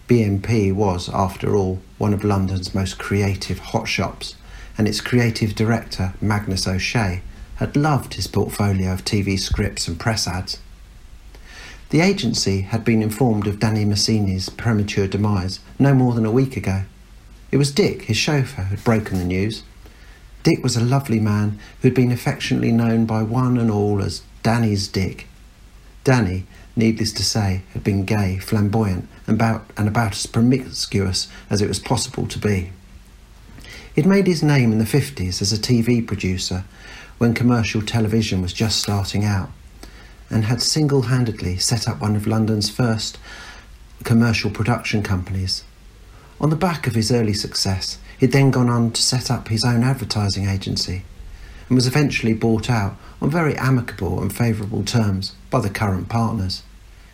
BMP 0.09 0.73
was, 0.73 1.09
after 1.09 1.57
all, 1.57 1.81
one 1.97 2.13
of 2.13 2.25
London's 2.25 2.75
most 2.75 2.99
creative 2.99 3.59
hot 3.59 3.89
shops, 3.89 4.37
and 4.77 4.87
its 4.87 5.01
creative 5.01 5.55
director, 5.55 6.15
Magnus 6.21 6.67
O'Shea, 6.67 7.23
had 7.57 7.77
loved 7.77 8.15
his 8.15 8.27
portfolio 8.27 8.93
of 8.93 9.05
TV 9.05 9.39
scripts 9.39 9.89
and 9.89 9.99
press 9.99 10.27
ads. 10.27 10.59
The 11.91 12.01
agency 12.01 12.63
had 12.63 12.85
been 12.85 13.03
informed 13.03 13.47
of 13.47 13.61
Danny 13.61 13.85
Massini's 13.85 14.49
premature 14.49 15.07
demise 15.07 15.61
no 15.79 15.95
more 15.95 16.13
than 16.13 16.27
a 16.27 16.31
week 16.33 16.57
ago. 16.57 16.83
It 17.51 17.57
was 17.57 17.71
Dick, 17.71 18.03
his 18.03 18.17
chauffeur, 18.17 18.63
who 18.63 18.75
had 18.75 18.85
broken 18.85 19.19
the 19.19 19.25
news. 19.25 19.63
Dick 20.43 20.63
was 20.63 20.77
a 20.77 20.85
lovely 20.85 21.21
man 21.21 21.59
who 21.81 21.89
had 21.89 21.95
been 21.95 22.11
affectionately 22.11 22.73
known 22.73 23.07
by 23.07 23.23
one 23.23 23.57
and 23.57 23.71
all 23.71 24.03
as 24.03 24.23
Danny's 24.43 24.89
Dick. 24.89 25.29
Danny, 26.03 26.47
needless 26.77 27.13
to 27.13 27.23
say, 27.23 27.63
had 27.73 27.85
been 27.85 28.05
gay, 28.05 28.39
flamboyant, 28.39 29.09
and 29.27 29.37
about, 29.37 29.71
and 29.77 29.89
about 29.89 30.13
as 30.13 30.27
promiscuous 30.27 31.29
as 31.51 31.63
it 31.63 31.69
was 31.69 31.79
possible 31.79 32.27
to 32.27 32.39
be. 32.39 32.73
He'd 33.95 34.07
made 34.07 34.27
his 34.27 34.43
name 34.43 34.73
in 34.73 34.79
the 34.79 34.85
50s 34.85 35.41
as 35.41 35.53
a 35.53 35.59
TV 35.59 36.05
producer 36.05 36.65
when 37.19 37.33
commercial 37.33 37.81
television 37.81 38.43
was 38.43 38.53
just 38.53 38.81
starting 38.81 39.25
out, 39.25 39.51
and 40.31 40.45
had 40.45 40.61
single 40.61 41.03
handedly 41.03 41.57
set 41.59 41.87
up 41.87 42.01
one 42.01 42.17
of 42.17 42.27
London's 42.27 42.69
first 42.69 43.19
commercial 44.03 44.51
production 44.51 45.03
companies. 45.03 45.65
On 46.41 46.51
the 46.51 46.57
back 46.57 46.87
of 46.87 46.95
his 46.95 47.13
early 47.13 47.33
success, 47.35 47.99
he'd 48.19 48.33
then 48.33 48.51
gone 48.51 48.69
on 48.69 48.91
to 48.91 49.03
set 49.03 49.31
up 49.31 49.49
his 49.49 49.65
own 49.65 49.85
advertising 49.85 50.49
agency 50.49 51.05
and 51.69 51.77
was 51.77 51.87
eventually 51.87 52.35
bought 52.35 52.69
out 52.69 52.97
on 53.25 53.31
very 53.31 53.57
amicable 53.57 54.21
and 54.21 54.37
favourable 54.37 54.85
terms 54.85 55.33
by 55.49 55.59
the 55.59 55.71
current 55.71 56.11
partners. 56.11 56.63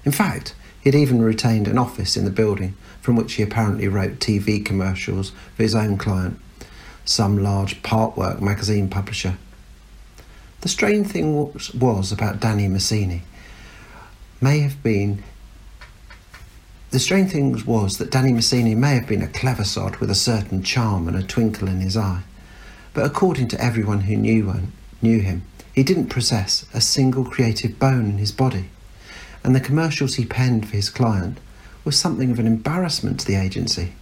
In 0.05 0.11
fact, 0.11 0.57
he'd 0.81 0.95
even 0.95 1.23
retained 1.23 1.69
an 1.69 1.79
office 1.79 2.17
in 2.17 2.25
the 2.25 2.33
building 2.33 2.75
from 3.01 3.15
which 3.15 3.35
he 3.35 3.45
apparently 3.45 3.87
wrote 3.87 4.19
TV 4.19 4.65
commercials 4.65 5.31
for 5.55 5.63
his 5.63 5.75
own 5.75 5.97
client, 5.97 6.39
some 7.05 7.41
large 7.41 7.81
partwork 7.85 8.43
magazine 8.43 8.91
publisher. 8.91 9.37
The 10.63 10.69
strange 10.69 11.07
thing 11.07 11.53
was, 11.53 11.73
was 11.73 12.11
about 12.11 12.41
Danny 12.41 12.67
Massini 12.67 13.23
may 14.41 14.59
have 14.61 14.83
been 14.83 15.23
the 16.91 16.99
strange 16.99 17.31
thing 17.31 17.65
was 17.67 17.99
that 17.99 18.11
Danny 18.11 18.33
Massini 18.33 18.75
may 18.75 18.97
have 18.97 19.07
been 19.07 19.23
a 19.23 19.29
clever 19.29 19.63
sod 19.63 19.97
with 19.99 20.11
a 20.11 20.15
certain 20.17 20.65
charm 20.65 21.07
and 21.07 21.17
a 21.17 21.23
twinkle 21.23 21.69
in 21.69 21.79
his 21.79 21.97
eye, 21.97 22.23
but 22.95 23.07
according 23.07 23.47
to 23.49 23.65
everyone 23.65 24.01
who 24.01 24.17
knew, 24.17 24.47
one, 24.47 24.73
knew 25.01 25.21
him, 25.21 25.45
he 25.75 25.83
didn't 25.83 26.09
possess 26.09 26.67
a 26.75 26.81
single 26.81 27.25
creative 27.25 27.79
bone 27.79 28.07
in 28.07 28.19
his 28.19 28.33
body, 28.33 28.71
and 29.45 29.55
the 29.55 29.61
commercials 29.61 30.15
he 30.15 30.25
penned 30.25 30.69
for 30.69 30.77
his 30.77 30.91
client 30.91 31.39
was 31.85 31.99
something 31.99 32.31
of 32.31 32.39
an 32.39 32.47
embarrassment 32.47 33.21
to 33.21 33.27
the 33.27 33.37
agency. 33.37 33.93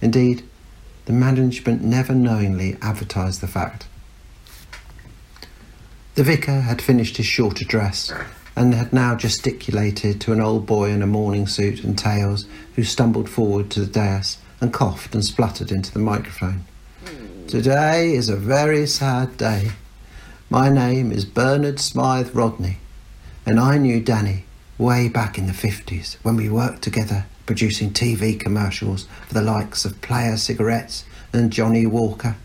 Indeed, 0.00 0.42
the 1.06 1.12
management 1.12 1.82
never 1.82 2.14
knowingly 2.14 2.76
advertised 2.82 3.40
the 3.40 3.46
fact. 3.46 3.86
The 6.14 6.24
vicar 6.24 6.60
had 6.60 6.82
finished 6.82 7.16
his 7.16 7.26
short 7.26 7.60
address 7.60 8.12
and 8.54 8.74
had 8.74 8.92
now 8.92 9.16
gesticulated 9.16 10.20
to 10.20 10.32
an 10.32 10.40
old 10.40 10.66
boy 10.66 10.90
in 10.90 11.02
a 11.02 11.06
morning 11.06 11.46
suit 11.46 11.82
and 11.82 11.98
tails 11.98 12.46
who 12.76 12.84
stumbled 12.84 13.30
forward 13.30 13.70
to 13.70 13.80
the 13.80 13.86
dais 13.86 14.36
and 14.60 14.72
coughed 14.72 15.14
and 15.14 15.24
spluttered 15.24 15.72
into 15.72 15.90
the 15.90 15.98
microphone. 15.98 16.64
Hmm. 17.04 17.46
Today 17.46 18.12
is 18.12 18.28
a 18.28 18.36
very 18.36 18.86
sad 18.86 19.36
day. 19.38 19.72
My 20.52 20.68
name 20.68 21.12
is 21.12 21.24
Bernard 21.24 21.80
Smythe 21.80 22.36
Rodney, 22.36 22.76
and 23.46 23.58
I 23.58 23.78
knew 23.78 24.02
Danny 24.02 24.44
way 24.76 25.08
back 25.08 25.38
in 25.38 25.46
the 25.46 25.54
50s 25.54 26.18
when 26.22 26.36
we 26.36 26.50
worked 26.50 26.82
together 26.82 27.24
producing 27.46 27.90
TV 27.90 28.38
commercials 28.38 29.06
for 29.26 29.32
the 29.32 29.40
likes 29.40 29.86
of 29.86 30.02
Player 30.02 30.36
Cigarettes 30.36 31.06
and 31.32 31.50
Johnnie 31.50 31.86
Walker. 31.86 32.36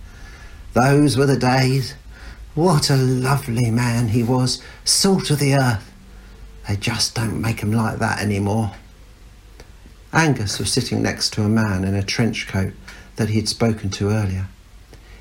Those 0.72 1.18
were 1.18 1.26
the 1.26 1.36
days. 1.36 1.96
What 2.56 2.90
a 2.90 2.96
lovely 2.96 3.70
man 3.70 4.08
he 4.08 4.24
was, 4.24 4.64
salt 4.86 5.30
of 5.30 5.40
the 5.40 5.56
earth. 5.56 5.92
They 6.66 6.78
just 6.78 7.14
don't 7.14 7.42
make 7.42 7.62
'em 7.62 7.74
like 7.74 8.00
that 8.00 8.22
anymore. 8.22 8.72
Angus 10.14 10.60
was 10.60 10.72
sitting 10.72 11.02
next 11.02 11.34
to 11.34 11.44
a 11.44 11.50
man 11.50 11.84
in 11.84 11.94
a 11.94 12.04
trench 12.04 12.48
coat 12.48 12.72
that 13.18 13.28
he 13.28 13.36
had 13.36 13.50
spoken 13.50 13.90
to 13.90 14.12
earlier. 14.12 14.48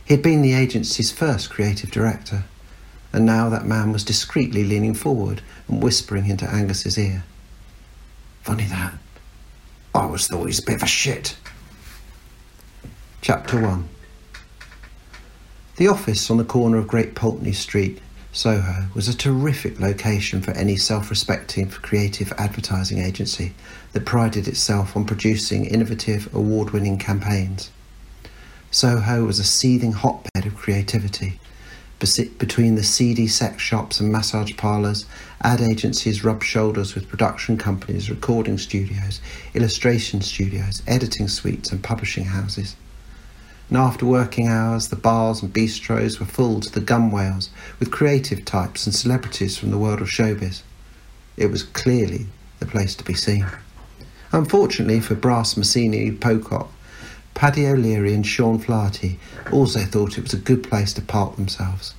He 0.05 0.15
had 0.15 0.23
been 0.23 0.41
the 0.41 0.55
agency's 0.55 1.11
first 1.11 1.51
creative 1.51 1.91
director, 1.91 2.45
and 3.17 3.25
now 3.25 3.49
that 3.49 3.65
man 3.65 3.93
was 3.93 4.05
discreetly 4.05 4.63
leaning 4.63 4.93
forward 4.93 5.41
and 5.69 5.83
whispering 5.83 6.27
into 6.27 6.45
Angus's 6.45 6.99
ear. 6.99 7.25
Funny 8.43 8.65
that. 8.65 8.93
I 9.95 10.01
always 10.03 10.27
thought 10.27 10.45
he's 10.45 10.59
a 10.59 10.67
bit 10.67 10.75
of 10.75 10.83
a 10.83 10.87
shit. 10.87 11.35
Chapter 13.23 13.59
1 13.59 13.89
The 15.77 15.89
office 15.89 16.31
on 16.31 16.37
the 16.37 16.45
corner 16.45 16.77
of 16.77 16.87
Great 16.87 17.15
Pulteney 17.15 17.55
Street, 17.55 18.03
Soho, 18.33 18.89
was 18.95 19.09
a 19.09 19.17
terrific 19.17 19.81
location 19.81 20.43
for 20.43 20.51
any 20.51 20.77
self 20.77 21.09
respecting 21.09 21.71
creative 21.71 22.35
advertising 22.37 22.99
agency 22.99 23.55
that 23.95 24.05
prided 24.05 24.47
itself 24.47 24.95
on 24.95 25.07
producing 25.07 25.65
innovative, 25.65 26.29
award 26.35 26.73
winning 26.73 26.99
campaigns. 26.99 27.71
Soho 28.71 29.25
was 29.25 29.39
a 29.39 29.45
seething 29.45 29.93
hotbed 29.93 30.45
of 30.45 30.55
creativity. 30.55 31.41
Between 31.99 32.75
the 32.75 32.83
seedy 32.83 33.27
sex 33.27 33.63
shops 33.63 34.01
and 34.01 34.13
massage 34.13 34.55
parlours, 34.59 35.07
ad 35.41 35.63
agencies 35.63 36.23
rubbed 36.23 36.45
shoulders 36.45 36.95
with 36.95 37.09
production 37.09 37.57
companies, 37.57 38.11
recording 38.11 38.59
studios, 38.59 39.21
illustration 39.55 40.21
studios, 40.21 40.83
editing 40.87 41.27
suites, 41.27 41.73
and 41.73 41.83
publishing 41.83 42.27
houses. 42.27 42.77
And 43.71 43.79
after 43.79 44.05
working 44.05 44.47
hours, 44.47 44.89
the 44.89 44.97
bars 44.97 45.43
and 45.43 45.53
bistros 45.53 46.21
were 46.21 46.27
full 46.27 46.61
to 46.61 46.71
the 46.71 46.85
gunwales 46.85 47.49
with 47.81 47.91
creative 47.91 48.45
types 48.45 48.87
and 48.87 48.95
celebrities 48.95 49.57
from 49.57 49.71
the 49.71 49.79
world 49.79 50.03
of 50.03 50.09
showbiz. 50.09 50.63
It 51.39 51.51
was 51.51 51.63
clearly 51.63 52.27
the 52.59 52.67
place 52.67 52.95
to 52.97 53.05
be 53.05 53.15
seen. 53.15 53.47
Unfortunately 54.33 55.01
for 55.01 55.15
Brass 55.15 55.57
Massini 55.57 56.13
Pocock, 56.13 56.71
Paddy 57.37 57.67
O'Leary 57.67 58.15
and 58.15 58.27
Sean 58.27 58.59
Flaherty 58.59 59.21
also 59.53 59.81
thought 59.81 60.17
it 60.17 60.23
was 60.23 60.33
a 60.33 60.39
good 60.39 60.63
place 60.63 60.95
to 60.95 61.03
park 61.03 61.37
themselves. 61.37 61.95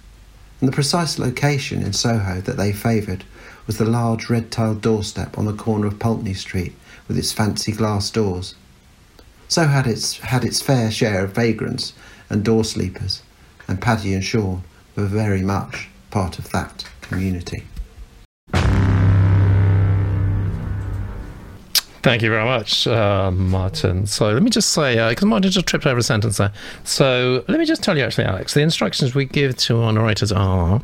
And 0.60 0.68
the 0.68 0.74
precise 0.74 1.20
location 1.20 1.84
in 1.84 1.94
Soho 1.94 2.42
that 2.42 2.58
they 2.58 2.74
favoured 2.74 3.24
was 3.68 3.78
the 3.78 3.86
large 3.86 4.32
red 4.32 4.50
tiled 4.50 4.82
doorstep 4.82 5.38
on 5.38 5.46
the 5.46 5.54
corner 5.54 5.86
of 5.86 6.00
Pulteney 6.00 6.34
Street 6.34 6.74
with 7.08 7.20
its 7.20 7.32
fancy 7.32 7.72
glass 7.72 8.10
doors. 8.10 8.56
So 9.48 9.68
had 9.68 9.86
its, 9.86 10.18
had 10.18 10.44
its 10.44 10.60
fair 10.60 10.90
share 10.90 11.26
of 11.26 11.36
vagrants 11.36 11.94
and 12.32 12.44
door 12.44 12.64
sleepers, 12.64 13.22
and 13.68 13.80
Paddy 13.80 14.16
and 14.16 14.24
Sean 14.24 14.64
were 14.96 15.06
very 15.06 15.44
much 15.44 15.88
part 16.10 16.40
of 16.40 16.50
that 16.50 16.84
community. 17.02 17.64
Thank 22.04 22.22
you 22.22 22.30
very 22.30 22.46
much, 22.46 22.88
uh, 22.88 23.32
Martin. 23.32 24.06
So 24.06 24.32
let 24.32 24.44
me 24.44 24.50
just 24.50 24.70
say, 24.70 25.10
because 25.10 25.24
uh, 25.24 25.28
Martin 25.28 25.52
just 25.52 25.68
tripped 25.68 25.86
over 25.86 25.98
a 26.00 26.04
sentence 26.04 26.38
there. 26.38 26.54
So 26.84 27.44
let 27.48 27.60
me 27.60 27.66
just 27.66 27.84
tell 27.84 27.98
you, 27.98 28.04
actually, 28.04 28.26
Alex, 28.26 28.54
the 28.54 28.62
instructions 28.62 29.16
we 29.16 29.26
give 29.26 29.58
to 29.58 29.82
our 29.82 29.92
narrators 29.92 30.32
are 30.32 30.82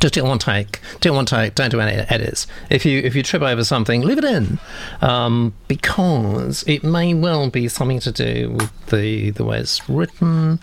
just 0.00 0.14
do 0.14 0.24
one 0.24 0.38
take. 0.38 0.80
Do 1.00 1.12
one 1.12 1.26
take. 1.26 1.54
Don't 1.54 1.70
do 1.70 1.80
any 1.80 1.92
edits. 2.08 2.46
If 2.70 2.84
you 2.84 3.00
if 3.00 3.14
you 3.14 3.22
trip 3.22 3.42
over 3.42 3.64
something, 3.64 4.00
leave 4.02 4.18
it 4.18 4.24
in, 4.24 4.58
um, 5.00 5.54
because 5.68 6.64
it 6.66 6.82
may 6.82 7.14
well 7.14 7.50
be 7.50 7.68
something 7.68 8.00
to 8.00 8.10
do 8.10 8.50
with 8.50 8.86
the 8.86 9.30
the 9.30 9.44
way 9.44 9.58
it's 9.58 9.88
written, 9.88 10.58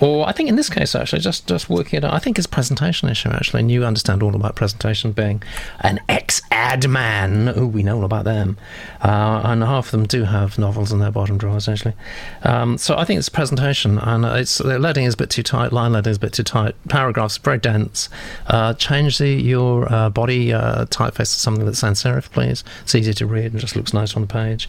or 0.00 0.26
I 0.26 0.32
think 0.32 0.48
in 0.48 0.56
this 0.56 0.70
case 0.70 0.94
actually 0.94 1.20
just 1.20 1.46
just 1.46 1.68
working 1.68 1.98
it 1.98 2.04
out. 2.04 2.14
I 2.14 2.18
think 2.18 2.38
it's 2.38 2.46
presentation 2.46 3.08
issue 3.08 3.28
actually, 3.28 3.60
and 3.60 3.70
you 3.70 3.84
understand 3.84 4.22
all 4.22 4.34
about 4.34 4.56
presentation 4.56 5.12
being 5.12 5.42
an 5.80 6.00
ex 6.08 6.42
ad 6.50 6.88
man. 6.88 7.52
Oh, 7.54 7.66
we 7.66 7.82
know 7.82 7.98
all 7.98 8.04
about 8.04 8.24
them, 8.24 8.56
uh, 9.02 9.42
and 9.44 9.62
half 9.62 9.86
of 9.86 9.90
them 9.92 10.06
do 10.06 10.24
have 10.24 10.58
novels 10.58 10.90
in 10.90 10.98
their 10.98 11.10
bottom 11.10 11.38
drawers 11.38 11.68
actually. 11.68 11.94
Um, 12.42 12.78
so 12.78 12.96
I 12.96 13.04
think 13.04 13.18
it's 13.18 13.28
presentation, 13.28 13.98
and 13.98 14.24
it's 14.24 14.58
the 14.58 14.78
leading 14.78 15.04
is 15.04 15.14
a 15.14 15.16
bit 15.18 15.30
too 15.30 15.42
tight, 15.42 15.72
line 15.72 15.92
leading 15.92 16.10
is 16.10 16.16
a 16.16 16.20
bit 16.20 16.32
too 16.32 16.42
tight, 16.42 16.74
paragraphs 16.88 17.36
very 17.38 17.58
dense. 17.58 18.08
Uh, 18.46 18.69
change 18.74 19.18
the, 19.18 19.28
your 19.28 19.90
uh, 19.92 20.10
body 20.10 20.52
uh, 20.52 20.86
typeface 20.86 21.16
to 21.16 21.40
something 21.40 21.64
that's 21.64 21.78
sans 21.78 22.02
serif, 22.02 22.30
please. 22.30 22.64
It's 22.82 22.94
easy 22.94 23.12
to 23.14 23.26
read 23.26 23.52
and 23.52 23.60
just 23.60 23.76
looks 23.76 23.92
nice 23.92 24.16
on 24.16 24.22
the 24.22 24.28
page. 24.28 24.68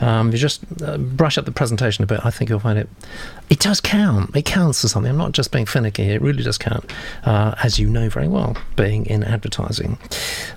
Um, 0.00 0.32
you 0.32 0.38
just 0.38 0.62
uh, 0.82 0.98
brush 0.98 1.38
up 1.38 1.44
the 1.44 1.52
presentation 1.52 2.04
a 2.04 2.06
bit, 2.06 2.20
I 2.24 2.30
think 2.30 2.50
you'll 2.50 2.60
find 2.60 2.78
it. 2.78 2.88
It 3.48 3.60
does 3.60 3.80
count. 3.80 4.34
It 4.34 4.44
counts 4.44 4.82
for 4.82 4.88
something. 4.88 5.10
I'm 5.10 5.18
not 5.18 5.32
just 5.32 5.52
being 5.52 5.66
finicky. 5.66 6.04
It 6.04 6.20
really 6.20 6.42
does 6.42 6.58
count, 6.58 6.92
uh, 7.24 7.54
as 7.62 7.78
you 7.78 7.88
know 7.88 8.08
very 8.08 8.28
well, 8.28 8.56
being 8.74 9.06
in 9.06 9.22
advertising. 9.22 9.98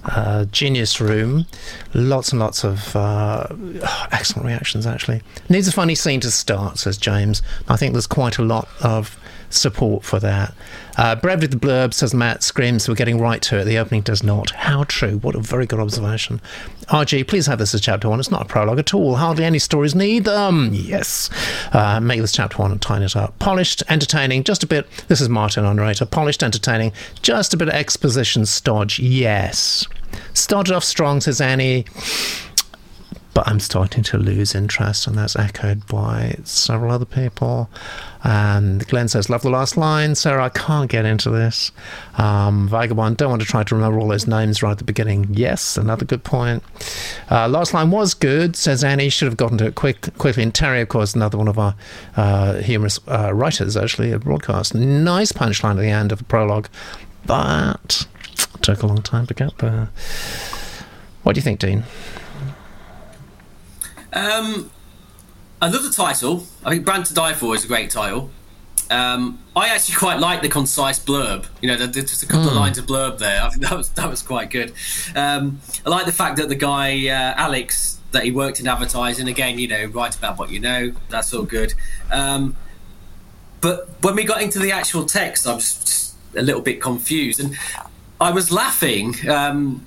Uh, 0.04 0.46
Genius 0.46 1.00
Room, 1.00 1.46
lots 1.94 2.32
and 2.32 2.40
lots 2.40 2.64
of 2.64 2.96
excellent 4.12 4.48
reactions. 4.48 4.88
Actually, 4.88 5.22
needs 5.50 5.68
a 5.68 5.72
funny 5.72 5.96
scene 5.96 6.20
to 6.22 6.32
start, 6.32 6.80
says 6.80 6.98
James. 6.98 7.42
I 7.68 7.78
think 7.78 7.94
there's 7.94 8.08
quite 8.08 8.38
a 8.38 8.44
lot 8.44 8.68
of 8.82 9.20
support 9.50 10.04
for 10.04 10.20
that. 10.20 10.54
Uh, 10.98 11.16
Brevity 11.16 11.48
the 11.48 11.58
blurb 11.58 11.94
says 11.94 12.14
Matt 12.14 12.44
screams 12.44 12.88
we're 12.88 12.96
getting 12.96 13.20
right 13.20 13.42
to 13.44 13.60
it. 13.60 13.66
The 13.66 13.78
opening 13.78 14.02
does 14.02 14.24
not. 14.24 14.52
How 14.52 14.84
true. 14.84 15.18
What 15.20 15.36
a 15.36 15.40
very 15.40 15.66
good 15.66 15.80
observation. 15.80 16.42
RG, 16.90 17.28
please 17.28 17.46
have 17.48 17.60
this 17.60 17.74
as 17.74 17.82
chapter 17.82 18.10
one. 18.10 18.20
It's 18.20 18.32
not 18.32 18.42
a 18.42 18.46
prologue 18.46 18.80
at 18.80 18.94
all. 18.94 19.16
Hardly 19.16 19.46
any 19.46 19.60
stories 19.60 19.96
need 19.96 20.26
them. 20.26 20.72
Yes. 20.74 21.30
Uh, 21.72 22.00
make 22.00 22.20
this 22.20 22.32
chapter 22.32 22.58
one 22.58 22.72
and 22.72 22.82
tighten 22.82 23.04
it 23.04 23.16
up. 23.16 23.38
Polished, 23.40 23.84
entertaining, 23.90 24.44
just 24.44 24.64
a 24.64 24.68
bit. 24.68 24.88
This 25.08 25.22
is 25.22 25.30
Martin, 25.30 25.66
our 25.66 25.74
narrator. 25.74 26.06
Polished, 26.06 26.44
entertaining, 26.44 26.92
just 27.22 27.54
a 27.54 27.58
bit 27.58 27.70
of 27.70 27.74
exposition 27.74 28.46
stodge. 28.46 29.00
Yes. 29.00 29.86
Started 30.34 30.74
off 30.74 30.84
strong, 30.84 31.22
says 31.22 31.40
Annie 31.40 31.86
but 33.40 33.48
I'm 33.48 33.62
starting 33.62 34.04
to 34.04 34.18
lose 34.18 34.54
interest, 34.54 35.08
and 35.08 35.18
that's 35.18 35.38
echoed 35.38 35.88
by 35.88 36.36
several 36.44 36.92
other 36.92 37.06
people. 37.06 37.70
And 38.22 38.86
Glenn 38.90 39.08
says, 39.08 39.30
Love 39.30 39.44
the 39.44 39.50
last 39.50 39.78
line. 39.78 40.16
Sarah, 40.16 40.44
I 40.44 40.50
can't 40.50 40.92
get 40.92 41.06
into 41.06 41.30
this. 41.30 41.72
Um, 42.18 42.68
Vagabond, 42.68 43.16
don't 43.16 43.30
want 43.30 43.42
to 43.42 43.48
try 43.48 43.64
to 43.64 43.76
remember 43.76 43.98
all 43.98 44.10
those 44.10 44.28
names 44.28 44.62
right 44.62 44.72
at 44.72 44.78
the 44.78 44.84
beginning. 44.84 45.28
Yes, 45.32 45.78
another 45.78 46.04
good 46.04 46.26
point. 46.26 46.64
Uh, 47.32 47.48
last 47.48 47.74
line 47.74 47.92
was 47.92 48.14
good, 48.14 48.58
says 48.58 48.84
Annie. 48.84 49.08
Should 49.08 49.30
have 49.30 49.38
gotten 49.38 49.58
to 49.60 49.68
it 49.68 49.76
quick, 49.76 50.14
quickly. 50.18 50.44
And 50.44 50.54
Terry, 50.54 50.82
of 50.82 50.90
course, 50.90 51.16
another 51.16 51.38
one 51.38 51.48
of 51.48 51.58
our 51.58 51.76
uh, 52.18 52.56
humorous 52.56 53.00
uh, 53.08 53.34
writers, 53.34 53.78
actually, 53.78 54.12
a 54.12 54.20
broadcast. 54.20 54.76
Nice 54.76 55.32
punchline 55.32 55.78
at 55.78 55.78
the 55.78 55.88
end 55.88 56.12
of 56.12 56.18
the 56.18 56.26
prologue, 56.26 56.68
but 57.26 58.06
took 58.62 58.84
a 58.84 58.88
long 58.88 59.02
time 59.02 59.28
to 59.28 59.34
get 59.34 59.60
there. 59.60 59.88
What 61.24 61.36
do 61.36 61.40
you 61.40 61.44
think, 61.44 61.62
Dean? 61.62 61.86
Um, 64.14 64.72
I 65.62 65.70
love 65.70 65.84
the 65.84 65.92
title. 65.92 66.46
I 66.64 66.72
think 66.72 66.86
"Brand 66.86 67.06
to 67.08 67.14
Die 67.14 67.34
For" 67.34 67.56
is 67.56 67.66
a 67.66 67.68
great 67.68 67.90
title. 67.90 68.30
Um, 68.90 69.40
I 69.56 69.70
actually 69.70 69.96
quite 69.96 70.20
like 70.20 70.42
the 70.42 70.50
concise 70.50 71.00
blurb. 71.00 71.46
You 71.62 71.70
know, 71.70 71.78
there's 71.78 72.10
just 72.10 72.24
a 72.24 72.26
couple 72.26 72.46
mm. 72.46 72.48
of 72.48 72.54
hmm. 72.54 72.60
lines 72.60 72.78
of 72.78 72.86
blurb 72.86 73.20
there. 73.20 73.42
I 73.44 73.50
think 73.50 73.64
that 73.64 73.78
was 73.78 73.90
that 73.90 74.10
was 74.10 74.22
quite 74.22 74.50
good. 74.50 74.74
Um, 75.16 75.62
I 75.86 75.90
like 75.90 76.06
the 76.06 76.12
fact 76.12 76.38
that 76.38 76.50
the 76.50 76.56
guy 76.56 77.08
uh, 77.08 77.34
Alex 77.38 78.00
that 78.12 78.24
he 78.24 78.32
worked 78.32 78.60
in 78.60 78.68
advertising. 78.68 79.28
Again, 79.28 79.60
you 79.60 79.68
know, 79.68 79.86
write 79.86 80.16
about 80.16 80.38
what 80.38 80.50
you 80.50 80.60
know. 80.60 80.92
That's 81.10 81.34
all 81.34 81.44
good. 81.44 81.74
Um, 82.12 82.56
but 83.62 83.90
when 84.04 84.16
we 84.16 84.24
got 84.24 84.42
into 84.42 84.60
the 84.60 84.72
actual 84.72 85.06
text, 85.06 85.46
I 85.46 85.54
was 85.54 86.16
a 86.36 86.42
little 86.42 86.62
bit 86.62 86.82
confused, 86.82 87.40
and 87.40 87.58
I 88.20 88.32
was 88.32 88.52
laughing 88.52 89.16
um, 89.30 89.86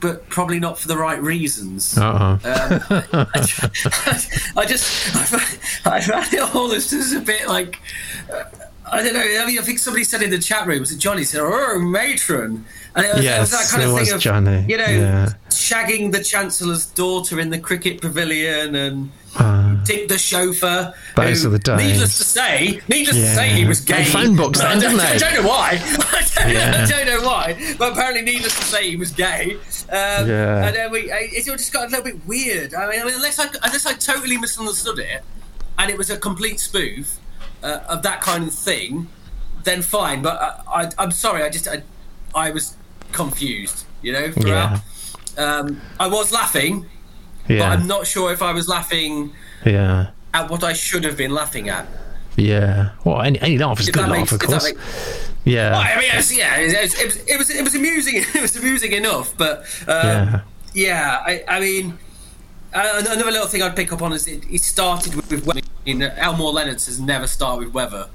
but 0.00 0.28
probably 0.28 0.58
not 0.58 0.78
for 0.78 0.88
the 0.88 0.96
right 0.96 1.20
reasons. 1.22 1.96
Uh-huh. 1.96 2.38
Um, 2.44 3.26
I, 3.34 3.40
just, 3.40 4.56
I 4.56 4.64
just, 4.66 5.86
I 5.86 6.00
found 6.00 6.32
it 6.32 6.54
all 6.54 6.72
as 6.72 6.90
just 6.90 7.14
a 7.14 7.20
bit 7.20 7.46
like. 7.48 7.78
Uh, 8.92 8.96
I 8.96 9.02
don't 9.02 9.14
know. 9.14 9.20
I 9.20 9.46
mean, 9.46 9.58
I 9.58 9.62
think 9.62 9.78
somebody 9.78 10.04
said 10.04 10.22
in 10.22 10.30
the 10.30 10.38
chat 10.38 10.66
room, 10.66 10.80
was 10.80 10.92
it 10.92 10.98
Johnny? 10.98 11.24
Said, 11.24 11.40
"Oh, 11.40 11.78
matron," 11.78 12.64
and 12.94 13.06
it 13.06 13.14
was, 13.14 13.24
Yes, 13.24 13.36
it 13.36 13.40
was 13.40 13.50
that 13.50 13.68
kind 13.78 13.90
of 13.90 13.98
thing 13.98 14.14
of 14.14 14.20
Johnny, 14.20 14.64
you 14.68 14.76
know, 14.76 14.84
yeah. 14.84 15.28
shagging 15.48 16.12
the 16.12 16.22
chancellor's 16.22 16.86
daughter 16.86 17.40
in 17.40 17.50
the 17.50 17.58
cricket 17.58 18.00
pavilion 18.00 18.74
and 18.74 19.10
Ah. 19.34 19.80
Dick 19.86 20.08
the 20.08 20.18
chauffeur. 20.18 20.92
Those 21.16 21.42
who, 21.42 21.48
are 21.48 21.52
the 21.52 21.58
days. 21.58 21.78
Needless 21.92 22.18
to 22.18 22.24
say, 22.24 22.82
needless 22.86 23.16
Yeah. 23.16 23.30
to 23.30 23.34
say, 23.34 23.48
he 23.48 23.64
was 23.64 23.80
gay. 23.80 24.04
They 24.04 24.10
phone 24.10 24.36
books 24.36 24.60
I 24.60 24.74
then, 24.74 24.82
don't, 24.82 24.98
didn't 24.98 25.00
I 25.14 25.16
don't 25.16 25.42
know 25.42 25.48
why. 25.48 25.68
I 25.80 26.28
don't, 26.34 26.50
Yeah. 26.52 26.84
I 26.86 26.86
don't 26.86 27.06
know 27.06 27.26
why. 27.26 27.74
But 27.78 27.92
apparently, 27.92 28.20
needless 28.30 28.54
to 28.58 28.62
say, 28.66 28.90
he 28.90 28.96
was 28.96 29.10
gay. 29.10 29.54
Um, 29.88 30.28
Yeah. 30.28 30.66
And 30.66 30.76
then 30.76 30.90
we, 30.90 31.10
it 31.10 31.48
all 31.48 31.56
just 31.56 31.72
got 31.72 31.86
a 31.86 31.88
little 31.88 32.04
bit 32.04 32.26
weird. 32.26 32.74
I 32.74 32.90
mean, 32.90 33.00
I 33.00 33.04
mean, 33.06 33.14
unless 33.14 33.38
I 33.38 33.46
unless 33.62 33.86
I 33.86 33.94
totally 33.94 34.36
misunderstood 34.36 34.98
it, 34.98 35.22
and 35.78 35.90
it 35.90 35.96
was 35.96 36.10
a 36.10 36.18
complete 36.18 36.60
spoof 36.60 37.16
uh, 37.62 37.80
of 37.88 38.02
that 38.02 38.20
kind 38.20 38.46
of 38.48 38.54
thing, 38.54 39.08
then 39.64 39.82
fine. 39.82 40.22
But 40.22 40.40
I, 40.40 40.82
I, 40.84 40.90
I'm 40.98 41.10
sorry, 41.12 41.42
I 41.42 41.48
just 41.48 41.68
I, 41.68 41.82
I 42.34 42.50
was 42.50 42.76
confused. 43.12 43.84
You 44.02 44.12
know, 44.12 44.32
throughout. 44.32 44.80
Um, 45.38 45.80
I 46.00 46.08
was 46.08 46.32
laughing, 46.32 46.86
but 47.48 47.62
I'm 47.62 47.86
not 47.86 48.06
sure 48.06 48.32
if 48.32 48.42
I 48.42 48.52
was 48.52 48.68
laughing 48.68 49.32
Yeah. 49.64 50.10
at 50.34 50.50
what 50.50 50.62
I 50.64 50.72
should 50.72 51.04
have 51.04 51.16
been 51.16 51.30
laughing 51.32 51.68
at. 51.68 51.86
Yeah. 52.36 52.90
Well, 53.04 53.22
any, 53.22 53.40
any 53.40 53.58
laugh 53.58 53.78
is 53.80 53.88
If 53.88 53.94
good 53.94 54.08
laugh, 54.08 54.10
makes- 54.10 54.32
of 54.32 54.40
course. 54.40 54.64
make- 54.64 54.76
Yeah. 55.44 55.70
Well, 55.72 55.80
I 55.80 55.96
mean, 56.00 56.10
it 56.12 56.16
was, 56.16 56.36
yeah, 56.36 56.56
it 56.58 56.64
was, 56.64 56.94
it 56.94 57.04
was, 57.04 57.16
it 57.28 57.38
was, 57.38 57.50
it 57.50 57.62
was 57.64 57.74
amusing. 57.74 58.14
It 58.34 58.42
was 58.42 58.56
amusing 58.56 58.92
enough, 58.92 59.34
but 59.36 59.58
um, 59.86 59.94
Yeah. 60.06 60.40
yeah. 60.74 61.22
I, 61.24 61.44
I 61.48 61.60
mean, 61.60 61.98
uh, 62.74 63.02
another 63.10 63.30
little 63.30 63.46
thing 63.46 63.62
I'd 63.62 63.76
pick 63.76 63.92
up 63.92 64.02
on 64.02 64.12
is 64.12 64.26
it, 64.26 64.44
it 64.50 64.60
started 64.62 65.14
with, 65.14 65.30
with 65.30 65.46
weather. 65.46 65.60
You 65.84 65.94
know, 65.94 66.12
Elmore 66.16 66.52
Leonard 66.52 66.80
says 66.80 67.00
never 67.00 67.26
start 67.26 67.58
with 67.60 67.72
weather. 67.72 68.08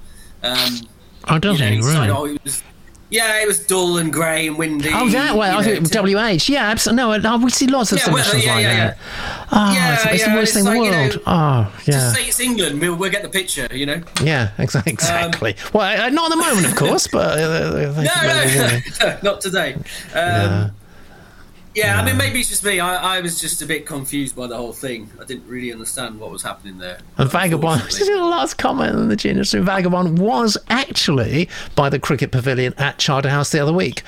Um, 0.43 0.79
Oh, 1.29 1.37
does 1.39 1.59
you 1.59 1.65
know, 1.65 1.71
he? 1.71 1.77
Really? 1.81 2.09
oh, 2.09 2.25
it 2.25 2.41
was, 2.43 2.63
yeah, 3.09 3.41
it 3.41 3.47
was 3.47 3.59
dull 3.65 3.97
and 3.97 4.13
grey 4.13 4.47
and 4.47 4.57
windy. 4.57 4.89
Oh, 4.93 5.09
that 5.09 5.35
way. 5.35 5.49
I 5.49 5.57
you 5.61 5.81
think 5.81 5.91
WH. 5.93 6.47
Yeah, 6.49 6.69
absolutely. 6.69 7.19
No, 7.19 7.37
we 7.37 7.49
see 7.49 7.67
lots 7.67 7.91
of 7.91 7.97
Yeah, 7.99 8.13
well, 8.13 8.23
submissions 8.23 8.45
yeah, 8.45 8.53
like 8.55 8.63
yeah, 8.63 8.75
that. 8.87 8.97
Oh, 9.51 9.73
Yeah, 9.73 9.93
it's, 9.93 10.05
it's 10.05 10.21
yeah, 10.21 10.29
the 10.29 10.35
worst 10.39 10.55
it's 10.55 10.65
thing 10.65 10.67
in 10.67 10.73
the 10.73 10.79
like, 10.79 10.91
you 10.91 10.97
world. 10.97 11.15
know, 11.15 11.21
oh, 11.27 11.73
yeah. 11.79 11.91
Just 11.93 12.15
say 12.15 12.23
it's 12.27 12.39
England, 12.39 12.79
we'll, 12.79 12.95
we'll 12.95 13.11
get 13.11 13.23
the 13.23 13.29
picture, 13.29 13.67
you 13.71 13.85
know? 13.85 14.01
Yeah, 14.23 14.51
exactly. 14.57 14.93
exactly. 14.93 15.55
well, 15.73 16.01
uh, 16.01 16.09
not 16.09 16.31
at 16.31 16.37
the 16.37 16.41
moment, 16.43 16.65
of 16.65 16.75
course, 16.77 17.07
but. 17.07 17.37
Uh, 17.37 17.43
uh, 17.43 18.03
no, 18.03 18.21
no, 18.23 18.79
no, 19.09 19.17
not 19.23 19.41
today. 19.41 19.73
Um, 20.13 20.71
Yeah. 21.77 21.93
yeah. 21.93 22.01
I 22.01 22.05
mean, 22.05 22.17
maybe 22.17 22.39
it's 22.39 22.49
just 22.49 22.63
me. 22.63 22.79
I, 22.79 23.17
I 23.17 23.21
was 23.21 23.39
just 23.39 23.61
a 23.61 23.65
bit 23.67 23.85
confused 23.85 24.35
by 24.35 24.47
the 24.47 24.57
whole 24.57 24.73
thing. 24.73 25.09
I 25.21 25.25
didn't 25.25 25.47
really 25.47 25.71
understand 25.71 26.19
what 26.19 26.31
was 26.31 26.41
happening 26.41 26.79
there. 26.79 26.97
And 27.17 27.29
Vagabond, 27.29 27.81
this 27.81 28.01
is 28.01 28.07
the 28.07 28.17
last 28.17 28.55
comment 28.55 28.95
in 28.95 29.09
the 29.09 29.15
genius 29.15 29.53
room. 29.53 29.65
Vagabond 29.65 30.17
was 30.17 30.57
actually 30.69 31.47
by 31.75 31.89
the 31.89 31.99
cricket 31.99 32.31
pavilion 32.31 32.73
at 32.77 32.97
Charterhouse 32.97 33.51
the 33.51 33.59
other 33.59 33.73
week. 33.73 34.01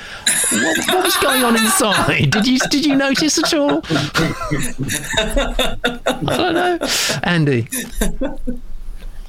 What, 0.51 0.77
what 0.87 1.03
was 1.05 1.15
going 1.17 1.43
on 1.43 1.55
inside? 1.55 2.31
Did 2.31 2.47
you 2.47 2.57
did 2.71 2.85
you 2.85 2.95
notice 2.95 3.37
at 3.37 3.53
all? 3.53 3.81
I 3.85 5.77
don't 6.25 6.53
know, 6.53 6.79
Andy. 7.23 7.67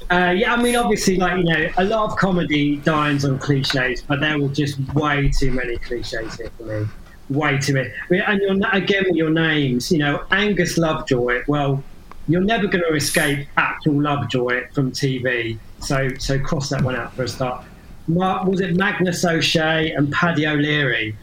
Uh, 0.09 0.31
yeah, 0.31 0.53
I 0.53 0.61
mean, 0.61 0.75
obviously, 0.75 1.15
like 1.15 1.37
you 1.37 1.43
know, 1.43 1.69
a 1.77 1.85
lot 1.85 2.11
of 2.11 2.17
comedy 2.17 2.77
dines 2.77 3.23
on 3.23 3.39
cliches, 3.39 4.01
but 4.01 4.19
there 4.19 4.37
were 4.39 4.49
just 4.49 4.77
way 4.93 5.29
too 5.29 5.51
many 5.51 5.77
cliches 5.77 6.35
here 6.35 6.51
for 6.57 6.63
me. 6.63 6.87
Way 7.31 7.57
too 7.59 7.73
many. 7.73 7.89
I 7.89 7.93
mean, 8.09 8.21
and 8.21 8.41
you're, 8.41 8.69
again 8.75 9.03
with 9.07 9.15
your 9.15 9.29
names, 9.29 9.91
you 9.91 9.99
know, 9.99 10.25
Angus 10.31 10.77
Lovejoy. 10.77 11.43
Well, 11.47 11.81
you're 12.27 12.41
never 12.41 12.67
going 12.67 12.83
to 12.87 12.93
escape 12.93 13.47
actual 13.57 14.01
Lovejoy 14.01 14.67
from 14.73 14.91
TV. 14.91 15.57
So, 15.79 16.09
so 16.19 16.37
cross 16.39 16.69
that 16.69 16.81
one 16.83 16.95
out 16.95 17.13
for 17.13 17.23
a 17.23 17.27
start. 17.27 17.63
Mark, 18.07 18.45
was 18.47 18.59
it 18.59 18.75
Magnus 18.75 19.23
O'Shea 19.23 19.91
and 19.91 20.11
Paddy 20.11 20.45
O'Leary? 20.45 21.15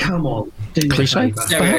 Come 0.00 0.26
on, 0.26 0.50
do 0.74 0.80
me 0.82 0.88
a 0.88 0.90
Cliche? 0.94 1.32
Yeah, 1.50 1.76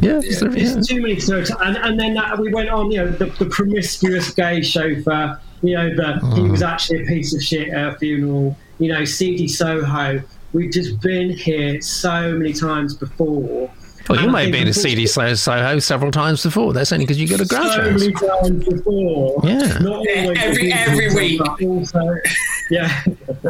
yeah. 0.00 0.20
It's 0.22 0.88
too 0.88 1.00
many 1.02 1.18
stereotypes. 1.20 1.60
And, 1.60 1.76
and 1.78 1.98
then 2.00 2.16
uh, 2.16 2.36
we 2.38 2.52
went 2.52 2.68
on, 2.68 2.90
you 2.90 2.98
know, 2.98 3.10
the, 3.10 3.26
the 3.26 3.46
promiscuous 3.46 4.30
gay 4.30 4.62
chauffeur, 4.62 5.38
you 5.62 5.74
know, 5.74 5.94
the, 5.94 6.14
he 6.34 6.42
Mm. 6.42 6.50
was 6.52 6.62
actually 6.62 7.02
a 7.02 7.06
piece 7.06 7.34
of 7.34 7.42
shit 7.42 7.68
at 7.68 7.94
a 7.94 7.98
funeral, 7.98 8.56
you 8.78 8.92
know, 8.92 9.04
seedy 9.04 9.48
Soho. 9.48 10.22
We've 10.52 10.72
just 10.72 11.00
been 11.00 11.30
here 11.30 11.80
so 11.80 12.32
many 12.32 12.52
times 12.52 12.94
before. 12.94 13.70
Well, 14.08 14.18
you 14.18 14.26
And 14.28 14.30
I 14.30 14.32
may 14.32 14.44
have 14.44 14.52
think 14.54 14.64
been 14.64 14.72
to 14.72 14.80
seedy 14.80 15.06
Soho 15.06 15.78
several 15.80 16.10
times 16.10 16.42
before. 16.42 16.72
That's 16.72 16.92
only 16.92 17.04
because 17.04 17.20
you 17.20 17.28
go 17.28 17.36
to 17.36 17.44
so 17.44 17.92
many 17.92 18.12
times 18.12 18.64
before. 18.64 19.38
Yeah. 19.44 19.78
Not 19.80 19.96
always 19.96 20.38
Every- 20.38 20.72
every 20.72 21.14
week. 21.14 21.42
Also, 21.62 22.16
yeah. 22.70 23.02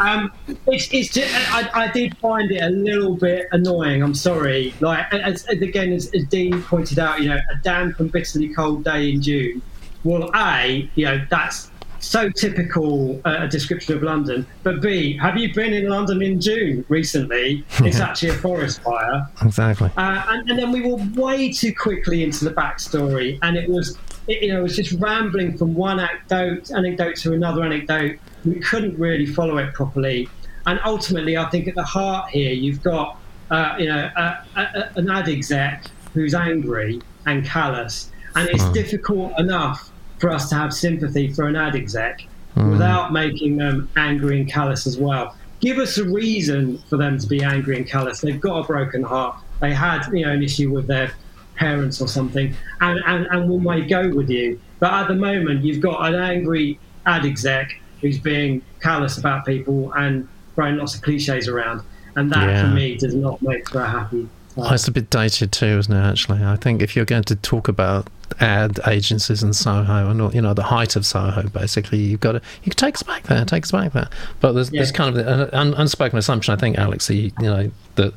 um, 0.00 0.30
it's, 0.68 0.88
it's 0.92 1.08
just, 1.12 1.34
I, 1.52 1.68
I 1.74 1.90
did 1.90 2.16
find 2.18 2.50
it 2.52 2.62
a 2.62 2.70
little 2.70 3.16
bit 3.16 3.48
annoying. 3.50 4.00
I'm 4.02 4.14
sorry. 4.14 4.72
Like 4.78 5.12
as, 5.12 5.44
as 5.46 5.60
again, 5.60 5.92
as, 5.92 6.12
as 6.14 6.24
Dean 6.26 6.62
pointed 6.62 7.00
out, 7.00 7.20
you 7.20 7.30
know, 7.30 7.40
a 7.52 7.56
damp 7.62 7.98
and 7.98 8.12
bitterly 8.12 8.54
cold 8.54 8.84
day 8.84 9.10
in 9.10 9.20
June. 9.22 9.60
Well, 10.04 10.30
a, 10.36 10.88
you 10.94 11.06
know, 11.06 11.24
that's 11.30 11.70
so 12.04 12.30
typical 12.30 13.20
uh, 13.24 13.38
a 13.40 13.48
description 13.48 13.96
of 13.96 14.02
London. 14.02 14.46
But 14.62 14.80
B, 14.80 15.16
have 15.18 15.36
you 15.36 15.52
been 15.54 15.72
in 15.72 15.88
London 15.88 16.22
in 16.22 16.40
June 16.40 16.84
recently? 16.88 17.64
It's 17.80 18.00
actually 18.00 18.30
a 18.30 18.34
forest 18.34 18.82
fire. 18.82 19.26
Exactly. 19.42 19.90
Uh, 19.96 20.22
and, 20.28 20.48
and 20.50 20.58
then 20.58 20.72
we 20.72 20.80
were 20.82 20.96
way 21.14 21.52
too 21.52 21.74
quickly 21.74 22.22
into 22.22 22.44
the 22.44 22.50
backstory, 22.52 23.38
and 23.42 23.56
it 23.56 23.68
was, 23.68 23.98
it, 24.28 24.42
you 24.42 24.52
know, 24.52 24.60
it 24.60 24.62
was 24.62 24.76
just 24.76 24.92
rambling 25.00 25.56
from 25.58 25.74
one 25.74 26.00
anecdote, 26.00 26.70
anecdote 26.70 27.16
to 27.16 27.32
another 27.32 27.62
anecdote. 27.64 28.18
We 28.44 28.60
couldn't 28.60 28.98
really 28.98 29.26
follow 29.26 29.58
it 29.58 29.74
properly, 29.74 30.28
and 30.66 30.80
ultimately, 30.84 31.36
I 31.36 31.48
think 31.50 31.68
at 31.68 31.74
the 31.74 31.84
heart 31.84 32.30
here, 32.30 32.52
you've 32.52 32.82
got, 32.82 33.18
uh, 33.50 33.74
you 33.78 33.86
know, 33.86 34.10
a, 34.16 34.44
a, 34.56 34.60
a- 34.62 34.90
an 34.96 35.10
ad 35.10 35.28
exec 35.28 35.86
who's 36.14 36.34
angry 36.34 37.00
and 37.26 37.44
callous, 37.44 38.10
and 38.36 38.48
it's 38.48 38.64
difficult 38.70 39.38
enough 39.38 39.90
for 40.18 40.30
us 40.30 40.48
to 40.48 40.54
have 40.54 40.72
sympathy 40.72 41.32
for 41.32 41.46
an 41.46 41.56
ad 41.56 41.74
exec 41.74 42.22
hmm. 42.54 42.70
without 42.70 43.12
making 43.12 43.56
them 43.56 43.88
angry 43.96 44.40
and 44.40 44.50
callous 44.50 44.86
as 44.86 44.98
well. 44.98 45.36
Give 45.60 45.78
us 45.78 45.98
a 45.98 46.04
reason 46.04 46.78
for 46.90 46.96
them 46.96 47.18
to 47.18 47.26
be 47.26 47.42
angry 47.42 47.76
and 47.76 47.86
callous. 47.86 48.20
They've 48.20 48.40
got 48.40 48.64
a 48.64 48.66
broken 48.66 49.02
heart. 49.02 49.36
They 49.60 49.72
had, 49.72 50.06
you 50.12 50.26
know, 50.26 50.32
an 50.32 50.42
issue 50.42 50.70
with 50.70 50.86
their 50.86 51.12
parents 51.56 52.00
or 52.00 52.08
something, 52.08 52.54
and, 52.80 53.00
and, 53.06 53.26
and 53.30 53.48
we 53.48 53.58
may 53.58 53.82
go 53.82 54.10
with 54.10 54.28
you. 54.28 54.60
But 54.80 54.92
at 54.92 55.08
the 55.08 55.14
moment, 55.14 55.64
you've 55.64 55.80
got 55.80 56.04
an 56.06 56.16
angry 56.16 56.78
ad 57.06 57.24
exec 57.24 57.80
who's 58.00 58.18
being 58.18 58.60
callous 58.82 59.16
about 59.16 59.46
people 59.46 59.92
and 59.92 60.28
throwing 60.54 60.76
lots 60.76 60.94
of 60.94 61.02
cliches 61.02 61.48
around. 61.48 61.82
And 62.16 62.30
that, 62.32 62.48
Yeah. 62.48 62.62
for 62.62 62.74
me, 62.74 62.96
does 62.96 63.14
not 63.14 63.40
make 63.40 63.68
for 63.70 63.80
a 63.80 63.88
happy 63.88 64.28
Oh, 64.56 64.72
it's 64.72 64.86
a 64.86 64.92
bit 64.92 65.10
dated 65.10 65.52
too, 65.52 65.78
isn't 65.78 65.92
it? 65.92 66.00
Actually, 66.00 66.44
I 66.44 66.56
think 66.56 66.80
if 66.80 66.94
you're 66.94 67.04
going 67.04 67.24
to 67.24 67.36
talk 67.36 67.66
about 67.66 68.08
ad 68.40 68.80
agencies 68.86 69.42
in 69.42 69.52
Soho 69.52 70.08
and 70.10 70.20
all- 70.20 70.34
you 70.34 70.40
know 70.42 70.54
the 70.54 70.64
height 70.64 70.96
of 70.96 71.04
Soho, 71.06 71.42
basically, 71.48 71.98
you've 71.98 72.20
got 72.20 72.32
to 72.32 72.40
you 72.62 72.70
can 72.70 72.76
take 72.76 72.94
us 72.96 73.02
back 73.02 73.24
there, 73.24 73.44
take 73.44 73.64
us 73.64 73.72
back 73.72 73.92
there. 73.92 74.08
But 74.40 74.52
there's, 74.52 74.70
there's 74.70 74.92
kind 74.92 75.16
of 75.16 75.26
an 75.26 75.50
un, 75.52 75.74
unspoken 75.74 76.18
assumption, 76.18 76.54
I 76.54 76.56
think, 76.56 76.78
Alex, 76.78 77.08
you 77.10 77.30
you 77.40 77.46
know 77.46 77.70
that 77.96 78.12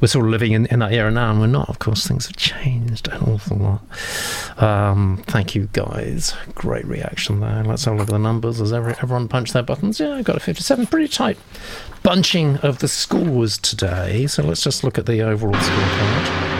we're 0.00 0.08
sort 0.08 0.24
of 0.24 0.30
living 0.30 0.52
in, 0.52 0.64
in 0.66 0.78
that 0.78 0.92
era 0.92 1.10
now, 1.10 1.30
and 1.30 1.40
we're 1.40 1.46
not. 1.46 1.68
Of 1.68 1.78
course, 1.78 2.06
things 2.06 2.26
have 2.26 2.36
changed 2.36 3.08
an 3.08 3.22
awful 3.24 3.58
lot. 3.58 4.62
Um, 4.62 5.22
thank 5.26 5.54
you, 5.54 5.68
guys. 5.74 6.34
Great 6.54 6.86
reaction 6.86 7.40
there. 7.40 7.62
Let's 7.62 7.84
have 7.84 7.94
a 7.94 7.96
look 7.98 8.08
at 8.08 8.12
the 8.12 8.18
numbers. 8.18 8.58
Has 8.58 8.72
every, 8.72 8.92
everyone 9.02 9.28
punched 9.28 9.52
their 9.52 9.62
buttons? 9.62 10.00
Yeah, 10.00 10.14
I 10.14 10.22
got 10.22 10.36
a 10.36 10.40
57. 10.40 10.86
Pretty 10.86 11.08
tight 11.08 11.36
bunching 12.02 12.56
of 12.58 12.78
the 12.78 12.88
scores 12.88 13.58
today. 13.58 14.26
So 14.26 14.42
let's 14.42 14.62
just 14.62 14.82
look 14.82 14.98
at 14.98 15.04
the 15.06 15.20
overall 15.20 15.54
scorecard. 15.54 16.51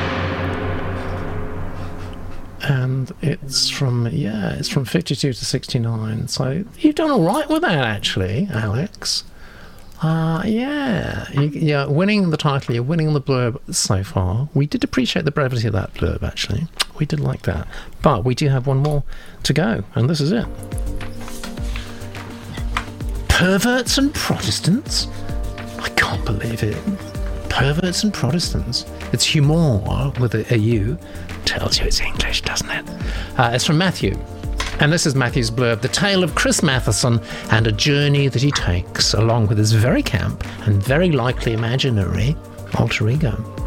And 2.62 3.12
it's 3.22 3.68
from, 3.68 4.06
yeah, 4.08 4.54
it's 4.54 4.68
from 4.68 4.84
52 4.84 5.32
to 5.32 5.44
69. 5.44 6.28
So 6.28 6.64
you've 6.78 6.94
done 6.94 7.10
all 7.10 7.22
right 7.22 7.48
with 7.48 7.62
that, 7.62 7.84
actually, 7.84 8.48
Alex. 8.52 9.24
Uh, 10.02 10.42
yeah, 10.44 11.30
you, 11.30 11.42
yeah, 11.48 11.86
winning 11.86 12.30
the 12.30 12.36
title, 12.36 12.74
you're 12.74 12.82
winning 12.82 13.12
the 13.12 13.20
blurb 13.20 13.60
so 13.72 14.02
far. 14.02 14.48
We 14.52 14.66
did 14.66 14.82
appreciate 14.82 15.24
the 15.24 15.30
brevity 15.30 15.68
of 15.68 15.72
that 15.74 15.94
blurb, 15.94 16.24
actually. 16.24 16.66
We 16.98 17.06
did 17.06 17.20
like 17.20 17.42
that. 17.42 17.68
But 18.02 18.24
we 18.24 18.34
do 18.34 18.48
have 18.48 18.66
one 18.66 18.78
more 18.78 19.04
to 19.44 19.52
go, 19.52 19.84
and 19.94 20.10
this 20.10 20.20
is 20.20 20.32
it. 20.32 20.46
Perverts 23.28 23.98
and 23.98 24.12
Protestants? 24.12 25.06
I 25.78 25.88
can't 25.90 26.24
believe 26.24 26.62
it. 26.64 26.76
Perverts 27.53 28.03
and 28.03 28.14
Protestants. 28.14 28.86
It's 29.12 29.24
humour 29.24 30.11
with 30.18 30.34
a, 30.34 30.55
a 30.55 30.57
U. 30.57 30.98
Tells 31.44 31.78
you 31.78 31.84
it's 31.84 32.00
English, 32.00 32.40
doesn't 32.42 32.70
it? 32.70 32.88
Uh, 33.38 33.50
it's 33.53 33.66
from 33.66 33.76
Matthew. 33.76 34.18
And 34.80 34.90
this 34.90 35.05
is 35.05 35.14
Matthew's 35.14 35.50
blurb 35.50 35.82
The 35.82 35.88
tale 35.88 36.24
of 36.24 36.34
Chris 36.34 36.62
Matheson 36.62 37.20
and 37.50 37.66
a 37.66 37.72
journey 37.72 38.28
that 38.28 38.40
he 38.40 38.50
takes 38.53 39.12
along 39.12 39.48
with 39.48 39.59
his 39.59 39.72
very 39.72 40.03
camp 40.03 40.44
and 40.66 40.82
very 40.82 41.12
likely 41.12 41.53
imaginary 41.53 42.34
alter 42.78 43.11
ego. 43.11 43.61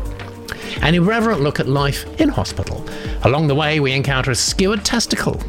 An 0.81 0.95
irreverent 0.95 1.41
look 1.41 1.59
at 1.59 1.67
life 1.67 2.05
in 2.19 2.29
hospital. 2.29 2.85
Along 3.23 3.47
the 3.47 3.55
way, 3.55 3.79
we 3.79 3.93
encounter 3.93 4.31
a 4.31 4.35
skewered 4.35 4.83
testicle, 4.85 5.39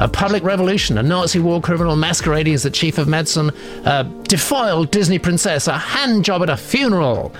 a 0.00 0.08
public 0.08 0.42
revolution, 0.42 0.98
a 0.98 1.02
Nazi 1.02 1.38
war 1.38 1.60
criminal 1.60 1.96
masquerading 1.96 2.54
as 2.54 2.62
the 2.62 2.70
chief 2.70 2.98
of 2.98 3.08
medicine, 3.08 3.50
a 3.84 4.04
defiled 4.24 4.90
Disney 4.90 5.18
princess, 5.18 5.66
a 5.66 5.76
hand 5.78 6.24
job 6.24 6.42
at 6.42 6.50
a 6.50 6.56
funeral. 6.56 7.32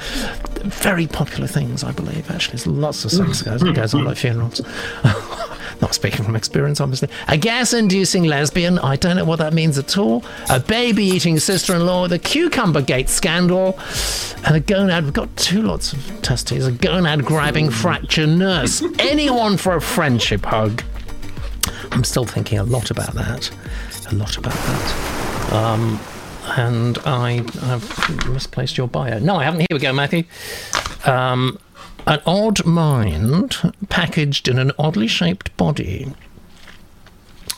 Very 0.64 1.06
popular 1.06 1.46
things, 1.46 1.82
I 1.82 1.92
believe, 1.92 2.30
actually. 2.30 2.56
There's 2.56 2.66
lots 2.66 3.04
of 3.04 3.12
sex 3.12 3.42
goes, 3.42 3.62
goes 3.62 3.94
on 3.94 4.06
at 4.06 4.18
funerals. 4.18 4.60
Not 5.80 5.94
speaking 5.94 6.24
from 6.24 6.36
experience, 6.36 6.80
obviously. 6.80 7.08
A 7.28 7.36
gas 7.36 7.72
inducing 7.72 8.24
lesbian, 8.24 8.78
I 8.78 8.96
don't 8.96 9.16
know 9.16 9.24
what 9.24 9.38
that 9.38 9.54
means 9.54 9.78
at 9.78 9.96
all. 9.96 10.22
A 10.50 10.60
baby 10.60 11.04
eating 11.04 11.38
sister 11.38 11.74
in 11.74 11.86
law, 11.86 12.06
the 12.06 12.18
Cucumber 12.18 12.82
Gate 12.82 13.08
scandal, 13.08 13.78
and 14.44 14.56
a 14.56 14.60
gonad. 14.60 15.04
We've 15.04 15.12
got 15.12 15.34
two 15.36 15.62
lots 15.62 15.92
of 15.92 15.98
testes. 16.22 16.66
A 16.66 16.72
gonad 16.72 17.24
grabbing 17.24 17.70
fracture 17.70 18.26
nurse. 18.26 18.82
Anyone 18.98 19.56
for 19.56 19.74
a 19.74 19.80
friendship 19.80 20.44
hug. 20.44 20.82
I'm 21.92 22.04
still 22.04 22.24
thinking 22.24 22.58
a 22.58 22.64
lot 22.64 22.90
about 22.90 23.14
that. 23.14 23.50
A 24.10 24.14
lot 24.14 24.36
about 24.36 24.54
that. 24.54 25.52
Um, 25.52 25.98
and 26.56 26.98
I, 27.04 27.44
I've 27.62 28.28
misplaced 28.28 28.76
your 28.76 28.88
bio. 28.88 29.18
No, 29.18 29.36
I 29.36 29.44
haven't. 29.44 29.60
Here 29.60 29.68
we 29.72 29.78
go, 29.78 29.92
Matthew. 29.92 30.24
Um, 31.04 31.58
an 32.06 32.20
odd 32.26 32.64
mind 32.64 33.72
packaged 33.88 34.48
in 34.48 34.58
an 34.58 34.72
oddly 34.78 35.06
shaped 35.06 35.56
body. 35.56 36.12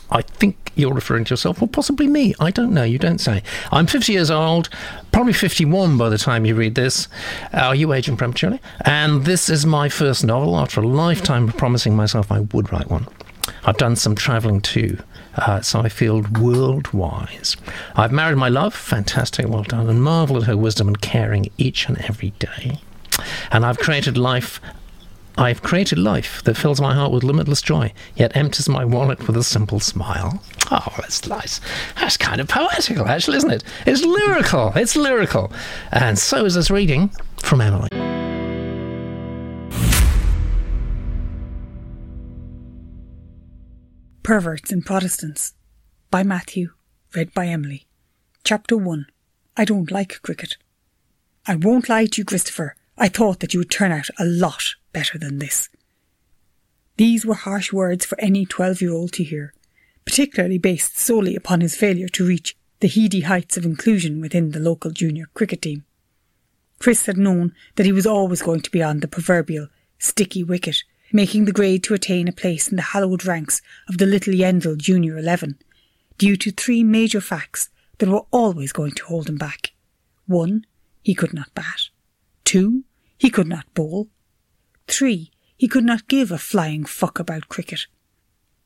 I 0.09 0.21
think 0.21 0.71
you're 0.75 0.93
referring 0.93 1.23
to 1.25 1.31
yourself, 1.31 1.61
or 1.61 1.67
possibly 1.67 2.07
me. 2.07 2.35
I 2.39 2.51
don't 2.51 2.73
know. 2.73 2.83
You 2.83 2.99
don't 2.99 3.19
say. 3.19 3.41
I'm 3.71 3.87
50 3.87 4.13
years 4.13 4.29
old, 4.29 4.69
probably 5.11 5.33
51 5.33 5.97
by 5.97 6.09
the 6.09 6.17
time 6.17 6.45
you 6.45 6.55
read 6.55 6.75
this. 6.75 7.07
Are 7.51 7.73
you 7.73 7.93
aging 7.93 8.17
prematurely? 8.17 8.61
And 8.85 9.25
this 9.25 9.49
is 9.49 9.65
my 9.65 9.89
first 9.89 10.23
novel 10.23 10.57
after 10.57 10.81
a 10.81 10.87
lifetime 10.87 11.47
of 11.47 11.57
promising 11.57 11.95
myself 11.95 12.31
I 12.31 12.41
would 12.41 12.71
write 12.71 12.89
one. 12.89 13.07
I've 13.65 13.77
done 13.77 13.95
some 13.95 14.15
travelling 14.15 14.61
too. 14.61 14.99
Uh, 15.35 15.61
so 15.61 15.79
I 15.79 15.89
feel 15.89 16.21
world 16.39 16.93
wise. 16.93 17.57
I've 17.95 18.11
married 18.11 18.37
my 18.37 18.49
love, 18.49 18.75
fantastic, 18.75 19.47
well 19.47 19.63
done, 19.63 19.89
and 19.89 20.03
marvel 20.03 20.37
at 20.37 20.43
her 20.43 20.55
wisdom 20.55 20.87
and 20.87 21.01
caring 21.01 21.49
each 21.57 21.87
and 21.87 21.97
every 21.99 22.31
day. 22.37 22.79
And 23.51 23.65
I've 23.65 23.77
created 23.77 24.17
life 24.17 24.59
I've 25.35 25.63
created 25.63 25.97
life 25.97 26.43
that 26.43 26.57
fills 26.57 26.79
my 26.79 26.93
heart 26.93 27.11
with 27.11 27.23
limitless 27.23 27.63
joy, 27.63 27.91
yet 28.15 28.35
empties 28.37 28.69
my 28.69 28.85
wallet 28.85 29.25
with 29.25 29.35
a 29.35 29.43
simple 29.43 29.79
smile. 29.79 30.43
Oh, 30.69 30.93
that's 30.97 31.27
nice. 31.27 31.59
That's 31.99 32.17
kind 32.17 32.39
of 32.39 32.47
poetical, 32.47 33.07
actually, 33.07 33.37
isn't 33.37 33.49
it? 33.49 33.63
It's 33.87 34.03
lyrical. 34.03 34.71
It's 34.75 34.95
lyrical. 34.95 35.51
And 35.91 36.19
so 36.19 36.45
is 36.45 36.53
this 36.53 36.69
reading 36.69 37.09
from 37.37 37.61
Emily. 37.61 37.89
Perverts 44.21 44.71
and 44.71 44.85
Protestants 44.85 45.55
by 46.11 46.21
Matthew, 46.21 46.73
read 47.15 47.33
by 47.33 47.47
Emily. 47.47 47.87
Chapter 48.43 48.77
1 48.77 49.07
I 49.57 49.65
don't 49.65 49.91
like 49.91 50.21
cricket. 50.21 50.57
I 51.47 51.55
won't 51.55 51.89
lie 51.89 52.05
to 52.05 52.21
you, 52.21 52.25
Christopher. 52.25 52.75
I 52.97 53.07
thought 53.07 53.39
that 53.39 53.53
you 53.53 53.59
would 53.59 53.71
turn 53.71 53.91
out 53.91 54.07
a 54.19 54.25
lot 54.25 54.75
better 54.91 55.17
than 55.17 55.39
this. 55.39 55.69
These 56.97 57.25
were 57.25 57.33
harsh 57.33 57.73
words 57.73 58.05
for 58.05 58.19
any 58.19 58.45
12 58.45 58.81
year 58.81 58.93
old 58.93 59.13
to 59.13 59.23
hear, 59.23 59.53
particularly 60.05 60.57
based 60.57 60.97
solely 60.97 61.35
upon 61.35 61.61
his 61.61 61.75
failure 61.75 62.07
to 62.09 62.27
reach 62.27 62.55
the 62.79 62.87
heady 62.87 63.21
heights 63.21 63.57
of 63.57 63.65
inclusion 63.65 64.21
within 64.21 64.51
the 64.51 64.59
local 64.59 64.91
junior 64.91 65.25
cricket 65.33 65.61
team. 65.61 65.85
Chris 66.79 67.05
had 67.05 67.17
known 67.17 67.53
that 67.75 67.85
he 67.85 67.91
was 67.91 68.05
always 68.05 68.41
going 68.41 68.61
to 68.61 68.71
be 68.71 68.83
on 68.83 68.99
the 68.99 69.07
proverbial 69.07 69.67
sticky 69.97 70.43
wicket 70.43 70.83
making 71.13 71.45
the 71.45 71.51
grade 71.51 71.83
to 71.83 71.93
attain 71.93 72.27
a 72.27 72.33
place 72.33 72.67
in 72.67 72.75
the 72.75 72.81
hallowed 72.81 73.23
ranks 73.23 73.61
of 73.87 73.99
the 73.99 74.05
Little 74.05 74.33
Yendrell 74.33 74.75
Junior 74.75 75.15
Eleven, 75.17 75.59
due 76.17 76.35
to 76.35 76.51
three 76.51 76.83
major 76.83 77.21
facts 77.21 77.69
that 77.99 78.09
were 78.09 78.25
always 78.31 78.73
going 78.73 78.91
to 78.93 79.05
hold 79.05 79.29
him 79.29 79.37
back. 79.37 79.73
One, 80.25 80.65
he 81.03 81.13
could 81.13 81.33
not 81.33 81.53
bat. 81.53 81.89
Two, 82.53 82.83
he 83.17 83.31
could 83.31 83.47
not 83.47 83.73
bowl. 83.73 84.09
Three, 84.87 85.31
he 85.57 85.67
could 85.67 85.83
not 85.83 86.07
give 86.07 86.31
a 86.31 86.37
flying 86.37 86.85
fuck 86.85 87.17
about 87.17 87.49
cricket. 87.49 87.87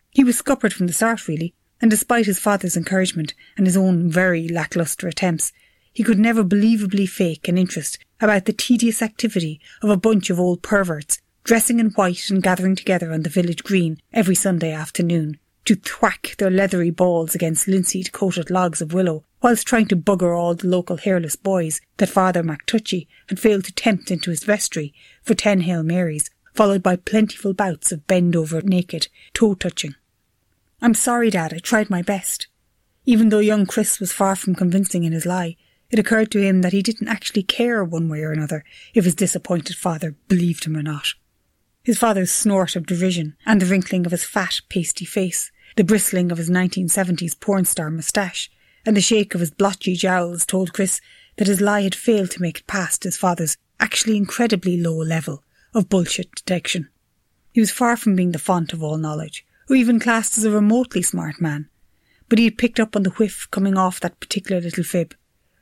He 0.09 0.25
was 0.25 0.37
scuppered 0.37 0.73
from 0.73 0.87
the 0.87 0.93
start, 0.93 1.25
really, 1.29 1.53
and 1.79 1.89
despite 1.89 2.25
his 2.25 2.37
father's 2.37 2.75
encouragement 2.75 3.33
and 3.55 3.65
his 3.65 3.77
own 3.77 4.11
very 4.11 4.49
lacklustre 4.49 5.07
attempts, 5.07 5.53
he 5.93 6.03
could 6.03 6.19
never 6.19 6.43
believably 6.43 7.07
fake 7.07 7.47
an 7.47 7.57
interest 7.57 7.97
about 8.19 8.43
the 8.43 8.51
tedious 8.51 9.01
activity 9.01 9.61
of 9.81 9.89
a 9.89 9.95
bunch 9.95 10.29
of 10.29 10.37
old 10.37 10.61
perverts 10.61 11.21
dressing 11.45 11.79
in 11.79 11.91
white 11.91 12.29
and 12.29 12.43
gathering 12.43 12.75
together 12.75 13.13
on 13.13 13.21
the 13.21 13.29
village 13.29 13.63
green 13.63 14.01
every 14.11 14.35
Sunday 14.35 14.73
afternoon 14.73 15.39
to 15.67 15.75
thwack 15.75 16.33
their 16.37 16.49
leathery 16.49 16.89
balls 16.89 17.35
against 17.35 17.67
linseed 17.67 18.13
coated 18.13 18.49
logs 18.49 18.81
of 18.81 18.93
willow, 18.93 19.25
whilst 19.41 19.67
trying 19.67 19.85
to 19.85 19.97
bugger 19.97 20.33
all 20.33 20.55
the 20.55 20.65
local 20.65 20.95
hairless 20.95 21.35
boys 21.35 21.81
that 21.97 22.07
Father 22.07 22.41
MacTuchy 22.41 23.05
had 23.27 23.37
failed 23.37 23.65
to 23.65 23.73
tempt 23.73 24.09
into 24.09 24.29
his 24.29 24.45
vestry 24.45 24.93
for 25.23 25.33
ten 25.33 25.61
Hail 25.61 25.83
Marys, 25.83 26.29
followed 26.53 26.81
by 26.81 26.95
plentiful 26.95 27.53
bouts 27.53 27.91
of 27.91 28.07
bend 28.07 28.33
over 28.33 28.61
naked 28.61 29.09
toe 29.33 29.55
touching. 29.55 29.93
I'm 30.81 30.93
sorry, 30.93 31.29
Dad, 31.29 31.53
I 31.53 31.57
tried 31.57 31.89
my 31.89 32.01
best. 32.01 32.47
Even 33.05 33.27
though 33.27 33.39
young 33.39 33.65
Chris 33.65 33.99
was 33.99 34.13
far 34.13 34.37
from 34.37 34.55
convincing 34.55 35.03
in 35.03 35.11
his 35.11 35.25
lie, 35.25 35.57
it 35.89 35.99
occurred 35.99 36.31
to 36.31 36.41
him 36.41 36.61
that 36.61 36.73
he 36.73 36.81
didn't 36.81 37.09
actually 37.09 37.43
care 37.43 37.83
one 37.83 38.07
way 38.07 38.21
or 38.21 38.31
another 38.31 38.63
if 38.93 39.03
his 39.03 39.15
disappointed 39.15 39.75
father 39.75 40.15
believed 40.29 40.63
him 40.63 40.77
or 40.77 40.83
not 40.83 41.13
his 41.87 41.97
father's 41.97 42.29
snort 42.29 42.75
of 42.75 42.85
derision, 42.85 43.37
and 43.45 43.61
the 43.61 43.65
wrinkling 43.65 44.05
of 44.05 44.11
his 44.11 44.25
fat, 44.25 44.59
pasty 44.67 45.05
face, 45.05 45.53
the 45.77 45.83
bristling 45.83 46.31
of 46.31 46.39
his 46.39 46.49
1970s 46.49 47.39
porn 47.39 47.63
star 47.63 47.91
moustache, 47.91 48.49
and 48.83 48.97
the 48.97 49.01
shake 49.01 49.35
of 49.35 49.41
his 49.41 49.51
blotchy 49.51 49.95
jowls 49.95 50.43
told 50.43 50.73
Chris 50.73 50.99
that 51.37 51.47
his 51.47 51.61
lie 51.61 51.83
had 51.83 51.93
failed 51.93 52.31
to 52.31 52.41
make 52.41 52.59
it 52.59 52.67
past 52.67 53.03
his 53.03 53.15
father's 53.15 53.57
actually 53.79 54.17
incredibly 54.17 54.75
low 54.75 54.95
level 54.95 55.43
of 55.75 55.87
bullshit 55.87 56.33
detection. 56.33 56.89
He 57.53 57.59
was 57.59 57.69
far 57.69 57.95
from 57.95 58.15
being 58.15 58.31
the 58.31 58.39
font 58.39 58.73
of 58.73 58.81
all 58.81 58.97
knowledge, 58.97 59.45
or 59.69 59.75
even 59.75 59.99
classed 59.99 60.35
as 60.39 60.45
a 60.45 60.49
remotely 60.51 61.03
smart 61.03 61.39
man, 61.39 61.69
but 62.27 62.39
he 62.39 62.45
had 62.45 62.57
picked 62.57 62.79
up 62.79 62.95
on 62.95 63.03
the 63.03 63.11
whiff 63.11 63.47
coming 63.51 63.77
off 63.77 63.99
that 63.99 64.19
particular 64.19 64.59
little 64.59 64.83
fib. 64.83 65.13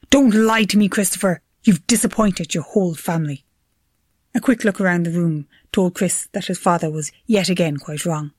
Don't 0.09 0.34
lie 0.34 0.63
to 0.63 0.78
me, 0.78 0.88
Christopher! 0.88 1.41
You've 1.66 1.86
disappointed 1.88 2.53
your 2.53 2.63
whole 2.63 2.95
family. 2.95 3.43
A 4.34 4.39
quick 4.39 4.63
look 4.63 4.80
around 4.80 5.05
the 5.05 5.11
room 5.11 5.47
told 5.74 5.95
Chris 5.95 6.30
that 6.32 6.45
his 6.45 6.59
father 6.59 6.89
was 6.89 7.11
yet 7.26 7.49
again 7.49 7.78
quite 7.78 8.05
wrong. 8.05 8.32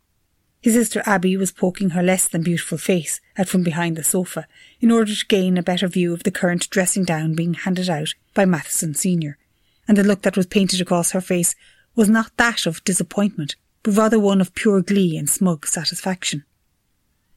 His 0.66 0.74
sister 0.74 1.00
Abby 1.06 1.36
was 1.36 1.52
poking 1.52 1.90
her 1.90 2.02
less 2.02 2.26
than 2.26 2.42
beautiful 2.42 2.76
face 2.76 3.20
out 3.38 3.48
from 3.48 3.62
behind 3.62 3.94
the 3.94 4.02
sofa 4.02 4.48
in 4.80 4.90
order 4.90 5.14
to 5.14 5.26
gain 5.26 5.56
a 5.56 5.62
better 5.62 5.86
view 5.86 6.12
of 6.12 6.24
the 6.24 6.32
current 6.32 6.68
dressing 6.70 7.04
down 7.04 7.36
being 7.36 7.54
handed 7.54 7.88
out 7.88 8.14
by 8.34 8.46
Matheson 8.46 8.92
Senior, 8.92 9.38
and 9.86 9.96
the 9.96 10.02
look 10.02 10.22
that 10.22 10.36
was 10.36 10.46
painted 10.46 10.80
across 10.80 11.12
her 11.12 11.20
face 11.20 11.54
was 11.94 12.08
not 12.08 12.36
that 12.36 12.66
of 12.66 12.82
disappointment, 12.82 13.54
but 13.84 13.96
rather 13.96 14.18
one 14.18 14.40
of 14.40 14.56
pure 14.56 14.82
glee 14.82 15.16
and 15.16 15.30
smug 15.30 15.68
satisfaction. 15.68 16.44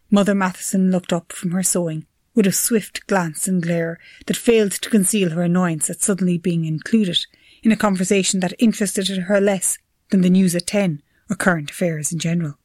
Mother 0.10 0.34
Matheson 0.34 0.90
looked 0.90 1.14
up 1.14 1.32
from 1.32 1.52
her 1.52 1.62
sewing 1.62 2.08
with 2.34 2.48
a 2.48 2.52
swift 2.52 3.06
glance 3.06 3.48
and 3.48 3.62
glare 3.62 4.00
that 4.26 4.38
failed 4.38 4.72
to 4.72 4.90
conceal 4.90 5.30
her 5.30 5.44
annoyance 5.44 5.88
at 5.88 6.02
suddenly 6.02 6.40
being 6.40 6.66
included 6.66 7.28
in 7.62 7.72
a 7.72 7.78
conversation 7.78 8.40
that 8.40 8.56
interested 8.58 9.08
her 9.08 9.40
less 9.40 9.78
than 10.10 10.22
the 10.22 10.32
news 10.32 10.56
at 10.56 10.66
10 10.66 11.04
or 11.30 11.36
current 11.36 11.70
affairs 11.70 12.12
in 12.12 12.18
general. 12.18 12.59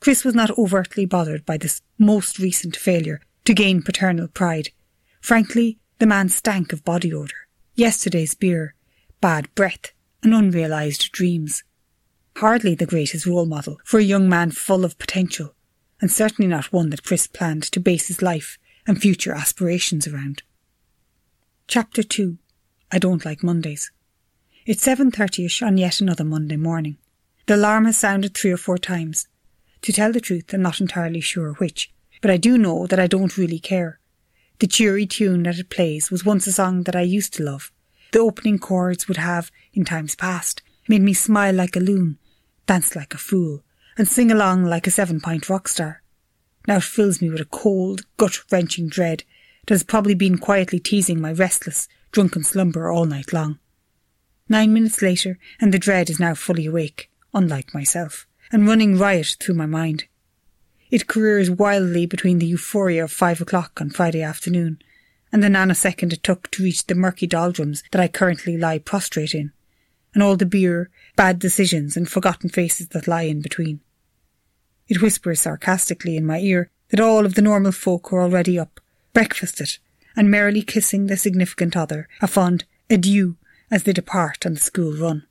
Chris 0.00 0.24
was 0.24 0.34
not 0.34 0.56
overtly 0.56 1.04
bothered 1.04 1.44
by 1.44 1.56
this 1.56 1.82
most 1.98 2.38
recent 2.38 2.76
failure 2.76 3.20
to 3.44 3.54
gain 3.54 3.82
paternal 3.82 4.28
pride. 4.28 4.70
Frankly, 5.20 5.78
the 5.98 6.06
man 6.06 6.28
stank 6.28 6.72
of 6.72 6.84
body 6.84 7.12
odour, 7.12 7.48
yesterday's 7.74 8.34
beer, 8.34 8.74
bad 9.20 9.52
breath, 9.54 9.92
and 10.22 10.34
unrealised 10.34 11.10
dreams. 11.12 11.64
Hardly 12.36 12.74
the 12.74 12.86
greatest 12.86 13.26
role 13.26 13.46
model 13.46 13.80
for 13.84 13.98
a 13.98 14.04
young 14.04 14.28
man 14.28 14.52
full 14.52 14.84
of 14.84 14.98
potential, 14.98 15.54
and 16.00 16.10
certainly 16.10 16.48
not 16.48 16.72
one 16.72 16.90
that 16.90 17.02
Chris 17.02 17.26
planned 17.26 17.64
to 17.64 17.80
base 17.80 18.06
his 18.06 18.22
life 18.22 18.58
and 18.86 19.00
future 19.00 19.32
aspirations 19.32 20.06
around. 20.06 20.42
Chapter 21.66 22.02
2 22.02 22.38
I 22.90 22.98
don't 22.98 23.24
like 23.24 23.42
Mondays. 23.42 23.90
It's 24.64 24.86
7.30ish 24.86 25.66
on 25.66 25.76
yet 25.76 26.00
another 26.00 26.24
Monday 26.24 26.56
morning. 26.56 26.96
The 27.46 27.56
alarm 27.56 27.86
has 27.86 27.98
sounded 27.98 28.34
three 28.34 28.52
or 28.52 28.56
four 28.56 28.78
times. 28.78 29.26
To 29.88 29.92
tell 29.94 30.12
the 30.12 30.20
truth, 30.20 30.52
I'm 30.52 30.60
not 30.60 30.82
entirely 30.82 31.22
sure 31.22 31.54
which, 31.54 31.90
but 32.20 32.30
I 32.30 32.36
do 32.36 32.58
know 32.58 32.86
that 32.88 33.00
I 33.00 33.06
don't 33.06 33.38
really 33.38 33.58
care. 33.58 34.00
The 34.58 34.66
cheery 34.66 35.06
tune 35.06 35.44
that 35.44 35.58
it 35.58 35.70
plays 35.70 36.10
was 36.10 36.26
once 36.26 36.46
a 36.46 36.52
song 36.52 36.82
that 36.82 36.94
I 36.94 37.00
used 37.00 37.32
to 37.34 37.42
love. 37.42 37.72
The 38.12 38.18
opening 38.18 38.58
chords 38.58 39.08
would 39.08 39.16
have, 39.16 39.50
in 39.72 39.86
times 39.86 40.14
past, 40.14 40.60
made 40.88 41.00
me 41.00 41.14
smile 41.14 41.54
like 41.54 41.74
a 41.74 41.80
loon, 41.80 42.18
dance 42.66 42.94
like 42.94 43.14
a 43.14 43.16
fool, 43.16 43.62
and 43.96 44.06
sing 44.06 44.30
along 44.30 44.66
like 44.66 44.86
a 44.86 44.90
seven-pint 44.90 45.48
rock 45.48 45.68
star. 45.68 46.02
Now 46.66 46.76
it 46.76 46.82
fills 46.82 47.22
me 47.22 47.30
with 47.30 47.40
a 47.40 47.46
cold, 47.46 48.02
gut-wrenching 48.18 48.90
dread 48.90 49.24
that 49.66 49.72
has 49.72 49.84
probably 49.84 50.14
been 50.14 50.36
quietly 50.36 50.80
teasing 50.80 51.18
my 51.18 51.32
restless, 51.32 51.88
drunken 52.12 52.44
slumber 52.44 52.90
all 52.90 53.06
night 53.06 53.32
long. 53.32 53.58
Nine 54.50 54.74
minutes 54.74 55.00
later, 55.00 55.38
and 55.58 55.72
the 55.72 55.78
dread 55.78 56.10
is 56.10 56.20
now 56.20 56.34
fully 56.34 56.66
awake, 56.66 57.10
unlike 57.32 57.72
myself, 57.72 58.26
and 58.52 58.66
running 58.66 58.98
riot 58.98 59.36
through 59.40 59.54
my 59.54 59.66
mind. 59.66 60.04
It 60.90 61.06
careers 61.06 61.50
wildly 61.50 62.06
between 62.06 62.38
the 62.38 62.46
euphoria 62.46 63.04
of 63.04 63.12
five 63.12 63.40
o'clock 63.40 63.80
on 63.80 63.90
Friday 63.90 64.22
afternoon 64.22 64.80
and 65.32 65.42
the 65.42 65.48
nanosecond 65.48 66.12
it 66.12 66.22
took 66.22 66.50
to 66.50 66.62
reach 66.62 66.86
the 66.86 66.94
murky 66.94 67.26
doldrums 67.26 67.82
that 67.90 68.00
I 68.00 68.08
currently 68.08 68.56
lie 68.56 68.78
prostrate 68.78 69.34
in, 69.34 69.52
and 70.14 70.22
all 70.22 70.36
the 70.36 70.46
beer, 70.46 70.90
bad 71.16 71.38
decisions, 71.38 71.96
and 71.96 72.08
forgotten 72.08 72.48
faces 72.48 72.88
that 72.88 73.08
lie 73.08 73.22
in 73.22 73.40
between. 73.40 73.80
It 74.88 75.02
whispers 75.02 75.40
sarcastically 75.42 76.16
in 76.16 76.24
my 76.24 76.38
ear 76.40 76.70
that 76.88 77.00
all 77.00 77.26
of 77.26 77.34
the 77.34 77.42
normal 77.42 77.72
folk 77.72 78.12
are 78.12 78.22
already 78.22 78.58
up, 78.58 78.80
breakfasted, 79.12 79.78
and 80.16 80.30
merrily 80.30 80.62
kissing 80.62 81.06
the 81.06 81.16
significant 81.16 81.76
other 81.76 82.08
a 82.22 82.26
fond 82.26 82.64
adieu 82.88 83.36
as 83.70 83.82
they 83.82 83.92
depart 83.92 84.46
on 84.46 84.54
the 84.54 84.60
school 84.60 84.96
run. 84.96 85.26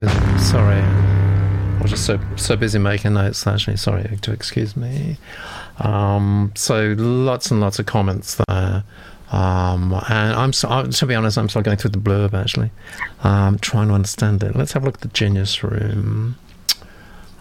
Sorry. 0.00 0.80
I 0.80 1.78
was 1.82 1.90
just 1.90 2.06
so 2.06 2.20
so 2.36 2.54
busy 2.54 2.78
making 2.78 3.14
notes. 3.14 3.44
Actually, 3.48 3.78
sorry 3.78 4.16
to 4.22 4.30
excuse 4.32 4.76
me. 4.76 5.16
Um, 5.78 6.52
so 6.54 6.94
lots 6.96 7.50
and 7.50 7.60
lots 7.60 7.80
of 7.80 7.86
comments 7.86 8.40
there. 8.46 8.84
Um, 9.32 9.92
and 10.08 10.34
I'm 10.34 10.52
so, 10.52 10.86
to 10.86 11.06
be 11.06 11.16
honest, 11.16 11.36
I'm 11.36 11.48
still 11.48 11.62
going 11.62 11.78
through 11.78 11.90
the 11.90 11.98
blurb 11.98 12.32
actually, 12.32 12.70
um, 13.24 13.58
trying 13.58 13.88
to 13.88 13.94
understand 13.94 14.44
it. 14.44 14.54
Let's 14.54 14.72
have 14.72 14.84
a 14.84 14.86
look 14.86 14.94
at 14.94 15.00
the 15.00 15.08
Genius 15.08 15.64
Room. 15.64 16.36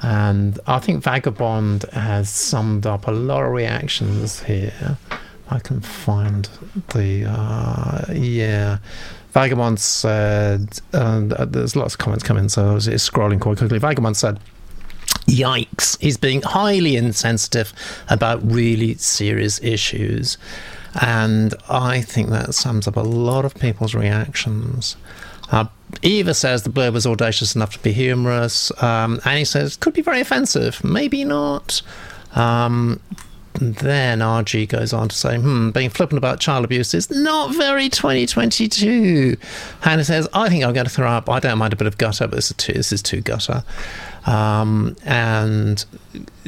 And 0.02 0.60
I 0.66 0.80
think 0.80 1.04
Vagabond 1.04 1.84
has 1.94 2.28
summed 2.28 2.88
up 2.88 3.08
a 3.08 3.12
lot 3.12 3.44
of 3.44 3.52
reactions 3.52 4.42
here. 4.44 4.98
I 5.50 5.60
can 5.60 5.80
find 5.80 6.50
the 6.94 7.26
uh, 7.30 8.12
yeah. 8.14 8.80
Vagabond 9.38 9.80
said, 9.80 10.80
and 10.94 11.32
uh, 11.34 11.46
there's 11.46 11.76
lots 11.76 11.94
of 11.94 12.00
comments 12.00 12.24
coming, 12.24 12.50
so 12.50 12.72
I 12.72 12.74
was 12.74 12.88
scrolling 12.88 13.40
quite 13.40 13.60
quickly. 13.60 13.78
Vagabond 13.78 14.18
said, 14.18 14.40
Yikes, 15.28 15.96
he's 16.02 16.18
being 16.18 16.42
highly 16.42 16.96
insensitive 16.96 17.72
about 18.10 18.40
really 18.44 18.96
serious 18.96 19.62
issues. 19.62 20.40
And 21.00 21.54
I 21.70 22.02
think 22.02 22.30
that 22.30 22.56
sums 22.56 22.88
up 22.88 22.96
a 22.96 23.02
lot 23.02 23.46
of 23.46 23.54
people's 23.54 23.94
reactions. 23.94 24.98
Uh, 25.52 25.66
Eva 26.02 26.34
says 26.34 26.64
the 26.64 26.72
blurb 26.72 26.94
was 26.94 27.06
audacious 27.06 27.56
enough 27.56 27.74
to 27.74 27.80
be 27.84 27.92
humorous. 27.92 28.72
Um, 28.82 29.22
Annie 29.24 29.46
says 29.46 29.78
could 29.78 29.94
be 29.94 30.02
very 30.02 30.20
offensive. 30.20 30.84
Maybe 30.84 31.24
not. 31.24 31.84
Um, 32.34 33.00
then 33.60 34.20
RG 34.20 34.70
goes 34.70 34.94
on 34.94 35.10
to 35.10 35.16
say, 35.16 35.38
hmm, 35.38 35.72
being 35.72 35.90
flippant 35.90 36.18
about 36.18 36.40
child 36.40 36.64
abuse 36.66 36.94
is 36.94 37.10
not 37.10 37.56
very 37.56 37.90
2022. 37.90 39.38
Hannah 39.82 40.04
says, 40.04 40.28
I 40.34 40.50
think 40.50 40.64
I'm 40.64 40.74
going 40.74 40.86
to 40.86 40.92
throw 40.92 41.10
up. 41.10 41.30
I 41.30 41.40
don't 41.40 41.58
mind 41.58 41.74
a 41.74 41.76
bit 41.76 41.88
of 41.88 41.98
gutter, 41.98 42.28
but 42.28 42.36
this 42.36 42.52
is 42.52 42.58
too, 42.58 42.74
this 42.74 42.92
is 42.92 43.02
too 43.02 43.22
gutter. 43.22 43.64
Um, 44.26 44.96
and 45.04 45.84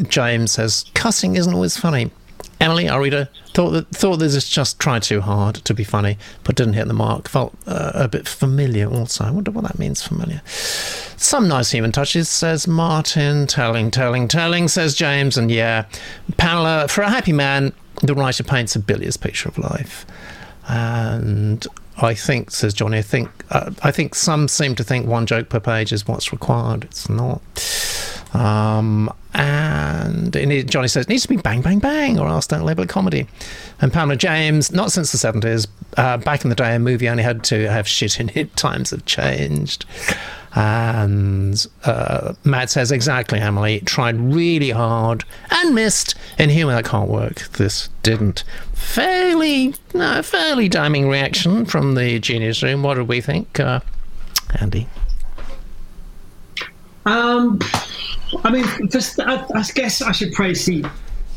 James 0.04 0.52
says, 0.52 0.86
cussing 0.94 1.36
isn't 1.36 1.54
always 1.54 1.78
funny. 1.78 2.12
Emily, 2.60 2.90
our 2.90 3.02
reader, 3.02 3.30
thought 3.54 3.72
that 3.72 3.88
thought 3.88 4.18
this 4.18 4.50
just 4.50 4.80
tried 4.80 5.04
too 5.04 5.22
hard 5.22 5.56
to 5.56 5.74
be 5.74 5.84
funny, 5.84 6.18
but 6.44 6.56
didn't 6.56 6.74
hit 6.74 6.88
the 6.88 6.94
mark. 6.94 7.30
Felt 7.30 7.56
uh, 7.66 7.92
a 7.94 8.08
bit 8.08 8.28
familiar. 8.28 8.90
Also, 8.90 9.24
I 9.24 9.32
wonder 9.32 9.52
what 9.52 9.64
that 9.64 9.80
means. 9.80 10.06
Familiar. 10.06 10.42
Some 10.46 11.48
nice 11.48 11.72
human 11.72 11.92
touches, 11.92 12.28
says 12.28 12.68
Martin. 12.68 13.48
Telling, 13.48 13.92
telling, 13.92 14.28
telling, 14.28 14.68
says 14.68 14.94
James. 14.94 15.38
And 15.38 15.50
yeah, 15.50 15.86
Pamela, 16.38 16.88
for 16.90 17.02
a 17.02 17.10
happy 17.10 17.34
man, 17.34 17.74
the 18.02 18.14
writer 18.14 18.44
paints 18.44 18.76
a 18.76 18.80
bilious 18.80 19.16
picture 19.18 19.48
of 19.48 19.58
life. 19.58 20.06
And 20.68 21.66
I 21.98 22.14
think, 22.14 22.52
says 22.52 22.74
Johnny, 22.74 23.00
I 23.00 23.02
think 23.02 23.30
uh, 23.52 23.72
I 23.84 23.92
think 23.92 24.16
some 24.16 24.48
seem 24.48 24.76
to 24.76 24.84
think 24.84 25.08
one 25.08 25.26
joke 25.26 25.50
per 25.50 25.60
page 25.60 25.92
is 25.92 26.08
what's 26.08 26.32
required. 26.32 26.84
It's 26.86 27.10
not. 27.10 27.42
Um, 28.34 29.12
and 29.34 30.36
it, 30.36 30.68
Johnny 30.68 30.88
says 30.88 31.06
it 31.06 31.10
needs 31.10 31.24
to 31.24 31.30
be 31.30 31.38
bang, 31.38 31.62
bang, 31.62 31.80
bang, 31.80 32.20
or 32.20 32.28
else 32.28 32.48
don't 32.48 32.66
label 32.66 32.84
it 32.84 32.90
comedy. 32.90 33.28
And 33.82 33.94
Pamela 33.94 34.18
James, 34.18 34.72
not 34.72 34.92
since 34.92 35.12
the 35.12 35.18
70s, 35.18 35.68
uh, 35.98 36.18
back 36.18 36.44
in 36.44 36.50
the 36.50 36.56
day, 36.56 36.76
a 36.76 36.80
movie 36.80 37.08
only 37.08 37.24
had 37.24 37.44
to 37.46 37.70
have 37.70 37.88
shit 37.88 38.20
in 38.20 38.32
it. 38.36 38.56
Times 38.56 38.92
have 38.92 39.06
changed. 39.06 39.86
And 40.56 41.64
uh, 41.86 42.34
Matt 42.44 42.72
says, 42.72 42.92
exactly, 42.92 43.40
Emily, 43.40 43.82
tried 43.82 44.20
really 44.20 44.72
hard 44.72 45.24
and 45.52 45.76
missed. 45.76 46.16
In 46.40 46.50
humour, 46.50 46.74
that 46.74 46.86
can't 46.86 47.10
work. 47.10 47.48
This 47.50 47.90
didn't. 48.02 48.44
Fairly, 48.74 49.76
no, 49.94 50.24
fairly 50.24 50.68
damning 50.68 51.08
reaction 51.08 51.66
from 51.66 51.94
the 51.94 52.20
Genius 52.20 52.64
Room. 52.64 52.82
What 52.82 52.96
did 52.96 53.08
we 53.08 53.22
think, 53.22 53.60
uh, 53.60 53.82
Andy? 54.60 54.88
Um, 57.10 57.60
I 58.44 58.52
mean, 58.52 58.66
just 58.90 59.20
I, 59.20 59.44
I 59.56 59.64
guess 59.74 60.02
I 60.02 60.12
should 60.12 60.34
proceed 60.34 60.88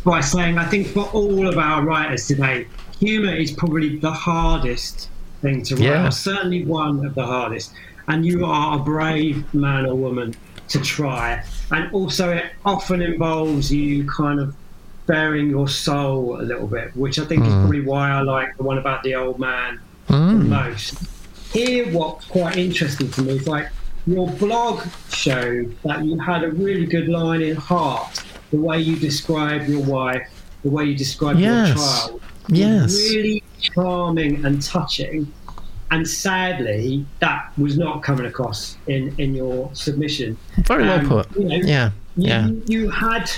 by 0.04 0.20
saying 0.20 0.58
I 0.58 0.66
think 0.66 0.88
for 0.88 1.04
all 1.12 1.48
of 1.48 1.56
our 1.56 1.82
writers 1.84 2.26
today, 2.26 2.66
humour 3.00 3.34
is 3.34 3.52
probably 3.52 3.96
the 3.98 4.10
hardest 4.12 5.08
thing 5.40 5.62
to 5.64 5.74
write, 5.76 5.84
Yeah. 5.84 6.08
certainly 6.10 6.64
one 6.64 7.06
of 7.06 7.14
the 7.14 7.24
hardest. 7.24 7.72
And 8.08 8.26
you 8.26 8.44
are 8.44 8.78
a 8.78 8.82
brave 8.82 9.52
man 9.54 9.86
or 9.86 9.94
woman 9.94 10.34
to 10.68 10.80
try. 10.80 11.42
And 11.70 11.90
also, 11.94 12.30
it 12.30 12.46
often 12.64 13.00
involves 13.00 13.72
you 13.72 14.06
kind 14.08 14.40
of 14.40 14.54
baring 15.06 15.48
your 15.48 15.68
soul 15.68 16.40
a 16.40 16.42
little 16.42 16.66
bit, 16.66 16.94
which 16.96 17.18
I 17.18 17.24
think 17.24 17.44
is 17.46 17.52
Mm. 17.52 17.60
probably 17.62 17.80
why 17.80 18.10
I 18.10 18.20
like 18.22 18.56
the 18.56 18.62
one 18.64 18.78
about 18.78 19.02
the 19.04 19.14
old 19.14 19.38
man 19.38 19.80
the 20.08 20.14
Mm. 20.14 20.48
most. 20.48 20.94
Here, 21.52 21.86
what's 21.92 22.26
quite 22.26 22.56
interesting 22.56 23.10
to 23.12 23.22
me 23.22 23.36
is 23.36 23.46
like 23.48 23.68
your 24.06 24.28
blog 24.32 24.82
showed 25.12 25.76
that 25.84 26.04
you 26.04 26.18
had 26.18 26.42
a 26.44 26.50
really 26.50 26.86
good 26.86 27.08
line 27.08 27.42
in 27.42 27.56
heart. 27.56 28.22
The 28.50 28.58
way 28.58 28.80
you 28.80 28.96
describe 28.96 29.68
your 29.68 29.82
wife, 29.82 30.28
the 30.62 30.70
way 30.70 30.84
you 30.86 30.96
describe 30.96 31.38
Yes. 31.38 31.68
your 31.68 31.76
child, 31.76 32.20
Yes. 32.48 32.94
really 33.10 33.42
charming 33.60 34.44
and 34.44 34.60
touching. 34.62 35.32
And 35.90 36.08
sadly, 36.08 37.04
that 37.20 37.52
was 37.58 37.76
not 37.78 38.02
coming 38.02 38.26
across 38.26 38.76
in, 38.86 39.14
in 39.18 39.34
your 39.34 39.70
submission. 39.74 40.36
Very 40.66 40.84
well 40.84 41.00
Um, 41.00 41.08
put. 41.08 41.26
you 41.38 41.44
know, 41.44 41.56
Yeah, 41.56 41.90
you, 42.16 42.28
yeah. 42.28 42.48
you 42.66 42.90
had 42.90 43.30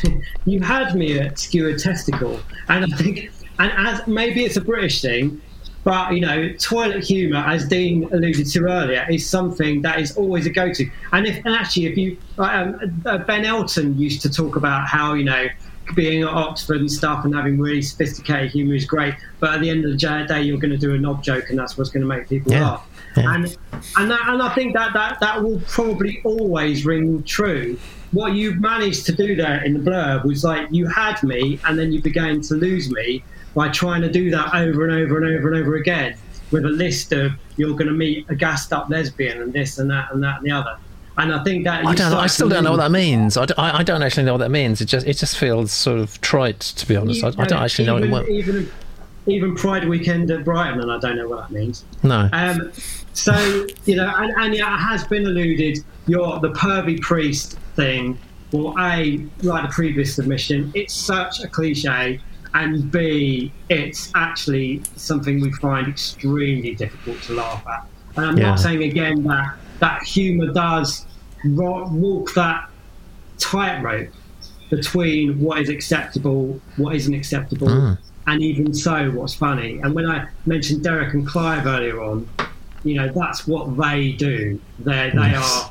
you 0.46 0.60
had 0.60 0.94
me 0.94 1.18
at 1.18 1.38
skewered 1.38 1.78
testicle, 1.80 2.38
and 2.68 2.84
I 2.92 2.96
think, 2.96 3.30
and 3.58 3.72
as 3.76 4.06
maybe 4.06 4.44
it's 4.44 4.56
a 4.56 4.60
British 4.60 5.00
thing, 5.02 5.40
but 5.84 6.12
you 6.14 6.20
know, 6.20 6.52
toilet 6.54 7.04
humour, 7.04 7.38
as 7.46 7.68
Dean 7.68 8.04
alluded 8.12 8.46
to 8.46 8.60
earlier, 8.64 9.06
is 9.10 9.28
something 9.28 9.82
that 9.82 10.00
is 10.00 10.16
always 10.16 10.46
a 10.46 10.50
go-to. 10.50 10.90
And 11.12 11.26
if 11.26 11.36
and 11.44 11.54
actually, 11.54 11.86
if 11.86 11.96
you 11.96 12.16
um, 12.38 13.02
uh, 13.04 13.18
Ben 13.18 13.44
Elton 13.44 13.98
used 13.98 14.22
to 14.22 14.30
talk 14.30 14.56
about 14.56 14.88
how 14.88 15.12
you 15.14 15.24
know 15.24 15.46
being 15.94 16.22
at 16.22 16.28
Oxford 16.28 16.80
and 16.80 16.90
stuff 16.90 17.26
and 17.26 17.34
having 17.34 17.58
really 17.60 17.82
sophisticated 17.82 18.50
humour 18.50 18.74
is 18.74 18.86
great, 18.86 19.14
but 19.38 19.52
at 19.52 19.60
the 19.60 19.68
end 19.68 19.84
of 19.84 19.90
the 19.90 20.26
day, 20.26 20.40
you're 20.40 20.58
going 20.58 20.70
to 20.70 20.78
do 20.78 20.94
a 20.94 20.98
knob 20.98 21.22
joke, 21.22 21.50
and 21.50 21.58
that's 21.58 21.76
what's 21.76 21.90
going 21.90 22.00
to 22.00 22.06
make 22.08 22.28
people 22.28 22.50
Yeah. 22.52 22.62
laugh. 22.62 22.88
And 23.16 23.56
and 23.96 24.10
that, 24.10 24.20
and 24.26 24.42
I 24.42 24.52
think 24.54 24.74
that, 24.74 24.92
that 24.94 25.20
that 25.20 25.42
will 25.42 25.60
probably 25.68 26.20
always 26.24 26.84
ring 26.84 27.22
true. 27.22 27.78
What 28.10 28.34
you've 28.34 28.58
managed 28.60 29.06
to 29.06 29.12
do 29.12 29.36
there 29.36 29.62
in 29.64 29.74
the 29.74 29.90
blurb 29.90 30.24
was 30.24 30.42
like 30.42 30.66
you 30.70 30.86
had 30.86 31.22
me, 31.22 31.60
and 31.64 31.78
then 31.78 31.92
you 31.92 32.00
began 32.00 32.40
to 32.40 32.54
lose 32.54 32.90
me 32.90 33.22
by 33.54 33.68
trying 33.68 34.02
to 34.02 34.10
do 34.10 34.30
that 34.30 34.54
over 34.54 34.86
and 34.86 34.92
over 34.92 35.16
and 35.16 35.38
over 35.38 35.52
and 35.52 35.62
over 35.62 35.76
again 35.76 36.16
with 36.50 36.64
a 36.64 36.68
list 36.68 37.12
of 37.12 37.32
you're 37.56 37.72
going 37.72 37.86
to 37.86 37.92
meet 37.92 38.28
a 38.28 38.34
gassed 38.34 38.72
up 38.72 38.88
lesbian 38.90 39.42
and 39.42 39.52
this 39.52 39.78
and 39.78 39.90
that 39.90 40.12
and 40.12 40.22
that 40.22 40.38
and 40.38 40.46
the 40.46 40.50
other. 40.50 40.76
And 41.16 41.32
I 41.32 41.44
think 41.44 41.64
that 41.64 41.86
I 41.86 41.94
don't. 41.94 42.10
know. 42.10 42.18
I 42.18 42.26
still 42.26 42.48
don't 42.48 42.64
know 42.64 42.72
what 42.72 42.78
that 42.78 42.90
means. 42.90 43.36
I 43.36 43.46
I 43.56 43.84
don't 43.84 44.02
actually 44.02 44.24
know 44.24 44.32
what 44.32 44.38
that 44.38 44.50
means. 44.50 44.80
It 44.80 44.86
just 44.86 45.06
it 45.06 45.14
just 45.14 45.38
feels 45.38 45.70
sort 45.70 46.00
of 46.00 46.20
trite, 46.20 46.58
to 46.60 46.86
be 46.88 46.96
honest. 46.96 47.22
I, 47.22 47.28
I 47.28 47.44
don't 47.44 47.62
actually 47.62 47.86
know 47.86 47.94
what 47.94 48.02
it 48.02 48.10
means. 48.10 48.28
Even, 48.28 48.70
even 49.26 49.54
Pride 49.54 49.88
Weekend 49.88 50.30
at 50.32 50.44
Brighton, 50.44 50.80
and 50.80 50.90
I 50.90 50.98
don't 50.98 51.16
know 51.16 51.28
what 51.28 51.42
that 51.42 51.50
means. 51.52 51.84
No. 52.02 52.28
Um, 52.32 52.72
so 53.12 53.66
you 53.84 53.94
know, 53.94 54.12
and, 54.16 54.32
and 54.36 54.54
yeah, 54.54 54.74
it 54.74 54.78
has 54.78 55.04
been 55.04 55.24
alluded. 55.26 55.84
Your 56.08 56.40
the 56.40 56.50
pervy 56.50 57.00
priest 57.00 57.58
thing. 57.76 58.18
Well, 58.50 58.74
a 58.78 59.24
like 59.42 59.68
the 59.68 59.72
previous 59.72 60.16
submission, 60.16 60.72
it's 60.74 60.94
such 60.94 61.42
a 61.42 61.48
cliche, 61.48 62.20
and 62.54 62.90
b 62.90 63.52
it's 63.68 64.10
actually 64.14 64.80
something 64.96 65.40
we 65.40 65.50
find 65.52 65.88
extremely 65.88 66.74
difficult 66.74 67.20
to 67.22 67.34
laugh 67.34 67.64
at. 67.66 67.84
And 68.16 68.26
I'm 68.26 68.36
Yeah. 68.38 68.50
not 68.50 68.60
saying 68.60 68.82
again 68.84 69.24
that 69.24 69.56
that 69.80 70.02
humour 70.04 70.52
does 70.52 71.04
ro- 71.44 71.88
walk 71.90 72.32
that 72.34 72.68
tightrope 73.38 74.08
between 74.70 75.38
what 75.40 75.58
is 75.60 75.68
acceptable, 75.68 76.60
what 76.76 76.94
isn't 76.94 77.12
acceptable, 77.14 77.68
Mm. 77.68 77.98
and 78.28 78.42
even 78.42 78.72
so, 78.72 79.10
what's 79.10 79.34
funny. 79.34 79.78
And 79.82 79.92
when 79.94 80.06
I 80.06 80.26
mentioned 80.46 80.82
Derek 80.82 81.12
and 81.14 81.26
Clive 81.26 81.66
earlier 81.66 82.00
on, 82.02 82.26
you 82.84 82.94
know, 82.94 83.10
that's 83.14 83.46
what 83.46 83.76
they 83.76 84.12
do. 84.12 84.58
They 84.78 85.10
they 85.14 85.30
Yes. 85.32 85.64
are 85.66 85.70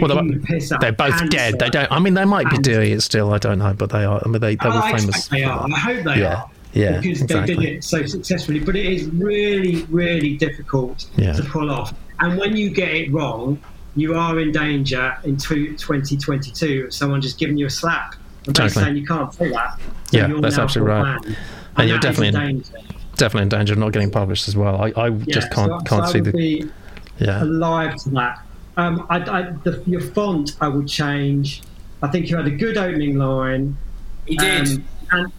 Well, 0.00 0.14
they're, 0.14 0.38
the 0.38 0.44
piss 0.44 0.72
out 0.72 0.80
they're 0.80 0.92
both 0.92 1.10
cancer. 1.18 1.26
dead. 1.28 1.58
They 1.58 1.70
don't. 1.70 1.90
I 1.92 1.98
mean, 1.98 2.14
they 2.14 2.24
might 2.24 2.48
be 2.50 2.56
And- 2.56 2.64
doing 2.64 2.92
it 2.92 3.00
still. 3.02 3.32
I 3.34 3.38
don't 3.38 3.58
know, 3.58 3.74
but 3.74 3.90
they 3.90 4.04
are. 4.04 4.20
I 4.24 4.28
mean, 4.28 4.40
they, 4.40 4.56
they 4.56 4.66
Oh, 4.68 4.70
were 4.70 4.82
I 4.82 4.98
famous. 4.98 5.28
they 5.28 5.44
are. 5.44 5.66
I 5.72 5.78
hope 5.78 6.04
they 6.04 6.20
Yeah. 6.20 6.34
are. 6.36 6.50
Yeah, 6.74 7.00
because 7.00 7.20
exactly. 7.22 7.54
they 7.54 7.60
did 7.66 7.74
it 7.76 7.84
so 7.84 8.06
successfully. 8.06 8.58
But 8.60 8.76
it 8.76 8.86
is 8.86 9.04
really, 9.08 9.82
really 9.90 10.36
difficult 10.38 11.04
Yeah. 11.16 11.34
to 11.34 11.42
pull 11.44 11.70
off. 11.70 11.92
And 12.20 12.38
when 12.38 12.56
you 12.56 12.70
get 12.70 12.88
it 12.94 13.12
wrong, 13.12 13.58
you 13.94 14.14
are 14.14 14.40
in 14.40 14.52
danger 14.52 15.14
in 15.24 15.36
two- 15.36 15.76
2022 15.76 16.84
of 16.86 16.94
someone 16.94 17.20
just 17.20 17.38
giving 17.38 17.58
you 17.58 17.66
a 17.66 17.70
slap 17.70 18.14
and 18.46 18.56
Totally. 18.56 18.70
saying 18.70 18.96
you 18.96 19.06
can't 19.06 19.30
pull 19.36 19.50
that. 19.50 19.78
So 20.10 20.16
Yeah, 20.18 20.32
that's 20.40 20.56
absolutely 20.58 20.94
right. 20.94 21.22
ban. 21.22 21.36
And 21.76 21.88
you're 21.90 21.98
that 21.98 22.10
is 22.12 22.18
a 22.18 22.22
definitely 22.22 22.28
in- 22.50 22.56
danger. 22.60 22.72
Definitely 23.16 23.42
in 23.42 23.48
danger 23.50 23.72
of 23.74 23.78
not 23.78 23.92
getting 23.92 24.10
published 24.10 24.48
as 24.48 24.56
well. 24.56 24.80
I, 24.80 24.92
I 24.98 25.08
Yeah, 25.08 25.24
just 25.28 25.50
can't 25.52 25.70
so, 25.70 25.78
can't 25.84 26.06
so 26.06 26.12
see 26.14 26.20
the 26.20 26.32
be 26.32 26.64
yeah. 27.18 27.42
alive 27.42 27.96
to 28.04 28.10
that. 28.10 28.38
Um, 28.76 29.06
I, 29.10 29.16
I, 29.18 29.42
the, 29.64 29.82
your 29.86 30.00
font 30.00 30.56
I 30.60 30.68
would 30.68 30.88
change. 30.88 31.62
I 32.02 32.08
think 32.08 32.28
you 32.30 32.36
had 32.36 32.46
a 32.46 32.50
good 32.50 32.76
opening 32.78 33.16
line. 33.18 33.76
He 34.26 34.36
did. 34.36 34.68
Um, 34.68 34.84
and 35.12 35.32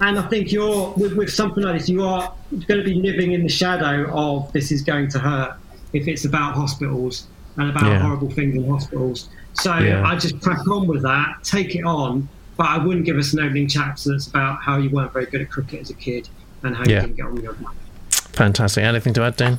and 0.00 0.18
I 0.18 0.22
think 0.28 0.52
you're 0.52 0.92
with, 0.96 1.14
with 1.16 1.30
something 1.32 1.62
like 1.64 1.78
this, 1.80 1.88
you 1.88 2.04
are 2.04 2.32
going 2.50 2.78
to 2.80 2.84
be 2.84 2.94
living 2.94 3.32
in 3.32 3.42
the 3.42 3.48
shadow 3.48 4.08
of 4.12 4.52
this 4.52 4.70
is 4.70 4.82
going 4.82 5.08
to 5.10 5.18
hurt 5.18 5.56
if 5.92 6.06
it's 6.06 6.24
about 6.24 6.54
hospitals 6.54 7.26
and 7.56 7.70
about 7.70 7.84
Yeah. 7.86 7.98
horrible 8.00 8.30
things 8.30 8.54
in 8.54 8.68
hospitals. 8.68 9.28
So 9.54 9.76
Yeah. 9.78 10.04
I 10.06 10.16
just 10.16 10.40
crack 10.40 10.66
on 10.68 10.86
with 10.86 11.02
that, 11.02 11.42
take 11.42 11.74
it 11.74 11.84
on, 11.84 12.28
but 12.56 12.66
I 12.68 12.78
wouldn't 12.78 13.06
give 13.06 13.16
us 13.16 13.32
an 13.32 13.40
opening 13.40 13.66
chapter 13.66 14.10
that's 14.10 14.28
about 14.28 14.60
how 14.62 14.78
you 14.78 14.88
weren't 14.90 15.12
very 15.12 15.26
good 15.26 15.40
at 15.40 15.50
cricket 15.50 15.80
as 15.80 15.90
a 15.90 15.94
kid 15.94 16.28
and 16.62 16.76
how 16.76 16.84
Yeah. 16.84 16.96
you 16.96 17.00
didn't 17.02 17.16
get 17.16 17.26
on 17.26 17.34
with 17.34 17.42
your 17.44 17.54
mum. 17.60 17.74
Fantastic. 18.10 18.84
Anything 18.84 19.14
to 19.14 19.22
add, 19.22 19.36
Dan? 19.36 19.58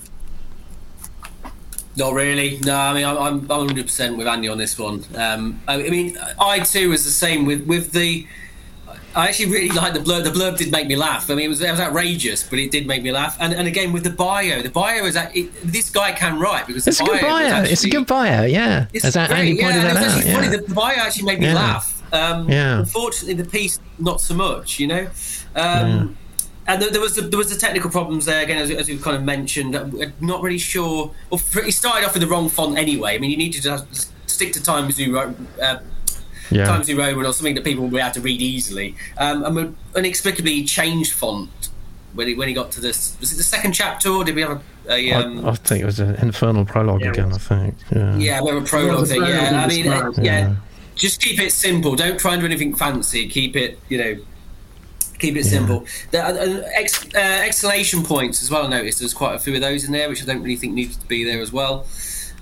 Not 1.97 2.13
really. 2.13 2.59
No, 2.63 2.75
I 2.75 2.93
mean 2.93 3.05
I'm 3.05 3.17
I'm 3.17 3.47
100 3.47 3.85
percent 3.85 4.17
with 4.17 4.27
Andy 4.27 4.47
on 4.47 4.57
this 4.57 4.77
one. 4.79 5.03
Um, 5.15 5.59
I, 5.67 5.85
I 5.85 5.89
mean 5.89 6.17
I 6.39 6.59
too 6.59 6.89
was 6.89 7.03
the 7.03 7.11
same 7.11 7.45
with 7.45 7.65
with 7.67 7.91
the. 7.91 8.25
I 9.15 9.27
actually 9.27 9.51
really 9.51 9.69
liked 9.69 9.95
the 9.95 10.01
blurb. 10.01 10.23
The 10.23 10.29
blurb 10.29 10.57
did 10.57 10.71
make 10.71 10.87
me 10.87 10.95
laugh. 10.95 11.31
I 11.31 11.35
mean, 11.35 11.45
it 11.45 11.49
was, 11.49 11.61
it 11.61 11.71
was 11.71 11.79
outrageous, 11.79 12.43
but 12.47 12.59
it 12.59 12.69
did 12.69 12.85
make 12.85 13.01
me 13.01 13.11
laugh. 13.11 13.35
And, 13.39 13.53
and 13.53 13.67
again 13.67 13.91
with 13.91 14.03
the 14.03 14.11
bio, 14.11 14.61
the 14.61 14.69
bio 14.69 15.03
is 15.05 15.15
that 15.15 15.35
it, 15.35 15.49
this 15.63 15.89
guy 15.89 16.11
can 16.11 16.39
write 16.39 16.67
because 16.67 16.85
It's 16.87 16.99
a 17.01 17.03
the 17.03 17.09
good 17.09 17.21
bio. 17.21 17.49
bio. 17.49 17.63
It's 17.63 17.83
a 17.83 17.89
good 17.89 18.05
bio. 18.05 18.43
Yeah, 18.45 18.85
It's 18.93 19.05
as 19.05 19.15
great, 19.15 19.31
Andy 19.31 19.51
yeah, 19.53 19.63
pointed 19.63 19.79
it 19.79 19.81
that 19.81 19.93
was 19.95 20.03
out. 20.03 20.17
actually 20.17 20.31
funny. 20.31 20.47
Yeah. 20.47 20.57
The, 20.67 20.73
bio 20.75 20.95
actually 20.95 21.23
made 21.25 21.39
me 21.39 21.45
Yeah. 21.47 21.53
laugh. 21.55 22.13
Um, 22.13 22.49
Yeah. 22.49 22.79
Unfortunately, 22.79 23.33
the 23.33 23.49
piece 23.49 23.79
not 23.97 24.21
so 24.21 24.35
much. 24.35 24.79
You 24.79 24.87
know. 24.87 25.07
Um, 25.55 26.15
And 26.69 26.79
there, 26.79 26.91
there 26.91 27.01
was 27.01 27.15
the, 27.15 27.21
there 27.21 27.37
was 27.39 27.49
the 27.49 27.59
technical 27.59 27.89
problems 27.89 28.25
there 28.25 28.43
again, 28.43 28.59
as, 28.59 28.69
as 28.69 28.87
we've 28.87 29.01
kind 29.01 29.17
of 29.17 29.23
mentioned. 29.23 29.75
I'm 29.75 30.13
not 30.21 30.43
really 30.43 30.59
sure. 30.59 31.11
Well, 31.31 31.41
he 31.65 31.71
started 31.71 32.05
off 32.05 32.13
with 32.13 32.21
the 32.21 32.27
wrong 32.27 32.47
font 32.47 32.77
anyway. 32.77 33.15
I 33.15 33.17
mean, 33.17 33.31
you 33.31 33.37
need 33.37 33.53
to 33.53 33.61
just 33.61 34.11
stick 34.29 34.53
to 34.53 34.61
Times 34.61 34.99
New 34.99 35.15
Ro- 35.15 35.33
uh, 35.59 35.79
Yeah. 36.51 36.65
Times 36.65 36.87
New 36.87 36.99
Roman 36.99 37.25
or 37.25 37.33
something 37.33 37.55
that 37.55 37.63
people 37.63 37.85
will 37.85 37.91
be 37.91 37.97
able 37.97 38.11
to 38.11 38.21
read 38.21 38.39
easily. 38.39 38.95
Um, 39.17 39.43
and 39.45 39.55
we 39.55 39.99
inexplicably 39.99 40.53
he 40.53 40.63
changed 40.63 41.11
font 41.13 41.49
when 42.13 42.27
he 42.27 42.35
when 42.35 42.47
he 42.47 42.53
got 42.53 42.71
to 42.73 42.81
this. 42.81 43.17
Was 43.19 43.33
it 43.33 43.37
the 43.37 43.43
second 43.43 43.71
chapter, 43.73 44.09
or 44.09 44.23
did 44.23 44.35
we 44.35 44.41
have 44.41 44.61
a? 44.87 44.93
a 44.93 45.11
um, 45.13 45.45
I, 45.47 45.49
I 45.49 45.55
think 45.55 45.81
it 45.81 45.85
was 45.85 45.99
an 45.99 46.15
infernal 46.17 46.65
prologue 46.65 47.01
Yeah, 47.01 47.07
it 47.07 47.17
again. 47.17 47.33
I 47.33 47.37
think. 47.37 47.75
Yeah. 47.95 48.17
yeah, 48.17 48.41
we 48.43 48.49
have 48.51 48.61
a 48.63 48.65
prologue 48.65 48.99
the 49.01 49.05
thing. 49.07 49.21
Yeah, 49.23 49.63
I 49.63 49.67
mean, 49.67 49.85
yeah. 49.85 50.11
Yeah. 50.21 50.55
Just 50.95 51.19
keep 51.19 51.39
it 51.39 51.51
simple. 51.51 51.95
Don't 51.95 52.19
try 52.19 52.33
and 52.33 52.41
do 52.41 52.45
anything 52.45 52.75
fancy. 52.75 53.27
Keep 53.27 53.55
it, 53.55 53.79
you 53.89 53.97
know, 53.97 54.17
keep 55.19 55.35
it 55.35 55.43
simple. 55.45 55.85
The, 56.11 56.25
uh, 56.25 56.63
ex, 56.75 57.05
uh, 57.13 57.17
exclamation 57.19 58.03
points 58.03 58.41
as 58.41 58.49
well. 58.49 58.65
I 58.65 58.69
noticed 58.69 58.99
there's 58.99 59.13
quite 59.13 59.35
a 59.35 59.39
few 59.39 59.53
of 59.55 59.61
those 59.61 59.83
in 59.85 59.91
there, 59.91 60.09
which 60.09 60.23
I 60.23 60.25
don't 60.25 60.41
really 60.41 60.55
think 60.55 60.73
needed 60.73 60.99
to 60.99 61.07
be 61.07 61.23
there 61.23 61.41
as 61.41 61.51
well. 61.51 61.85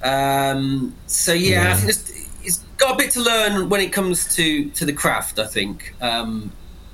Um, 0.04 0.96
so 1.08 1.34
yeah, 1.34 1.64
Yeah. 1.64 1.72
I 1.72 1.76
think 1.76 1.90
it's, 1.90 2.30
it's 2.44 2.58
got 2.78 2.96
a 2.96 2.98
bit 2.98 3.12
to 3.12 3.22
learn 3.22 3.70
when 3.70 3.82
it 3.82 3.92
comes 3.92 4.34
to 4.36 4.70
to 4.70 4.86
the 4.86 4.94
craft. 4.94 5.40
I 5.40 5.48
think, 5.48 5.94
um, 6.02 6.52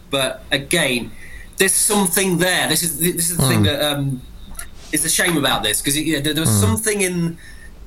but 0.10 0.44
again, 0.52 1.12
there's 1.58 1.74
something 1.74 2.38
there. 2.38 2.68
This 2.70 2.82
is 2.84 3.00
this 3.00 3.30
is 3.30 3.38
the 3.38 3.48
thing 3.48 3.64
that 3.64 3.82
um, 3.84 4.22
is 4.92 5.04
the 5.04 5.10
shame 5.10 5.38
about 5.38 5.64
this 5.64 5.82
because 5.82 6.00
yeah, 6.00 6.22
there, 6.22 6.34
there 6.34 6.44
was 6.44 6.60
something 6.60 7.02
in 7.02 7.38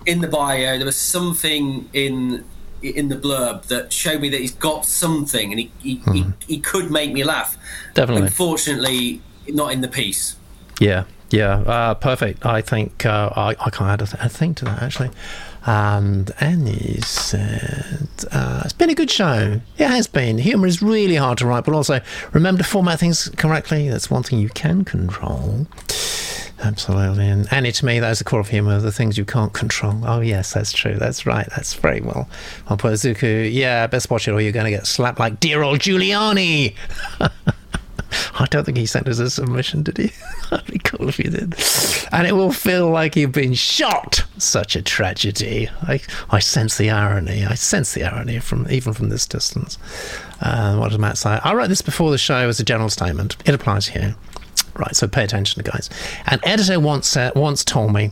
in 0.05 0.20
the 0.20 0.28
bio. 0.28 0.77
There 0.77 0.86
was 0.86 0.97
something 0.97 1.89
in 1.93 2.44
in 2.95 3.09
the 3.09 3.17
blurb 3.17 3.65
that 3.65 3.93
showed 3.93 4.21
me 4.21 4.29
that 4.29 4.41
he's 4.41 4.55
got 4.55 4.85
something, 4.85 5.53
and 5.53 5.61
he 5.61 5.71
he, 5.81 6.03
he, 6.13 6.25
he 6.47 6.59
could 6.61 6.91
make 6.91 7.13
me 7.13 7.25
laugh. 7.25 7.57
Definitely. 7.95 8.27
Unfortunately, 8.27 9.21
not 9.49 9.73
in 9.73 9.81
the 9.81 9.89
piece. 9.89 10.37
Yeah, 10.81 11.05
yeah, 11.31 11.61
uh, 11.61 11.95
perfect. 11.95 12.45
I 12.45 12.61
think 12.61 13.07
uh, 13.07 13.31
I, 13.35 13.51
I 13.59 13.71
can't 13.71 13.91
add 13.91 14.03
a, 14.03 14.07
th- 14.07 14.23
a 14.23 14.29
thing 14.29 14.55
to 14.57 14.65
that 14.67 14.83
actually. 14.83 15.11
And 15.69 16.31
Annie 16.41 17.01
said, 17.01 18.09
uh, 18.31 18.63
"It's 18.65 18.73
been 18.73 18.91
a 18.91 18.95
good 18.95 19.11
show. 19.11 19.61
It 19.79 19.87
has 19.89 20.07
been. 20.07 20.39
Humour 20.39 20.69
is 20.69 20.81
really 20.81 21.17
hard 21.17 21.39
to 21.39 21.47
write, 21.47 21.65
but 21.65 21.75
also 21.75 22.01
remember 22.33 22.63
to 22.63 22.69
format 22.69 23.01
things 23.01 23.29
correctly. 23.37 23.89
That's 23.89 24.09
one 24.09 24.23
thing 24.23 24.39
you 24.39 24.49
can 24.51 24.85
control." 24.85 25.67
Absolutely. 26.62 27.28
And 27.28 27.53
Annie, 27.53 27.73
to 27.73 27.85
me, 27.85 28.01
that 28.01 28.11
is 28.11 28.19
the 28.19 28.24
core 28.24 28.41
of 28.41 28.49
humour, 28.49 28.81
the 28.81 28.93
things 28.93 29.19
you 29.19 29.24
can't 29.24 29.53
control. 29.53 30.01
Oh, 30.05 30.20
yes, 30.20 30.55
that's 30.55 30.73
true. 30.73 30.97
That's 30.97 31.27
right. 31.27 31.47
That's 31.51 31.74
very 31.74 32.01
well. 32.01 32.28
I'll 32.69 32.77
put 32.77 32.95
Zuku, 32.95 33.53
yeah, 33.53 33.87
best 33.87 34.11
watch 34.11 34.27
it 34.27 34.33
or 34.33 34.41
you're 34.41 34.53
going 34.53 34.65
to 34.65 34.70
get 34.70 34.87
slapped 34.87 35.19
like 35.19 35.39
dear 35.39 35.62
old 35.62 35.81
Giuliani. 35.81 36.74
I 38.39 38.47
don't 38.47 38.65
think 38.65 38.77
he 38.78 38.87
sent 38.87 39.09
us 39.09 39.19
a 39.19 39.31
submission, 39.31 39.83
did 39.83 39.99
he? 39.99 40.12
That'd 40.51 40.73
be 40.73 40.78
cool 40.78 41.09
if 41.09 41.16
he 41.16 41.24
did. 41.24 41.55
And 42.12 42.27
it 42.27 42.33
will 42.33 42.53
feel 42.53 42.91
like 42.91 43.16
you've 43.16 43.33
been 43.33 43.55
shot. 43.55 44.24
Such 44.39 44.77
a 44.77 44.83
tragedy. 44.83 45.69
I, 45.83 46.01
I 46.31 46.39
sense 46.39 46.77
the 46.77 46.91
irony. 46.91 47.45
I 47.45 47.55
sense 47.55 47.95
the 47.95 48.05
irony 48.05 48.39
from 48.39 48.66
even 48.70 48.93
from 48.93 49.09
this 49.09 49.27
distance. 49.27 49.78
Uh, 50.41 50.77
what 50.77 50.91
does 50.91 50.99
Matt 50.99 51.19
say? 51.19 51.41
I 51.43 51.55
wrote 51.55 51.69
this 51.69 51.83
before 51.83 52.11
the 52.11 52.19
show 52.19 52.49
as 52.49 52.61
a 52.61 52.65
general 52.65 52.91
statement. 52.91 53.37
It 53.45 53.55
applies 53.55 53.89
here. 53.89 54.15
Right, 54.78 54.94
so 54.94 55.09
pay 55.09 55.24
attention, 55.24 55.62
guys. 55.62 55.89
An 56.27 56.39
editor 56.43 56.78
once 56.78 57.09
said, 57.09 57.35
once 57.35 57.65
told 57.65 57.94
me 57.94 58.11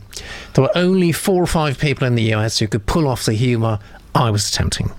there 0.55 0.65
were 0.65 0.77
only 0.77 1.13
four 1.13 1.43
or 1.43 1.47
five 1.47 1.79
people 1.79 2.07
in 2.07 2.15
the 2.15 2.35
US 2.35 2.59
who 2.59 2.67
could 2.67 2.87
pull 2.87 3.07
off 3.07 3.27
the 3.27 3.35
humour 3.35 3.79
I 4.15 4.31
was 4.31 4.49
attempting. 4.49 4.93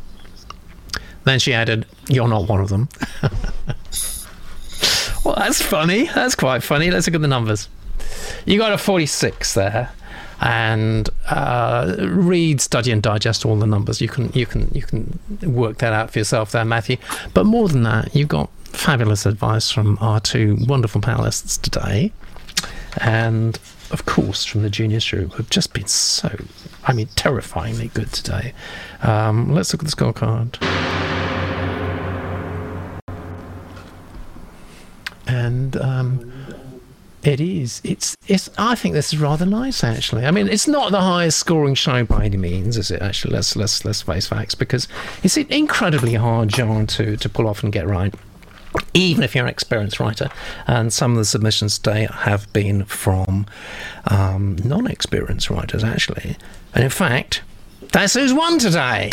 Then 1.23 1.39
she 1.39 1.53
added, 1.53 1.85
"You're 2.07 2.27
not 2.27 2.47
one 2.47 2.61
of 2.61 2.69
them." 2.69 2.87
well, 5.25 5.35
that's 5.35 5.61
funny. 5.61 6.03
That's 6.13 6.35
quite 6.35 6.61
funny. 6.61 6.91
Let's 6.91 7.07
look 7.07 7.15
at 7.15 7.21
the 7.21 7.27
numbers. 7.27 7.67
You 8.45 8.59
got 8.59 8.71
a 8.71 8.77
46 8.77 9.55
there, 9.55 9.89
and 10.39 11.09
uh, 11.29 11.95
read, 11.99 12.61
study, 12.61 12.91
and 12.91 13.01
digest 13.01 13.43
all 13.45 13.55
the 13.55 13.65
numbers. 13.65 14.01
You 14.01 14.07
can 14.07 14.31
you 14.33 14.45
can 14.45 14.69
you 14.73 14.83
can 14.83 15.19
work 15.41 15.79
that 15.79 15.93
out 15.93 16.11
for 16.11 16.19
yourself 16.19 16.51
there, 16.51 16.65
Matthew. 16.65 16.97
But 17.33 17.45
more 17.45 17.67
than 17.67 17.81
that, 17.83 18.15
you've 18.15 18.27
got 18.27 18.51
fabulous 18.75 19.25
advice 19.25 19.71
from 19.71 19.97
our 20.01 20.19
two 20.19 20.57
wonderful 20.67 21.01
panelists 21.01 21.61
today, 21.61 22.11
and 23.01 23.59
of 23.91 24.05
course 24.05 24.45
from 24.45 24.61
the 24.61 24.69
Genius 24.69 25.09
Group, 25.09 25.33
who've 25.33 25.49
just 25.49 25.73
been 25.73 25.87
so, 25.87 26.35
I 26.85 26.93
mean, 26.93 27.07
terrifyingly 27.15 27.89
good 27.89 28.11
today. 28.11 28.53
Um, 29.01 29.53
let's 29.53 29.73
look 29.73 29.83
at 29.83 29.89
the 29.89 29.95
scorecard. 29.95 30.57
and 35.27 35.75
um, 35.77 36.33
it 37.23 37.39
is. 37.39 37.81
It's. 37.83 38.15
It's. 38.27 38.49
I 38.57 38.75
think 38.75 38.93
this 38.93 39.13
is 39.13 39.19
rather 39.19 39.45
nice, 39.45 39.83
actually. 39.83 40.25
I 40.25 40.31
mean, 40.31 40.47
it's 40.47 40.67
not 40.67 40.91
the 40.91 41.01
highest 41.01 41.39
scoring 41.39 41.75
show 41.75 42.03
by 42.03 42.25
any 42.25 42.37
means, 42.37 42.77
is 42.77 42.91
it? 42.91 43.01
Actually, 43.01 43.33
let's 43.33 43.55
let's 43.55 43.83
let's 43.83 44.01
face 44.01 44.27
facts, 44.27 44.55
because 44.55 44.87
it's 45.23 45.37
an 45.37 45.47
incredibly 45.49 46.13
hard 46.15 46.53
genre 46.53 46.85
to 46.85 47.17
to 47.17 47.29
pull 47.29 47.47
off 47.47 47.63
and 47.63 47.73
get 47.73 47.87
right. 47.87 48.13
Even 48.93 49.23
if 49.23 49.35
you're 49.35 49.43
an 49.43 49.49
experienced 49.49 49.99
writer, 49.99 50.29
and 50.67 50.93
some 50.93 51.11
of 51.11 51.17
the 51.17 51.25
submissions 51.25 51.77
today 51.77 52.07
have 52.11 52.51
been 52.53 52.85
from 52.85 53.45
um, 54.09 54.55
non-experienced 54.63 55.49
writers, 55.49 55.83
actually, 55.83 56.37
and 56.73 56.83
in 56.83 56.89
fact, 56.89 57.41
that's 57.91 58.13
who's 58.13 58.33
won 58.33 58.57
today. 58.57 59.09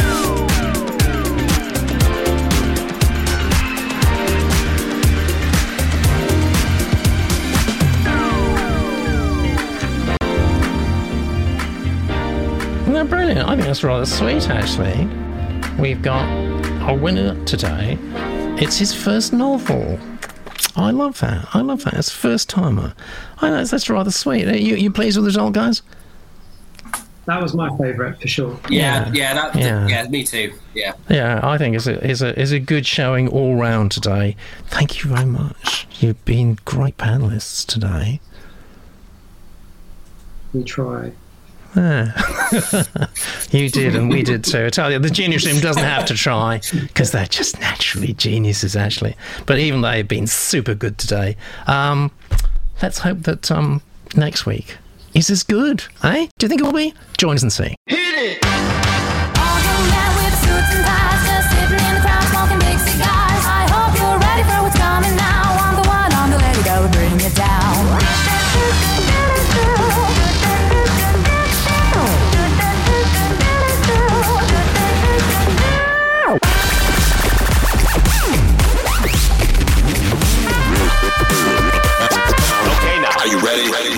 Isn't 12.83 12.93
that 12.95 13.09
brilliant? 13.09 13.49
I 13.49 13.55
think 13.57 13.67
that's 13.67 13.83
rather 13.83 14.07
sweet, 14.07 14.49
actually. 14.49 15.09
We've 15.81 16.03
got 16.03 16.29
a 16.89 16.95
winner 16.95 17.43
today. 17.45 17.99
It's 18.61 18.79
his 18.79 18.95
first 18.95 19.33
novel. 19.33 19.99
I 20.77 20.91
love 20.91 21.19
that. 21.21 21.49
I 21.55 21.61
love 21.61 21.85
that. 21.85 21.95
It's 21.95 22.11
first 22.11 22.49
timer. 22.49 22.95
I 23.39 23.51
know 23.51 23.65
that's 23.65 23.91
rather 23.91 24.11
sweet. 24.11 24.47
Are 24.47 24.57
you, 24.57 24.77
you 24.77 24.91
pleased 24.91 25.17
with 25.17 25.25
the 25.25 25.29
result, 25.29 25.53
guys? 25.55 25.83
That 27.27 27.41
was 27.41 27.55
my 27.55 27.69
favourite 27.79 28.21
for 28.21 28.29
sure. 28.29 28.59
Yeah, 28.69 29.11
yeah, 29.13 29.35
that, 29.35 29.55
Yeah. 29.57 29.87
yeah. 29.87 30.09
me 30.09 30.25
too. 30.25 30.53
Yeah. 30.75 30.95
Yeah, 31.09 31.41
I 31.43 31.57
think 31.59 31.77
it's 31.77 31.87
a, 31.87 32.09
it's 32.09 32.21
a, 32.21 32.41
it's 32.41 32.51
a 32.51 32.59
good 32.59 32.87
showing 32.87 33.29
all 33.29 33.57
round 33.57 33.93
today. 33.93 34.37
Thank 34.69 35.03
you 35.03 35.11
very 35.11 35.27
much. 35.27 35.87
You've 36.01 36.25
been 36.25 36.59
great 36.65 36.97
panelists 36.99 37.65
today. 37.67 38.21
We 40.53 40.65
try. 40.65 41.13
Ah. 41.75 43.09
you 43.51 43.69
did, 43.71 43.97
and 43.97 44.11
we 44.11 44.23
did 44.23 44.45
too. 44.45 44.67
I 44.67 44.71
tell 44.71 44.93
you, 44.93 44.99
the 44.99 45.11
genius 45.11 45.47
room 45.47 45.61
doesn't 45.61 45.83
have 45.83 46.05
to 46.07 46.15
try 46.15 46.61
because 46.73 47.13
they're 47.13 47.27
just 47.27 47.59
naturally 47.61 48.13
geniuses, 48.13 48.77
actually. 48.77 49.17
But 49.47 49.59
even 49.59 49.81
they've 49.81 50.07
been 50.07 50.27
super 50.27 50.75
good 50.75 50.99
today. 50.99 51.37
Um, 51.67 52.11
let's 52.83 52.99
hope 52.99 53.23
that 53.23 53.51
um, 53.51 53.81
next 54.15 54.45
week 54.47 54.77
is 55.15 55.31
as 55.31 55.43
good, 55.43 55.85
eh? 56.03 56.27
Do 56.39 56.45
you 56.45 56.49
think 56.49 56.61
it 56.61 56.65
will 56.65 56.73
be? 56.73 56.95
Join 57.17 57.37
us 57.37 57.43
and 57.43 57.53
see. 57.53 57.75
Hit 57.87 58.43
it! 58.43 58.62
ready, 83.53 83.71
ready. 83.71 83.92